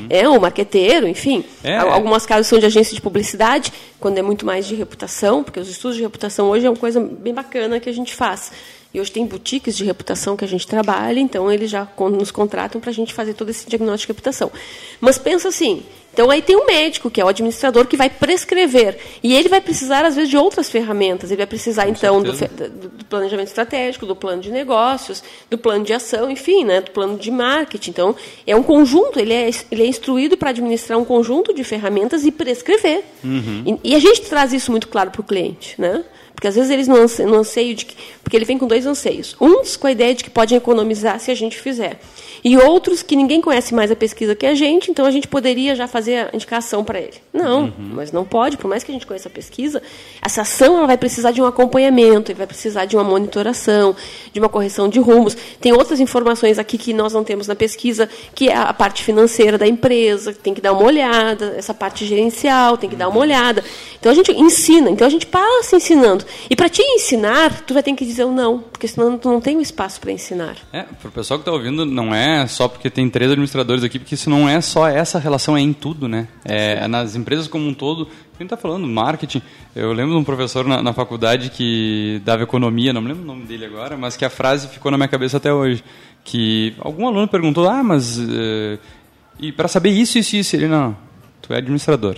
É 0.09 0.29
o 0.29 0.39
marqueteiro, 0.39 1.07
enfim. 1.09 1.43
É. 1.61 1.75
Al- 1.75 1.91
Algumas 1.91 2.25
casos 2.25 2.47
são 2.47 2.57
de 2.57 2.65
agência 2.65 2.95
de 2.95 3.01
publicidade, 3.01 3.73
quando 3.99 4.17
é 4.17 4.21
muito 4.21 4.45
mais 4.45 4.65
de 4.65 4.75
reputação, 4.75 5.43
porque 5.43 5.59
os 5.59 5.69
estudos 5.69 5.97
de 5.97 6.03
reputação 6.03 6.49
hoje 6.49 6.65
é 6.65 6.69
uma 6.69 6.77
coisa 6.77 7.01
bem 7.01 7.33
bacana 7.33 7.81
que 7.81 7.89
a 7.89 7.93
gente 7.93 8.15
faz. 8.15 8.49
E 8.93 8.99
hoje 8.99 9.11
tem 9.11 9.25
boutiques 9.25 9.77
de 9.77 9.85
reputação 9.85 10.35
que 10.35 10.43
a 10.43 10.47
gente 10.47 10.67
trabalha, 10.67 11.19
então 11.19 11.49
eles 11.51 11.69
já 11.69 11.87
nos 12.11 12.29
contratam 12.29 12.81
para 12.81 12.89
a 12.89 12.93
gente 12.93 13.13
fazer 13.13 13.33
todo 13.33 13.49
esse 13.49 13.67
diagnóstico 13.69 14.11
de 14.11 14.17
reputação. 14.17 14.51
Mas 14.99 15.17
pensa 15.17 15.47
assim, 15.47 15.81
então 16.13 16.29
aí 16.29 16.41
tem 16.41 16.57
um 16.57 16.65
médico, 16.65 17.09
que 17.09 17.21
é 17.21 17.23
o 17.23 17.29
administrador, 17.29 17.85
que 17.85 17.95
vai 17.95 18.09
prescrever. 18.09 18.97
E 19.23 19.33
ele 19.33 19.47
vai 19.47 19.61
precisar, 19.61 20.03
às 20.03 20.15
vezes, 20.15 20.29
de 20.29 20.35
outras 20.35 20.69
ferramentas. 20.69 21.31
Ele 21.31 21.37
vai 21.37 21.47
precisar, 21.47 21.87
então, 21.87 22.21
do, 22.21 22.33
do- 22.33 23.05
planejamento 23.05 23.47
estratégico, 23.47 24.05
do 24.05 24.13
plano 24.15 24.41
de 24.41 24.51
negócios, 24.51 25.23
do 25.49 25.57
plano 25.57 25.85
de 25.85 25.93
ação, 25.93 26.29
enfim, 26.29 26.65
né, 26.65 26.81
do 26.81 26.91
plano 26.91 27.17
de 27.17 27.31
marketing. 27.31 27.91
Então, 27.91 28.15
é 28.45 28.53
um 28.57 28.63
conjunto, 28.63 29.19
ele 29.19 29.31
é, 29.33 29.49
ele 29.71 29.83
é 29.83 29.85
instruído 29.87 30.35
para 30.35 30.49
administrar 30.49 30.99
um 30.99 31.05
conjunto 31.05 31.53
de 31.53 31.63
ferramentas 31.63 32.25
e 32.25 32.31
prescrever. 32.31 33.05
Uhum. 33.23 33.79
E, 33.83 33.91
e 33.91 33.95
a 33.95 33.99
gente 33.99 34.21
traz 34.23 34.51
isso 34.51 34.69
muito 34.69 34.89
claro 34.89 35.11
para 35.11 35.21
o 35.21 35.23
cliente, 35.23 35.75
né? 35.79 36.03
Porque 36.33 36.47
às 36.47 36.55
vezes 36.55 36.71
eles 36.71 36.87
não 36.87 36.95
anse- 36.95 37.23
no 37.23 37.35
anseio 37.35 37.75
de 37.75 37.85
que, 37.85 37.95
porque 38.24 38.38
ele 38.38 38.45
vem 38.45 38.57
com 38.57 38.67
dois 38.67 38.86
anseios. 38.86 39.36
Uns 39.39 39.76
com 39.76 39.88
a 39.88 39.91
ideia 39.91 40.13
de 40.13 40.24
que 40.24 40.30
podem 40.30 40.57
economizar 40.57 41.19
se 41.19 41.32
a 41.32 41.36
gente 41.36 41.57
fizer. 41.57 41.99
E 42.43 42.57
outros 42.57 43.03
que 43.03 43.15
ninguém 43.15 43.39
conhece 43.39 43.74
mais 43.74 43.91
a 43.91 43.95
pesquisa 43.95 44.36
que 44.36 44.45
a 44.45 44.55
gente, 44.55 44.89
então 44.89 45.05
a 45.05 45.11
gente 45.11 45.28
poderia 45.28 45.76
já 45.76 45.88
fazer 45.88 46.15
a 46.15 46.30
indicação 46.34 46.84
para 46.84 46.99
ele. 46.99 47.13
Não, 47.32 47.72
mas 47.78 48.11
não 48.11 48.26
pode, 48.26 48.57
por 48.57 48.67
mais 48.67 48.84
que 48.84 48.91
a 48.91 48.93
gente 48.93 49.05
conheça 49.05 49.30
a 49.30 49.32
pesquisa, 49.32 49.82
essa 50.22 50.41
ação 50.41 50.78
ela 50.78 50.88
vai 50.88 50.97
precisar 50.97 51.32
de 51.32 51.41
um 51.41 51.45
acompanhamento, 51.45 52.34
vai 52.34 52.47
precisar 52.47 52.86
de 52.86 52.95
uma 52.95 53.03
monitoração, 53.03 53.95
de 54.34 54.39
uma 54.39 54.49
correção 54.49 54.89
de 54.89 54.99
rumos. 54.99 55.38
Tem 55.59 55.72
outras 55.72 55.99
informações 55.99 56.57
aqui 56.57 56.78
que 56.78 56.93
nós 56.93 57.13
não 57.13 57.24
temos 57.24 57.47
na 57.47 57.55
pesquisa, 57.55 58.09
que 58.34 58.49
é 58.49 58.55
a 58.55 58.74
parte 58.74 59.03
financeira 59.03 59.57
da 59.57 59.67
empresa, 59.67 60.34
que 60.34 60.39
tem 60.39 60.53
que 60.53 60.61
dar 60.61 60.74
uma 60.74 60.84
olhada, 60.84 61.53
essa 61.57 61.76
parte 61.76 62.05
gerencial, 62.05 62.76
tem 62.76 62.89
que 62.89 62.95
dar 62.95 63.07
uma 63.07 63.19
olhada. 63.19 63.63
Então 63.99 64.11
a 64.11 64.15
gente 64.15 64.32
ensina, 64.32 64.89
então 64.89 65.05
a 65.05 65.11
gente 65.11 65.28
passa 65.28 65.76
ensinando. 65.76 66.26
E 66.49 66.55
para 66.55 66.69
te 66.69 66.82
ensinar, 66.82 67.61
tu 67.61 67.74
vai 67.74 67.84
ter 67.84 67.93
que 67.93 68.05
dizer 68.12 68.26
o 68.26 68.32
não, 68.32 68.59
porque 68.59 68.88
senão 68.88 69.18
tu 69.18 69.30
não 69.30 69.41
tem 69.41 69.57
o 69.57 69.62
espaço 69.62 69.99
para 69.99 70.12
ensinar. 70.12 70.55
É, 70.72 70.84
para 70.84 71.09
o 71.09 71.12
pessoal 71.12 71.39
que 71.39 71.41
está 71.41 71.51
ouvindo, 71.51 71.86
não 71.86 72.14
é 72.14 72.45
só 72.47 72.68
porque 72.68 72.89
tem 72.89 73.09
três 73.09 73.32
administradores 73.32 73.84
aqui, 73.84 73.97
porque 73.99 74.16
isso 74.16 74.30
não 74.30 74.47
é 74.47 74.62
só 74.62 74.88
essa 74.88 75.18
relação, 75.20 75.57
é 75.57 75.62
em 75.62 75.74
tudo, 75.74 76.07
né? 76.07 76.28
É 76.45 76.88
nas 76.88 77.16
empresas 77.16 77.47
como 77.47 77.68
um 77.68 77.74
todo. 77.74 78.07
Quem 78.38 78.45
está 78.45 78.55
falando, 78.57 78.88
marketing. 78.88 79.41
Eu 79.76 79.93
lembro 79.93 80.14
de 80.14 80.18
um 80.20 80.24
professor 80.24 80.66
na, 80.66 80.82
na 80.82 80.93
faculdade 80.93 81.49
que 81.49 82.22
dava 82.26 82.43
economia, 82.43 82.91
não 82.93 83.01
me 83.01 83.07
lembro 83.09 83.24
o 83.24 83.28
nome 83.28 83.45
dele 83.45 83.66
agora, 83.66 83.95
mas 83.97 84.16
que 84.18 84.26
a 84.26 84.30
frase 84.30 84.68
ficou 84.68 84.91
na 84.91 84.97
minha 84.97 85.07
cabeça 85.07 85.38
até 85.38 85.53
hoje. 85.53 85.84
Que 86.24 86.76
algum 86.80 87.07
aluno 87.07 87.28
perguntou, 87.28 87.68
ah, 87.70 87.82
mas. 87.84 88.20
eh, 88.20 88.78
e 89.39 89.51
para 89.51 89.68
saber 89.68 89.89
isso, 89.89 90.18
isso 90.20 90.36
e 90.36 90.39
isso? 90.39 90.55
Ele, 90.55 90.68
não, 90.68 90.95
tu 91.41 91.53
é 91.53 91.57
administrador. 91.57 92.18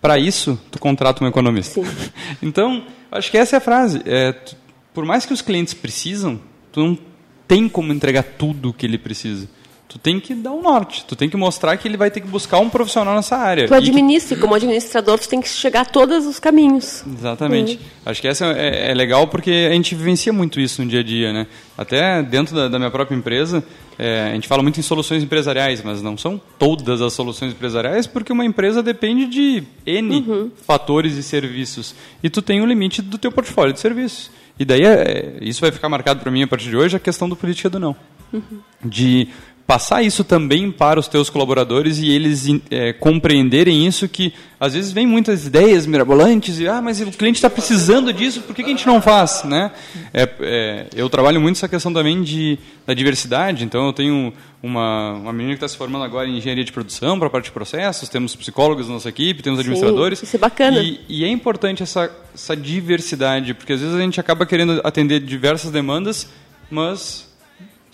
Para 0.00 0.18
isso, 0.18 0.58
tu 0.70 0.78
contrata 0.78 1.24
um 1.24 1.26
economista. 1.26 1.80
então, 2.42 2.82
acho 3.10 3.30
que 3.30 3.38
essa 3.38 3.56
é 3.56 3.58
a 3.58 3.60
frase. 3.60 4.02
É, 4.04 4.32
tu- 4.32 4.56
por 4.96 5.04
mais 5.04 5.26
que 5.26 5.32
os 5.34 5.42
clientes 5.42 5.74
precisam, 5.74 6.40
tu 6.72 6.80
não 6.80 6.98
tem 7.46 7.68
como 7.68 7.92
entregar 7.92 8.22
tudo 8.22 8.70
o 8.70 8.72
que 8.72 8.86
ele 8.86 8.96
precisa. 8.96 9.46
Tu 9.86 9.98
tem 9.98 10.18
que 10.18 10.34
dar 10.34 10.52
o 10.52 10.62
norte. 10.62 11.04
Tu 11.06 11.14
tem 11.14 11.28
que 11.28 11.36
mostrar 11.36 11.76
que 11.76 11.86
ele 11.86 11.96
vai 11.98 12.10
ter 12.10 12.20
que 12.20 12.26
buscar 12.26 12.58
um 12.60 12.68
profissional 12.70 13.14
nessa 13.14 13.36
área. 13.36 13.66
Tu 13.66 13.68
que- 13.68 13.74
administra, 13.74 14.36
e 14.36 14.40
como 14.40 14.54
administrador, 14.54 15.18
tu 15.18 15.28
tem 15.28 15.40
que 15.40 15.48
chegar 15.48 15.82
a 15.82 15.84
todos 15.84 16.24
os 16.26 16.40
caminhos. 16.40 17.04
Exatamente. 17.06 17.78
Acho 18.04 18.20
que 18.22 18.26
essa 18.26 18.46
é, 18.46 18.90
é 18.90 18.94
legal 18.94 19.28
porque 19.28 19.68
a 19.70 19.72
gente 19.74 19.94
vivencia 19.94 20.32
muito 20.32 20.58
isso 20.58 20.82
no 20.82 20.88
dia 20.88 21.00
a 21.00 21.02
dia, 21.04 21.32
né? 21.32 21.46
Até 21.78 22.22
dentro 22.22 22.56
da, 22.56 22.66
da 22.66 22.78
minha 22.78 22.90
própria 22.90 23.14
empresa, 23.14 23.62
é, 23.98 24.30
a 24.30 24.34
gente 24.34 24.48
fala 24.48 24.62
muito 24.62 24.80
em 24.80 24.82
soluções 24.82 25.22
empresariais, 25.22 25.82
mas 25.84 26.02
não 26.02 26.16
são 26.18 26.40
todas 26.58 27.00
as 27.00 27.12
soluções 27.12 27.52
empresariais 27.52 28.06
porque 28.06 28.32
uma 28.32 28.44
empresa 28.44 28.82
depende 28.82 29.26
de 29.26 29.62
N 29.86 30.50
fatores 30.66 31.16
e 31.16 31.22
serviços. 31.22 31.94
E 32.22 32.28
tu 32.28 32.42
tem 32.42 32.60
um 32.60 32.66
limite 32.66 33.00
do 33.02 33.18
teu 33.18 33.30
portfólio 33.30 33.72
de 33.72 33.78
serviços. 33.78 34.30
E 34.58 34.64
daí, 34.64 34.84
é, 34.84 35.38
isso 35.40 35.60
vai 35.60 35.70
ficar 35.70 35.88
marcado 35.88 36.20
para 36.20 36.30
mim 36.30 36.42
a 36.42 36.46
partir 36.46 36.70
de 36.70 36.76
hoje, 36.76 36.96
a 36.96 37.00
questão 37.00 37.28
do 37.28 37.36
política 37.36 37.68
do 37.68 37.78
não. 37.78 37.96
De 38.84 39.28
passar 39.66 40.02
isso 40.02 40.22
também 40.22 40.70
para 40.70 41.00
os 41.00 41.08
teus 41.08 41.28
colaboradores 41.28 41.98
e 41.98 42.08
eles 42.08 42.46
é, 42.70 42.92
compreenderem 42.92 43.84
isso 43.84 44.08
que 44.08 44.32
às 44.60 44.74
vezes 44.74 44.92
vem 44.92 45.06
muitas 45.06 45.46
ideias 45.46 45.86
mirabolantes 45.86 46.60
e 46.60 46.68
ah 46.68 46.80
mas 46.80 47.00
o 47.00 47.06
cliente 47.06 47.36
está 47.36 47.50
precisando 47.50 48.12
disso 48.12 48.42
por 48.42 48.54
que, 48.54 48.62
que 48.62 48.68
a 48.68 48.72
gente 48.72 48.86
não 48.86 49.02
faz? 49.02 49.42
né? 49.44 49.72
É, 50.14 50.28
é, 50.40 50.86
eu 50.94 51.10
trabalho 51.10 51.40
muito 51.40 51.56
essa 51.56 51.68
questão 51.68 51.92
também 51.92 52.22
de 52.22 52.58
da 52.86 52.94
diversidade 52.94 53.64
então 53.64 53.86
eu 53.86 53.92
tenho 53.92 54.32
uma 54.62 55.14
uma 55.14 55.32
menina 55.32 55.54
que 55.54 55.56
está 55.56 55.68
se 55.68 55.76
formando 55.76 56.04
agora 56.04 56.28
em 56.28 56.38
engenharia 56.38 56.64
de 56.64 56.72
produção 56.72 57.18
para 57.18 57.26
a 57.26 57.30
parte 57.30 57.46
de 57.46 57.50
processos 57.50 58.08
temos 58.08 58.36
psicólogos 58.36 58.86
na 58.86 58.94
nossa 58.94 59.08
equipe 59.08 59.42
temos 59.42 59.58
Sim, 59.58 59.66
administradores. 59.66 60.22
isso 60.22 60.36
é 60.36 60.38
bacana. 60.38 60.78
e, 60.80 61.00
e 61.08 61.24
é 61.24 61.28
importante 61.28 61.82
essa 61.82 62.08
essa 62.32 62.56
diversidade 62.56 63.52
porque 63.52 63.72
às 63.72 63.80
vezes 63.80 63.96
a 63.96 64.00
gente 64.00 64.20
acaba 64.20 64.46
querendo 64.46 64.80
atender 64.84 65.18
diversas 65.18 65.72
demandas 65.72 66.28
mas 66.70 67.25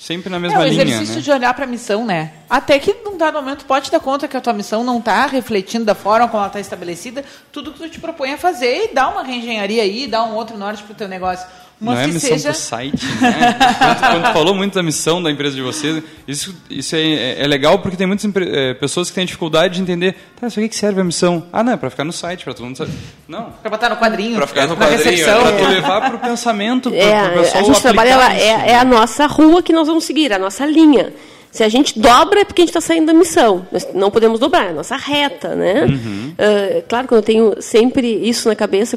sempre 0.02 0.28
na 0.28 0.36
É 0.36 0.40
mesma 0.40 0.58
o 0.58 0.64
linha 0.64 0.82
exercício 0.82 1.14
né? 1.14 1.20
de 1.20 1.30
olhar 1.30 1.54
para 1.54 1.64
a 1.64 1.66
missão, 1.68 2.04
né? 2.04 2.32
Até 2.50 2.76
que 2.80 2.92
num 3.04 3.16
dado 3.16 3.34
momento 3.34 3.64
pode 3.64 3.88
dar 3.88 4.00
conta 4.00 4.26
que 4.26 4.36
a 4.36 4.40
tua 4.40 4.52
missão 4.52 4.82
não 4.82 4.98
está 4.98 5.24
refletindo 5.26 5.84
da 5.84 5.94
forma 5.94 6.26
como 6.26 6.38
ela 6.38 6.48
está 6.48 6.58
estabelecida, 6.58 7.24
tudo 7.52 7.72
que 7.72 7.78
tu 7.78 7.88
te 7.88 8.00
propõe 8.00 8.32
a 8.32 8.38
fazer 8.38 8.90
e 8.90 8.94
dá 8.94 9.08
uma 9.08 9.22
reengenharia 9.22 9.82
aí, 9.82 10.08
dá 10.08 10.24
um 10.24 10.34
outro 10.34 10.58
norte 10.58 10.82
para 10.82 10.92
o 10.92 10.96
teu 10.96 11.06
negócio. 11.06 11.46
Mas 11.84 11.94
não 11.96 12.02
é 12.02 12.06
missão 12.06 12.30
seja 12.30 12.50
do 12.52 12.56
site, 12.56 13.04
né? 13.20 13.56
quando, 13.78 14.00
quando 14.22 14.32
falou 14.32 14.54
muito 14.54 14.74
da 14.74 14.82
missão 14.82 15.22
da 15.22 15.30
empresa 15.30 15.56
de 15.56 15.62
vocês, 15.62 16.02
isso, 16.28 16.54
isso 16.70 16.94
é, 16.94 17.42
é 17.42 17.46
legal 17.46 17.78
porque 17.80 17.96
tem 17.96 18.06
muitas 18.06 18.30
eh, 18.36 18.74
pessoas 18.74 19.08
que 19.10 19.14
têm 19.16 19.26
dificuldade 19.26 19.74
de 19.74 19.82
entender, 19.82 20.14
tá, 20.40 20.46
isso 20.46 20.60
aqui 20.60 20.68
que 20.68 20.76
serve 20.76 21.00
a 21.00 21.04
missão? 21.04 21.44
Ah, 21.52 21.64
não, 21.64 21.72
é 21.72 21.76
para 21.76 21.90
ficar 21.90 22.04
no 22.04 22.12
site, 22.12 22.44
para 22.44 22.54
todo 22.54 22.66
mundo 22.66 22.76
saber. 22.76 22.92
Não, 23.26 23.50
para 23.60 23.70
botar 23.70 23.88
no 23.88 23.96
quadrinho, 23.96 24.36
para 24.36 24.46
ficar 24.46 24.66
no 24.68 24.76
na 24.76 24.86
quadrinho, 24.86 25.04
recepção. 25.04 25.40
é 25.40 25.42
para 25.42 25.56
tu 25.56 25.64
levar 25.70 26.00
para 26.00 26.16
o 26.16 26.18
pensamento, 26.20 26.90
para 26.90 26.98
É, 27.00 27.24
o 27.26 27.42
pessoal 27.42 27.64
a 27.64 27.66
gente 27.66 27.82
trabalha 27.82 28.16
lá, 28.16 28.34
isso. 28.34 28.44
é, 28.44 28.70
é 28.70 28.76
a 28.78 28.84
nossa 28.84 29.26
rua 29.26 29.62
que 29.62 29.72
nós 29.72 29.88
vamos 29.88 30.04
seguir, 30.04 30.32
a 30.32 30.38
nossa 30.38 30.64
linha. 30.64 31.12
Se 31.50 31.62
a 31.62 31.68
gente 31.68 31.98
dobra 32.00 32.40
é 32.40 32.44
porque 32.46 32.62
a 32.62 32.64
gente 32.64 32.70
está 32.70 32.80
saindo 32.80 33.06
da 33.08 33.12
missão. 33.12 33.66
Nós 33.70 33.86
não 33.92 34.10
podemos 34.10 34.40
dobrar, 34.40 34.66
é 34.66 34.70
a 34.70 34.72
nossa 34.72 34.96
reta, 34.96 35.54
né? 35.54 35.84
Uhum. 35.84 36.34
Ah, 36.38 36.82
claro 36.88 37.06
que 37.06 37.12
eu 37.12 37.20
tenho 37.22 37.60
sempre 37.60 38.08
isso 38.26 38.48
na 38.48 38.54
cabeça, 38.56 38.96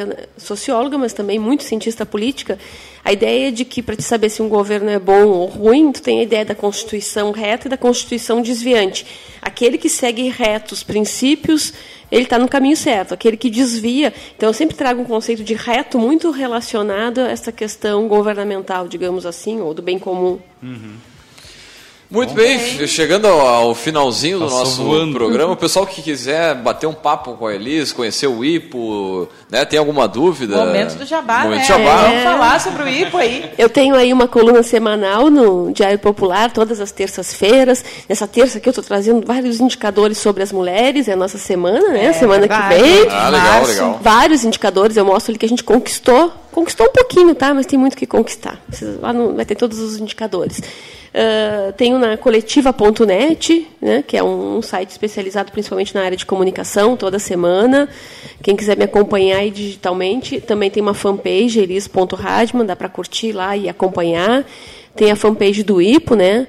eu 0.00 0.08
sou 0.36 0.56
socióloga, 0.56 0.98
mas 0.98 1.12
também 1.12 1.38
muito 1.38 1.62
cientista 1.62 2.04
política. 2.04 2.58
A 3.04 3.12
ideia 3.12 3.52
de 3.52 3.64
que 3.64 3.82
para 3.82 3.94
te 3.94 4.02
saber 4.02 4.30
se 4.30 4.42
um 4.42 4.48
governo 4.48 4.90
é 4.90 4.98
bom 4.98 5.26
ou 5.26 5.46
ruim, 5.46 5.92
tu 5.92 6.02
tem 6.02 6.20
a 6.20 6.22
ideia 6.22 6.44
da 6.44 6.54
Constituição 6.54 7.30
reta 7.30 7.68
e 7.68 7.70
da 7.70 7.76
Constituição 7.76 8.42
desviante. 8.42 9.06
Aquele 9.40 9.78
que 9.78 9.88
segue 9.88 10.28
retos 10.28 10.82
princípios, 10.82 11.72
ele 12.10 12.24
está 12.24 12.38
no 12.38 12.48
caminho 12.48 12.76
certo. 12.76 13.14
Aquele 13.14 13.36
que 13.36 13.48
desvia, 13.48 14.12
então 14.36 14.48
eu 14.48 14.52
sempre 14.52 14.76
trago 14.76 15.02
um 15.02 15.04
conceito 15.04 15.44
de 15.44 15.54
reto 15.54 15.98
muito 15.98 16.30
relacionado 16.30 17.20
a 17.20 17.28
essa 17.28 17.52
questão 17.52 18.08
governamental, 18.08 18.88
digamos 18.88 19.24
assim, 19.24 19.60
ou 19.60 19.72
do 19.72 19.82
bem 19.82 19.98
comum. 19.98 20.38
Uhum. 20.62 20.96
Muito 22.08 22.34
bem, 22.34 22.58
chegando 22.86 23.26
ao, 23.26 23.74
finalzinho 23.74 24.38
do 24.38 24.44
Passou 24.44 24.58
nosso 24.60 24.82
voando. 24.84 25.12
programa, 25.14 25.52
o 25.54 25.56
pessoal 25.56 25.84
que 25.84 26.00
quiser 26.00 26.54
bater 26.54 26.86
um 26.86 26.92
papo 26.92 27.32
com 27.34 27.46
a 27.48 27.54
Elis, 27.54 27.92
conhecer 27.92 28.28
o 28.28 28.44
IPO, 28.44 29.28
né, 29.50 29.64
tem 29.64 29.76
alguma 29.76 30.06
dúvida? 30.06 30.56
Momento 30.56 30.94
do 30.98 31.04
jabá, 31.04 31.42
Momento 31.42 31.58
né? 31.58 31.64
jabá. 31.66 32.02
Vamos 32.02 32.22
falar 32.22 32.60
sobre 32.60 32.82
o 32.84 32.88
IPO 32.88 33.16
aí. 33.18 33.50
Eu 33.58 33.68
tenho 33.68 33.96
aí 33.96 34.12
uma 34.12 34.28
coluna 34.28 34.62
semanal 34.62 35.28
no 35.30 35.72
Diário 35.72 35.98
Popular, 35.98 36.52
todas 36.52 36.80
as 36.80 36.92
terças-feiras. 36.92 37.84
Nessa 38.08 38.28
terça 38.28 38.58
aqui 38.58 38.68
eu 38.68 38.70
estou 38.70 38.84
trazendo 38.84 39.26
vários 39.26 39.58
indicadores 39.60 40.18
sobre 40.18 40.44
as 40.44 40.52
mulheres, 40.52 41.08
é 41.08 41.12
a 41.14 41.16
nossa 41.16 41.38
semana, 41.38 41.88
né? 41.88 42.06
É, 42.06 42.12
semana 42.12 42.40
verdade. 42.46 42.74
que 42.76 42.80
vem. 42.82 43.06
Ah, 43.10 43.28
legal, 43.28 43.64
legal. 43.66 44.00
Vários 44.00 44.44
indicadores, 44.44 44.96
eu 44.96 45.04
mostro 45.04 45.32
ali 45.32 45.38
que 45.40 45.46
a 45.46 45.48
gente 45.48 45.64
conquistou. 45.64 46.32
Conquistou 46.52 46.86
um 46.86 46.92
pouquinho, 46.92 47.34
tá? 47.34 47.52
Mas 47.52 47.66
tem 47.66 47.78
muito 47.78 47.96
que 47.96 48.06
conquistar. 48.06 48.58
Lá 49.02 49.12
no- 49.12 49.34
vai 49.34 49.44
ter 49.44 49.56
todos 49.56 49.78
os 49.78 49.98
indicadores. 49.98 50.62
Ah, 51.18 51.72
tenho 51.72 51.98
na 51.98 52.18
coletiva.net, 52.18 53.66
né, 53.80 54.04
que 54.06 54.18
é 54.18 54.22
um, 54.22 54.58
um 54.58 54.62
site 54.62 54.90
especializado 54.90 55.50
principalmente 55.50 55.94
na 55.94 56.02
área 56.02 56.16
de 56.16 56.26
comunicação, 56.26 56.94
toda 56.94 57.18
semana. 57.18 57.88
Quem 58.42 58.54
quiser 58.54 58.76
me 58.76 58.84
acompanhar 58.84 59.38
aí 59.38 59.50
digitalmente, 59.50 60.42
também 60.42 60.70
tem 60.70 60.82
uma 60.82 60.92
fanpage, 60.92 61.58
elis.radman, 61.58 62.66
dá 62.66 62.76
para 62.76 62.90
curtir 62.90 63.32
lá 63.32 63.56
e 63.56 63.66
acompanhar. 63.66 64.44
Tem 64.94 65.10
a 65.10 65.16
fanpage 65.16 65.62
do 65.62 65.80
IPO, 65.80 66.14
né? 66.16 66.46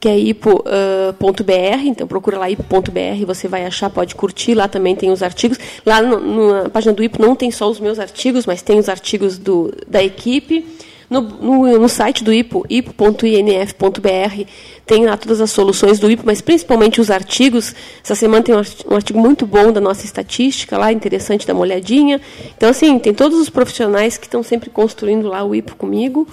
que 0.00 0.08
é 0.08 0.18
ipo.br, 0.18 1.86
então 1.86 2.06
procura 2.06 2.38
lá 2.38 2.50
ipo.br, 2.50 3.24
você 3.26 3.48
vai 3.48 3.64
achar, 3.64 3.88
pode 3.88 4.14
curtir, 4.14 4.52
lá 4.54 4.68
também 4.68 4.94
tem 4.94 5.10
os 5.10 5.22
artigos. 5.22 5.58
Lá 5.84 6.02
no- 6.02 6.20
no- 6.20 6.62
na 6.64 6.68
página 6.68 6.92
do 6.92 7.02
IPO 7.02 7.22
não 7.22 7.34
tem 7.34 7.50
só 7.50 7.70
os 7.70 7.80
meus 7.80 7.98
artigos, 7.98 8.44
mas 8.44 8.60
tem 8.60 8.78
os 8.78 8.88
artigos 8.90 9.38
do, 9.38 9.72
da 9.88 10.04
equipe. 10.04 10.66
No, 11.10 11.20
no, 11.20 11.78
no 11.78 11.88
site 11.88 12.24
do 12.24 12.32
IPO, 12.32 12.64
ipo.inf.br, 12.68 14.44
tem 14.86 15.04
lá 15.06 15.16
todas 15.16 15.40
as 15.40 15.50
soluções 15.50 15.98
do 15.98 16.10
IPO, 16.10 16.22
mas 16.26 16.40
principalmente 16.40 17.00
os 17.00 17.10
artigos. 17.10 17.74
Essa 18.02 18.14
semana 18.14 18.42
tem 18.42 18.54
um 18.54 18.58
arti- 18.58 18.86
artigo 18.90 19.18
muito 19.18 19.46
bom 19.46 19.72
da 19.72 19.80
nossa 19.80 20.04
estatística 20.04 20.76
lá, 20.78 20.92
interessante, 20.92 21.46
dá 21.46 21.52
uma 21.52 21.62
olhadinha. 21.62 22.20
Então, 22.56 22.68
assim, 22.70 22.98
tem 22.98 23.12
todos 23.14 23.38
os 23.38 23.48
profissionais 23.48 24.16
que 24.16 24.26
estão 24.26 24.42
sempre 24.42 24.70
construindo 24.70 25.28
lá 25.28 25.44
o 25.44 25.54
IPO 25.54 25.76
comigo. 25.76 26.26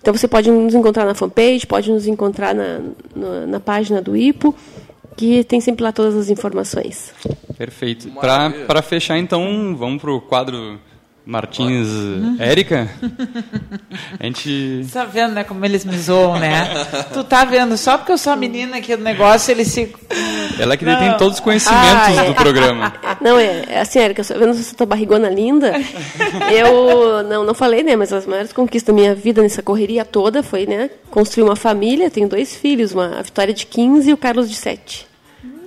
Então 0.00 0.14
você 0.14 0.28
pode 0.28 0.50
nos 0.50 0.74
encontrar 0.74 1.04
na 1.04 1.14
fanpage, 1.14 1.66
pode 1.66 1.90
nos 1.90 2.06
encontrar 2.06 2.54
na, 2.54 2.80
na, 3.14 3.46
na 3.46 3.60
página 3.60 4.00
do 4.00 4.16
IPO, 4.16 4.54
que 5.16 5.42
tem 5.44 5.60
sempre 5.60 5.82
lá 5.82 5.90
todas 5.92 6.14
as 6.16 6.30
informações. 6.30 7.12
Perfeito. 7.58 8.08
Para 8.66 8.80
fechar, 8.80 9.18
então, 9.18 9.74
vamos 9.76 10.00
pro 10.00 10.20
quadro 10.20 10.78
Martins 11.28 11.86
Érica. 12.38 12.88
A 14.18 14.24
gente. 14.24 14.82
Você 14.82 14.92
tá 14.92 15.04
vendo, 15.04 15.34
né, 15.34 15.44
como 15.44 15.62
eles 15.62 15.84
me 15.84 15.98
zoam, 15.98 16.38
né? 16.38 16.66
tu 17.12 17.22
tá 17.22 17.44
vendo, 17.44 17.76
só 17.76 17.98
porque 17.98 18.12
eu 18.12 18.16
sou 18.16 18.32
a 18.32 18.36
menina 18.36 18.78
aqui 18.78 18.96
do 18.96 19.02
negócio, 19.02 19.50
eles 19.50 19.68
se... 19.68 19.94
Ela 20.58 20.72
é 20.72 20.76
que 20.78 20.86
Não. 20.86 20.94
detém 20.94 21.18
todos 21.18 21.34
os 21.34 21.40
conhecimentos 21.40 22.18
Ah, 22.18 22.24
é. 22.24 22.28
do 22.28 22.34
programa. 22.34 22.94
Não, 23.20 23.38
é, 23.38 23.64
é 23.68 23.80
assim, 23.80 24.00
só 24.22 24.38
vendo 24.38 24.50
essa 24.52 24.74
tua 24.74 24.86
barrigona 24.86 25.28
linda, 25.28 25.74
eu 26.50 27.22
não, 27.24 27.44
não 27.44 27.54
falei, 27.54 27.82
né, 27.82 27.94
mas 27.94 28.10
as 28.12 28.24
maiores 28.24 28.52
conquistas 28.52 28.94
da 28.94 28.98
minha 28.98 29.14
vida 29.14 29.42
nessa 29.42 29.62
correria 29.62 30.04
toda 30.06 30.42
foi, 30.42 30.64
né, 30.64 30.88
construir 31.10 31.44
uma 31.44 31.56
família, 31.56 32.10
tenho 32.10 32.28
dois 32.28 32.56
filhos, 32.56 32.92
uma, 32.92 33.18
a 33.18 33.22
Vitória 33.22 33.52
de 33.52 33.66
15 33.66 34.08
e 34.08 34.12
o 34.12 34.16
Carlos 34.16 34.48
de 34.48 34.56
7. 34.56 35.07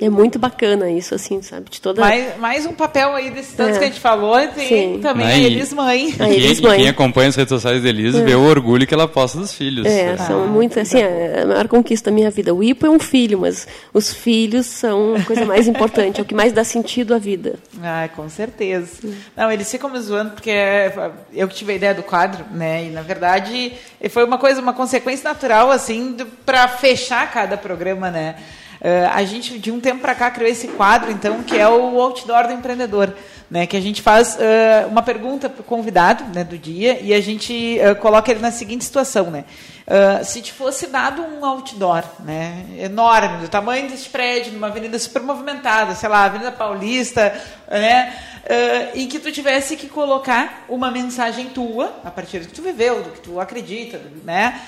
É 0.01 0.09
muito 0.09 0.39
bacana 0.39 0.89
isso, 0.89 1.13
assim, 1.13 1.43
sabe, 1.43 1.69
de 1.69 1.79
toda... 1.79 2.01
Mais, 2.01 2.35
mais 2.39 2.65
um 2.65 2.73
papel 2.73 3.13
aí 3.13 3.29
desses 3.29 3.53
tantos 3.53 3.75
É. 3.75 3.79
que 3.79 3.85
a 3.85 3.87
gente 3.87 3.99
falou, 3.99 4.39
e 4.39 4.47
tem 4.47 4.67
Sim. 4.67 4.99
também 4.99 5.27
Né, 5.27 5.33
a 5.33 5.37
e- 5.37 5.45
Elis 5.45 5.71
Mãe. 5.71 6.15
A 6.19 6.27
E 6.27 6.35
Elis 6.37 6.59
quem, 6.59 6.67
mãe. 6.69 6.79
quem 6.79 6.89
acompanha 6.89 7.29
as 7.29 7.35
redes 7.35 7.49
sociais 7.49 7.83
da 7.83 7.87
Elisa 7.89 8.23
vê 8.23 8.33
o 8.33 8.41
orgulho 8.41 8.87
que 8.87 8.93
ela 8.95 9.07
posta 9.07 9.37
dos 9.37 9.53
filhos. 9.53 9.85
É, 9.85 10.17
são 10.17 10.47
muito, 10.47 10.79
assim, 10.79 10.97
é 10.99 11.43
a 11.43 11.45
maior 11.45 11.67
conquista 11.67 12.09
da 12.09 12.15
minha 12.15 12.31
vida. 12.31 12.51
O 12.51 12.63
Ipo 12.63 12.83
é 12.85 12.89
um 12.89 12.97
filho, 12.99 13.37
mas 13.39 13.67
os 13.93 14.11
filhos 14.11 14.65
são 14.65 15.13
a 15.15 15.23
coisa 15.23 15.45
mais 15.45 15.67
importante, 15.67 16.19
é 16.19 16.23
o 16.23 16.25
que 16.25 16.33
mais 16.33 16.51
dá 16.51 16.63
sentido 16.63 17.13
à 17.13 17.19
vida. 17.19 17.59
Ai, 17.79 18.09
com 18.09 18.27
certeza. 18.27 19.07
Não, 19.37 19.51
eles 19.51 19.69
ficam 19.69 19.87
me 19.87 19.99
zoando 19.99 20.31
porque 20.31 20.49
é, 20.49 21.11
eu 21.31 21.47
que 21.47 21.53
tive 21.53 21.73
a 21.73 21.75
ideia 21.75 21.93
do 21.93 22.01
quadro, 22.01 22.43
né? 22.51 22.85
E 22.85 22.89
na 22.89 23.03
verdade 23.03 23.73
foi 24.09 24.23
uma 24.23 24.39
coisa, 24.39 24.59
uma 24.59 24.73
consequência 24.73 25.29
natural, 25.29 25.69
assim, 25.69 26.17
para 26.43 26.67
fechar 26.67 27.31
cada 27.31 27.55
programa, 27.55 28.09
né? 28.09 28.35
Eh, 28.81 29.05
a 29.13 29.23
gente, 29.23 29.59
de 29.59 29.71
um 29.71 29.79
tempo 29.79 30.01
para 30.01 30.15
cá, 30.15 30.31
criou 30.31 30.49
esse 30.49 30.67
quadro, 30.69 31.11
então, 31.11 31.43
que 31.43 31.55
é 31.55 31.69
o 31.69 32.01
Outdoor 32.01 32.47
do 32.47 32.53
Empreendedor. 32.53 33.13
Né, 33.49 33.67
que 33.67 33.75
a 33.75 33.81
gente 33.81 34.01
faz 34.01 34.37
eh, 34.39 34.85
uma 34.89 35.01
pergunta 35.01 35.49
para 35.49 35.59
o 35.59 35.63
convidado 35.65 36.23
né, 36.33 36.41
do 36.41 36.57
dia 36.57 37.01
e 37.01 37.13
a 37.13 37.19
gente 37.19 37.77
eh, 37.77 37.93
coloca 37.95 38.31
ele 38.31 38.39
na 38.39 38.49
seguinte 38.49 38.85
situação. 38.85 39.29
Né? 39.29 39.43
Ah, 39.85 40.23
se 40.23 40.41
te 40.41 40.53
fosse 40.53 40.87
dado 40.87 41.21
um 41.21 41.43
outdoor 41.43 42.01
né, 42.19 42.65
enorme, 42.79 43.39
do 43.39 43.49
tamanho 43.49 43.89
desse 43.89 44.07
prédio, 44.07 44.53
numa 44.53 44.67
avenida 44.67 44.97
super 44.97 45.21
movimentada, 45.21 45.95
sei 45.95 46.07
lá, 46.07 46.23
Avenida 46.23 46.49
Paulista, 46.49 47.37
né, 47.69 48.13
em 48.95 49.05
que 49.07 49.19
tu 49.19 49.33
tivesse 49.33 49.75
que 49.75 49.89
colocar 49.89 50.63
uma 50.69 50.89
mensagem 50.89 51.49
tua, 51.49 51.93
a 52.05 52.09
partir 52.09 52.39
do 52.39 52.47
que 52.47 52.53
tu 52.53 52.61
viveu, 52.61 53.03
do 53.03 53.09
que 53.09 53.19
tu 53.19 53.37
acredita, 53.37 53.99
né, 54.23 54.61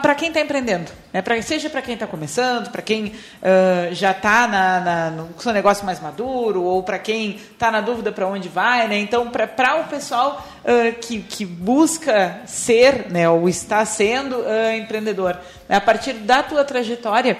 para 0.00 0.14
quem 0.14 0.28
está 0.28 0.40
empreendendo. 0.40 0.90
Né, 1.12 1.20
pra, 1.20 1.40
seja 1.42 1.68
para 1.68 1.82
quem 1.82 1.94
está 1.94 2.06
começando, 2.06 2.70
para 2.70 2.80
quem 2.80 3.12
ah, 3.42 3.88
já 3.92 4.12
está 4.12 4.48
na, 4.48 4.80
na, 4.80 5.10
no 5.10 5.40
seu 5.40 5.52
negócio 5.52 5.84
mais 5.84 6.00
maduro, 6.00 6.62
ou 6.62 6.82
para 6.82 6.98
quem 6.98 7.36
está 7.36 7.70
na 7.70 7.80
dúvida 7.80 8.10
para 8.10 8.26
onde 8.26 8.48
vai. 8.48 8.88
Né, 8.88 8.98
então, 8.98 9.30
para 9.30 9.76
o 9.80 9.84
pessoal 9.84 10.46
ah, 10.64 10.92
que, 11.00 11.20
que 11.20 11.44
busca 11.44 12.40
ser, 12.46 13.10
né, 13.10 13.28
ou 13.28 13.48
está 13.48 13.84
sendo 13.84 14.42
ah, 14.46 14.76
empreendedor, 14.76 15.38
né, 15.68 15.76
a 15.76 15.80
partir 15.80 16.14
da 16.14 16.42
tua 16.42 16.64
trajetória, 16.64 17.38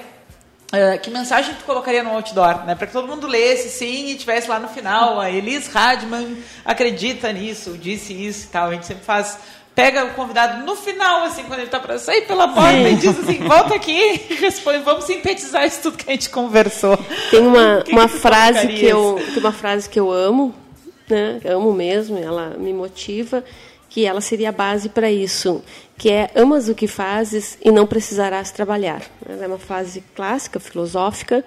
ah, 0.75 0.97
que 0.97 1.11
mensagem 1.11 1.55
tu 1.55 1.65
colocaria 1.65 2.03
no 2.03 2.09
outdoor, 2.13 2.65
né? 2.65 2.75
Para 2.75 2.87
que 2.87 2.95
todo 2.95 3.07
mundo 3.07 3.27
lesse, 3.27 3.69
sim, 3.69 4.07
e 4.07 4.15
tivesse 4.15 4.49
lá 4.49 4.59
no 4.59 4.69
final, 4.69 5.21
a 5.21 5.31
Elis 5.31 5.67
Radman 5.67 6.39
acredita 6.65 7.31
nisso, 7.31 7.77
disse 7.77 8.15
isso 8.15 8.47
e 8.47 8.49
tal. 8.49 8.69
A 8.69 8.73
gente 8.73 8.87
sempre 8.87 9.05
faz, 9.05 9.39
pega 9.75 10.05
o 10.05 10.11
convidado 10.15 10.65
no 10.65 10.77
final, 10.77 11.25
assim, 11.25 11.45
quando 11.45 11.61
ele 11.61 11.69
está 11.69 11.81
para 11.81 11.99
sair 11.99 12.23
pela 12.27 12.49
porta 12.49 12.77
e 12.77 12.95
diz 12.97 13.19
assim, 13.19 13.39
volta 13.39 13.75
aqui 13.75 14.21
e 14.31 14.35
responde, 14.41 14.79
vamos 14.79 15.05
sintetizar 15.05 15.67
isso 15.67 15.83
tudo 15.83 15.99
que 15.99 16.11
a 16.11 16.13
gente 16.13 16.31
conversou. 16.31 16.99
Tem 17.31 17.41
uma, 17.41 17.83
que 17.85 17.93
uma 17.93 18.09
que 18.09 18.19
frase 18.19 18.69
que 18.69 18.85
eu 18.85 19.21
tem 19.33 19.39
uma 19.39 19.53
frase 19.53 19.89
que 19.89 19.99
eu 19.99 20.11
amo, 20.11 20.55
né? 21.09 21.41
Amo 21.45 21.73
mesmo, 21.73 22.19
ela 22.19 22.57
me 22.59 22.73
motiva, 22.73 23.43
que 23.89 24.05
ela 24.05 24.21
seria 24.21 24.51
a 24.51 24.53
base 24.53 24.89
para 24.89 25.11
isso, 25.11 25.63
que 25.97 26.11
é 26.11 26.31
amas 26.35 26.69
o 26.69 26.75
que 26.75 26.87
fazes 26.87 27.59
e 27.63 27.71
não 27.71 27.87
precisarás 27.87 28.51
trabalhar. 28.51 29.03
Ela 29.29 29.45
é 29.45 29.47
uma 29.47 29.59
frase 29.59 30.03
clássica, 30.15 30.61
filosófica. 30.61 31.45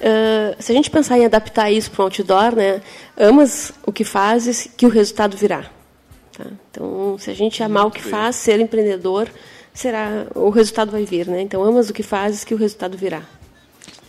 Ah, 0.00 0.54
se 0.58 0.72
a 0.72 0.74
gente 0.74 0.90
pensar 0.90 1.18
em 1.18 1.24
adaptar 1.24 1.70
isso 1.70 1.90
para 1.90 2.02
o 2.02 2.04
outdoor, 2.04 2.54
né? 2.54 2.80
Amas 3.16 3.72
o 3.86 3.92
que 3.92 4.04
fazes, 4.04 4.68
que 4.76 4.86
o 4.86 4.88
resultado 4.88 5.36
virá. 5.36 5.70
Tá? 6.36 6.44
Então, 6.70 7.16
se 7.18 7.30
a 7.30 7.34
gente 7.34 7.62
amar 7.62 7.86
o 7.86 7.90
que 7.90 8.02
faz, 8.02 8.36
ser 8.36 8.60
empreendedor, 8.60 9.28
será 9.72 10.26
o 10.34 10.50
resultado 10.50 10.90
vai 10.90 11.04
vir, 11.04 11.26
né? 11.26 11.40
Então, 11.40 11.62
amas 11.62 11.90
o 11.90 11.92
que 11.92 12.02
fazes, 12.02 12.44
que 12.44 12.54
o 12.54 12.56
resultado 12.56 12.96
virá. 12.96 13.22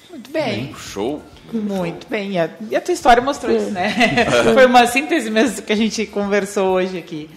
Muito 0.10 0.32
bem. 0.32 0.74
Show. 0.76 1.22
Muito 1.52 2.08
bem. 2.08 2.32
E 2.32 2.40
a, 2.40 2.50
e 2.72 2.76
a 2.76 2.82
tua 2.82 2.94
história 2.94 3.22
mostrou 3.22 3.56
isso, 3.56 3.72
né? 3.72 3.94
Foi 4.54 4.66
uma 4.66 4.88
síntese 4.88 5.30
mesmo 5.30 5.62
que 5.62 5.74
a 5.74 5.76
gente 5.76 6.06
conversou 6.06 6.76
hoje 6.76 6.98
aqui. 6.98 7.30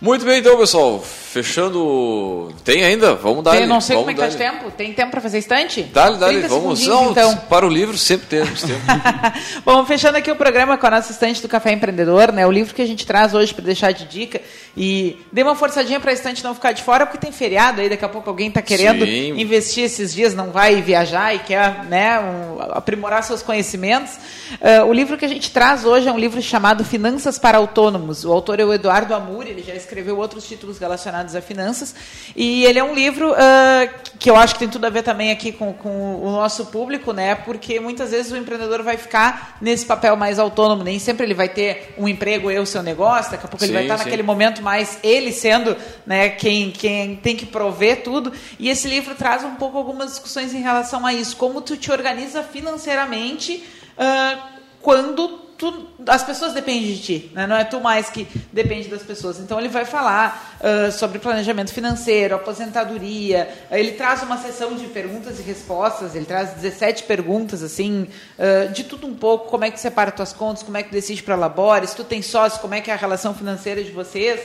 Muito 0.00 0.26
bem, 0.26 0.40
então, 0.40 0.58
pessoal. 0.58 1.02
Fechando. 1.02 2.54
Tem 2.64 2.84
ainda? 2.84 3.14
Vamos 3.14 3.42
dar. 3.42 3.58
Eu 3.58 3.66
não 3.66 3.80
sei 3.80 3.96
como 3.96 4.10
é 4.10 4.14
que 4.14 4.20
tá 4.20 4.28
de 4.28 4.36
tempo. 4.36 4.70
Tem 4.70 4.92
tempo 4.92 5.10
para 5.10 5.20
fazer 5.22 5.38
estante? 5.38 5.82
Dá-lhe. 5.84 6.18
30 6.18 6.48
Vamos. 6.48 6.86
Não, 6.86 7.10
então. 7.10 7.34
para 7.48 7.66
o 7.66 7.68
livro 7.68 7.96
sempre 7.96 8.26
temos 8.26 8.62
tempo. 8.62 8.80
Bom, 9.64 9.84
fechando 9.86 10.18
aqui 10.18 10.30
o 10.30 10.36
programa 10.36 10.76
com 10.76 10.86
a 10.86 10.90
nossa 10.90 11.12
estante 11.12 11.40
do 11.40 11.48
Café 11.48 11.72
Empreendedor, 11.72 12.30
né? 12.30 12.46
O 12.46 12.52
livro 12.52 12.74
que 12.74 12.82
a 12.82 12.86
gente 12.86 13.06
traz 13.06 13.32
hoje 13.32 13.54
para 13.54 13.64
deixar 13.64 13.92
de 13.92 14.04
dica. 14.04 14.40
E 14.76 15.24
dê 15.32 15.42
uma 15.42 15.54
forçadinha 15.54 15.98
para 15.98 16.10
a 16.10 16.14
estante 16.14 16.44
não 16.44 16.54
ficar 16.54 16.72
de 16.72 16.82
fora, 16.82 17.06
porque 17.06 17.18
tem 17.18 17.32
feriado 17.32 17.80
aí, 17.80 17.88
daqui 17.88 18.04
a 18.04 18.08
pouco 18.08 18.28
alguém 18.28 18.48
está 18.48 18.60
querendo 18.60 19.06
Sim. 19.06 19.40
investir 19.40 19.84
esses 19.84 20.12
dias, 20.12 20.34
não 20.34 20.50
vai 20.50 20.82
viajar 20.82 21.34
e 21.34 21.38
quer 21.38 21.84
né, 21.84 22.20
um, 22.20 22.60
aprimorar 22.72 23.22
seus 23.22 23.42
conhecimentos. 23.42 24.18
Ah, 24.60 24.84
o 24.84 24.92
livro 24.92 25.16
que 25.16 25.24
a 25.24 25.28
gente 25.28 25.50
traz 25.50 25.84
hoje 25.84 26.08
é 26.08 26.12
um 26.12 26.18
livro 26.18 26.42
chamado 26.42 26.84
Finanças 26.84 27.38
para 27.38 27.56
Autônomos. 27.56 28.24
O 28.24 28.32
autor 28.32 28.60
é 28.60 28.64
o 28.64 28.72
Eduardo 28.72 29.14
Amuri, 29.14 29.50
ele 29.50 29.62
já 29.62 29.74
escreveu 29.74 30.18
outros 30.18 30.46
títulos 30.46 30.78
relacionados 30.78 31.34
a 31.34 31.40
finanças. 31.40 31.94
E 32.34 32.66
ele 32.66 32.78
é 32.78 32.84
um 32.84 32.94
livro 32.94 33.34
ah, 33.34 33.88
que 34.18 34.28
eu 34.28 34.36
acho 34.36 34.54
que 34.54 34.60
tem 34.60 34.68
tudo 34.68 34.84
a 34.86 34.90
ver 34.90 35.02
também 35.02 35.30
aqui 35.30 35.52
com, 35.52 35.72
com 35.72 36.16
o 36.16 36.30
nosso 36.30 36.66
público, 36.66 37.12
né? 37.14 37.34
Porque 37.34 37.80
muitas 37.80 38.10
vezes 38.10 38.30
o 38.30 38.36
empreendedor 38.36 38.82
vai 38.82 38.98
ficar 38.98 39.56
nesse 39.60 39.86
papel 39.86 40.16
mais 40.16 40.38
autônomo, 40.38 40.84
nem 40.84 40.98
sempre 40.98 41.24
ele 41.24 41.34
vai 41.34 41.48
ter 41.48 41.94
um 41.96 42.06
emprego 42.06 42.50
e 42.50 42.58
o 42.58 42.66
seu 42.66 42.82
negócio, 42.82 43.32
daqui 43.32 43.46
a 43.46 43.48
pouco 43.48 43.64
ele 43.64 43.72
vai 43.72 43.82
Sim, 43.82 43.86
estar 43.86 43.98
sim. 43.98 44.04
naquele 44.04 44.22
momento 44.22 44.62
mais 44.66 44.98
ele 45.00 45.30
sendo 45.30 45.76
né, 46.04 46.28
quem, 46.28 46.72
quem 46.72 47.14
tem 47.14 47.36
que 47.36 47.46
prover 47.46 48.02
tudo. 48.02 48.32
E 48.58 48.68
esse 48.68 48.88
livro 48.88 49.14
traz 49.14 49.44
um 49.44 49.54
pouco 49.54 49.78
algumas 49.78 50.10
discussões 50.10 50.52
em 50.52 50.60
relação 50.60 51.06
a 51.06 51.14
isso, 51.14 51.36
como 51.36 51.60
tu 51.60 51.76
te 51.76 51.92
organiza 51.92 52.42
financeiramente 52.42 53.62
ah, 53.96 54.48
quando 54.82 55.45
tu, 55.56 55.88
as 56.06 56.22
pessoas 56.22 56.52
dependem 56.52 56.94
de 56.94 56.98
ti, 56.98 57.32
né? 57.34 57.46
não 57.46 57.56
é 57.56 57.64
tu 57.64 57.80
mais 57.80 58.10
que 58.10 58.26
depende 58.52 58.88
das 58.88 59.02
pessoas. 59.02 59.38
Então 59.38 59.58
ele 59.58 59.68
vai 59.68 59.84
falar 59.84 60.58
uh, 60.60 60.92
sobre 60.92 61.18
planejamento 61.18 61.72
financeiro, 61.72 62.34
aposentadoria, 62.34 63.48
ele 63.70 63.92
traz 63.92 64.22
uma 64.22 64.36
sessão 64.36 64.74
de 64.74 64.86
perguntas 64.86 65.38
e 65.38 65.42
respostas, 65.42 66.14
ele 66.14 66.26
traz 66.26 66.50
17 66.50 67.04
perguntas, 67.04 67.62
assim, 67.62 68.08
uh, 68.38 68.72
de 68.72 68.84
tudo 68.84 69.06
um 69.06 69.14
pouco, 69.14 69.48
como 69.48 69.64
é 69.64 69.70
que 69.70 69.80
separa 69.80 70.10
tuas 70.10 70.32
contas, 70.32 70.62
como 70.62 70.76
é 70.76 70.82
que 70.82 70.90
decide 70.90 71.22
para 71.22 71.34
labores, 71.34 71.90
se 71.90 71.96
tu 71.96 72.04
tem 72.04 72.22
sócio, 72.22 72.60
como 72.60 72.74
é 72.74 72.80
que 72.80 72.90
é 72.90 72.94
a 72.94 72.98
relação 72.98 73.34
financeira 73.34 73.82
de 73.82 73.90
vocês. 73.90 74.40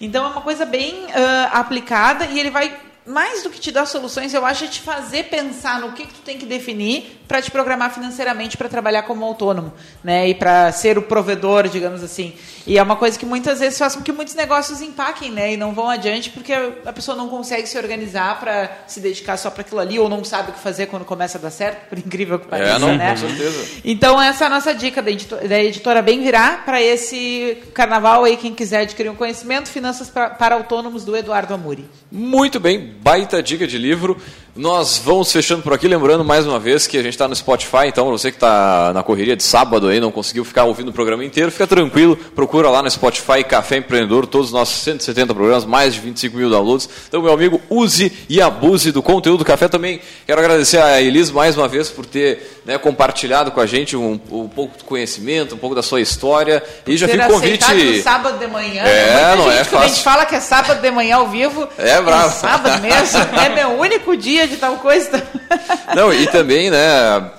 Então 0.00 0.24
é 0.24 0.28
uma 0.28 0.42
coisa 0.42 0.66
bem 0.66 1.04
uh, 1.04 1.08
aplicada 1.52 2.26
e 2.26 2.38
ele 2.38 2.50
vai 2.50 2.85
mais 3.06 3.42
do 3.42 3.50
que 3.50 3.60
te 3.60 3.70
dar 3.70 3.86
soluções, 3.86 4.34
eu 4.34 4.44
acho 4.44 4.64
é 4.64 4.68
te 4.68 4.80
fazer 4.80 5.24
pensar 5.24 5.80
no 5.80 5.92
que, 5.92 6.06
que 6.06 6.14
tu 6.14 6.20
tem 6.22 6.38
que 6.38 6.46
definir 6.46 7.20
para 7.28 7.40
te 7.40 7.50
programar 7.50 7.92
financeiramente 7.92 8.56
para 8.56 8.68
trabalhar 8.68 9.02
como 9.02 9.24
autônomo, 9.24 9.72
né? 10.02 10.28
E 10.28 10.34
para 10.34 10.70
ser 10.72 10.98
o 10.98 11.02
provedor, 11.02 11.68
digamos 11.68 12.02
assim. 12.02 12.34
E 12.66 12.78
é 12.78 12.82
uma 12.82 12.96
coisa 12.96 13.18
que 13.18 13.24
muitas 13.24 13.60
vezes 13.60 13.78
faz 13.78 13.94
com 13.94 14.02
que 14.02 14.12
muitos 14.12 14.34
negócios 14.34 14.80
empaquem, 14.80 15.30
né? 15.30 15.52
E 15.52 15.56
não 15.56 15.72
vão 15.72 15.88
adiante 15.88 16.30
porque 16.30 16.52
a 16.52 16.92
pessoa 16.92 17.16
não 17.16 17.28
consegue 17.28 17.68
se 17.68 17.78
organizar 17.78 18.40
para 18.40 18.70
se 18.86 19.00
dedicar 19.00 19.36
só 19.36 19.50
para 19.50 19.60
aquilo 19.62 19.80
ali 19.80 19.98
ou 19.98 20.08
não 20.08 20.24
sabe 20.24 20.50
o 20.50 20.52
que 20.52 20.60
fazer 20.60 20.86
quando 20.86 21.04
começa 21.04 21.38
a 21.38 21.40
dar 21.40 21.50
certo, 21.50 21.88
por 21.88 21.98
incrível 21.98 22.38
que 22.38 22.48
pareça, 22.48 22.76
é, 22.76 22.78
não, 22.78 22.96
né? 22.96 23.10
Com 23.10 23.28
certeza. 23.28 23.80
Então 23.84 24.20
essa 24.20 24.44
é 24.44 24.46
a 24.46 24.50
nossa 24.50 24.74
dica 24.74 25.00
da 25.00 25.10
editora, 25.10 25.46
da 25.46 25.62
editora 25.62 26.02
Bem 26.02 26.22
Virar 26.22 26.64
para 26.64 26.82
esse 26.82 27.58
carnaval 27.72 28.24
aí 28.24 28.36
quem 28.36 28.54
quiser 28.54 28.80
adquirir 28.80 29.10
um 29.10 29.16
conhecimento, 29.16 29.68
finanças 29.68 30.08
pra, 30.08 30.30
para 30.30 30.54
autônomos 30.56 31.04
do 31.04 31.16
Eduardo 31.16 31.54
Amuri. 31.54 31.84
Muito 32.10 32.58
bem, 32.58 32.95
baita 33.02 33.42
dica 33.42 33.66
de 33.66 33.78
livro. 33.78 34.20
Nós 34.56 34.96
vamos 35.04 35.30
fechando 35.30 35.62
por 35.62 35.74
aqui, 35.74 35.86
lembrando 35.86 36.24
mais 36.24 36.46
uma 36.46 36.58
vez 36.58 36.86
que 36.86 36.96
a 36.96 37.02
gente 37.02 37.12
está 37.12 37.28
no 37.28 37.36
Spotify, 37.36 37.88
então 37.88 38.10
você 38.10 38.30
que 38.30 38.38
está 38.38 38.90
na 38.94 39.02
correria 39.02 39.36
de 39.36 39.42
sábado 39.42 39.88
aí, 39.88 40.00
não 40.00 40.10
conseguiu 40.10 40.46
ficar 40.46 40.64
ouvindo 40.64 40.88
o 40.88 40.92
programa 40.94 41.22
inteiro, 41.22 41.52
fica 41.52 41.66
tranquilo, 41.66 42.16
procura 42.16 42.70
lá 42.70 42.82
no 42.82 42.90
Spotify 42.90 43.44
Café 43.44 43.76
Empreendedor, 43.76 44.26
todos 44.26 44.46
os 44.46 44.52
nossos 44.54 44.82
170 44.82 45.34
programas, 45.34 45.66
mais 45.66 45.92
de 45.92 46.00
25 46.00 46.38
mil 46.38 46.48
downloads. 46.48 46.88
Então, 47.06 47.20
meu 47.20 47.34
amigo, 47.34 47.60
use 47.68 48.10
e 48.30 48.40
abuse 48.40 48.92
do 48.92 49.02
conteúdo 49.02 49.40
do 49.40 49.44
café 49.44 49.68
também. 49.68 50.00
Quero 50.26 50.40
agradecer 50.40 50.78
a 50.78 51.02
Elis 51.02 51.30
mais 51.30 51.54
uma 51.54 51.68
vez 51.68 51.90
por 51.90 52.06
ter 52.06 52.62
né, 52.64 52.78
compartilhado 52.78 53.50
com 53.50 53.60
a 53.60 53.66
gente 53.66 53.94
um, 53.94 54.18
um, 54.30 54.48
pouco 54.48 54.78
do 54.78 54.84
conhecimento, 54.84 55.54
um 55.54 55.58
pouco 55.58 55.74
da 55.74 55.82
sua 55.82 56.00
história. 56.00 56.62
E 56.86 56.96
já 56.96 57.06
fica 57.06 57.28
o 57.28 57.32
convite. 57.32 57.74
No 57.74 58.02
sábado 58.02 58.38
de 58.38 58.46
manhã, 58.46 58.82
é, 58.84 59.36
não 59.36 59.50
gente, 59.50 59.60
é 59.60 59.64
fácil. 59.64 59.78
a 59.78 59.86
gente 59.88 60.02
fala 60.02 60.24
que 60.24 60.34
é 60.34 60.40
sábado 60.40 60.80
de 60.80 60.90
manhã 60.90 61.16
ao 61.16 61.28
vivo, 61.28 61.68
é, 61.76 62.00
bravo. 62.00 62.28
é 62.28 62.30
sábado 62.30 62.80
mesmo, 62.80 63.18
é 63.38 63.48
meu 63.50 63.78
único 63.78 64.16
dia 64.16 64.45
de 64.48 64.56
tal 64.56 64.76
coisa. 64.76 65.22
Não, 65.94 66.12
e 66.12 66.26
também, 66.26 66.70
né, 66.70 67.30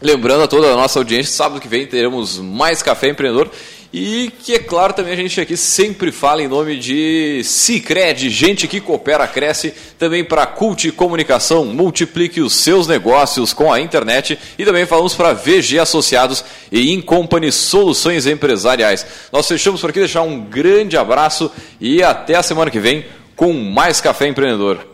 lembrando 0.00 0.44
a 0.44 0.48
toda 0.48 0.72
a 0.72 0.76
nossa 0.76 0.98
audiência, 0.98 1.32
sábado 1.32 1.60
que 1.60 1.68
vem 1.68 1.86
teremos 1.86 2.38
mais 2.38 2.82
Café 2.82 3.08
Empreendedor. 3.08 3.50
E 3.98 4.30
que, 4.42 4.52
é 4.52 4.58
claro, 4.58 4.92
também 4.92 5.14
a 5.14 5.16
gente 5.16 5.40
aqui 5.40 5.56
sempre 5.56 6.12
fala 6.12 6.42
em 6.42 6.48
nome 6.48 6.78
de 6.78 7.40
Cicred, 7.44 8.28
gente 8.28 8.68
que 8.68 8.80
coopera, 8.80 9.26
cresce. 9.26 9.72
Também 9.98 10.22
para 10.22 10.44
Cult 10.44 10.90
Comunicação, 10.92 11.64
multiplique 11.64 12.40
os 12.40 12.54
seus 12.54 12.86
negócios 12.86 13.54
com 13.54 13.72
a 13.72 13.80
internet. 13.80 14.38
E 14.58 14.64
também 14.66 14.84
falamos 14.84 15.14
para 15.14 15.32
VG 15.32 15.78
Associados 15.78 16.44
e 16.70 16.92
Incompany 16.92 17.50
Soluções 17.50 18.26
Empresariais. 18.26 19.06
Nós 19.32 19.48
fechamos 19.48 19.80
por 19.80 19.88
aqui, 19.88 20.00
deixar 20.00 20.22
um 20.22 20.40
grande 20.40 20.98
abraço 20.98 21.50
e 21.80 22.02
até 22.02 22.34
a 22.34 22.42
semana 22.42 22.70
que 22.70 22.80
vem 22.80 23.06
com 23.34 23.52
mais 23.52 24.00
Café 24.00 24.26
Empreendedor. 24.26 24.86